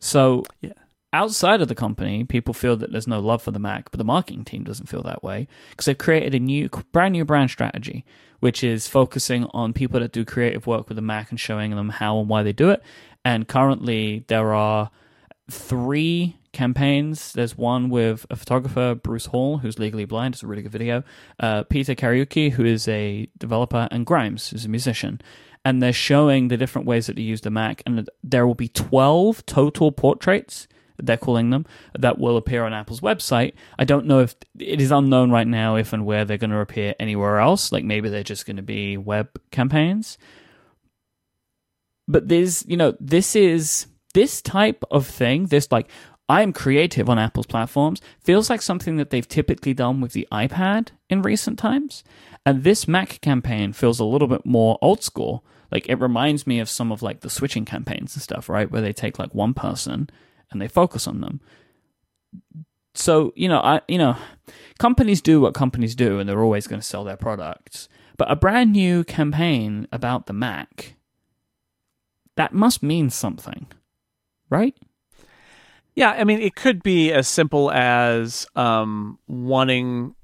So, 0.00 0.44
Yeah. 0.60 0.72
Outside 1.12 1.60
of 1.60 1.68
the 1.68 1.74
company, 1.74 2.24
people 2.24 2.54
feel 2.54 2.76
that 2.76 2.92
there's 2.92 3.06
no 3.06 3.20
love 3.20 3.42
for 3.42 3.50
the 3.50 3.58
Mac, 3.58 3.90
but 3.90 3.98
the 3.98 4.04
marketing 4.04 4.44
team 4.44 4.64
doesn't 4.64 4.88
feel 4.88 5.02
that 5.02 5.22
way 5.22 5.46
because 5.70 5.86
they've 5.86 5.98
created 5.98 6.34
a 6.34 6.38
new, 6.38 6.68
brand 6.92 7.12
new 7.12 7.24
brand 7.24 7.50
strategy, 7.50 8.04
which 8.40 8.64
is 8.64 8.88
focusing 8.88 9.46
on 9.52 9.72
people 9.72 10.00
that 10.00 10.12
do 10.12 10.24
creative 10.24 10.66
work 10.66 10.88
with 10.88 10.96
the 10.96 11.02
Mac 11.02 11.30
and 11.30 11.38
showing 11.38 11.70
them 11.72 11.90
how 11.90 12.18
and 12.18 12.28
why 12.28 12.42
they 12.42 12.52
do 12.52 12.70
it. 12.70 12.82
And 13.24 13.46
currently, 13.46 14.24
there 14.28 14.52
are 14.52 14.90
three 15.50 16.36
campaigns. 16.52 17.32
There's 17.32 17.56
one 17.56 17.88
with 17.88 18.26
a 18.30 18.36
photographer, 18.36 18.94
Bruce 18.94 19.26
Hall, 19.26 19.58
who's 19.58 19.78
legally 19.78 20.04
blind. 20.04 20.34
It's 20.34 20.42
a 20.42 20.46
really 20.46 20.62
good 20.62 20.72
video. 20.72 21.02
Uh, 21.40 21.64
Peter 21.64 21.94
Kariuki, 21.94 22.52
who 22.52 22.64
is 22.64 22.88
a 22.88 23.28
developer, 23.38 23.88
and 23.90 24.06
Grimes, 24.06 24.50
who's 24.50 24.64
a 24.64 24.68
musician. 24.68 25.20
And 25.64 25.80
they're 25.80 25.92
showing 25.92 26.48
the 26.48 26.56
different 26.56 26.86
ways 26.86 27.06
that 27.06 27.16
they 27.16 27.22
use 27.22 27.42
the 27.42 27.50
Mac. 27.50 27.82
And 27.86 28.08
there 28.22 28.46
will 28.46 28.54
be 28.54 28.68
12 28.68 29.46
total 29.46 29.92
portraits, 29.92 30.66
they're 30.98 31.16
calling 31.16 31.50
them, 31.50 31.66
that 31.98 32.18
will 32.18 32.36
appear 32.36 32.64
on 32.64 32.72
Apple's 32.72 33.00
website. 33.00 33.54
I 33.78 33.84
don't 33.84 34.06
know 34.06 34.20
if 34.20 34.34
it 34.58 34.80
is 34.80 34.90
unknown 34.90 35.30
right 35.30 35.46
now 35.46 35.76
if 35.76 35.92
and 35.92 36.04
where 36.04 36.24
they're 36.24 36.38
going 36.38 36.50
to 36.50 36.58
appear 36.58 36.94
anywhere 37.00 37.38
else. 37.38 37.72
Like 37.72 37.84
maybe 37.84 38.08
they're 38.08 38.22
just 38.22 38.46
going 38.46 38.56
to 38.56 38.62
be 38.62 38.96
web 38.96 39.28
campaigns 39.50 40.18
but 42.08 42.28
there's 42.28 42.64
you 42.66 42.76
know 42.76 42.94
this 43.00 43.36
is 43.36 43.86
this 44.14 44.42
type 44.42 44.84
of 44.90 45.06
thing 45.06 45.46
this 45.46 45.70
like 45.70 45.88
I 46.28 46.42
am 46.42 46.52
creative 46.52 47.08
on 47.08 47.18
Apple's 47.18 47.46
platforms 47.46 48.00
feels 48.20 48.48
like 48.48 48.62
something 48.62 48.96
that 48.96 49.10
they've 49.10 49.26
typically 49.26 49.74
done 49.74 50.00
with 50.00 50.12
the 50.12 50.26
iPad 50.32 50.88
in 51.10 51.20
recent 51.20 51.58
times. 51.58 52.04
And 52.46 52.64
this 52.64 52.88
Mac 52.88 53.20
campaign 53.20 53.72
feels 53.72 54.00
a 54.00 54.04
little 54.04 54.28
bit 54.28 54.46
more 54.46 54.78
old 54.80 55.02
school. 55.02 55.44
Like 55.70 55.88
it 55.88 55.96
reminds 55.96 56.46
me 56.46 56.58
of 56.58 56.70
some 56.70 56.90
of 56.90 57.02
like 57.02 57.20
the 57.20 57.28
switching 57.28 57.64
campaigns 57.64 58.14
and 58.14 58.22
stuff, 58.22 58.48
right? 58.48 58.70
Where 58.70 58.80
they 58.80 58.94
take 58.94 59.18
like 59.18 59.34
one 59.34 59.52
person 59.52 60.08
and 60.52 60.60
they 60.60 60.68
focus 60.68 61.06
on 61.06 61.20
them. 61.20 61.40
So, 62.94 63.32
you 63.34 63.48
know, 63.48 63.60
I 63.60 63.80
you 63.88 63.98
know, 63.98 64.16
companies 64.78 65.20
do 65.20 65.40
what 65.40 65.54
companies 65.54 65.94
do 65.94 66.18
and 66.18 66.28
they're 66.28 66.42
always 66.42 66.66
going 66.66 66.80
to 66.80 66.86
sell 66.86 67.04
their 67.04 67.16
products. 67.16 67.88
But 68.16 68.30
a 68.30 68.36
brand 68.36 68.72
new 68.72 69.04
campaign 69.04 69.88
about 69.90 70.26
the 70.26 70.32
Mac 70.32 70.96
that 72.36 72.52
must 72.52 72.82
mean 72.82 73.10
something. 73.10 73.66
Right? 74.50 74.76
Yeah, 75.94 76.10
I 76.10 76.24
mean, 76.24 76.40
it 76.40 76.54
could 76.54 76.82
be 76.82 77.12
as 77.12 77.28
simple 77.28 77.70
as 77.70 78.46
um, 78.56 79.18
wanting 79.26 80.14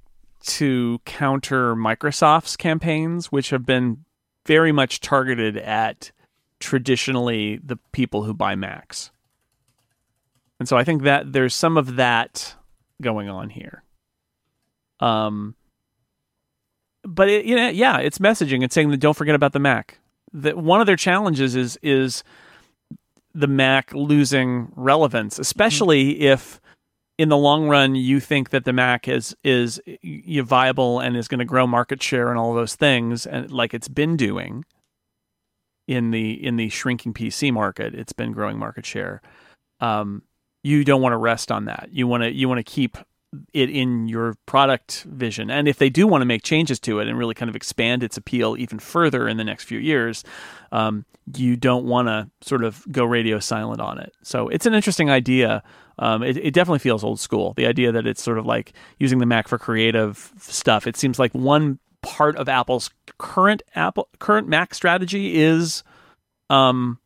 to 0.45 1.01
counter 1.05 1.75
Microsoft's 1.77 2.57
campaigns, 2.57 3.31
which 3.31 3.51
have 3.51 3.67
been 3.67 4.05
very 4.47 4.73
much 4.73 5.01
targeted 5.01 5.59
at 5.59 6.11
traditionally 6.59 7.61
the 7.63 7.77
people 7.93 8.25
who 8.25 8.33
buy 8.33 8.55
Macs. 8.55 9.11
And 10.59 10.69
so 10.69 10.77
I 10.77 10.85
think 10.85 11.03
that 11.03 11.33
there's 11.33 11.55
some 11.55 11.77
of 11.77 11.97
that 11.97 12.55
going 13.01 13.29
on 13.29 13.51
here. 13.51 13.83
Um, 15.01 15.55
but 17.05 17.29
it, 17.29 17.45
you 17.45 17.55
know, 17.55 17.69
yeah, 17.69 17.99
it's 17.99 18.19
messaging. 18.19 18.65
It's 18.65 18.75
saying 18.75 18.91
that 18.91 18.99
don't 18.99 19.17
forget 19.17 19.35
about 19.35 19.53
the 19.53 19.61
Mac. 19.61 19.99
That 20.33 20.59
one 20.59 20.81
of 20.81 20.87
their 20.87 20.97
challenges 20.97 21.55
is 21.55 21.79
is 21.83 22.25
the 23.35 23.47
Mac 23.47 23.93
losing 23.95 24.73
relevance, 24.75 25.39
especially 25.39 26.15
mm-hmm. 26.15 26.23
if 26.23 26.61
in 27.19 27.29
the 27.29 27.37
long 27.37 27.69
run 27.69 27.95
you 27.95 28.21
think 28.21 28.51
that 28.51 28.65
the 28.65 28.73
Mac 28.73 29.09
is 29.09 29.35
is 29.45 29.81
viable 30.03 31.01
and 31.01 31.17
is 31.17 31.29
going 31.29 31.39
to 31.39 31.45
grow 31.45 31.67
market 31.67 32.03
share 32.03 32.31
and 32.31 32.39
all 32.39 32.53
those 32.53 32.75
things, 32.75 33.27
and 33.27 33.51
like 33.51 33.73
it's 33.73 33.89
been 33.89 34.17
doing 34.17 34.65
in 35.87 36.11
the 36.11 36.33
in 36.45 36.57
the 36.57 36.69
shrinking 36.69 37.15
PC 37.15 37.53
market, 37.53 37.95
it's 37.95 38.13
been 38.13 38.33
growing 38.33 38.59
market 38.59 38.85
share. 38.85 39.23
Um, 39.81 40.23
you 40.69 40.85
don't 40.85 41.01
want 41.01 41.15
to 41.15 41.17
rest 41.17 41.51
on 41.51 41.65
that. 41.65 41.89
You 41.93 42.07
want 42.07 42.23
to 42.23 42.33
you 42.33 42.49
want 42.49 42.59
to 42.59 42.63
keep 42.63 42.99
it 43.53 43.71
in 43.71 44.09
your 44.09 44.37
product 44.47 45.03
vision. 45.05 45.51
And 45.51 45.69
if 45.69 45.79
they 45.79 45.91
do 45.91 46.07
want 46.07 46.23
to 46.23 46.27
make 46.27 46.43
changes 46.43 46.81
to 46.81 47.01
it 47.01 47.09
and 47.09 47.19
really 47.19 47.35
kind 47.35 47.49
of 47.49 47.57
expand 47.57 48.03
its 48.03 48.17
appeal 48.17 48.57
even 48.57 48.79
further 48.79 49.29
in 49.29 49.37
the 49.37 49.45
next 49.45 49.65
few 49.65 49.79
years, 49.79 50.25
um, 50.73 51.05
you 51.35 51.57
don't 51.57 51.85
want 51.85 52.09
to 52.09 52.31
sort 52.41 52.65
of 52.65 52.85
go 52.91 53.05
radio 53.05 53.39
silent 53.39 53.81
on 53.81 53.99
it. 53.99 54.15
So 54.23 54.49
it's 54.49 54.65
an 54.65 54.73
interesting 54.75 55.11
idea. 55.11 55.63
Um, 55.99 56.23
it, 56.23 56.39
it, 56.39 56.55
definitely 56.55 56.79
feels 56.79 57.05
old 57.05 57.21
school. 57.21 57.53
The 57.55 57.67
idea 57.67 57.93
that 57.93 58.07
it's 58.07 58.23
sort 58.23 58.39
of 58.39 58.47
like 58.47 58.73
using 58.99 59.19
the 59.19 59.27
Mac 59.27 59.49
for 59.49 59.59
creative 59.59 60.33
stuff. 60.39 60.87
It 60.87 60.97
seems 60.97 61.19
like 61.19 61.33
one 61.33 61.81
part 62.03 62.37
of 62.37 62.49
Apple's 62.49 62.91
current 63.19 63.63
Apple 63.75 64.09
current 64.21 64.49
Mac 64.49 64.75
strategy 64.75 65.37
is 65.37 65.83
um, 66.49 66.99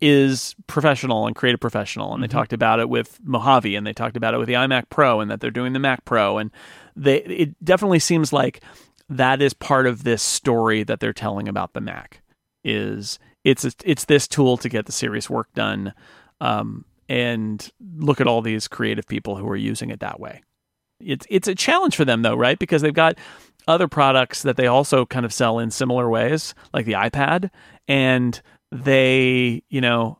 is 0.00 0.54
professional 0.66 1.26
and 1.26 1.36
creative 1.36 1.60
professional. 1.60 2.14
And 2.14 2.22
they 2.22 2.26
mm-hmm. 2.26 2.38
talked 2.38 2.52
about 2.52 2.80
it 2.80 2.88
with 2.88 3.18
Mojave 3.22 3.74
and 3.74 3.86
they 3.86 3.92
talked 3.92 4.16
about 4.16 4.34
it 4.34 4.38
with 4.38 4.46
the 4.46 4.54
iMac 4.54 4.88
Pro 4.90 5.20
and 5.20 5.30
that 5.30 5.40
they're 5.40 5.50
doing 5.50 5.72
the 5.72 5.78
Mac 5.78 6.04
Pro. 6.04 6.38
And 6.38 6.50
they 6.96 7.18
it 7.18 7.64
definitely 7.64 7.98
seems 7.98 8.32
like 8.32 8.62
that 9.08 9.42
is 9.42 9.52
part 9.52 9.86
of 9.86 10.04
this 10.04 10.22
story 10.22 10.82
that 10.84 11.00
they're 11.00 11.12
telling 11.12 11.48
about 11.48 11.74
the 11.74 11.80
Mac 11.80 12.22
is 12.64 13.18
it's 13.44 13.64
it's 13.84 14.04
this 14.04 14.28
tool 14.28 14.56
to 14.58 14.68
get 14.68 14.86
the 14.86 14.92
serious 14.92 15.28
work 15.28 15.52
done. 15.54 15.92
Um, 16.40 16.84
and 17.08 17.70
look 17.96 18.20
at 18.20 18.28
all 18.28 18.40
these 18.40 18.68
creative 18.68 19.06
people 19.06 19.36
who 19.36 19.48
are 19.48 19.56
using 19.56 19.90
it 19.90 20.00
that 20.00 20.20
way. 20.20 20.42
It's 21.00 21.26
it's 21.28 21.48
a 21.48 21.54
challenge 21.54 21.96
for 21.96 22.04
them 22.04 22.22
though, 22.22 22.36
right? 22.36 22.58
Because 22.58 22.82
they've 22.82 22.94
got 22.94 23.18
other 23.66 23.88
products 23.88 24.42
that 24.42 24.56
they 24.56 24.66
also 24.66 25.04
kind 25.04 25.26
of 25.26 25.32
sell 25.32 25.58
in 25.58 25.70
similar 25.70 26.08
ways, 26.08 26.54
like 26.72 26.86
the 26.86 26.92
iPad, 26.92 27.50
and 27.88 28.40
they, 28.70 29.62
you 29.68 29.80
know, 29.80 30.18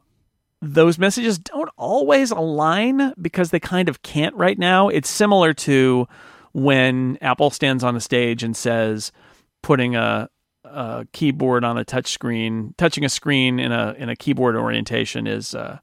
those 0.63 0.99
messages 0.99 1.39
don't 1.39 1.71
always 1.77 2.31
align 2.31 3.15
because 3.21 3.51
they 3.51 3.61
kind 3.61 3.89
of 3.89 4.03
can't 4.03 4.35
right 4.35 4.59
now. 4.59 4.89
It's 4.89 5.09
similar 5.09 5.55
to 5.55 6.07
when 6.53 7.17
Apple 7.21 7.51
stands 7.51 7.83
on 7.83 7.97
a 7.97 8.01
stage 8.01 8.43
and 8.43 8.57
says 8.57 9.13
putting 9.63 9.97
a, 9.97 10.29
a 10.65 11.07
keyboard 11.13 11.65
on 11.65 11.79
a 11.79 11.85
touch 11.85 12.09
screen, 12.09 12.75
touching 12.77 13.05
a 13.05 13.09
screen 13.09 13.59
in 13.59 13.73
a 13.73 13.95
in 13.97 14.09
a 14.09 14.17
keyboard 14.17 14.57
orientation 14.57 15.27
is 15.27 15.55
uh, 15.55 15.79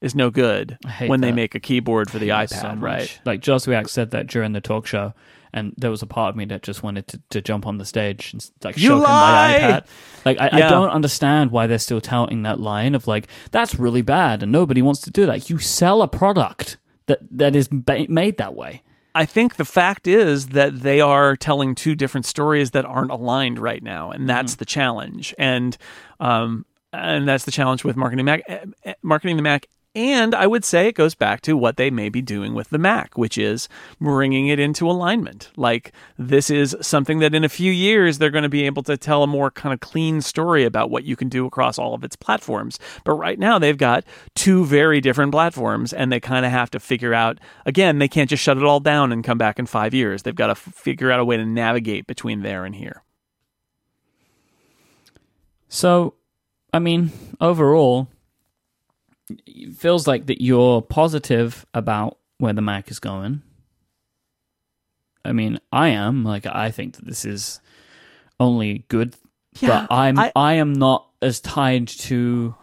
is 0.00 0.14
no 0.14 0.30
good 0.30 0.76
when 1.06 1.20
that. 1.20 1.28
they 1.28 1.32
make 1.32 1.54
a 1.54 1.60
keyboard 1.60 2.10
for 2.10 2.18
the 2.18 2.28
iPad, 2.28 2.60
so 2.60 2.74
right? 2.74 3.20
Like 3.24 3.40
Joswiak 3.40 3.88
said 3.88 4.10
that 4.10 4.26
during 4.26 4.52
the 4.52 4.60
talk 4.60 4.86
show, 4.86 5.14
and 5.58 5.74
there 5.76 5.90
was 5.90 6.02
a 6.02 6.06
part 6.06 6.30
of 6.30 6.36
me 6.36 6.44
that 6.46 6.62
just 6.62 6.82
wanted 6.82 7.06
to, 7.08 7.20
to 7.30 7.40
jump 7.40 7.66
on 7.66 7.78
the 7.78 7.84
stage 7.84 8.32
and 8.32 8.50
like 8.64 8.76
you 8.76 8.88
show 8.88 8.98
lie! 8.98 9.58
my 9.58 9.58
iPad. 9.58 9.86
Like 10.24 10.40
I, 10.40 10.58
yeah. 10.58 10.66
I, 10.66 10.70
don't 10.70 10.90
understand 10.90 11.50
why 11.50 11.66
they're 11.66 11.78
still 11.78 12.00
touting 12.00 12.42
that 12.42 12.60
line 12.60 12.94
of 12.94 13.06
like 13.06 13.28
that's 13.50 13.74
really 13.74 14.02
bad 14.02 14.42
and 14.42 14.52
nobody 14.52 14.82
wants 14.82 15.00
to 15.02 15.10
do 15.10 15.26
that. 15.26 15.50
You 15.50 15.58
sell 15.58 16.02
a 16.02 16.08
product 16.08 16.78
that 17.06 17.20
that 17.30 17.56
is 17.56 17.68
ba- 17.68 18.06
made 18.08 18.38
that 18.38 18.54
way. 18.54 18.82
I 19.14 19.24
think 19.24 19.56
the 19.56 19.64
fact 19.64 20.06
is 20.06 20.48
that 20.48 20.80
they 20.80 21.00
are 21.00 21.34
telling 21.34 21.74
two 21.74 21.94
different 21.94 22.24
stories 22.24 22.70
that 22.70 22.84
aren't 22.84 23.10
aligned 23.10 23.58
right 23.58 23.82
now, 23.82 24.12
and 24.12 24.28
that's 24.28 24.54
mm. 24.54 24.58
the 24.58 24.64
challenge. 24.64 25.34
And 25.38 25.76
um, 26.20 26.64
and 26.92 27.26
that's 27.26 27.44
the 27.44 27.50
challenge 27.50 27.84
with 27.84 27.96
marketing 27.96 28.26
Mac, 28.26 28.42
eh, 28.46 28.64
eh, 28.84 28.94
marketing 29.02 29.36
the 29.36 29.42
Mac 29.42 29.66
and 29.98 30.32
I 30.32 30.46
would 30.46 30.64
say 30.64 30.86
it 30.86 30.94
goes 30.94 31.16
back 31.16 31.40
to 31.40 31.56
what 31.56 31.76
they 31.76 31.90
may 31.90 32.08
be 32.08 32.22
doing 32.22 32.54
with 32.54 32.70
the 32.70 32.78
Mac, 32.78 33.18
which 33.18 33.36
is 33.36 33.68
bringing 34.00 34.46
it 34.46 34.60
into 34.60 34.88
alignment. 34.88 35.50
Like, 35.56 35.92
this 36.16 36.50
is 36.50 36.76
something 36.80 37.18
that 37.18 37.34
in 37.34 37.42
a 37.42 37.48
few 37.48 37.72
years 37.72 38.18
they're 38.18 38.30
going 38.30 38.44
to 38.44 38.48
be 38.48 38.64
able 38.64 38.84
to 38.84 38.96
tell 38.96 39.24
a 39.24 39.26
more 39.26 39.50
kind 39.50 39.72
of 39.72 39.80
clean 39.80 40.20
story 40.20 40.64
about 40.64 40.88
what 40.88 41.02
you 41.02 41.16
can 41.16 41.28
do 41.28 41.46
across 41.46 41.80
all 41.80 41.94
of 41.94 42.04
its 42.04 42.14
platforms. 42.14 42.78
But 43.02 43.14
right 43.14 43.40
now 43.40 43.58
they've 43.58 43.76
got 43.76 44.04
two 44.36 44.64
very 44.64 45.00
different 45.00 45.32
platforms, 45.32 45.92
and 45.92 46.12
they 46.12 46.20
kind 46.20 46.46
of 46.46 46.52
have 46.52 46.70
to 46.70 46.78
figure 46.78 47.12
out 47.12 47.40
again, 47.66 47.98
they 47.98 48.08
can't 48.08 48.30
just 48.30 48.42
shut 48.42 48.56
it 48.56 48.62
all 48.62 48.78
down 48.78 49.10
and 49.10 49.24
come 49.24 49.38
back 49.38 49.58
in 49.58 49.66
five 49.66 49.92
years. 49.92 50.22
They've 50.22 50.32
got 50.32 50.46
to 50.46 50.54
figure 50.54 51.10
out 51.10 51.18
a 51.18 51.24
way 51.24 51.36
to 51.36 51.44
navigate 51.44 52.06
between 52.06 52.42
there 52.42 52.64
and 52.64 52.76
here. 52.76 53.02
So, 55.68 56.14
I 56.72 56.78
mean, 56.78 57.10
overall, 57.40 58.08
it 59.46 59.74
feels 59.74 60.06
like 60.06 60.26
that 60.26 60.42
you're 60.42 60.82
positive 60.82 61.66
about 61.74 62.18
where 62.38 62.52
the 62.52 62.62
Mac 62.62 62.90
is 62.90 62.98
going. 62.98 63.42
I 65.24 65.32
mean, 65.32 65.58
I 65.72 65.88
am 65.88 66.24
like 66.24 66.46
I 66.46 66.70
think 66.70 66.96
that 66.96 67.04
this 67.04 67.24
is 67.24 67.60
only 68.40 68.84
good, 68.88 69.16
yeah, 69.60 69.68
but 69.68 69.94
I'm 69.94 70.18
I, 70.18 70.32
I 70.34 70.54
am 70.54 70.72
not 70.72 71.08
as 71.20 71.40
tied 71.40 71.88
to 71.88 72.54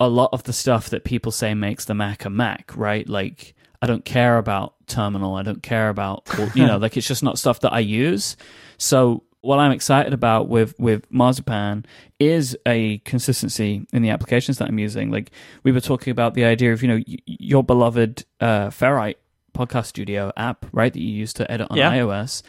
a 0.00 0.08
lot 0.08 0.30
of 0.32 0.42
the 0.42 0.52
stuff 0.52 0.90
that 0.90 1.04
people 1.04 1.32
say 1.32 1.54
makes 1.54 1.84
the 1.84 1.94
Mac 1.94 2.24
a 2.24 2.30
Mac, 2.30 2.72
right? 2.76 3.08
Like 3.08 3.54
I 3.80 3.86
don't 3.86 4.04
care 4.04 4.38
about 4.38 4.74
terminal, 4.86 5.34
I 5.34 5.42
don't 5.42 5.62
care 5.62 5.88
about 5.88 6.28
you 6.54 6.66
know, 6.66 6.76
like 6.78 6.96
it's 6.96 7.06
just 7.06 7.22
not 7.22 7.38
stuff 7.38 7.60
that 7.60 7.72
I 7.72 7.80
use. 7.80 8.36
So 8.76 9.22
what 9.44 9.58
I'm 9.58 9.72
excited 9.72 10.12
about 10.14 10.48
with 10.48 10.78
with 10.78 11.10
Marzipan 11.10 11.84
is 12.18 12.56
a 12.66 12.98
consistency 12.98 13.86
in 13.92 14.02
the 14.02 14.10
applications 14.10 14.58
that 14.58 14.68
I'm 14.68 14.78
using. 14.78 15.10
Like 15.10 15.30
we 15.62 15.72
were 15.72 15.80
talking 15.80 16.10
about 16.10 16.34
the 16.34 16.44
idea 16.44 16.72
of 16.72 16.82
you 16.82 16.88
know 16.88 17.00
y- 17.06 17.18
your 17.26 17.62
beloved 17.62 18.24
uh, 18.40 18.68
Ferrite 18.68 19.16
podcast 19.54 19.86
studio 19.86 20.32
app, 20.36 20.66
right? 20.72 20.92
That 20.92 21.00
you 21.00 21.12
use 21.12 21.34
to 21.34 21.50
edit 21.50 21.68
on 21.70 21.76
yeah. 21.76 21.92
iOS. 21.92 22.42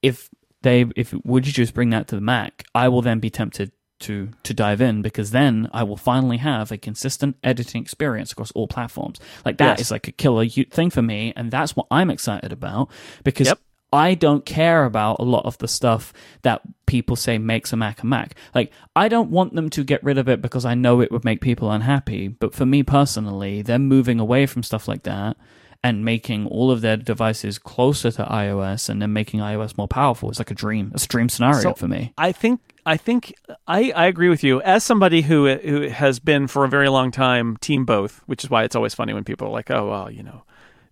If 0.00 0.30
they 0.62 0.86
if 0.94 1.12
would 1.24 1.46
you 1.46 1.52
just 1.52 1.74
bring 1.74 1.90
that 1.90 2.06
to 2.08 2.14
the 2.14 2.22
Mac, 2.22 2.64
I 2.74 2.88
will 2.88 3.02
then 3.02 3.18
be 3.18 3.30
tempted 3.30 3.72
to 4.00 4.30
to 4.44 4.54
dive 4.54 4.80
in 4.80 5.02
because 5.02 5.32
then 5.32 5.68
I 5.72 5.82
will 5.82 5.96
finally 5.96 6.36
have 6.36 6.70
a 6.70 6.78
consistent 6.78 7.36
editing 7.42 7.82
experience 7.82 8.30
across 8.30 8.52
all 8.52 8.68
platforms. 8.68 9.18
Like 9.44 9.58
that 9.58 9.78
yes. 9.78 9.86
is 9.86 9.90
like 9.90 10.06
a 10.06 10.12
killer 10.12 10.46
thing 10.46 10.90
for 10.90 11.02
me, 11.02 11.32
and 11.34 11.50
that's 11.50 11.74
what 11.74 11.88
I'm 11.90 12.10
excited 12.10 12.52
about 12.52 12.88
because 13.24 13.48
yep. 13.48 13.58
I 13.92 14.14
don't 14.14 14.44
care 14.44 14.84
about 14.84 15.18
a 15.18 15.24
lot 15.24 15.46
of 15.46 15.58
the 15.58 15.68
stuff 15.68 16.12
that 16.42 16.60
people 16.86 17.16
say 17.16 17.38
makes 17.38 17.72
a 17.72 17.76
Mac 17.76 18.02
a 18.02 18.06
Mac. 18.06 18.34
Like, 18.54 18.72
I 18.94 19.08
don't 19.08 19.30
want 19.30 19.54
them 19.54 19.70
to 19.70 19.84
get 19.84 20.02
rid 20.02 20.18
of 20.18 20.28
it 20.28 20.42
because 20.42 20.64
I 20.64 20.74
know 20.74 21.00
it 21.00 21.10
would 21.10 21.24
make 21.24 21.40
people 21.40 21.70
unhappy. 21.70 22.28
But 22.28 22.54
for 22.54 22.66
me 22.66 22.82
personally, 22.82 23.62
they're 23.62 23.78
moving 23.78 24.20
away 24.20 24.46
from 24.46 24.62
stuff 24.62 24.88
like 24.88 25.04
that 25.04 25.36
and 25.82 26.04
making 26.04 26.46
all 26.46 26.70
of 26.70 26.80
their 26.80 26.96
devices 26.96 27.58
closer 27.58 28.10
to 28.10 28.24
iOS 28.24 28.88
and 28.88 29.00
then 29.00 29.12
making 29.12 29.40
iOS 29.40 29.78
more 29.78 29.88
powerful. 29.88 30.28
It's 30.28 30.40
like 30.40 30.50
a 30.50 30.54
dream. 30.54 30.90
It's 30.94 31.04
a 31.04 31.08
dream 31.08 31.28
scenario 31.28 31.60
so 31.60 31.74
for 31.74 31.88
me. 31.88 32.12
I 32.18 32.32
think 32.32 32.60
I 32.84 32.96
think 32.96 33.34
I, 33.66 33.92
I 33.92 34.06
agree 34.06 34.28
with 34.28 34.42
you. 34.42 34.60
As 34.62 34.82
somebody 34.82 35.22
who 35.22 35.54
who 35.56 35.88
has 35.88 36.18
been 36.18 36.48
for 36.48 36.64
a 36.64 36.68
very 36.68 36.88
long 36.88 37.10
time 37.10 37.56
team 37.58 37.84
both, 37.84 38.22
which 38.26 38.42
is 38.44 38.50
why 38.50 38.64
it's 38.64 38.74
always 38.74 38.94
funny 38.94 39.14
when 39.14 39.24
people 39.24 39.46
are 39.46 39.52
like, 39.52 39.70
oh 39.70 39.88
well, 39.88 40.10
you 40.10 40.22
know, 40.22 40.42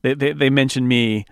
they 0.03 0.15
they, 0.15 0.33
they 0.33 0.51
mention 0.51 0.87
me 0.87 1.27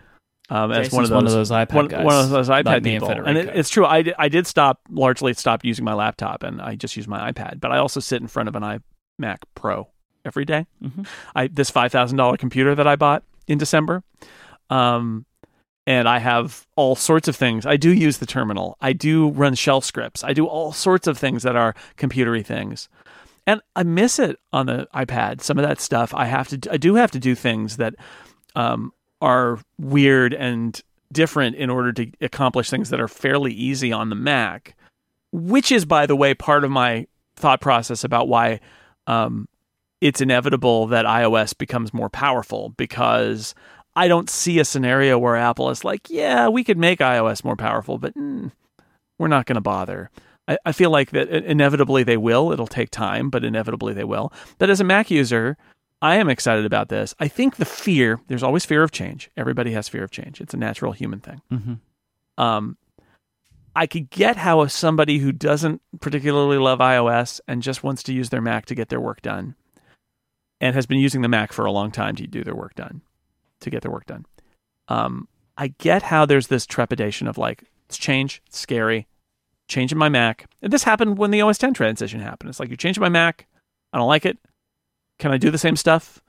um, 0.51 0.73
as 0.73 0.93
one 0.93 1.05
of, 1.05 1.11
those, 1.11 1.17
one 1.17 1.27
of 1.27 1.33
those 1.33 1.51
iPad 1.51 1.75
one, 1.75 1.89
guys, 1.89 2.05
one 2.05 2.25
of 2.25 2.31
those 2.31 2.49
iPad 2.49 2.85
people. 2.85 3.11
And, 3.11 3.39
it, 3.39 3.49
it's 3.55 3.71
true. 3.71 3.87
I, 3.87 4.05
I 4.19 4.29
did 4.29 4.47
stop 4.47 4.81
largely 4.91 5.33
stopped 5.35 5.65
using 5.65 5.85
my 5.85 5.95
laptop 5.95 6.43
and 6.43 6.61
I 6.61 6.75
just 6.75 6.97
use 6.97 7.09
my 7.09 7.33
iPad, 7.33 7.61
but 7.61 7.73
I 7.73 7.79
also 7.79 8.01
sit 8.01 8.21
in 8.21 8.29
front 8.29 8.49
of 8.49 8.57
an 8.57 8.63
iMac 8.63 9.39
Pro. 9.55 9.89
every 10.25 10.45
day. 10.45 10.67
I 11.35 11.49
this 11.49 11.71
five 11.71 11.93
thousand 11.93 12.17
dollar 12.17 12.37
computer 12.37 12.75
that 12.75 12.87
I 12.87 12.97
bought 12.97 13.23
in 13.47 13.59
December, 13.59 14.03
um, 14.71 15.27
and 15.87 16.09
I 16.09 16.19
have 16.19 16.67
all 16.77 16.97
sorts 16.97 17.29
of 17.29 17.37
things. 17.37 17.67
I 17.67 17.77
do 17.77 17.93
use 17.93 18.19
the 18.19 18.27
terminal. 18.27 18.77
I 18.81 18.93
do 18.93 19.29
run 19.31 19.55
shell 19.55 19.81
scripts. 19.81 20.25
I 20.25 20.33
do 20.33 20.47
all 20.47 20.73
sorts 20.73 21.07
of 21.07 21.19
things 21.19 21.43
that 21.43 21.57
are 21.57 21.75
computery 21.97 22.45
things, 22.45 22.89
and 23.47 23.61
I 23.77 23.83
miss 23.83 24.19
it 24.19 24.39
on 24.53 24.67
the 24.67 24.89
iPad. 24.95 25.43
Some 25.43 25.59
of 25.59 25.67
that 25.67 25.81
stuff 25.81 26.15
I 26.15 26.27
have 26.27 26.49
to. 26.49 26.73
I 26.73 26.77
do 26.77 26.95
have 26.95 27.11
to 27.13 27.19
do 27.19 27.35
things 27.35 27.77
that 27.77 27.95
um, 28.57 28.93
are 29.25 29.59
weird 29.79 30.35
and 30.35 30.83
different 31.11 31.57
in 31.57 31.71
order 31.71 31.93
to 31.95 32.11
accomplish 32.21 32.69
things 32.69 32.91
that 32.91 33.01
are 33.01 33.09
fairly 33.09 33.53
easy 33.53 33.91
on 33.91 34.11
the 34.11 34.15
Mac, 34.15 34.77
which 35.33 35.73
is, 35.73 35.87
by 35.87 36.05
the 36.05 36.15
way, 36.15 36.35
part 36.35 36.63
of 36.63 36.71
my 36.71 37.07
thought 37.37 37.63
process 37.63 38.05
about 38.05 38.29
why 38.29 38.61
um, 39.07 39.49
it's 40.03 40.21
inevitable 40.21 40.87
that 40.89 41.07
iOS 41.07 41.57
becomes 41.57 41.95
more 41.95 42.11
powerful 42.11 42.75
because 42.77 43.55
I 43.97 44.09
don't 44.09 44.29
see 44.29 44.59
a 44.59 44.65
scenario 44.65 45.19
where 45.19 45.37
Apple 45.37 45.71
is 45.71 45.85
like, 45.85 46.11
yeah, 46.11 46.49
we 46.49 46.63
could 46.63 46.79
make 46.79 46.99
iOS 46.99 47.45
more 47.45 47.57
powerful, 47.57 47.97
but 47.97 48.15
mm, 48.15 48.53
we're 49.19 49.29
not 49.29 49.47
going 49.47 49.55
to 49.55 49.63
bother. 49.63 50.11
I, 50.47 50.59
I 50.67 50.73
feel 50.73 50.91
like 50.91 51.13
that 51.13 51.31
inevitably 51.31 52.03
they 52.03 52.19
will. 52.19 52.53
It'll 52.53 52.67
take 52.67 52.91
time, 52.91 53.31
but 53.31 53.43
inevitably 53.43 53.95
they 53.95 54.05
will. 54.05 54.35
But 54.59 54.69
as 54.69 54.81
a 54.81 54.85
Mac 54.85 55.11
user, 55.11 55.57
I 56.05 56.17
am 56.17 56.29
excited 56.29 56.67
about 56.67 56.91
this. 56.91 57.15
I 57.19 57.29
think 57.29 57.57
the 57.57 57.65
fear, 57.65 58.21
there's 58.27 58.43
always 58.43 58.67
fear 58.67 58.83
of 58.83 58.93
change. 58.93 59.31
Everybody 59.39 59.73
has 59.73 59.89
fear 59.89 60.05
of 60.05 60.11
change. 60.11 60.39
It's 60.39 60.53
a 60.53 60.59
natural 60.59 60.93
human 60.93 61.19
thing. 61.19 61.41
Mm-hmm. 61.51 62.43
Um, 62.43 62.77
I 63.75 63.87
could 63.87 64.11
get 64.11 64.37
how 64.37 64.67
somebody 64.67 65.17
who 65.17 65.33
doesn't 65.33 65.81
particularly 66.03 66.59
love 66.59 66.81
iOS 66.81 67.41
and 67.49 67.63
just 67.63 67.83
wants 67.83 68.03
to 68.03 68.13
use 68.13 68.29
their 68.29 68.43
Mac 68.43 68.67
to 68.67 68.75
get 68.75 68.91
their 68.91 69.01
work 69.01 69.23
done 69.23 69.55
and 70.61 70.75
has 70.75 70.85
been 70.85 70.99
using 70.99 71.23
the 71.23 71.29
Mac 71.29 71.55
for 71.55 71.65
a 71.65 71.73
long 71.73 71.91
time 71.91 72.17
to 72.17 72.27
do 72.27 72.45
their 72.45 72.55
work 72.55 72.75
done, 72.75 73.01
to 73.61 73.71
get 73.71 73.81
their 73.81 73.91
work 73.91 74.05
done. 74.05 74.27
Um, 74.89 75.27
I 75.57 75.69
get 75.69 76.03
how 76.03 76.27
there's 76.27 76.49
this 76.49 76.67
trepidation 76.67 77.29
of 77.29 77.39
like, 77.39 77.65
it's 77.87 77.97
change, 77.97 78.43
it's 78.47 78.59
scary, 78.59 79.07
changing 79.69 79.97
my 79.97 80.11
Mac. 80.11 80.51
And 80.61 80.71
this 80.71 80.85
happened 80.85 81.17
when 81.17 81.31
the 81.31 81.41
OS 81.41 81.65
X 81.65 81.73
transition 81.73 82.21
happened. 82.21 82.51
It's 82.51 82.61
like, 82.61 82.69
you're 82.69 82.77
changing 82.77 83.01
my 83.01 83.09
Mac. 83.09 83.47
I 83.95 83.97
don't 83.97 84.07
like 84.07 84.27
it. 84.27 84.37
Can 85.19 85.33
I 85.33 85.39
do 85.39 85.51
the 85.51 85.59
same 85.59 85.77
stuff? 85.77 86.21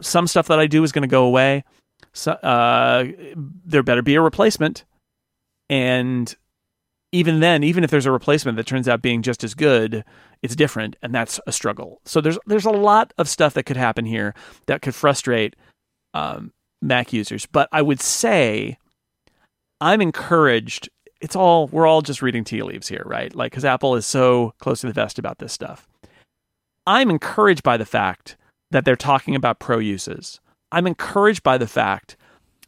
Some 0.00 0.26
stuff 0.26 0.48
that 0.48 0.58
I 0.58 0.66
do 0.66 0.82
is 0.84 0.92
going 0.92 1.02
to 1.02 1.08
go 1.08 1.24
away. 1.24 1.64
So, 2.12 2.32
uh, 2.32 3.06
there 3.64 3.82
better 3.82 4.02
be 4.02 4.14
a 4.14 4.20
replacement. 4.20 4.84
And 5.68 6.34
even 7.14 7.38
then, 7.38 7.62
even 7.62 7.84
if 7.84 7.90
there's 7.90 8.06
a 8.06 8.12
replacement 8.12 8.56
that 8.56 8.66
turns 8.66 8.88
out 8.88 9.00
being 9.00 9.22
just 9.22 9.44
as 9.44 9.54
good, 9.54 10.04
it's 10.42 10.56
different, 10.56 10.96
and 11.00 11.14
that's 11.14 11.40
a 11.46 11.52
struggle. 11.52 12.00
So 12.04 12.20
there's 12.20 12.38
there's 12.46 12.64
a 12.64 12.70
lot 12.70 13.14
of 13.18 13.28
stuff 13.28 13.54
that 13.54 13.62
could 13.62 13.76
happen 13.76 14.04
here 14.04 14.34
that 14.66 14.82
could 14.82 14.96
frustrate 14.96 15.54
um, 16.12 16.52
Mac 16.82 17.12
users. 17.12 17.46
But 17.46 17.68
I 17.70 17.82
would 17.82 18.00
say 18.00 18.78
I'm 19.80 20.00
encouraged. 20.00 20.88
It's 21.20 21.36
all 21.36 21.68
we're 21.68 21.86
all 21.86 22.02
just 22.02 22.20
reading 22.20 22.42
tea 22.42 22.62
leaves 22.62 22.88
here, 22.88 23.04
right? 23.06 23.34
Like 23.34 23.52
because 23.52 23.64
Apple 23.64 23.94
is 23.94 24.06
so 24.06 24.52
close 24.58 24.80
to 24.80 24.88
the 24.88 24.92
vest 24.92 25.18
about 25.18 25.38
this 25.38 25.52
stuff. 25.52 25.88
I'm 26.86 27.10
encouraged 27.10 27.62
by 27.62 27.76
the 27.76 27.86
fact 27.86 28.36
that 28.70 28.84
they're 28.84 28.96
talking 28.96 29.34
about 29.34 29.58
pro 29.58 29.78
uses. 29.78 30.40
I'm 30.70 30.86
encouraged 30.86 31.42
by 31.42 31.56
the 31.56 31.66
fact 31.66 32.16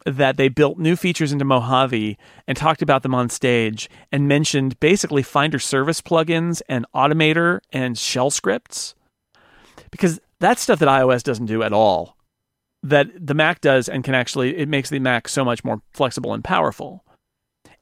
that 0.05 0.37
they 0.37 0.47
built 0.47 0.79
new 0.79 0.95
features 0.95 1.33
into 1.33 1.43
Mojave 1.43 2.17
and 2.47 2.57
talked 2.57 2.81
about 2.81 3.03
them 3.03 3.13
on 3.13 3.29
stage 3.29 3.89
and 4.11 4.27
mentioned 4.27 4.79
basically 4.79 5.21
Finder 5.21 5.59
service 5.59 6.01
plugins 6.01 6.61
and 6.69 6.85
Automator 6.95 7.59
and 7.71 7.97
shell 7.97 8.31
scripts. 8.31 8.95
Because 9.91 10.19
that's 10.39 10.61
stuff 10.61 10.79
that 10.79 10.87
iOS 10.87 11.23
doesn't 11.23 11.47
do 11.47 11.61
at 11.61 11.73
all. 11.73 12.15
That 12.81 13.09
the 13.19 13.33
Mac 13.33 13.59
does 13.59 13.89
and 13.89 14.03
can 14.03 14.15
actually, 14.15 14.57
it 14.57 14.69
makes 14.69 14.89
the 14.89 14.99
Mac 14.99 15.27
so 15.27 15.43
much 15.43 15.63
more 15.65 15.81
flexible 15.91 16.33
and 16.33 16.43
powerful. 16.43 17.03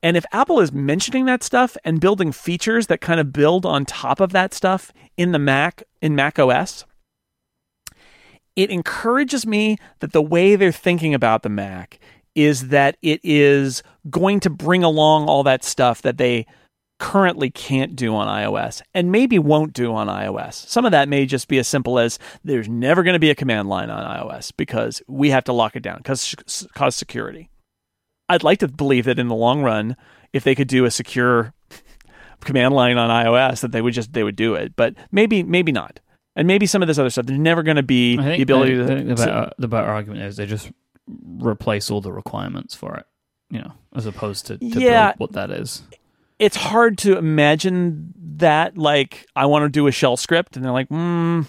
And 0.05 0.15
if 0.15 0.25
Apple 0.31 0.59
is 0.59 0.71
mentioning 0.71 1.25
that 1.25 1.41
stuff 1.41 1.75
and 1.83 1.99
building 1.99 2.31
features 2.31 2.85
that 2.87 3.01
kind 3.01 3.19
of 3.19 3.33
build 3.33 3.65
on 3.65 3.85
top 3.85 4.19
of 4.19 4.33
that 4.33 4.53
stuff 4.53 4.93
in 5.17 5.31
the 5.31 5.39
Mac, 5.39 5.81
in 5.99 6.13
Mac 6.13 6.37
OS, 6.37 6.85
it 8.55 8.69
encourages 8.69 9.47
me 9.47 9.79
that 10.01 10.11
the 10.11 10.21
way 10.21 10.55
they're 10.55 10.71
thinking 10.71 11.15
about 11.15 11.41
the 11.41 11.49
Mac 11.49 11.97
is 12.35 12.67
that 12.67 12.97
it 13.01 13.19
is 13.23 13.81
going 14.07 14.39
to 14.41 14.49
bring 14.51 14.83
along 14.83 15.27
all 15.27 15.41
that 15.41 15.63
stuff 15.63 16.03
that 16.03 16.19
they 16.19 16.45
currently 16.99 17.49
can't 17.49 17.95
do 17.95 18.13
on 18.13 18.27
iOS 18.27 18.83
and 18.93 19.11
maybe 19.11 19.39
won't 19.39 19.73
do 19.73 19.91
on 19.91 20.05
iOS. 20.05 20.53
Some 20.67 20.85
of 20.85 20.91
that 20.91 21.09
may 21.09 21.25
just 21.25 21.47
be 21.47 21.57
as 21.57 21.67
simple 21.67 21.97
as 21.97 22.19
there's 22.43 22.69
never 22.69 23.01
going 23.01 23.15
to 23.15 23.19
be 23.19 23.31
a 23.31 23.35
command 23.35 23.69
line 23.69 23.89
on 23.89 24.03
iOS 24.03 24.53
because 24.55 25.01
we 25.07 25.31
have 25.31 25.45
to 25.45 25.53
lock 25.53 25.75
it 25.75 25.81
down 25.81 25.97
because 25.97 26.35
cause 26.75 26.95
security. 26.95 27.49
I'd 28.29 28.43
like 28.43 28.59
to 28.59 28.67
believe 28.67 29.05
that 29.05 29.19
in 29.19 29.27
the 29.27 29.35
long 29.35 29.61
run, 29.61 29.95
if 30.33 30.43
they 30.43 30.55
could 30.55 30.67
do 30.67 30.85
a 30.85 30.91
secure 30.91 31.53
command 32.41 32.73
line 32.73 32.97
on 32.97 33.09
iOS, 33.09 33.61
that 33.61 33.71
they 33.71 33.81
would 33.81 33.93
just 33.93 34.13
they 34.13 34.23
would 34.23 34.35
do 34.35 34.55
it. 34.55 34.75
But 34.75 34.95
maybe 35.11 35.43
maybe 35.43 35.71
not. 35.71 35.99
And 36.37 36.47
maybe 36.47 36.65
some 36.65 36.81
of 36.81 36.87
this 36.89 36.97
other 36.99 37.09
stuff. 37.09 37.27
There's 37.27 37.39
never 37.39 37.63
going 37.63 37.77
to 37.77 37.83
be 37.83 38.17
the 38.17 38.41
ability 38.41 38.75
the, 38.75 38.87
to, 38.95 39.03
the, 39.05 39.15
better, 39.15 39.51
the 39.57 39.67
better 39.69 39.87
argument 39.87 40.21
is 40.23 40.35
they 40.35 40.45
just 40.45 40.69
replace 41.39 41.89
all 41.89 42.01
the 42.01 42.11
requirements 42.11 42.75
for 42.75 42.95
it, 42.97 43.05
you 43.49 43.59
know, 43.59 43.71
as 43.95 44.05
opposed 44.05 44.47
to, 44.47 44.57
to 44.57 44.65
Yeah. 44.81 45.13
what 45.17 45.31
that 45.33 45.49
is. 45.49 45.83
it's 46.37 46.57
hard 46.57 46.97
to 46.99 47.17
imagine 47.17 48.13
that 48.37 48.77
like 48.77 49.25
I 49.33 49.45
want 49.45 49.63
to 49.63 49.69
do 49.69 49.87
a 49.87 49.91
shell 49.93 50.17
script 50.17 50.57
and 50.57 50.65
they're 50.65 50.73
like, 50.73 50.89
mm, 50.89 51.47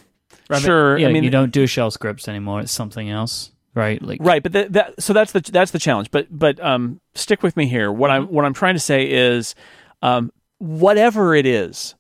but, 0.48 0.60
sure. 0.62 0.96
yeah, 0.98 1.08
I 1.08 1.12
mean, 1.12 1.24
you 1.24 1.30
don't 1.30 1.50
do 1.52 1.66
shell 1.66 1.90
scripts 1.90 2.28
anymore. 2.28 2.60
It's 2.60 2.70
something 2.70 3.10
else, 3.10 3.50
right? 3.76 4.02
Like, 4.02 4.18
right, 4.20 4.42
but 4.42 4.52
that, 4.52 4.72
that 4.72 5.02
so 5.02 5.12
that's 5.12 5.30
the 5.30 5.40
that's 5.40 5.70
the 5.70 5.78
challenge. 5.78 6.10
But 6.10 6.26
but 6.30 6.58
um, 6.60 7.00
stick 7.14 7.42
with 7.44 7.56
me 7.56 7.66
here. 7.66 7.92
What 7.92 8.10
I'm 8.10 8.26
what 8.26 8.44
I'm 8.44 8.54
trying 8.54 8.74
to 8.74 8.80
say 8.80 9.08
is, 9.08 9.54
um, 10.02 10.32
whatever 10.58 11.34
it 11.34 11.46
is 11.46 11.94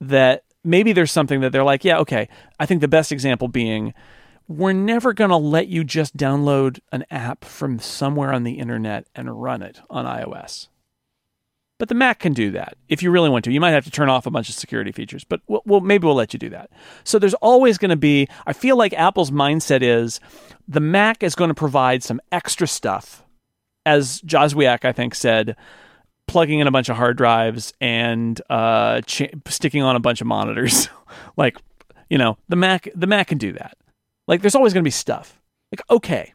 that 0.00 0.44
maybe 0.62 0.92
there's 0.92 1.10
something 1.10 1.40
that 1.40 1.50
they're 1.50 1.64
like, 1.64 1.84
yeah, 1.84 1.98
okay. 1.98 2.28
I 2.60 2.66
think 2.66 2.80
the 2.80 2.88
best 2.88 3.10
example 3.10 3.48
being. 3.48 3.94
We're 4.48 4.72
never 4.72 5.14
going 5.14 5.30
to 5.30 5.36
let 5.36 5.68
you 5.68 5.82
just 5.82 6.16
download 6.16 6.80
an 6.90 7.04
app 7.10 7.44
from 7.44 7.78
somewhere 7.78 8.32
on 8.34 8.42
the 8.42 8.58
internet 8.58 9.06
and 9.14 9.40
run 9.40 9.62
it 9.62 9.80
on 9.88 10.04
iOS. 10.04 10.68
But 11.82 11.88
the 11.88 11.96
Mac 11.96 12.20
can 12.20 12.32
do 12.32 12.52
that 12.52 12.76
if 12.88 13.02
you 13.02 13.10
really 13.10 13.28
want 13.28 13.44
to. 13.46 13.52
You 13.52 13.60
might 13.60 13.72
have 13.72 13.82
to 13.86 13.90
turn 13.90 14.08
off 14.08 14.24
a 14.24 14.30
bunch 14.30 14.48
of 14.48 14.54
security 14.54 14.92
features, 14.92 15.24
but 15.24 15.40
we'll, 15.48 15.62
we'll, 15.66 15.80
maybe 15.80 16.06
we'll 16.06 16.14
let 16.14 16.32
you 16.32 16.38
do 16.38 16.48
that. 16.50 16.70
So 17.02 17.18
there's 17.18 17.34
always 17.34 17.76
going 17.76 17.88
to 17.88 17.96
be, 17.96 18.28
I 18.46 18.52
feel 18.52 18.76
like 18.76 18.92
Apple's 18.92 19.32
mindset 19.32 19.82
is 19.82 20.20
the 20.68 20.78
Mac 20.78 21.24
is 21.24 21.34
going 21.34 21.48
to 21.48 21.56
provide 21.56 22.04
some 22.04 22.20
extra 22.30 22.68
stuff. 22.68 23.24
As 23.84 24.20
Joswiak, 24.20 24.84
I 24.84 24.92
think, 24.92 25.16
said, 25.16 25.56
plugging 26.28 26.60
in 26.60 26.68
a 26.68 26.70
bunch 26.70 26.88
of 26.88 26.94
hard 26.94 27.16
drives 27.16 27.72
and 27.80 28.40
uh, 28.48 29.00
ch- 29.00 29.34
sticking 29.48 29.82
on 29.82 29.96
a 29.96 30.00
bunch 30.00 30.20
of 30.20 30.28
monitors. 30.28 30.88
like, 31.36 31.58
you 32.08 32.16
know, 32.16 32.38
the 32.48 32.54
Mac, 32.54 32.90
the 32.94 33.08
Mac 33.08 33.26
can 33.26 33.38
do 33.38 33.54
that. 33.54 33.76
Like, 34.28 34.40
there's 34.40 34.54
always 34.54 34.72
going 34.72 34.84
to 34.84 34.86
be 34.86 34.92
stuff. 34.92 35.42
Like, 35.72 35.82
okay, 35.90 36.32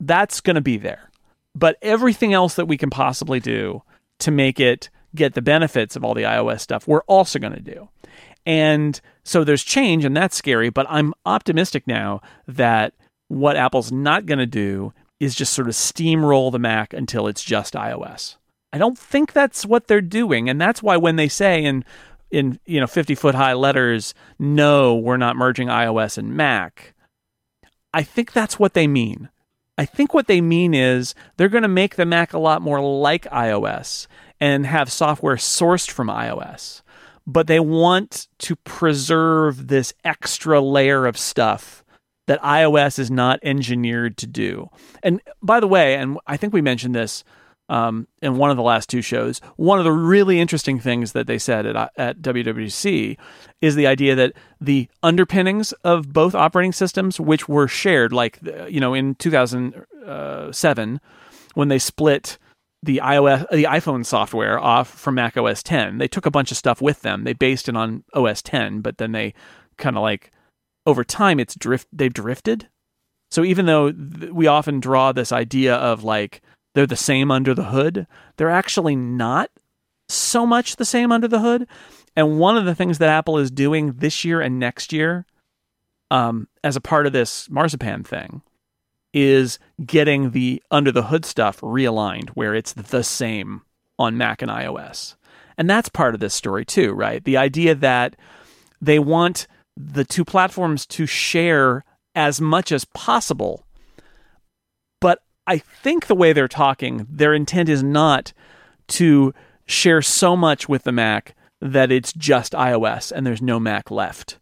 that's 0.00 0.42
going 0.42 0.56
to 0.56 0.60
be 0.60 0.76
there. 0.76 1.10
But 1.54 1.78
everything 1.80 2.34
else 2.34 2.56
that 2.56 2.68
we 2.68 2.76
can 2.76 2.90
possibly 2.90 3.40
do 3.40 3.82
to 4.22 4.30
make 4.30 4.58
it 4.58 4.90
get 5.14 5.34
the 5.34 5.42
benefits 5.42 5.96
of 5.96 6.04
all 6.04 6.14
the 6.14 6.22
iOS 6.22 6.60
stuff, 6.60 6.88
we're 6.88 7.02
also 7.02 7.38
going 7.38 7.54
to 7.54 7.60
do. 7.60 7.88
And 8.44 9.00
so 9.24 9.44
there's 9.44 9.62
change, 9.62 10.04
and 10.04 10.16
that's 10.16 10.36
scary. 10.36 10.70
But 10.70 10.86
I'm 10.88 11.14
optimistic 11.24 11.86
now 11.86 12.20
that 12.48 12.94
what 13.28 13.56
Apple's 13.56 13.92
not 13.92 14.26
going 14.26 14.38
to 14.38 14.46
do 14.46 14.92
is 15.20 15.34
just 15.34 15.52
sort 15.52 15.68
of 15.68 15.74
steamroll 15.74 16.50
the 16.50 16.58
Mac 16.58 16.92
until 16.92 17.28
it's 17.28 17.44
just 17.44 17.74
iOS. 17.74 18.36
I 18.72 18.78
don't 18.78 18.98
think 18.98 19.32
that's 19.32 19.64
what 19.64 19.86
they're 19.86 20.00
doing, 20.00 20.48
and 20.48 20.60
that's 20.60 20.82
why 20.82 20.96
when 20.96 21.16
they 21.16 21.28
say 21.28 21.62
in 21.62 21.84
in 22.30 22.58
you 22.64 22.80
know 22.80 22.86
50 22.86 23.14
foot 23.14 23.34
high 23.34 23.52
letters, 23.52 24.14
no, 24.38 24.96
we're 24.96 25.18
not 25.18 25.36
merging 25.36 25.68
iOS 25.68 26.18
and 26.18 26.34
Mac. 26.34 26.94
I 27.94 28.02
think 28.02 28.32
that's 28.32 28.58
what 28.58 28.72
they 28.72 28.86
mean. 28.86 29.28
I 29.78 29.84
think 29.84 30.12
what 30.12 30.26
they 30.26 30.40
mean 30.40 30.74
is 30.74 31.14
they're 31.36 31.48
going 31.48 31.62
to 31.62 31.68
make 31.68 31.96
the 31.96 32.04
Mac 32.04 32.32
a 32.32 32.38
lot 32.38 32.62
more 32.62 32.80
like 32.80 33.24
iOS 33.24 34.06
and 34.40 34.66
have 34.66 34.92
software 34.92 35.36
sourced 35.36 35.90
from 35.90 36.08
iOS. 36.08 36.82
But 37.26 37.46
they 37.46 37.60
want 37.60 38.28
to 38.38 38.56
preserve 38.56 39.68
this 39.68 39.94
extra 40.04 40.60
layer 40.60 41.06
of 41.06 41.16
stuff 41.16 41.84
that 42.26 42.42
iOS 42.42 42.98
is 42.98 43.10
not 43.10 43.40
engineered 43.42 44.16
to 44.18 44.26
do. 44.26 44.68
And 45.02 45.20
by 45.42 45.60
the 45.60 45.68
way, 45.68 45.94
and 45.94 46.18
I 46.26 46.36
think 46.36 46.52
we 46.52 46.60
mentioned 46.60 46.94
this 46.94 47.24
um, 47.72 48.06
in 48.20 48.36
one 48.36 48.50
of 48.50 48.58
the 48.58 48.62
last 48.62 48.90
two 48.90 49.00
shows, 49.00 49.40
one 49.56 49.78
of 49.78 49.86
the 49.86 49.92
really 49.92 50.38
interesting 50.38 50.78
things 50.78 51.12
that 51.12 51.26
they 51.26 51.38
said 51.38 51.64
at, 51.64 51.74
uh, 51.74 51.88
at 51.96 52.18
WWDC 52.18 53.16
is 53.62 53.74
the 53.76 53.86
idea 53.86 54.14
that 54.14 54.34
the 54.60 54.88
underpinnings 55.02 55.72
of 55.82 56.12
both 56.12 56.34
operating 56.34 56.72
systems, 56.72 57.18
which 57.18 57.48
were 57.48 57.66
shared, 57.66 58.12
like 58.12 58.38
uh, 58.46 58.66
you 58.66 58.78
know 58.78 58.92
in 58.92 59.14
2007 59.14 60.94
uh, 60.94 60.98
when 61.54 61.68
they 61.68 61.78
split 61.78 62.36
the 62.82 63.00
iOS, 63.02 63.48
the 63.48 63.64
iPhone 63.64 64.04
software 64.04 64.58
off 64.58 64.88
from 64.88 65.14
Mac 65.14 65.38
OS 65.38 65.62
X, 65.66 65.94
they 65.96 66.08
took 66.08 66.26
a 66.26 66.30
bunch 66.30 66.50
of 66.50 66.58
stuff 66.58 66.82
with 66.82 67.00
them. 67.00 67.24
They 67.24 67.32
based 67.32 67.70
it 67.70 67.76
on 67.76 68.04
OS 68.12 68.42
10, 68.42 68.82
but 68.82 68.98
then 68.98 69.12
they 69.12 69.32
kind 69.78 69.96
of 69.96 70.02
like 70.02 70.30
over 70.84 71.04
time 71.04 71.40
it's 71.40 71.54
drift 71.54 71.88
they've 71.90 72.12
drifted. 72.12 72.68
So 73.30 73.44
even 73.44 73.64
though 73.64 73.92
th- 73.92 74.30
we 74.30 74.46
often 74.46 74.78
draw 74.78 75.12
this 75.12 75.32
idea 75.32 75.74
of 75.74 76.04
like 76.04 76.42
they're 76.74 76.86
the 76.86 76.96
same 76.96 77.30
under 77.30 77.54
the 77.54 77.64
hood, 77.64 78.06
they're 78.36 78.50
actually 78.50 78.96
not 78.96 79.50
so 80.08 80.46
much 80.46 80.76
the 80.76 80.84
same 80.84 81.12
under 81.12 81.28
the 81.28 81.40
hood. 81.40 81.66
And 82.14 82.38
one 82.38 82.56
of 82.56 82.64
the 82.64 82.74
things 82.74 82.98
that 82.98 83.08
Apple 83.08 83.38
is 83.38 83.50
doing 83.50 83.94
this 83.94 84.24
year 84.24 84.40
and 84.40 84.58
next 84.58 84.92
year, 84.92 85.26
um, 86.10 86.48
as 86.62 86.76
a 86.76 86.80
part 86.80 87.06
of 87.06 87.12
this 87.12 87.48
marzipan 87.48 88.04
thing, 88.04 88.42
is 89.14 89.58
getting 89.84 90.30
the 90.30 90.62
under 90.70 90.92
the 90.92 91.04
hood 91.04 91.24
stuff 91.24 91.60
realigned 91.60 92.30
where 92.30 92.54
it's 92.54 92.72
the 92.72 93.04
same 93.04 93.62
on 93.98 94.16
Mac 94.16 94.42
and 94.42 94.50
iOS. 94.50 95.16
And 95.58 95.68
that's 95.68 95.88
part 95.88 96.14
of 96.14 96.20
this 96.20 96.34
story 96.34 96.64
too, 96.64 96.92
right? 96.92 97.22
The 97.22 97.36
idea 97.36 97.74
that 97.74 98.16
they 98.80 98.98
want 98.98 99.46
the 99.76 100.04
two 100.04 100.24
platforms 100.24 100.86
to 100.86 101.06
share 101.06 101.84
as 102.14 102.40
much 102.40 102.72
as 102.72 102.84
possible. 102.84 103.64
I 105.46 105.58
think 105.58 106.06
the 106.06 106.14
way 106.14 106.32
they're 106.32 106.48
talking, 106.48 107.06
their 107.08 107.34
intent 107.34 107.68
is 107.68 107.82
not 107.82 108.32
to 108.88 109.34
share 109.66 110.02
so 110.02 110.36
much 110.36 110.68
with 110.68 110.84
the 110.84 110.92
Mac 110.92 111.34
that 111.60 111.90
it's 111.92 112.12
just 112.12 112.52
iOS 112.52 113.12
and 113.12 113.26
there's 113.26 113.42
no 113.42 113.58
Mac 113.58 113.90
left. 113.90 114.38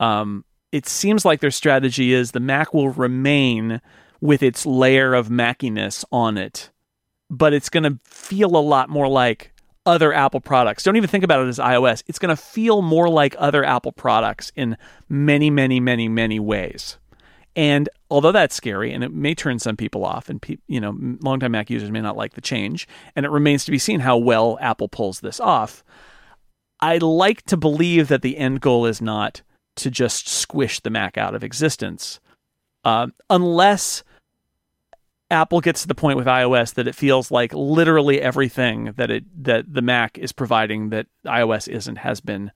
Um, 0.00 0.44
it 0.72 0.86
seems 0.86 1.24
like 1.24 1.40
their 1.40 1.50
strategy 1.50 2.12
is 2.12 2.32
the 2.32 2.40
Mac 2.40 2.72
will 2.72 2.90
remain 2.90 3.80
with 4.20 4.42
its 4.42 4.64
layer 4.64 5.14
of 5.14 5.30
Mackiness 5.30 6.04
on 6.10 6.38
it, 6.38 6.70
but 7.28 7.52
it's 7.52 7.68
going 7.68 7.84
to 7.84 7.98
feel 8.04 8.56
a 8.56 8.58
lot 8.58 8.88
more 8.88 9.08
like 9.08 9.52
other 9.84 10.12
Apple 10.12 10.40
products. 10.40 10.82
Don't 10.84 10.96
even 10.96 11.10
think 11.10 11.24
about 11.24 11.44
it 11.44 11.48
as 11.48 11.58
iOS. 11.58 12.02
It's 12.06 12.18
going 12.18 12.34
to 12.34 12.40
feel 12.40 12.82
more 12.82 13.08
like 13.08 13.34
other 13.38 13.64
Apple 13.64 13.92
products 13.92 14.52
in 14.54 14.76
many, 15.08 15.50
many, 15.50 15.80
many, 15.80 16.08
many 16.08 16.40
ways. 16.40 16.98
And 17.54 17.88
although 18.10 18.32
that's 18.32 18.54
scary 18.54 18.92
and 18.92 19.04
it 19.04 19.12
may 19.12 19.34
turn 19.34 19.58
some 19.58 19.76
people 19.76 20.04
off, 20.04 20.28
and 20.28 20.40
pe- 20.40 20.56
you 20.68 20.80
know, 20.80 20.96
longtime 21.20 21.52
Mac 21.52 21.68
users 21.68 21.90
may 21.90 22.00
not 22.00 22.16
like 22.16 22.34
the 22.34 22.40
change, 22.40 22.88
and 23.14 23.26
it 23.26 23.30
remains 23.30 23.64
to 23.64 23.70
be 23.70 23.78
seen 23.78 24.00
how 24.00 24.16
well 24.16 24.58
Apple 24.60 24.88
pulls 24.88 25.20
this 25.20 25.38
off. 25.38 25.84
I 26.80 26.98
like 26.98 27.42
to 27.46 27.56
believe 27.56 28.08
that 28.08 28.22
the 28.22 28.38
end 28.38 28.60
goal 28.60 28.86
is 28.86 29.00
not 29.00 29.42
to 29.76 29.90
just 29.90 30.28
squish 30.28 30.80
the 30.80 30.90
Mac 30.90 31.16
out 31.18 31.34
of 31.34 31.44
existence, 31.44 32.20
uh, 32.84 33.08
unless 33.28 34.02
Apple 35.30 35.60
gets 35.60 35.82
to 35.82 35.88
the 35.88 35.94
point 35.94 36.18
with 36.18 36.26
iOS 36.26 36.74
that 36.74 36.86
it 36.86 36.94
feels 36.94 37.30
like 37.30 37.54
literally 37.54 38.20
everything 38.20 38.92
that 38.96 39.10
it 39.10 39.24
that 39.44 39.72
the 39.72 39.82
Mac 39.82 40.18
is 40.18 40.32
providing 40.32 40.90
that 40.90 41.06
iOS 41.26 41.68
isn't 41.68 41.96
has 41.96 42.20
been 42.20 42.50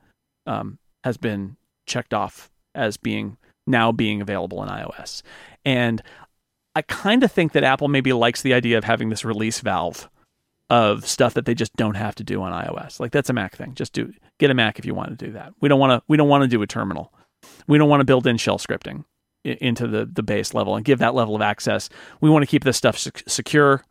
um, 0.47 0.79
has 1.05 1.17
been 1.17 1.57
checked 1.87 2.13
off 2.13 2.51
as 2.75 2.97
being 2.97 3.39
now 3.67 3.93
being 3.93 4.21
available 4.21 4.63
in 4.63 4.69
iOS. 4.69 5.23
And 5.65 6.03
I 6.75 6.83
kind 6.83 7.23
of 7.23 7.33
think 7.33 7.53
that 7.53 7.65
Apple 7.65 7.89
maybe 7.89 8.13
likes 8.13 8.43
the 8.43 8.55
idea 8.55 8.79
of 8.79 8.85
having 8.85 9.09
this 9.09 9.25
release 9.25 9.61
valve 9.61 10.09
of 10.69 11.07
stuff 11.07 11.35
that 11.35 11.47
they 11.47 11.55
just 11.55 11.75
don't 11.77 11.95
have 11.95 12.15
to 12.17 12.25
do 12.25 12.43
on 12.43 12.53
iOS. 12.53 12.99
Like 13.01 13.13
that's 13.13 13.31
a 13.31 13.33
Mac 13.33 13.57
thing. 13.57 13.75
Just 13.75 13.93
do 13.93 14.13
get 14.39 14.51
a 14.51 14.55
Mac 14.55 14.79
if 14.79 14.85
you 14.85 14.95
want 14.95 15.17
to 15.17 15.27
do 15.27 15.33
that. 15.33 15.53
We 15.61 15.69
don't 15.69 15.81
want 15.81 15.93
to 15.93 16.03
we 16.09 16.17
don't 16.17 16.29
want 16.29 16.43
to 16.43 16.49
do 16.49 16.63
a 16.63 16.67
terminal. 16.67 17.13
We 17.67 17.79
don't 17.79 17.89
want 17.89 18.01
to 18.01 18.05
build 18.05 18.27
in 18.27 18.37
shell 18.37 18.59
scripting 18.59 19.05
into 19.45 19.87
the 19.87 20.07
the 20.07 20.23
base 20.23 20.55
level 20.55 20.77
and 20.77 20.85
give 20.85 20.99
that 20.99 21.15
level 21.15 21.37
of 21.37 21.43
access. 21.43 21.89
We 22.21 22.31
want 22.31 22.43
to 22.43 22.47
keep 22.47 22.65
this 22.65 22.77
stuff 22.77 22.99
sec- 22.99 23.23
secure. 23.27 23.85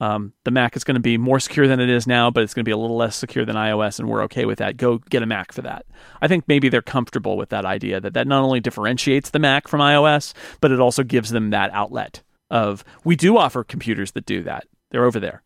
Um, 0.00 0.34
the 0.44 0.50
Mac 0.50 0.76
is 0.76 0.84
going 0.84 0.96
to 0.96 1.00
be 1.00 1.16
more 1.16 1.40
secure 1.40 1.66
than 1.66 1.80
it 1.80 1.88
is 1.88 2.06
now, 2.06 2.30
but 2.30 2.42
it's 2.42 2.52
going 2.52 2.64
to 2.64 2.68
be 2.68 2.72
a 2.72 2.76
little 2.76 2.96
less 2.96 3.16
secure 3.16 3.44
than 3.44 3.56
iOS, 3.56 3.98
and 3.98 4.08
we're 4.08 4.22
okay 4.24 4.44
with 4.44 4.58
that. 4.58 4.76
Go 4.76 4.98
get 4.98 5.22
a 5.22 5.26
Mac 5.26 5.52
for 5.52 5.62
that. 5.62 5.86
I 6.20 6.28
think 6.28 6.44
maybe 6.46 6.68
they're 6.68 6.82
comfortable 6.82 7.36
with 7.36 7.48
that 7.48 7.64
idea 7.64 8.00
that 8.00 8.14
that 8.14 8.26
not 8.26 8.42
only 8.42 8.60
differentiates 8.60 9.30
the 9.30 9.38
Mac 9.38 9.68
from 9.68 9.80
iOS, 9.80 10.34
but 10.60 10.70
it 10.70 10.80
also 10.80 11.02
gives 11.02 11.30
them 11.30 11.50
that 11.50 11.72
outlet 11.72 12.22
of 12.50 12.84
we 13.04 13.16
do 13.16 13.38
offer 13.38 13.64
computers 13.64 14.12
that 14.12 14.26
do 14.26 14.42
that. 14.42 14.66
They're 14.90 15.04
over 15.04 15.18
there. 15.18 15.42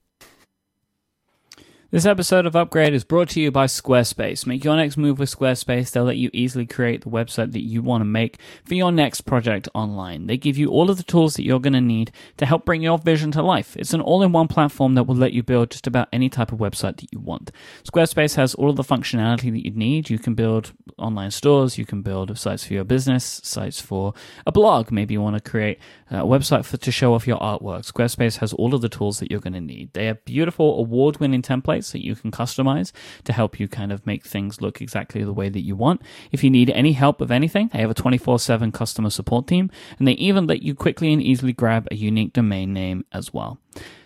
This 1.93 2.07
episode 2.07 2.47
of 2.47 2.55
Upgrade 2.55 2.95
is 2.95 3.03
brought 3.03 3.31
to 3.31 3.41
you 3.41 3.51
by 3.51 3.67
Squarespace. 3.67 4.47
Make 4.47 4.63
your 4.63 4.77
next 4.77 4.97
move 4.97 5.19
with 5.19 5.29
Squarespace. 5.29 5.91
They'll 5.91 6.05
let 6.05 6.19
you 6.19 6.31
easily 6.33 6.65
create 6.65 7.01
the 7.01 7.11
website 7.11 7.51
that 7.51 7.65
you 7.65 7.83
want 7.83 8.03
to 8.03 8.05
make 8.05 8.39
for 8.65 8.75
your 8.75 8.93
next 8.93 9.23
project 9.23 9.69
online. 9.75 10.29
They 10.29 10.37
give 10.37 10.57
you 10.57 10.69
all 10.69 10.89
of 10.89 10.99
the 10.99 11.03
tools 11.03 11.35
that 11.35 11.43
you're 11.43 11.59
going 11.59 11.73
to 11.73 11.81
need 11.81 12.13
to 12.37 12.47
help 12.47 12.65
bring 12.65 12.81
your 12.81 12.97
vision 12.97 13.33
to 13.33 13.43
life. 13.43 13.77
It's 13.77 13.93
an 13.93 14.01
all 14.01 14.23
in 14.23 14.31
one 14.31 14.47
platform 14.47 14.95
that 14.95 15.03
will 15.03 15.17
let 15.17 15.33
you 15.33 15.43
build 15.43 15.73
just 15.73 15.89
about 15.89 16.07
any 16.13 16.29
type 16.29 16.53
of 16.53 16.61
website 16.61 16.99
that 16.99 17.13
you 17.13 17.19
want. 17.19 17.51
Squarespace 17.83 18.37
has 18.37 18.55
all 18.55 18.71
of 18.71 18.77
the 18.77 18.85
functionality 18.85 19.51
that 19.51 19.65
you 19.65 19.73
need. 19.73 20.11
You 20.11 20.21
can 20.21 20.35
build 20.35 20.73
online 20.97 21.33
stores, 21.33 21.77
you 21.77 21.87
can 21.87 22.03
build 22.03 22.39
sites 22.39 22.63
for 22.63 22.75
your 22.75 22.85
business, 22.85 23.41
sites 23.43 23.81
for 23.81 24.15
a 24.47 24.53
blog. 24.53 24.93
Maybe 24.93 25.15
you 25.15 25.23
want 25.23 25.43
to 25.43 25.51
create 25.51 25.81
a 26.09 26.19
website 26.19 26.65
for, 26.65 26.77
to 26.77 26.93
show 26.93 27.15
off 27.15 27.27
your 27.27 27.39
artwork. 27.39 27.91
Squarespace 27.91 28.37
has 28.37 28.53
all 28.53 28.77
of 28.77 28.81
the 28.81 28.89
tools 28.89 29.19
that 29.19 29.29
you're 29.29 29.41
going 29.41 29.55
to 29.55 29.61
need. 29.61 29.93
They 29.93 30.07
have 30.07 30.25
beautiful 30.25 30.79
award 30.79 31.19
winning 31.19 31.43
templates 31.43 31.80
that 31.93 32.05
you 32.05 32.15
can 32.15 32.31
customize 32.31 32.93
to 33.25 33.33
help 33.33 33.59
you 33.59 33.69
kind 33.69 33.93
of 33.93 34.07
make 34.07 34.25
things 34.25 34.61
look 34.61 34.81
exactly 34.81 35.25
the 35.25 35.33
way 35.33 35.49
that 35.49 35.61
you 35.63 35.77
want. 35.77 36.03
If 36.33 36.45
you 36.45 36.51
need 36.51 36.71
any 36.71 36.93
help 36.93 37.21
with 37.21 37.31
anything, 37.31 37.71
they 37.73 37.81
have 37.81 37.91
a 37.91 37.95
24 37.95 38.39
7 38.39 38.73
customer 38.73 39.11
support 39.11 39.47
team, 39.47 39.71
and 39.99 40.07
they 40.07 40.13
even 40.13 40.47
let 40.47 40.63
you 40.63 40.75
quickly 40.75 41.13
and 41.13 41.23
easily 41.23 41.53
grab 41.53 41.89
a 41.91 41.95
unique 41.95 42.33
domain 42.33 42.73
name 42.73 43.05
as 43.13 43.33
well. 43.33 43.59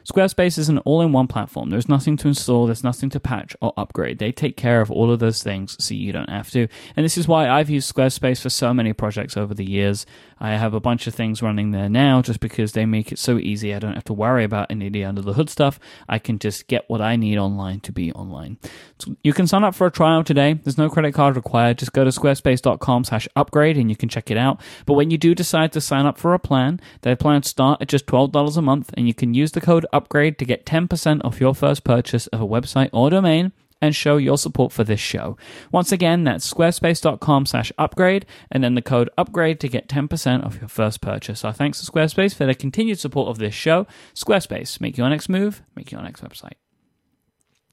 Squarespace 0.04 0.58
is 0.58 0.68
an 0.68 0.78
all 0.78 1.00
in 1.00 1.12
one 1.12 1.26
platform. 1.26 1.70
There's 1.70 1.88
nothing 1.88 2.18
to 2.18 2.28
install, 2.28 2.66
there's 2.66 2.84
nothing 2.84 3.08
to 3.10 3.20
patch 3.20 3.56
or 3.62 3.72
upgrade. 3.76 4.18
They 4.18 4.32
take 4.32 4.56
care 4.56 4.82
of 4.82 4.90
all 4.90 5.10
of 5.10 5.18
those 5.18 5.42
things 5.42 5.82
so 5.82 5.94
you 5.94 6.12
don't 6.12 6.28
have 6.28 6.50
to. 6.50 6.68
And 6.94 7.04
this 7.04 7.16
is 7.16 7.26
why 7.26 7.48
I've 7.48 7.70
used 7.70 7.92
Squarespace 7.92 8.42
for 8.42 8.50
so 8.50 8.74
many 8.74 8.92
projects 8.92 9.36
over 9.36 9.54
the 9.54 9.64
years. 9.64 10.04
I 10.44 10.58
have 10.58 10.74
a 10.74 10.80
bunch 10.80 11.06
of 11.06 11.14
things 11.14 11.40
running 11.40 11.70
there 11.70 11.88
now 11.88 12.20
just 12.20 12.38
because 12.38 12.72
they 12.72 12.84
make 12.84 13.10
it 13.10 13.18
so 13.18 13.38
easy. 13.38 13.74
I 13.74 13.78
don't 13.78 13.94
have 13.94 14.04
to 14.04 14.12
worry 14.12 14.44
about 14.44 14.70
any 14.70 14.88
of 14.88 14.92
the 14.92 15.02
under 15.02 15.22
the 15.22 15.32
hood 15.32 15.48
stuff. 15.48 15.80
I 16.06 16.18
can 16.18 16.38
just 16.38 16.66
get 16.66 16.84
what 16.86 17.00
I 17.00 17.16
need 17.16 17.38
online 17.38 17.80
to 17.80 17.92
be 17.92 18.12
online. 18.12 18.58
So 18.98 19.16
you 19.22 19.32
can 19.32 19.46
sign 19.46 19.64
up 19.64 19.74
for 19.74 19.86
a 19.86 19.90
trial 19.90 20.22
today. 20.22 20.52
There's 20.52 20.76
no 20.76 20.90
credit 20.90 21.14
card 21.14 21.36
required. 21.36 21.78
Just 21.78 21.94
go 21.94 22.04
to 22.04 22.10
squarespace.com 22.10 23.04
slash 23.04 23.26
upgrade 23.34 23.78
and 23.78 23.88
you 23.88 23.96
can 23.96 24.10
check 24.10 24.30
it 24.30 24.36
out. 24.36 24.60
But 24.84 24.94
when 24.94 25.10
you 25.10 25.16
do 25.16 25.34
decide 25.34 25.72
to 25.72 25.80
sign 25.80 26.04
up 26.04 26.18
for 26.18 26.34
a 26.34 26.38
plan, 26.38 26.78
their 27.00 27.16
plans 27.16 27.48
start 27.48 27.80
at 27.80 27.88
just 27.88 28.04
$12 28.04 28.58
a 28.58 28.60
month 28.60 28.92
and 28.98 29.08
you 29.08 29.14
can 29.14 29.32
use 29.32 29.52
the 29.52 29.62
code 29.62 29.86
upgrade 29.94 30.38
to 30.40 30.44
get 30.44 30.66
10% 30.66 31.24
off 31.24 31.40
your 31.40 31.54
first 31.54 31.84
purchase 31.84 32.26
of 32.26 32.42
a 32.42 32.46
website 32.46 32.90
or 32.92 33.08
domain 33.08 33.52
and 33.84 33.94
show 33.94 34.16
your 34.16 34.38
support 34.38 34.72
for 34.72 34.84
this 34.84 35.00
show. 35.00 35.36
Once 35.70 35.92
again, 35.92 36.24
that's 36.24 36.52
squarespace.com 36.52 37.46
slash 37.46 37.72
upgrade 37.78 38.26
and 38.50 38.64
then 38.64 38.74
the 38.74 38.82
code 38.82 39.10
upgrade 39.18 39.60
to 39.60 39.68
get 39.68 39.88
10% 39.88 40.44
off 40.44 40.58
your 40.60 40.68
first 40.68 41.00
purchase. 41.00 41.44
Our 41.44 41.52
thanks 41.52 41.80
to 41.80 41.90
Squarespace 41.90 42.34
for 42.34 42.46
their 42.46 42.54
continued 42.54 42.98
support 42.98 43.28
of 43.28 43.38
this 43.38 43.54
show. 43.54 43.86
Squarespace, 44.14 44.80
make 44.80 44.96
your 44.96 45.08
next 45.08 45.28
move, 45.28 45.62
make 45.76 45.92
your 45.92 46.02
next 46.02 46.22
website. 46.22 46.63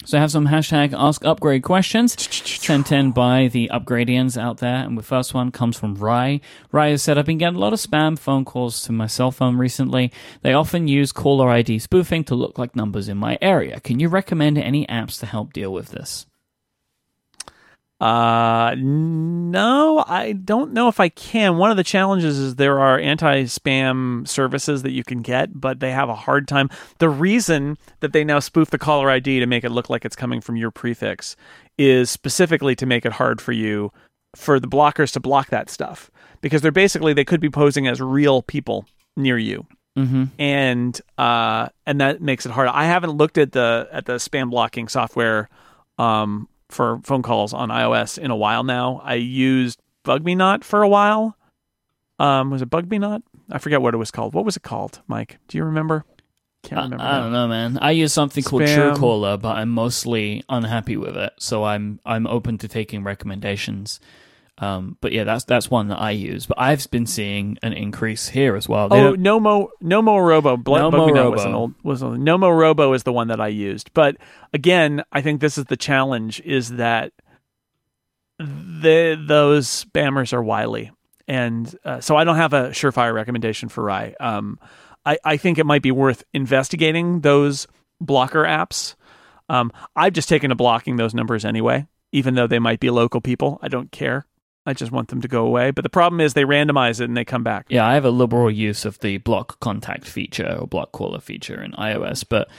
So 0.03 0.17
I 0.17 0.21
have 0.21 0.31
some 0.31 0.47
hashtag 0.47 0.93
ask 0.97 1.23
upgrade 1.23 1.61
questions 1.63 2.15
sent 2.19 2.91
in 2.91 3.11
by 3.11 3.49
the 3.49 3.69
upgradians 3.71 4.35
out 4.35 4.57
there. 4.57 4.77
And 4.83 4.97
the 4.97 5.03
first 5.03 5.33
one 5.33 5.51
comes 5.51 5.77
from 5.77 5.95
Rye. 5.95 6.41
Rye 6.71 6.89
has 6.89 7.03
said, 7.03 7.17
I've 7.17 7.25
been 7.25 7.37
getting 7.37 7.57
a 7.57 7.59
lot 7.59 7.73
of 7.73 7.79
spam 7.79 8.17
phone 8.17 8.43
calls 8.43 8.81
to 8.83 8.91
my 8.91 9.07
cell 9.07 9.31
phone 9.31 9.57
recently. 9.57 10.11
They 10.41 10.53
often 10.53 10.87
use 10.87 11.11
caller 11.11 11.49
ID 11.49 11.79
spoofing 11.79 12.23
to 12.25 12.35
look 12.35 12.57
like 12.57 12.75
numbers 12.75 13.09
in 13.09 13.17
my 13.17 13.37
area. 13.41 13.79
Can 13.79 13.99
you 13.99 14.09
recommend 14.09 14.57
any 14.57 14.87
apps 14.87 15.19
to 15.19 15.27
help 15.27 15.53
deal 15.53 15.71
with 15.71 15.89
this? 15.89 16.25
Uh, 18.01 18.73
no, 18.79 20.03
I 20.07 20.31
don't 20.31 20.73
know 20.73 20.87
if 20.87 20.99
I 20.99 21.07
can. 21.09 21.57
One 21.57 21.69
of 21.69 21.77
the 21.77 21.83
challenges 21.83 22.39
is 22.39 22.55
there 22.55 22.79
are 22.79 22.97
anti 22.97 23.43
spam 23.43 24.27
services 24.27 24.81
that 24.81 24.91
you 24.91 25.03
can 25.03 25.21
get, 25.21 25.61
but 25.61 25.81
they 25.81 25.91
have 25.91 26.09
a 26.09 26.15
hard 26.15 26.47
time. 26.47 26.71
The 26.97 27.09
reason 27.09 27.77
that 27.99 28.11
they 28.11 28.23
now 28.23 28.39
spoof 28.39 28.71
the 28.71 28.79
caller 28.79 29.11
ID 29.11 29.39
to 29.39 29.45
make 29.45 29.63
it 29.63 29.69
look 29.69 29.87
like 29.87 30.03
it's 30.03 30.15
coming 30.15 30.41
from 30.41 30.55
your 30.55 30.71
prefix 30.71 31.35
is 31.77 32.09
specifically 32.09 32.75
to 32.77 32.87
make 32.87 33.05
it 33.05 33.11
hard 33.13 33.39
for 33.39 33.51
you, 33.51 33.91
for 34.35 34.59
the 34.59 34.67
blockers 34.67 35.13
to 35.13 35.19
block 35.19 35.49
that 35.49 35.69
stuff. 35.69 36.09
Because 36.41 36.63
they're 36.63 36.71
basically, 36.71 37.13
they 37.13 37.23
could 37.23 37.39
be 37.39 37.51
posing 37.51 37.87
as 37.87 38.01
real 38.01 38.41
people 38.41 38.87
near 39.15 39.37
you. 39.37 39.67
Mm-hmm. 39.95 40.23
And 40.39 40.99
uh, 41.19 41.67
and 41.85 42.01
that 42.01 42.19
makes 42.19 42.47
it 42.47 42.51
hard. 42.51 42.69
I 42.69 42.85
haven't 42.85 43.11
looked 43.11 43.37
at 43.37 43.51
the 43.51 43.87
at 43.91 44.07
the 44.07 44.13
spam 44.13 44.49
blocking 44.49 44.87
software 44.87 45.49
um, 45.99 46.47
for 46.71 46.99
phone 47.03 47.21
calls 47.21 47.53
on 47.53 47.69
iOS 47.69 48.17
in 48.17 48.31
a 48.31 48.35
while 48.35 48.63
now. 48.63 49.01
I 49.03 49.15
used 49.15 49.81
Bug 50.03 50.23
Me 50.23 50.35
Not 50.35 50.63
for 50.63 50.81
a 50.81 50.87
while. 50.89 51.37
Um, 52.19 52.51
was 52.51 52.61
it 52.61 52.69
Bug 52.69 52.89
Me 52.89 52.97
Not? 52.99 53.23
I 53.49 53.57
forget 53.57 53.81
what 53.81 53.93
it 53.93 53.97
was 53.97 54.11
called. 54.11 54.33
What 54.33 54.45
was 54.45 54.55
it 54.55 54.63
called, 54.63 55.01
Mike? 55.07 55.37
Do 55.47 55.57
you 55.57 55.63
remember? 55.63 56.05
Can't 56.63 56.83
remember. 56.83 57.03
I, 57.03 57.17
I 57.17 57.19
don't 57.19 57.31
know, 57.31 57.47
man. 57.47 57.79
I 57.81 57.91
use 57.91 58.13
something 58.13 58.43
Spam. 58.43 58.49
called 58.49 58.61
Truecaller, 58.63 59.41
but 59.41 59.57
I'm 59.57 59.69
mostly 59.69 60.43
unhappy 60.47 60.95
with 60.97 61.17
it. 61.17 61.33
So 61.39 61.63
I'm 61.63 61.99
I'm 62.05 62.27
open 62.27 62.57
to 62.59 62.67
taking 62.67 63.03
recommendations. 63.03 63.99
Um, 64.61 64.95
but 65.01 65.11
yeah, 65.11 65.23
that's 65.23 65.43
that's 65.45 65.71
one 65.71 65.87
that 65.87 65.99
I 65.99 66.11
use. 66.11 66.45
But 66.45 66.59
I've 66.59 66.89
been 66.91 67.07
seeing 67.07 67.57
an 67.63 67.73
increase 67.73 68.27
here 68.27 68.55
as 68.55 68.69
well. 68.69 68.89
They 68.89 69.01
oh, 69.01 69.15
Nomo 69.15 69.69
Nomorobo. 69.83 70.63
Bl- 70.63 70.75
Nomorobo 70.75 71.31
was 71.31 71.45
an 71.45 71.53
old 71.55 71.73
was 71.83 72.03
a, 72.03 72.05
Nomorobo 72.05 72.95
is 72.95 73.01
the 73.01 73.11
one 73.11 73.29
that 73.29 73.41
I 73.41 73.47
used. 73.47 73.91
But 73.93 74.17
again, 74.53 75.03
I 75.11 75.21
think 75.21 75.41
this 75.41 75.57
is 75.57 75.65
the 75.65 75.77
challenge: 75.77 76.41
is 76.41 76.69
that 76.75 77.11
the 78.37 79.19
those 79.27 79.67
spammers 79.67 80.31
are 80.31 80.43
wily, 80.43 80.91
and 81.27 81.75
uh, 81.83 81.99
so 81.99 82.15
I 82.15 82.23
don't 82.23 82.37
have 82.37 82.53
a 82.53 82.69
surefire 82.69 83.15
recommendation 83.15 83.67
for 83.67 83.83
Rye. 83.83 84.13
Um, 84.19 84.59
I, 85.03 85.17
I 85.23 85.37
think 85.37 85.57
it 85.57 85.65
might 85.65 85.81
be 85.81 85.91
worth 85.91 86.23
investigating 86.33 87.21
those 87.21 87.65
blocker 87.99 88.43
apps. 88.43 88.93
Um, 89.49 89.71
I've 89.95 90.13
just 90.13 90.29
taken 90.29 90.49
to 90.49 90.55
blocking 90.55 90.97
those 90.97 91.15
numbers 91.15 91.45
anyway, 91.45 91.87
even 92.11 92.35
though 92.35 92.45
they 92.45 92.59
might 92.59 92.79
be 92.79 92.91
local 92.91 93.21
people. 93.21 93.57
I 93.63 93.67
don't 93.67 93.91
care. 93.91 94.27
I 94.71 94.73
just 94.73 94.93
want 94.93 95.09
them 95.09 95.21
to 95.21 95.27
go 95.27 95.45
away. 95.45 95.71
But 95.71 95.83
the 95.83 95.89
problem 95.89 96.21
is 96.21 96.33
they 96.33 96.45
randomize 96.45 97.01
it 97.01 97.05
and 97.05 97.17
they 97.17 97.25
come 97.25 97.43
back. 97.43 97.65
Yeah, 97.67 97.85
I 97.85 97.93
have 97.93 98.05
a 98.05 98.09
liberal 98.09 98.49
use 98.49 98.85
of 98.85 98.97
the 98.99 99.17
block 99.17 99.59
contact 99.59 100.05
feature 100.05 100.57
or 100.59 100.65
block 100.65 100.93
caller 100.93 101.19
feature 101.19 101.61
in 101.61 101.73
iOS, 101.73 102.23
but 102.27 102.49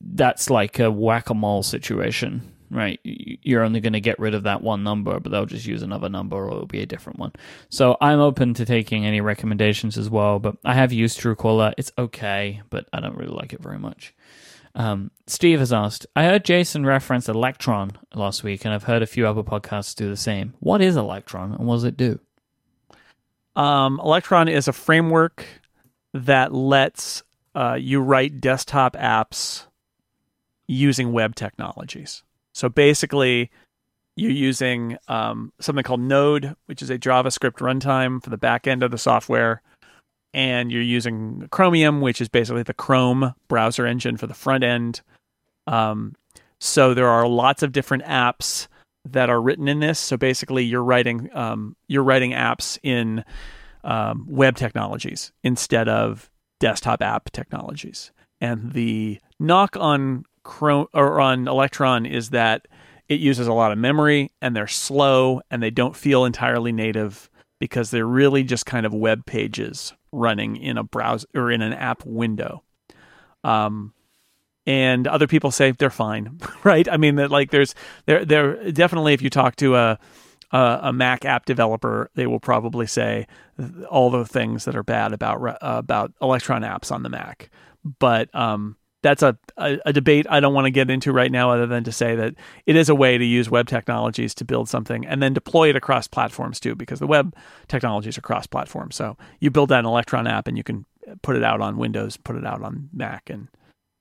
that's 0.00 0.48
like 0.48 0.78
a 0.78 0.90
whack 0.90 1.28
a 1.28 1.34
mole 1.34 1.62
situation, 1.62 2.40
right? 2.70 2.98
You're 3.04 3.62
only 3.62 3.80
going 3.80 3.92
to 3.92 4.00
get 4.00 4.18
rid 4.18 4.34
of 4.34 4.44
that 4.44 4.62
one 4.62 4.82
number, 4.82 5.20
but 5.20 5.30
they'll 5.30 5.44
just 5.44 5.66
use 5.66 5.82
another 5.82 6.08
number 6.08 6.36
or 6.36 6.48
it'll 6.48 6.66
be 6.66 6.80
a 6.80 6.86
different 6.86 7.18
one. 7.18 7.32
So 7.68 7.98
I'm 8.00 8.18
open 8.18 8.54
to 8.54 8.64
taking 8.64 9.04
any 9.04 9.20
recommendations 9.20 9.98
as 9.98 10.08
well, 10.08 10.38
but 10.38 10.56
I 10.64 10.72
have 10.72 10.90
used 10.90 11.20
Truecaller. 11.20 11.74
It's 11.76 11.92
okay, 11.98 12.62
but 12.70 12.88
I 12.94 13.00
don't 13.00 13.16
really 13.16 13.36
like 13.36 13.52
it 13.52 13.60
very 13.60 13.78
much. 13.78 14.14
Um, 14.74 15.10
Steve 15.26 15.58
has 15.58 15.72
asked, 15.72 16.06
I 16.16 16.24
heard 16.24 16.44
Jason 16.44 16.86
reference 16.86 17.28
Electron 17.28 17.92
last 18.14 18.42
week, 18.42 18.64
and 18.64 18.72
I've 18.72 18.84
heard 18.84 19.02
a 19.02 19.06
few 19.06 19.26
other 19.26 19.42
podcasts 19.42 19.94
do 19.94 20.08
the 20.08 20.16
same. 20.16 20.54
What 20.60 20.80
is 20.80 20.96
Electron, 20.96 21.52
and 21.52 21.66
what 21.66 21.76
does 21.76 21.84
it 21.84 21.96
do? 21.96 22.18
Um, 23.54 24.00
Electron 24.02 24.48
is 24.48 24.68
a 24.68 24.72
framework 24.72 25.44
that 26.14 26.54
lets 26.54 27.22
uh, 27.54 27.76
you 27.78 28.00
write 28.00 28.40
desktop 28.40 28.94
apps 28.94 29.66
using 30.66 31.12
web 31.12 31.34
technologies. 31.34 32.22
So 32.54 32.68
basically, 32.68 33.50
you're 34.16 34.30
using 34.30 34.96
um, 35.08 35.52
something 35.60 35.84
called 35.84 36.00
Node, 36.00 36.56
which 36.66 36.82
is 36.82 36.90
a 36.90 36.98
JavaScript 36.98 37.58
runtime 37.58 38.22
for 38.22 38.30
the 38.30 38.38
back 38.38 38.66
end 38.66 38.82
of 38.82 38.90
the 38.90 38.98
software 38.98 39.62
and 40.34 40.72
you're 40.72 40.82
using 40.82 41.48
Chromium, 41.50 42.00
which 42.00 42.20
is 42.20 42.28
basically 42.28 42.62
the 42.62 42.74
Chrome 42.74 43.34
browser 43.48 43.86
engine 43.86 44.16
for 44.16 44.26
the 44.26 44.34
front 44.34 44.64
end. 44.64 45.02
Um, 45.66 46.14
so 46.58 46.94
there 46.94 47.08
are 47.08 47.26
lots 47.26 47.62
of 47.62 47.72
different 47.72 48.04
apps 48.04 48.68
that 49.04 49.28
are 49.28 49.40
written 49.40 49.68
in 49.68 49.80
this. 49.80 49.98
So 49.98 50.16
basically, 50.16 50.64
you're 50.64 50.84
writing 50.84 51.28
um, 51.34 51.76
you're 51.88 52.04
writing 52.04 52.32
apps 52.32 52.78
in 52.82 53.24
um, 53.84 54.26
web 54.28 54.56
technologies 54.56 55.32
instead 55.42 55.88
of 55.88 56.30
desktop 56.60 57.02
app 57.02 57.30
technologies. 57.32 58.12
And 58.40 58.72
the 58.72 59.20
knock 59.38 59.76
on 59.78 60.24
Chrome 60.44 60.86
or 60.94 61.20
on 61.20 61.48
Electron 61.48 62.06
is 62.06 62.30
that 62.30 62.68
it 63.08 63.20
uses 63.20 63.46
a 63.46 63.52
lot 63.52 63.72
of 63.72 63.78
memory 63.78 64.30
and 64.40 64.56
they're 64.56 64.66
slow 64.66 65.40
and 65.50 65.62
they 65.62 65.70
don't 65.70 65.96
feel 65.96 66.24
entirely 66.24 66.72
native 66.72 67.28
because 67.60 67.90
they're 67.90 68.06
really 68.06 68.42
just 68.42 68.66
kind 68.66 68.86
of 68.86 68.94
web 68.94 69.26
pages 69.26 69.92
running 70.12 70.56
in 70.56 70.78
a 70.78 70.84
browser 70.84 71.26
or 71.34 71.50
in 71.50 71.62
an 71.62 71.72
app 71.72 72.04
window. 72.04 72.62
Um, 73.42 73.94
and 74.66 75.08
other 75.08 75.26
people 75.26 75.50
say 75.50 75.72
they're 75.72 75.90
fine, 75.90 76.38
right? 76.64 76.88
I 76.88 76.96
mean, 76.96 77.16
that 77.16 77.30
like 77.30 77.50
there's 77.50 77.74
there 78.06 78.24
there 78.24 78.70
definitely 78.70 79.14
if 79.14 79.22
you 79.22 79.30
talk 79.30 79.56
to 79.56 79.74
a, 79.74 79.98
a, 80.52 80.92
Mac 80.92 81.24
app 81.24 81.46
developer, 81.46 82.10
they 82.14 82.26
will 82.26 82.38
probably 82.38 82.86
say 82.86 83.26
all 83.88 84.10
the 84.10 84.24
things 84.24 84.64
that 84.66 84.76
are 84.76 84.84
bad 84.84 85.12
about 85.12 85.42
uh, 85.42 85.56
about 85.60 86.12
Electron 86.20 86.62
apps 86.62 86.92
on 86.92 87.02
the 87.02 87.08
Mac. 87.08 87.50
But 87.98 88.32
um, 88.34 88.76
that's 89.02 89.22
a, 89.22 89.36
a, 89.56 89.78
a, 89.86 89.92
debate 89.92 90.26
I 90.30 90.40
don't 90.40 90.54
want 90.54 90.66
to 90.66 90.70
get 90.70 90.88
into 90.88 91.12
right 91.12 91.30
now, 91.30 91.50
other 91.50 91.66
than 91.66 91.84
to 91.84 91.92
say 91.92 92.14
that 92.14 92.34
it 92.66 92.76
is 92.76 92.88
a 92.88 92.94
way 92.94 93.18
to 93.18 93.24
use 93.24 93.50
web 93.50 93.66
technologies 93.66 94.34
to 94.36 94.44
build 94.44 94.68
something 94.68 95.04
and 95.06 95.22
then 95.22 95.34
deploy 95.34 95.68
it 95.68 95.76
across 95.76 96.06
platforms 96.06 96.60
too, 96.60 96.74
because 96.74 97.00
the 97.00 97.06
web 97.06 97.34
technologies 97.68 98.16
are 98.16 98.22
cross 98.22 98.46
platform. 98.46 98.90
So 98.90 99.16
you 99.40 99.50
build 99.50 99.68
that 99.70 99.84
Electron 99.84 100.26
app 100.26 100.46
and 100.46 100.56
you 100.56 100.62
can 100.62 100.86
put 101.22 101.36
it 101.36 101.42
out 101.42 101.60
on 101.60 101.76
Windows, 101.76 102.16
put 102.16 102.36
it 102.36 102.46
out 102.46 102.62
on 102.62 102.88
Mac, 102.92 103.28
and 103.28 103.48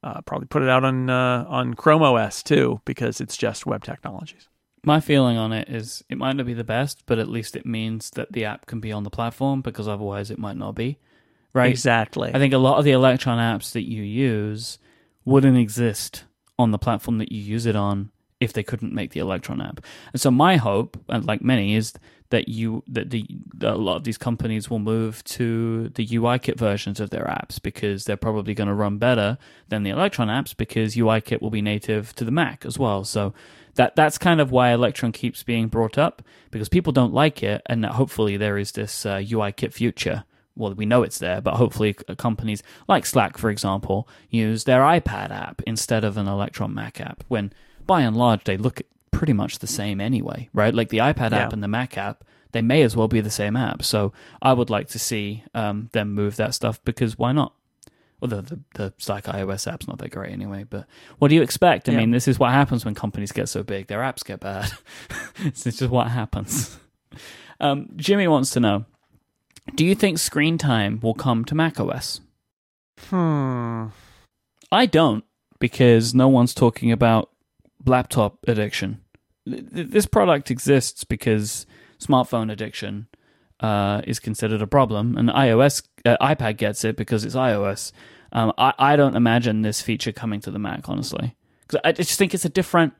uh, 0.03 0.21
probably 0.21 0.47
put 0.47 0.61
it 0.61 0.69
out 0.69 0.83
on 0.83 1.09
uh, 1.09 1.45
on 1.47 1.73
Chrome 1.73 2.03
OS 2.03 2.43
too, 2.43 2.81
because 2.85 3.19
it's 3.19 3.37
just 3.37 3.65
web 3.65 3.83
technologies. 3.83 4.47
My 4.83 4.99
feeling 4.99 5.37
on 5.37 5.51
it 5.51 5.69
is 5.69 6.03
it 6.09 6.17
might 6.17 6.35
not 6.35 6.45
be 6.45 6.53
the 6.53 6.63
best, 6.63 7.03
but 7.05 7.19
at 7.19 7.27
least 7.27 7.55
it 7.55 7.65
means 7.65 8.09
that 8.11 8.31
the 8.31 8.45
app 8.45 8.65
can 8.65 8.79
be 8.79 8.91
on 8.91 9.03
the 9.03 9.11
platform 9.11 9.61
because 9.61 9.87
otherwise 9.87 10.31
it 10.31 10.39
might 10.39 10.57
not 10.57 10.73
be. 10.73 10.97
Right? 11.53 11.69
Exactly. 11.69 12.31
I 12.33 12.39
think 12.39 12.53
a 12.53 12.57
lot 12.57 12.79
of 12.79 12.85
the 12.85 12.91
Electron 12.91 13.37
apps 13.37 13.73
that 13.73 13.87
you 13.87 14.01
use 14.03 14.79
wouldn't 15.25 15.57
exist 15.57 16.25
on 16.57 16.71
the 16.71 16.77
platform 16.77 17.17
that 17.17 17.31
you 17.31 17.41
use 17.41 17.65
it 17.65 17.75
on 17.75 18.11
if 18.39 18.53
they 18.53 18.63
couldn't 18.63 18.93
make 18.93 19.11
the 19.11 19.19
Electron 19.19 19.61
app. 19.61 19.81
And 20.11 20.19
so 20.19 20.31
my 20.31 20.57
hope, 20.57 20.97
and 21.07 21.25
like 21.25 21.41
many, 21.41 21.75
is 21.75 21.93
that 22.31 22.47
you 22.47 22.83
that 22.87 23.11
the 23.11 23.25
that 23.55 23.73
a 23.73 23.77
lot 23.77 23.97
of 23.97 24.03
these 24.03 24.17
companies 24.17 24.69
will 24.69 24.79
move 24.79 25.23
to 25.25 25.89
the 25.89 26.07
UIKit 26.07 26.57
versions 26.57 26.99
of 26.99 27.11
their 27.11 27.25
apps 27.25 27.61
because 27.61 28.05
they're 28.05 28.17
probably 28.17 28.53
going 28.53 28.67
to 28.67 28.73
run 28.73 28.97
better 28.97 29.37
than 29.69 29.83
the 29.83 29.91
Electron 29.91 30.27
apps 30.27 30.57
because 30.57 30.95
UIKit 30.95 31.41
will 31.41 31.51
be 31.51 31.61
native 31.61 32.15
to 32.15 32.25
the 32.25 32.31
Mac 32.31 32.65
as 32.65 32.79
well. 32.79 33.03
So 33.03 33.33
that 33.75 33.95
that's 33.95 34.17
kind 34.17 34.41
of 34.41 34.49
why 34.51 34.71
Electron 34.71 35.11
keeps 35.11 35.43
being 35.43 35.67
brought 35.67 35.97
up 35.97 36.23
because 36.49 36.67
people 36.67 36.91
don't 36.91 37.13
like 37.13 37.43
it, 37.43 37.61
and 37.67 37.85
hopefully 37.85 38.37
there 38.37 38.57
is 38.57 38.71
this 38.71 39.05
uh, 39.05 39.17
UIKit 39.17 39.71
future 39.71 40.23
well, 40.55 40.73
we 40.73 40.85
know 40.85 41.03
it's 41.03 41.19
there, 41.19 41.41
but 41.41 41.55
hopefully 41.55 41.93
companies 42.17 42.61
like 42.87 43.05
Slack, 43.05 43.37
for 43.37 43.49
example, 43.49 44.07
use 44.29 44.65
their 44.65 44.81
iPad 44.81 45.31
app 45.31 45.61
instead 45.65 46.03
of 46.03 46.17
an 46.17 46.27
Electron 46.27 46.73
Mac 46.73 46.99
app, 46.99 47.23
when 47.27 47.53
by 47.85 48.01
and 48.01 48.15
large 48.15 48.43
they 48.43 48.57
look 48.57 48.81
pretty 49.11 49.33
much 49.33 49.59
the 49.59 49.67
same 49.67 50.01
anyway, 50.01 50.49
right? 50.53 50.73
Like 50.73 50.89
the 50.89 50.99
iPad 50.99 51.31
yeah. 51.31 51.39
app 51.39 51.53
and 51.53 51.63
the 51.63 51.67
Mac 51.67 51.97
app, 51.97 52.23
they 52.51 52.61
may 52.61 52.81
as 52.81 52.95
well 52.95 53.07
be 53.07 53.21
the 53.21 53.29
same 53.29 53.55
app. 53.55 53.83
So 53.83 54.13
I 54.41 54.53
would 54.53 54.69
like 54.69 54.87
to 54.89 54.99
see 54.99 55.43
um, 55.53 55.89
them 55.93 56.13
move 56.13 56.35
that 56.37 56.53
stuff 56.53 56.83
because 56.83 57.17
why 57.17 57.31
not? 57.31 57.53
Well, 58.19 58.29
the, 58.29 58.41
the, 58.41 58.59
the 58.75 58.93
Slack 58.99 59.25
iOS 59.25 59.71
app's 59.71 59.87
not 59.87 59.97
that 59.97 60.11
great 60.11 60.31
anyway, 60.31 60.63
but 60.69 60.85
what 61.17 61.29
do 61.29 61.35
you 61.35 61.41
expect? 61.41 61.89
I 61.89 61.93
yeah. 61.93 61.99
mean, 61.99 62.11
this 62.11 62.27
is 62.27 62.37
what 62.37 62.51
happens 62.51 62.85
when 62.85 62.93
companies 62.93 63.31
get 63.31 63.49
so 63.49 63.63
big. 63.63 63.87
Their 63.87 63.99
apps 63.99 64.23
get 64.23 64.41
bad. 64.41 64.71
this 65.43 65.81
is 65.81 65.87
what 65.87 66.07
happens. 66.09 66.77
Um, 67.59 67.89
Jimmy 67.95 68.27
wants 68.27 68.49
to 68.51 68.59
know 68.59 68.85
do 69.75 69.85
you 69.85 69.95
think 69.95 70.17
screen 70.17 70.57
time 70.57 70.99
will 71.01 71.13
come 71.13 71.45
to 71.45 71.55
macOS? 71.55 72.21
Hmm. 73.09 73.87
I 74.71 74.85
don't, 74.85 75.23
because 75.59 76.13
no 76.13 76.27
one's 76.27 76.53
talking 76.53 76.91
about 76.91 77.29
laptop 77.85 78.37
addiction. 78.47 79.01
This 79.45 80.05
product 80.05 80.51
exists 80.51 81.03
because 81.03 81.65
smartphone 81.99 82.51
addiction 82.51 83.07
uh, 83.59 84.01
is 84.05 84.19
considered 84.19 84.61
a 84.61 84.67
problem, 84.67 85.17
and 85.17 85.29
iOS 85.29 85.83
uh, 86.05 86.17
iPad 86.21 86.57
gets 86.57 86.83
it 86.83 86.95
because 86.95 87.25
it's 87.25 87.35
iOS. 87.35 87.91
Um, 88.31 88.53
I, 88.57 88.73
I 88.77 88.95
don't 88.95 89.15
imagine 89.15 89.61
this 89.61 89.81
feature 89.81 90.11
coming 90.11 90.39
to 90.41 90.51
the 90.51 90.59
Mac, 90.59 90.87
honestly, 90.87 91.35
because 91.61 91.81
I 91.83 91.91
just 91.91 92.17
think 92.17 92.33
it's 92.33 92.45
a 92.45 92.49
different, 92.49 92.93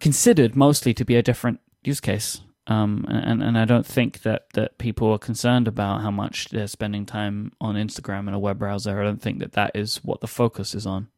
considered 0.00 0.56
mostly 0.56 0.94
to 0.94 1.04
be 1.04 1.16
a 1.16 1.22
different 1.22 1.60
use 1.82 2.00
case. 2.00 2.40
Um, 2.68 3.04
and, 3.08 3.42
and 3.42 3.58
I 3.58 3.64
don't 3.64 3.86
think 3.86 4.22
that, 4.22 4.46
that 4.54 4.78
people 4.78 5.10
are 5.10 5.18
concerned 5.18 5.66
about 5.66 6.00
how 6.00 6.12
much 6.12 6.48
they're 6.50 6.68
spending 6.68 7.04
time 7.04 7.52
on 7.60 7.74
Instagram 7.74 8.28
in 8.28 8.34
a 8.34 8.38
web 8.38 8.58
browser. 8.58 9.00
I 9.00 9.04
don't 9.04 9.20
think 9.20 9.40
that 9.40 9.52
that 9.52 9.72
is 9.74 9.96
what 10.04 10.20
the 10.20 10.28
focus 10.28 10.74
is 10.74 10.86
on. 10.86 11.08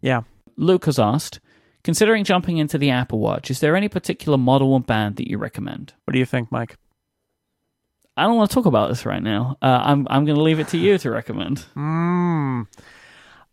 Yeah. 0.00 0.22
Luke 0.56 0.84
has 0.84 1.00
asked, 1.00 1.40
considering 1.82 2.22
jumping 2.22 2.58
into 2.58 2.78
the 2.78 2.90
Apple 2.90 3.18
Watch, 3.18 3.50
is 3.50 3.58
there 3.58 3.74
any 3.74 3.88
particular 3.88 4.38
model 4.38 4.72
or 4.72 4.80
band 4.80 5.16
that 5.16 5.28
you 5.28 5.38
recommend? 5.38 5.92
What 6.04 6.12
do 6.12 6.20
you 6.20 6.26
think, 6.26 6.52
Mike? 6.52 6.76
I 8.16 8.24
don't 8.24 8.36
want 8.36 8.50
to 8.50 8.54
talk 8.54 8.66
about 8.66 8.88
this 8.90 9.06
right 9.06 9.22
now. 9.22 9.56
Uh, 9.62 9.80
I'm 9.82 10.06
I'm 10.10 10.24
going 10.26 10.36
to 10.36 10.42
leave 10.42 10.60
it 10.60 10.68
to 10.68 10.78
you 10.78 10.98
to 10.98 11.10
recommend. 11.10 11.64
Mm. 11.74 12.66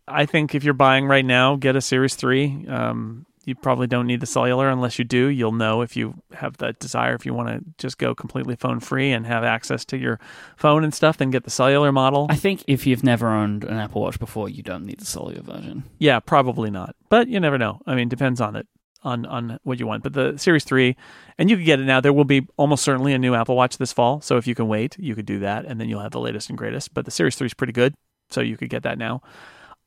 I 0.06 0.26
think 0.26 0.54
if 0.54 0.64
you're 0.64 0.74
buying 0.74 1.06
right 1.06 1.24
now, 1.24 1.56
get 1.56 1.76
a 1.76 1.80
Series 1.80 2.14
Three. 2.14 2.66
Um, 2.68 3.24
you 3.50 3.56
probably 3.56 3.88
don't 3.88 4.06
need 4.06 4.20
the 4.20 4.26
cellular 4.26 4.68
unless 4.68 4.98
you 4.98 5.04
do. 5.04 5.26
You'll 5.26 5.52
know 5.52 5.82
if 5.82 5.96
you 5.96 6.14
have 6.32 6.56
that 6.58 6.78
desire. 6.78 7.14
If 7.14 7.26
you 7.26 7.34
want 7.34 7.48
to 7.48 7.64
just 7.78 7.98
go 7.98 8.14
completely 8.14 8.54
phone 8.54 8.78
free 8.78 9.10
and 9.10 9.26
have 9.26 9.42
access 9.42 9.84
to 9.86 9.98
your 9.98 10.20
phone 10.56 10.84
and 10.84 10.94
stuff, 10.94 11.18
then 11.18 11.30
get 11.30 11.42
the 11.42 11.50
cellular 11.50 11.90
model. 11.90 12.28
I 12.30 12.36
think 12.36 12.62
if 12.68 12.86
you've 12.86 13.02
never 13.02 13.28
owned 13.28 13.64
an 13.64 13.76
Apple 13.76 14.02
Watch 14.02 14.20
before, 14.20 14.48
you 14.48 14.62
don't 14.62 14.86
need 14.86 15.00
the 15.00 15.04
cellular 15.04 15.42
version. 15.42 15.82
Yeah, 15.98 16.20
probably 16.20 16.70
not. 16.70 16.94
But 17.08 17.26
you 17.26 17.40
never 17.40 17.58
know. 17.58 17.80
I 17.86 17.96
mean, 17.96 18.08
depends 18.08 18.40
on 18.40 18.54
it 18.54 18.68
on 19.02 19.26
on 19.26 19.58
what 19.64 19.80
you 19.80 19.86
want. 19.86 20.04
But 20.04 20.12
the 20.12 20.36
Series 20.36 20.64
3 20.64 20.96
and 21.38 21.50
you 21.50 21.56
can 21.56 21.64
get 21.64 21.80
it 21.80 21.84
now. 21.84 22.00
There 22.00 22.12
will 22.12 22.24
be 22.24 22.46
almost 22.56 22.84
certainly 22.84 23.12
a 23.12 23.18
new 23.18 23.34
Apple 23.34 23.56
Watch 23.56 23.78
this 23.78 23.92
fall. 23.92 24.20
So 24.20 24.36
if 24.36 24.46
you 24.46 24.54
can 24.54 24.68
wait, 24.68 24.96
you 24.98 25.14
could 25.16 25.26
do 25.26 25.40
that 25.40 25.64
and 25.64 25.80
then 25.80 25.88
you'll 25.88 26.02
have 26.02 26.12
the 26.12 26.20
latest 26.20 26.48
and 26.48 26.56
greatest. 26.56 26.94
But 26.94 27.04
the 27.04 27.10
Series 27.10 27.34
3 27.34 27.46
is 27.46 27.54
pretty 27.54 27.72
good, 27.72 27.94
so 28.30 28.40
you 28.40 28.56
could 28.56 28.70
get 28.70 28.84
that 28.84 28.98
now. 28.98 29.22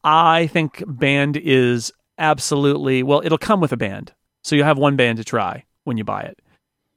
I 0.03 0.47
think 0.47 0.83
band 0.85 1.37
is 1.37 1.93
absolutely 2.17 3.03
well 3.03 3.21
it'll 3.23 3.37
come 3.37 3.59
with 3.59 3.71
a 3.71 3.77
band 3.77 4.13
so 4.43 4.55
you'll 4.55 4.65
have 4.65 4.77
one 4.77 4.95
band 4.95 5.17
to 5.17 5.23
try 5.23 5.63
when 5.83 5.97
you 5.97 6.03
buy 6.03 6.21
it 6.21 6.39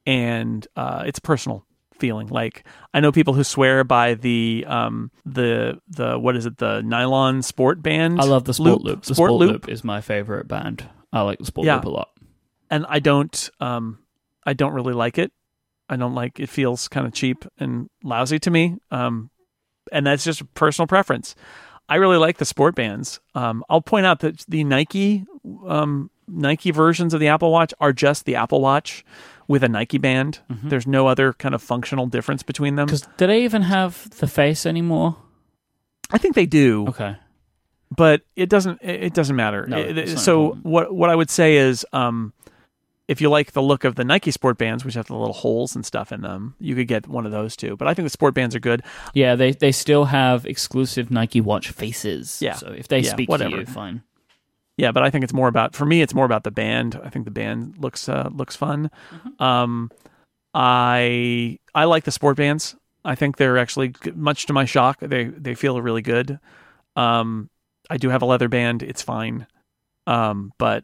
and 0.05 0.67
uh, 0.75 1.03
it's 1.05 1.19
a 1.19 1.21
personal 1.21 1.65
feeling 1.93 2.27
like 2.27 2.63
i 2.93 2.99
know 2.99 3.11
people 3.11 3.33
who 3.33 3.43
swear 3.43 3.83
by 3.83 4.13
the 4.13 4.63
um 4.67 5.09
the 5.25 5.79
the 5.87 6.19
what 6.19 6.35
is 6.35 6.45
it 6.45 6.55
the 6.57 6.79
nylon 6.81 7.41
sport 7.41 7.81
band 7.81 8.21
i 8.21 8.23
love 8.23 8.43
the 8.43 8.53
sport 8.53 8.69
loop, 8.69 8.83
loop. 8.83 9.01
the 9.01 9.15
sport, 9.15 9.29
sport 9.29 9.31
loop. 9.39 9.51
loop. 9.51 9.69
is 9.69 9.83
my 9.83 9.99
favorite 9.99 10.47
band 10.47 10.87
i 11.11 11.21
like 11.21 11.39
the 11.39 11.45
sport 11.45 11.65
yeah. 11.65 11.73
loop 11.73 11.85
a 11.85 11.89
lot 11.89 12.09
and 12.69 12.85
i 12.87 12.99
don't 12.99 13.49
um 13.59 13.97
i 14.45 14.53
don't 14.53 14.73
really 14.73 14.93
like 14.93 15.17
it 15.17 15.31
I 15.89 15.95
don't 15.95 16.15
like 16.15 16.39
it 16.39 16.49
feels 16.49 16.87
kind 16.87 17.07
of 17.07 17.13
cheap 17.13 17.45
and 17.59 17.89
lousy 18.03 18.39
to 18.39 18.51
me. 18.51 18.77
Um, 18.91 19.29
and 19.91 20.05
that's 20.05 20.23
just 20.23 20.41
a 20.41 20.45
personal 20.45 20.87
preference. 20.87 21.35
I 21.89 21.95
really 21.95 22.17
like 22.17 22.37
the 22.37 22.45
sport 22.45 22.75
bands. 22.75 23.19
Um, 23.35 23.63
I'll 23.69 23.81
point 23.81 24.05
out 24.05 24.19
that 24.19 24.39
the 24.47 24.63
Nike 24.63 25.25
um, 25.65 26.09
Nike 26.27 26.71
versions 26.71 27.13
of 27.13 27.19
the 27.19 27.27
Apple 27.29 27.51
Watch 27.51 27.73
are 27.79 27.93
just 27.93 28.25
the 28.25 28.35
Apple 28.35 28.59
Watch 28.61 29.05
with 29.47 29.63
a 29.63 29.69
Nike 29.69 29.97
band. 29.97 30.39
Mm-hmm. 30.51 30.67
There's 30.69 30.85
no 30.87 31.07
other 31.07 31.31
kind 31.33 31.55
of 31.55 31.61
functional 31.61 32.05
difference 32.07 32.43
between 32.43 32.75
them. 32.75 32.87
Because 32.87 33.07
do 33.17 33.27
they 33.27 33.43
even 33.45 33.61
have 33.61 34.09
the 34.19 34.27
face 34.27 34.65
anymore? 34.65 35.15
I 36.11 36.17
think 36.17 36.35
they 36.35 36.45
do, 36.45 36.87
Okay. 36.87 37.15
but 37.95 38.21
it 38.35 38.49
doesn't. 38.49 38.79
It 38.81 39.13
doesn't 39.13 39.35
matter. 39.35 39.65
No, 39.67 39.77
It- 39.77 40.19
so 40.19 40.57
what 40.63 40.93
what 40.93 41.09
I 41.09 41.15
would 41.15 41.29
say 41.29 41.55
is, 41.57 41.85
um, 41.93 42.33
if 43.07 43.21
you 43.21 43.29
like 43.29 43.53
the 43.53 43.61
look 43.61 43.83
of 43.83 43.95
the 43.95 44.03
Nike 44.03 44.31
sport 44.31 44.57
bands, 44.57 44.83
which 44.83 44.95
have 44.95 45.07
the 45.07 45.15
little 45.15 45.33
holes 45.33 45.75
and 45.75 45.85
stuff 45.85 46.11
in 46.11 46.21
them, 46.21 46.55
you 46.59 46.75
could 46.75 46.87
get 46.87 47.07
one 47.07 47.25
of 47.25 47.31
those 47.31 47.55
too. 47.55 47.77
But 47.77 47.87
I 47.87 47.93
think 47.93 48.05
the 48.05 48.09
sport 48.09 48.33
bands 48.33 48.55
are 48.55 48.59
good. 48.59 48.83
Yeah, 49.13 49.35
they 49.35 49.51
they 49.51 49.71
still 49.71 50.05
have 50.05 50.45
exclusive 50.45 51.09
Nike 51.09 51.41
watch 51.41 51.69
faces. 51.69 52.41
Yeah. 52.41 52.55
So 52.55 52.67
if 52.67 52.87
they 52.87 52.99
Yeah, 52.99 53.11
speak 53.11 53.29
whatever. 53.29 53.51
to 53.51 53.59
you, 53.61 53.65
fine. 53.65 54.03
Yeah, 54.77 54.91
but 54.91 55.03
I 55.03 55.09
think 55.09 55.23
it's 55.23 55.33
more 55.33 55.47
about 55.47 55.73
for 55.73 55.85
me. 55.85 56.01
It's 56.01 56.13
more 56.13 56.25
about 56.25 56.43
the 56.43 56.51
band. 56.51 56.99
I 57.03 57.09
think 57.09 57.25
the 57.25 57.31
band 57.31 57.77
looks 57.79 58.07
uh, 58.09 58.29
looks 58.31 58.55
fun. 58.55 58.91
Mm-hmm. 59.11 59.43
Um, 59.43 59.91
I 60.53 61.59
I 61.73 61.85
like 61.85 62.03
the 62.03 62.11
sport 62.11 62.37
bands. 62.37 62.75
I 63.05 63.15
think 63.15 63.37
they're 63.37 63.57
actually 63.57 63.93
much 64.15 64.45
to 64.47 64.53
my 64.53 64.65
shock. 64.65 64.99
They 64.99 65.25
they 65.25 65.55
feel 65.55 65.81
really 65.81 66.01
good. 66.01 66.39
Um, 66.95 67.49
I 67.89 67.97
do 67.97 68.09
have 68.09 68.21
a 68.21 68.25
leather 68.25 68.49
band. 68.49 68.83
It's 68.83 69.01
fine. 69.01 69.47
Um, 70.07 70.51
but 70.57 70.83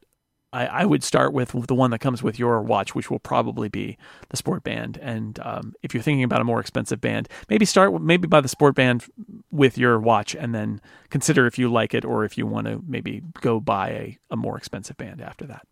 I, 0.53 0.65
I 0.67 0.85
would 0.85 1.03
start 1.03 1.34
with 1.34 1.51
the 1.67 1.75
one 1.75 1.91
that 1.91 1.99
comes 1.99 2.21
with 2.23 2.38
your 2.39 2.61
watch, 2.61 2.95
which 2.95 3.09
will 3.11 3.19
probably 3.19 3.67
be 3.69 3.97
the 4.30 4.38
sport 4.38 4.63
band. 4.63 4.97
And 5.01 5.39
um, 5.41 5.73
if 5.81 5.93
you're 5.93 6.03
thinking 6.03 6.23
about 6.23 6.41
a 6.41 6.43
more 6.45 6.59
expensive 6.59 7.01
band, 7.01 7.27
maybe 7.49 7.65
start 7.65 7.99
maybe 8.01 8.27
by 8.27 8.39
the 8.39 8.47
sport 8.47 8.75
band 8.75 9.05
with 9.51 9.77
your 9.77 9.99
watch, 9.99 10.35
and 10.35 10.53
then 10.53 10.80
consider 11.09 11.47
if 11.47 11.57
you 11.59 11.71
like 11.71 11.93
it 11.93 12.05
or 12.05 12.23
if 12.23 12.38
you 12.38 12.45
want 12.45 12.67
to 12.67 12.81
maybe 12.88 13.21
go 13.41 13.59
buy 13.59 13.89
a, 13.89 14.17
a 14.31 14.35
more 14.38 14.57
expensive 14.57 14.95
band 14.97 15.21
after 15.21 15.45
that. 15.47 15.65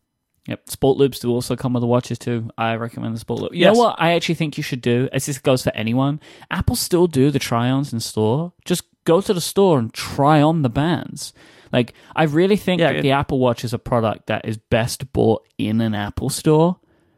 Yep. 0.48 0.70
Sport 0.72 0.98
loops 0.98 1.20
do 1.20 1.30
also 1.30 1.56
come 1.56 1.74
with 1.74 1.82
the 1.82 1.88
watches 1.88 2.18
too. 2.18 2.50
I 2.58 2.74
recommend 2.76 3.14
the 3.16 3.20
sport 3.20 3.42
loop. 3.42 3.54
You 3.54 3.60
Yes. 3.60 3.76
know 3.76 3.84
what? 3.84 3.96
I 4.00 4.14
actually 4.14 4.36
think 4.36 4.58
you 4.58 4.64
should 4.64 4.82
do, 4.82 5.08
as 5.14 5.28
this 5.28 5.38
goes 5.38 5.62
for 5.64 5.72
anyone, 5.76 6.20
Apple 6.50 6.76
still 6.76 7.06
do 7.06 7.30
the 7.30 7.38
try 7.38 7.70
ons 7.70 7.94
in 7.94 8.00
store. 8.00 8.54
Just 8.66 8.86
go 9.06 9.22
to 9.22 9.34
the 9.36 9.42
store 9.42 9.78
and 9.78 9.94
try 9.94 10.42
on 10.42 10.64
the 10.64 10.70
bands. 10.70 11.32
Like, 11.72 11.94
I 12.16 12.24
really 12.24 12.58
think 12.58 12.80
Yeah, 12.80 12.88
that 12.88 12.96
it- 12.98 13.02
the 13.02 13.12
Apple 13.12 13.40
Watch 13.40 13.64
is 13.64 13.74
a 13.74 13.80
product 13.80 14.28
that 14.28 14.46
is 14.46 14.58
best 14.58 15.12
bought 15.14 15.44
in 15.58 15.82
an 15.82 15.94
Apple 15.96 16.30
store 16.30 16.78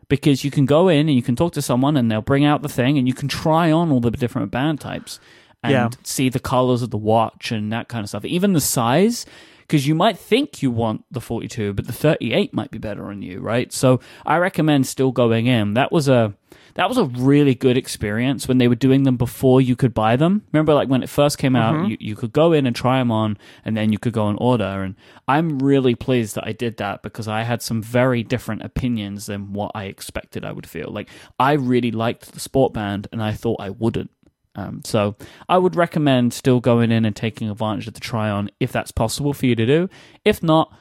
because 0.10 0.44
you 0.44 0.52
can 0.52 0.66
go 0.66 0.88
in 0.90 1.08
and 1.10 1.16
you 1.16 1.22
can 1.24 1.36
talk 1.36 1.54
to 1.54 1.62
someone 1.62 1.98
and 1.98 2.10
they'll 2.12 2.22
bring 2.22 2.46
out 2.46 2.62
the 2.62 2.70
thing 2.70 2.98
and 2.98 3.08
you 3.08 3.14
can 3.14 3.28
try 3.28 3.72
on 3.72 3.92
all 3.92 4.00
the 4.00 4.12
different 4.12 4.52
band 4.52 4.80
types 4.80 5.20
and 5.64 5.72
Yeah. 5.72 5.90
see 6.04 6.30
the 6.30 6.40
colors 6.40 6.82
of 6.82 6.92
the 6.92 6.98
watch 6.98 7.52
and 7.52 7.72
that 7.72 7.88
kind 7.88 8.04
of 8.04 8.10
stuff. 8.10 8.26
Even 8.26 8.54
the 8.54 8.60
size, 8.62 9.26
because 9.62 9.88
you 9.88 9.96
might 9.96 10.18
think 10.18 10.62
you 10.62 10.70
want 10.70 11.06
the 11.10 11.22
42, 11.22 11.74
but 11.74 11.88
the 11.88 11.94
38 11.94 12.54
might 12.54 12.70
be 12.70 12.78
better 12.78 13.06
on 13.06 13.22
you, 13.22 13.40
right? 13.40 13.72
So 13.72 14.02
I 14.26 14.38
recommend 14.38 14.86
still 14.88 15.12
going 15.12 15.48
in. 15.48 15.74
That 15.74 15.92
was 15.92 16.08
a 16.10 16.34
that 16.76 16.90
was 16.90 16.98
a 16.98 17.06
really 17.06 17.56
good 17.56 17.78
experience 17.78 18.48
when 18.48 18.58
they 18.58 18.68
were 18.68 18.76
doing 18.76 19.04
them 19.04 19.18
before 19.18 19.62
you 19.62 19.76
could 19.76 19.94
buy 19.94 20.16
them. 20.16 20.44
Remember, 20.52 20.74
like 20.74 20.90
when 20.90 21.04
it 21.04 21.10
first 21.10 21.38
came 21.38 21.56
out, 21.56 21.88
you, 21.88 21.98
you 22.00 22.16
could 22.16 22.34
go 22.34 22.52
in 22.52 22.66
and 22.66 22.76
try 22.76 23.00
them 23.00 23.12
on, 23.12 23.38
and 23.64 23.78
then 23.78 23.92
you 23.92 24.00
could 24.00 24.14
go 24.14 24.28
and 24.28 24.38
order. 24.42 24.84
And 24.84 24.96
I'm 25.28 25.60
really 25.60 25.96
pleased 25.96 26.36
that 26.36 26.48
I 26.48 26.52
did 26.52 26.78
that 26.78 27.04
because 27.04 27.28
I 27.28 27.44
had 27.44 27.62
some 27.62 27.82
very 27.82 28.24
different 28.24 28.64
opinions 28.64 29.28
than 29.28 29.54
what 29.54 29.72
I 29.76 29.86
expected 29.86 30.44
I 30.44 30.52
would 30.52 30.68
feel. 30.68 30.90
Like 30.90 31.10
I 31.40 31.54
really 31.54 31.92
liked 31.92 32.32
the 32.32 32.40
sport 32.40 32.74
band, 32.74 33.08
and 33.12 33.22
I 33.22 33.34
thought 33.34 33.62
I 33.62 33.70
wouldn't. 33.70 34.12
Um, 34.56 34.82
so 34.84 35.16
I 35.50 35.58
would 35.58 35.76
recommend 35.76 36.34
still 36.34 36.60
going 36.60 36.92
in 36.92 37.06
and 37.06 37.16
taking 37.16 37.50
advantage 37.50 37.88
of 37.88 37.96
the 37.96 38.00
try 38.00 38.30
on 38.30 38.52
if 38.60 38.72
that's 38.72 38.92
possible 38.92 39.34
for 39.34 39.46
you 39.46 39.56
to 39.56 39.66
do. 39.66 39.90
If 40.24 40.44
not, 40.44 40.72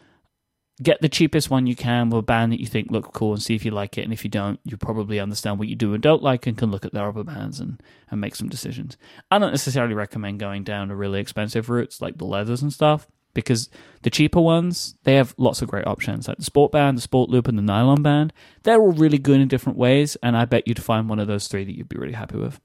get 0.81 1.01
the 1.01 1.09
cheapest 1.09 1.51
one 1.51 1.67
you 1.67 1.77
can 1.77 2.09
with 2.09 2.21
a 2.21 2.23
band 2.23 2.53
that 2.53 2.61
you 2.61 2.67
think 2.67 2.91
look 2.91 3.13
cool 3.13 3.33
and 3.33 3.43
see 3.43 3.55
if 3.55 3.65
you 3.65 3.71
like 3.71 3.99
it. 3.99 4.03
And 4.03 4.13
if 4.13 4.25
you 4.25 4.31
don't, 4.31 4.59
you 4.65 4.77
probably 4.77 5.21
understand 5.21 5.59
what 5.59 5.69
you 5.69 5.77
do 5.77 5.93
and 5.95 6.03
don't 6.03 6.23
like 6.23 6.47
and 6.47 6.57
can 6.57 6.71
look 6.71 6.85
at 6.85 6.93
their 6.93 7.09
other 7.09 7.25
bands 7.25 7.61
and, 7.61 7.83
and 8.11 8.21
make 8.21 8.35
some 8.35 8.49
decisions. 8.49 8.97
I 9.31 9.39
don't 9.39 9.51
necessarily 9.51 9.95
recommend 9.95 10.41
going 10.41 10.65
down 10.65 10.89
to 10.89 10.97
really 10.97 11.21
expensive 11.21 11.69
routes 11.69 12.01
like 12.01 12.19
the 12.19 12.25
leathers 12.25 12.63
and 12.63 12.73
stuff 12.73 13.07
because 13.35 13.69
the 14.03 14.11
cheaper 14.11 14.41
ones, 14.41 14.95
they 15.05 15.15
have 15.15 15.35
lots 15.39 15.63
of 15.63 15.69
great 15.69 15.87
options 15.87 16.29
like 16.29 16.39
the 16.39 16.45
sport 16.45 16.73
band, 16.73 16.99
the 16.99 17.03
sport 17.03 17.31
loop, 17.31 17.49
and 17.49 17.57
the 17.57 17.63
nylon 17.63 18.03
band. 18.03 18.33
They're 18.63 18.81
all 18.81 18.93
really 18.93 19.19
good 19.19 19.41
in 19.41 19.49
different 19.49 19.79
ways. 19.79 20.17
And 20.23 20.37
I 20.37 20.45
bet 20.45 20.67
you'd 20.67 20.83
find 20.83 21.09
one 21.09 21.19
of 21.19 21.29
those 21.29 21.49
three 21.49 21.65
that 21.65 21.77
you'd 21.77 21.89
be 21.89 21.99
really 21.99 22.13
happy 22.13 22.37
with. 22.37 22.61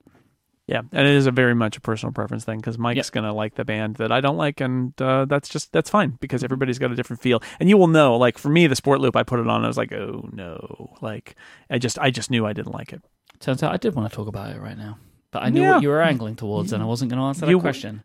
Yeah, 0.68 0.81
and 0.91 1.07
it 1.07 1.14
is 1.15 1.27
a 1.27 1.31
very 1.31 1.56
much 1.56 1.77
a 1.77 1.81
personal 1.81 2.11
preference 2.11 2.44
thing 2.44 2.57
because 2.57 2.77
Mike's 2.77 2.98
Yep. 2.98 3.11
gonna 3.11 3.34
like 3.34 3.56
the 3.56 3.64
band 3.64 3.95
that 3.95 4.11
I 4.11 4.19
don't 4.19 4.35
like, 4.35 4.60
and 4.60 4.94
uh, 5.02 5.23
that's 5.23 5.48
just 5.48 5.72
that's 5.72 5.89
fine 5.89 6.18
because 6.19 6.44
everybody's 6.44 6.77
got 6.77 6.91
a 6.91 6.95
different 6.95 7.22
feel, 7.22 7.41
and 7.61 7.69
you 7.69 7.77
will 7.77 7.88
know. 7.88 8.18
Like 8.18 8.38
for 8.38 8.49
me, 8.49 8.68
the 8.68 8.76
Sport 8.76 8.99
Loop, 8.99 9.15
I 9.15 9.23
put 9.23 9.39
it 9.39 9.48
on, 9.48 9.64
I 9.64 9.68
was 9.68 9.77
like, 9.77 9.94
oh 9.94 10.27
no, 10.34 10.98
like 11.02 11.35
I 11.69 11.77
just 11.77 11.98
I 11.99 12.11
just 12.11 12.30
knew 12.30 12.45
I 12.45 12.52
didn't 12.52 12.73
like 12.73 12.91
it. 12.91 13.02
Turns 13.39 13.64
out 13.64 13.73
I 13.73 13.77
did 13.77 13.95
want 13.95 14.10
to 14.11 14.15
talk 14.15 14.27
about 14.27 14.53
it 14.53 14.60
right 14.60 14.77
now. 14.77 14.98
But 15.31 15.44
I 15.44 15.49
knew 15.49 15.61
Yeah. 15.61 15.76
what 15.76 15.84
you 15.84 15.89
were 15.89 16.02
angling 16.02 16.35
towards, 16.35 16.73
and 16.73 16.84
I 16.84 16.85
wasn't 16.85 17.11
going 17.11 17.19
to 17.22 17.26
answer 17.27 17.45
that 17.45 17.52
You- 17.52 17.60
question. 17.60 18.03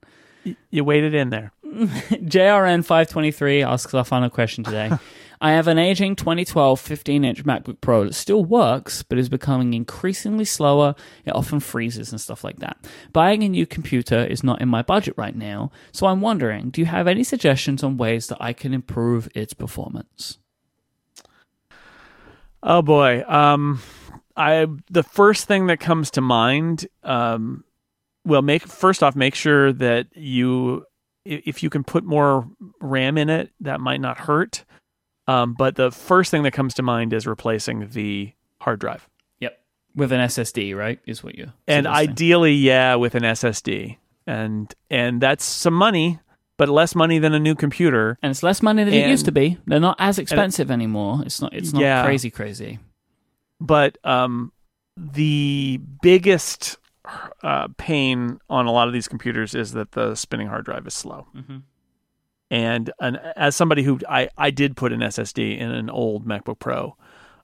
You 0.70 0.84
waited 0.84 1.14
in 1.14 1.30
there. 1.30 1.52
JRN523 1.66 3.64
asks 3.66 3.94
our 3.94 4.05
final 4.05 4.30
question 4.30 4.64
today. 4.64 4.90
I 5.43 5.51
have 5.51 5.66
an 5.66 5.77
aging 5.77 6.14
2012 6.14 6.78
15 6.78 7.24
inch 7.24 7.44
MacBook 7.44 7.81
Pro 7.81 8.05
that 8.05 8.14
still 8.14 8.44
works, 8.44 9.02
but 9.02 9.19
is 9.19 9.28
becoming 9.28 9.74
increasingly 9.74 10.44
slower. 10.44 10.94
It 11.24 11.35
often 11.35 11.59
freezes 11.59 12.12
and 12.12 12.20
stuff 12.20 12.44
like 12.44 12.60
that. 12.60 12.77
Buying 13.12 13.43
a 13.43 13.48
new 13.48 13.66
computer 13.66 14.24
is 14.24 14.44
not 14.44 14.62
in 14.62 14.69
my 14.69 14.82
budget 14.82 15.14
right 15.16 15.35
now, 15.35 15.73
so 15.90 16.06
I'm 16.06 16.20
wondering 16.20 16.70
do 16.70 16.81
you 16.81 16.86
have 16.86 17.09
any 17.09 17.24
suggestions 17.24 17.82
on 17.82 17.97
ways 17.97 18.28
that 18.28 18.39
I 18.40 18.52
can 18.52 18.73
improve 18.73 19.28
its 19.35 19.52
performance? 19.52 20.39
Oh 22.62 22.81
boy. 22.81 23.24
Um 23.27 23.81
I 24.36 24.69
the 24.89 25.02
first 25.02 25.48
thing 25.48 25.66
that 25.66 25.81
comes 25.81 26.12
to 26.12 26.20
mind 26.20 26.86
um 27.02 27.64
well 28.24 28.43
make 28.43 28.62
first 28.62 29.02
off 29.02 29.16
make 29.16 29.35
sure 29.35 29.73
that 29.73 30.06
you 30.14 30.86
if 31.24 31.64
you 31.64 31.70
can 31.70 31.82
put 31.82 32.05
more 32.05 32.48
RAM 32.81 33.19
in 33.19 33.28
it 33.28 33.51
that 33.60 33.81
might 33.81 34.01
not 34.01 34.19
hurt. 34.19 34.64
Um 35.27 35.55
but 35.55 35.77
the 35.77 35.90
first 35.90 36.31
thing 36.31 36.43
that 36.44 36.53
comes 36.53 36.74
to 36.74 36.82
mind 36.82 37.12
is 37.12 37.27
replacing 37.27 37.89
the 37.90 38.32
hard 38.61 38.81
drive. 38.81 39.09
Yep. 39.40 39.59
With 39.94 40.12
an 40.12 40.20
SSD, 40.20 40.77
right? 40.77 40.99
Is 41.07 41.23
what 41.23 41.35
you're 41.36 41.53
And 41.66 41.86
ideally 41.86 42.55
yeah 42.55 42.94
with 42.97 43.15
an 43.15 43.23
SSD. 43.23 43.99
And 44.27 44.73
and 44.90 45.20
that's 45.20 45.44
some 45.44 45.74
money 45.74 46.19
but 46.59 46.69
less 46.69 46.94
money 46.94 47.19
than 47.19 47.35
a 47.35 47.40
new 47.40 47.55
computer. 47.57 48.19
and 48.23 48.31
it's 48.31 48.43
less 48.43 48.62
money 48.62 48.85
than 48.85 48.94
it 48.94 49.09
used 49.09 49.24
to 49.24 49.32
be. 49.32 49.59
They're 49.66 49.81
not 49.81 49.97
as 49.99 50.19
expensive 50.19 50.70
anymore. 50.70 51.23
It's 51.24 51.40
not. 51.40 51.53
It's 51.55 51.73
not 51.73 51.82
Yeah. 51.82 52.05
crazy, 52.05 52.31
crazy. 52.31 52.78
but 53.61 53.99
um, 54.05 54.53
the 54.97 55.81
biggest 56.03 56.77
uh, 57.43 57.66
pain 57.78 58.39
on 58.49 58.66
a 58.66 58.70
lot 58.70 58.86
of 58.86 58.93
these 58.93 59.09
computers 59.09 59.55
is 59.57 59.73
that 59.73 59.93
the 59.93 60.15
spinning 60.15 60.47
hard 60.47 60.65
drive 60.65 60.86
is 60.86 60.94
slow. 60.94 61.27
Mm-hmm. 61.35 61.57
And 62.53 62.93
an, 63.01 63.16
as 63.35 63.57
somebody 63.57 63.83
who 63.83 63.99
I, 64.07 64.29
I 64.37 64.51
did 64.51 64.77
put 64.77 64.93
an 64.93 65.01
SSD 65.01 65.59
in 65.59 65.70
an 65.70 65.89
old 65.89 66.27
MacBook 66.27 66.59
Pro, 66.59 66.95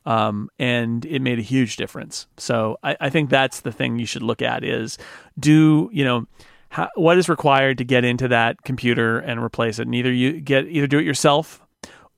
um, 0.04 0.50
and 0.58 1.02
it 1.06 1.22
made 1.22 1.38
a 1.38 1.42
huge 1.42 1.78
difference. 1.78 2.26
So 2.36 2.76
I, 2.82 2.94
I 3.00 3.08
think 3.08 3.30
that's 3.30 3.60
the 3.60 3.72
thing 3.72 3.98
you 3.98 4.04
should 4.04 4.22
look 4.22 4.42
at 4.42 4.62
is 4.64 4.98
do 5.38 5.88
you 5.94 6.04
know 6.04 6.26
how, 6.68 6.90
what 6.94 7.16
is 7.16 7.26
required 7.26 7.78
to 7.78 7.84
get 7.84 8.04
into 8.04 8.28
that 8.28 8.62
computer 8.64 9.18
and 9.18 9.42
replace 9.42 9.78
it, 9.78 9.86
and 9.86 9.94
either 9.94 10.12
you 10.12 10.42
get 10.42 10.66
either 10.66 10.86
do 10.86 10.98
it 10.98 11.06
yourself 11.06 11.62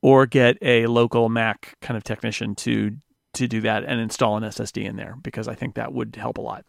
or 0.01 0.25
get 0.25 0.57
a 0.61 0.85
local 0.87 1.29
Mac 1.29 1.77
kind 1.79 1.95
of 1.95 2.03
technician 2.03 2.55
to 2.55 2.97
to 3.35 3.47
do 3.47 3.61
that 3.61 3.85
and 3.85 4.01
install 4.01 4.35
an 4.35 4.43
SSD 4.43 4.83
in 4.83 4.97
there 4.97 5.15
because 5.23 5.47
I 5.47 5.55
think 5.55 5.75
that 5.75 5.93
would 5.93 6.17
help 6.17 6.37
a 6.37 6.41
lot. 6.41 6.65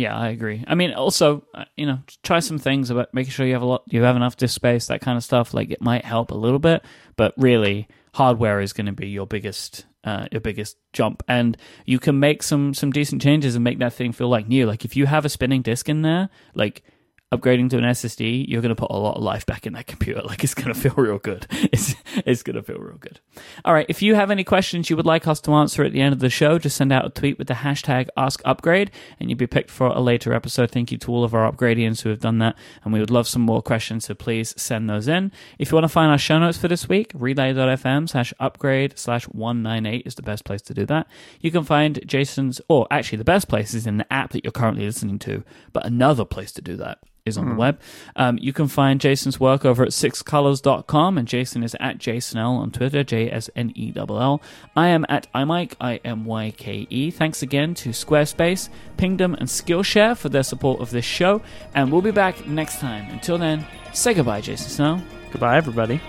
Yeah, 0.00 0.16
I 0.16 0.28
agree. 0.28 0.64
I 0.66 0.76
mean, 0.76 0.94
also, 0.94 1.44
uh, 1.52 1.66
you 1.76 1.84
know, 1.84 1.98
try 2.22 2.40
some 2.40 2.56
things 2.56 2.88
about 2.88 3.12
making 3.12 3.32
sure 3.32 3.44
you 3.44 3.52
have 3.52 3.60
a 3.60 3.66
lot, 3.66 3.82
you 3.86 4.02
have 4.02 4.16
enough 4.16 4.34
disk 4.34 4.54
space, 4.54 4.86
that 4.86 5.02
kind 5.02 5.18
of 5.18 5.22
stuff. 5.22 5.52
Like 5.52 5.70
it 5.70 5.82
might 5.82 6.06
help 6.06 6.30
a 6.30 6.34
little 6.34 6.58
bit, 6.58 6.82
but 7.16 7.34
really, 7.36 7.86
hardware 8.14 8.62
is 8.62 8.72
going 8.72 8.86
to 8.86 8.92
be 8.92 9.08
your 9.08 9.26
biggest, 9.26 9.84
uh, 10.04 10.24
your 10.32 10.40
biggest 10.40 10.78
jump. 10.94 11.22
And 11.28 11.54
you 11.84 11.98
can 11.98 12.18
make 12.18 12.42
some 12.42 12.72
some 12.72 12.92
decent 12.92 13.20
changes 13.20 13.54
and 13.56 13.62
make 13.62 13.78
that 13.80 13.92
thing 13.92 14.12
feel 14.12 14.30
like 14.30 14.48
new. 14.48 14.64
Like 14.64 14.86
if 14.86 14.96
you 14.96 15.04
have 15.04 15.26
a 15.26 15.28
spinning 15.28 15.60
disk 15.60 15.86
in 15.86 16.00
there, 16.00 16.30
like 16.54 16.82
upgrading 17.32 17.70
to 17.70 17.78
an 17.78 17.84
SSD, 17.84 18.46
you're 18.48 18.60
going 18.60 18.74
to 18.74 18.74
put 18.74 18.90
a 18.90 18.96
lot 18.96 19.16
of 19.16 19.22
life 19.22 19.46
back 19.46 19.66
in 19.66 19.72
that 19.74 19.86
computer. 19.86 20.22
Like 20.22 20.42
it's 20.42 20.54
going 20.54 20.68
to 20.68 20.74
feel 20.74 20.94
real 20.96 21.18
good. 21.18 21.46
It's 21.72 21.94
it's 22.26 22.42
going 22.42 22.56
to 22.56 22.62
feel 22.62 22.78
real 22.78 22.96
good. 22.98 23.20
All 23.64 23.72
right. 23.72 23.86
If 23.88 24.02
you 24.02 24.16
have 24.16 24.30
any 24.30 24.42
questions 24.42 24.90
you 24.90 24.96
would 24.96 25.06
like 25.06 25.28
us 25.28 25.40
to 25.42 25.52
answer 25.52 25.84
at 25.84 25.92
the 25.92 26.00
end 26.00 26.12
of 26.12 26.18
the 26.18 26.30
show, 26.30 26.58
just 26.58 26.76
send 26.76 26.92
out 26.92 27.06
a 27.06 27.10
tweet 27.10 27.38
with 27.38 27.46
the 27.46 27.54
hashtag 27.54 28.08
AskUpgrade, 28.16 28.88
and 29.18 29.30
you'll 29.30 29.38
be 29.38 29.46
picked 29.46 29.70
for 29.70 29.86
a 29.86 30.00
later 30.00 30.32
episode. 30.32 30.70
Thank 30.70 30.90
you 30.90 30.98
to 30.98 31.12
all 31.12 31.22
of 31.22 31.32
our 31.32 31.50
upgradians 31.50 32.00
who 32.00 32.08
have 32.08 32.20
done 32.20 32.38
that, 32.38 32.56
and 32.82 32.92
we 32.92 32.98
would 32.98 33.10
love 33.10 33.28
some 33.28 33.42
more 33.42 33.62
questions. 33.62 34.06
So 34.06 34.14
please 34.14 34.52
send 34.60 34.90
those 34.90 35.06
in. 35.06 35.30
If 35.58 35.70
you 35.70 35.76
want 35.76 35.84
to 35.84 35.88
find 35.88 36.10
our 36.10 36.18
show 36.18 36.38
notes 36.38 36.58
for 36.58 36.66
this 36.66 36.88
week, 36.88 37.12
relay.fm 37.14 38.08
slash 38.08 38.34
upgrade 38.40 38.98
slash 38.98 39.24
one 39.24 39.62
nine 39.62 39.86
eight 39.86 40.06
is 40.06 40.16
the 40.16 40.22
best 40.22 40.44
place 40.44 40.62
to 40.62 40.74
do 40.74 40.86
that. 40.86 41.06
You 41.40 41.52
can 41.52 41.62
find 41.62 42.00
Jason's, 42.06 42.60
or 42.68 42.88
actually 42.90 43.18
the 43.18 43.24
best 43.24 43.48
place 43.48 43.74
is 43.74 43.86
in 43.86 43.98
the 43.98 44.12
app 44.12 44.32
that 44.32 44.44
you're 44.44 44.52
currently 44.52 44.84
listening 44.84 45.20
to, 45.20 45.44
but 45.72 45.86
another 45.86 46.24
place 46.24 46.50
to 46.52 46.62
do 46.62 46.76
that 46.78 46.98
is 47.30 47.38
on 47.38 47.48
the 47.48 47.54
web. 47.54 47.80
Um, 48.16 48.38
you 48.38 48.52
can 48.52 48.68
find 48.68 49.00
Jason's 49.00 49.40
work 49.40 49.64
over 49.64 49.82
at 49.82 49.90
sixcolors.com, 49.90 51.16
and 51.16 51.26
Jason 51.26 51.62
is 51.62 51.74
at 51.80 51.98
jsnell 51.98 52.58
on 52.58 52.70
Twitter, 52.70 53.02
J 53.02 53.30
S 53.30 53.48
N 53.56 53.72
E 53.74 53.92
L 53.96 54.20
L. 54.20 54.42
I 54.76 54.88
am 54.88 55.06
at 55.08 55.32
iMyke, 55.34 55.72
I 55.80 55.96
M 56.04 56.24
Y 56.24 56.52
K 56.56 56.86
E. 56.90 57.10
Thanks 57.10 57.42
again 57.42 57.74
to 57.74 57.90
Squarespace, 57.90 58.68
Pingdom, 58.98 59.34
and 59.34 59.48
Skillshare 59.48 60.16
for 60.16 60.28
their 60.28 60.42
support 60.42 60.80
of 60.80 60.90
this 60.90 61.04
show, 61.04 61.40
and 61.74 61.90
we'll 61.90 62.02
be 62.02 62.10
back 62.10 62.46
next 62.46 62.80
time. 62.80 63.10
Until 63.10 63.38
then, 63.38 63.66
say 63.94 64.12
goodbye, 64.12 64.40
Jason 64.40 64.68
Snell. 64.68 65.02
Goodbye, 65.30 65.56
everybody. 65.56 66.00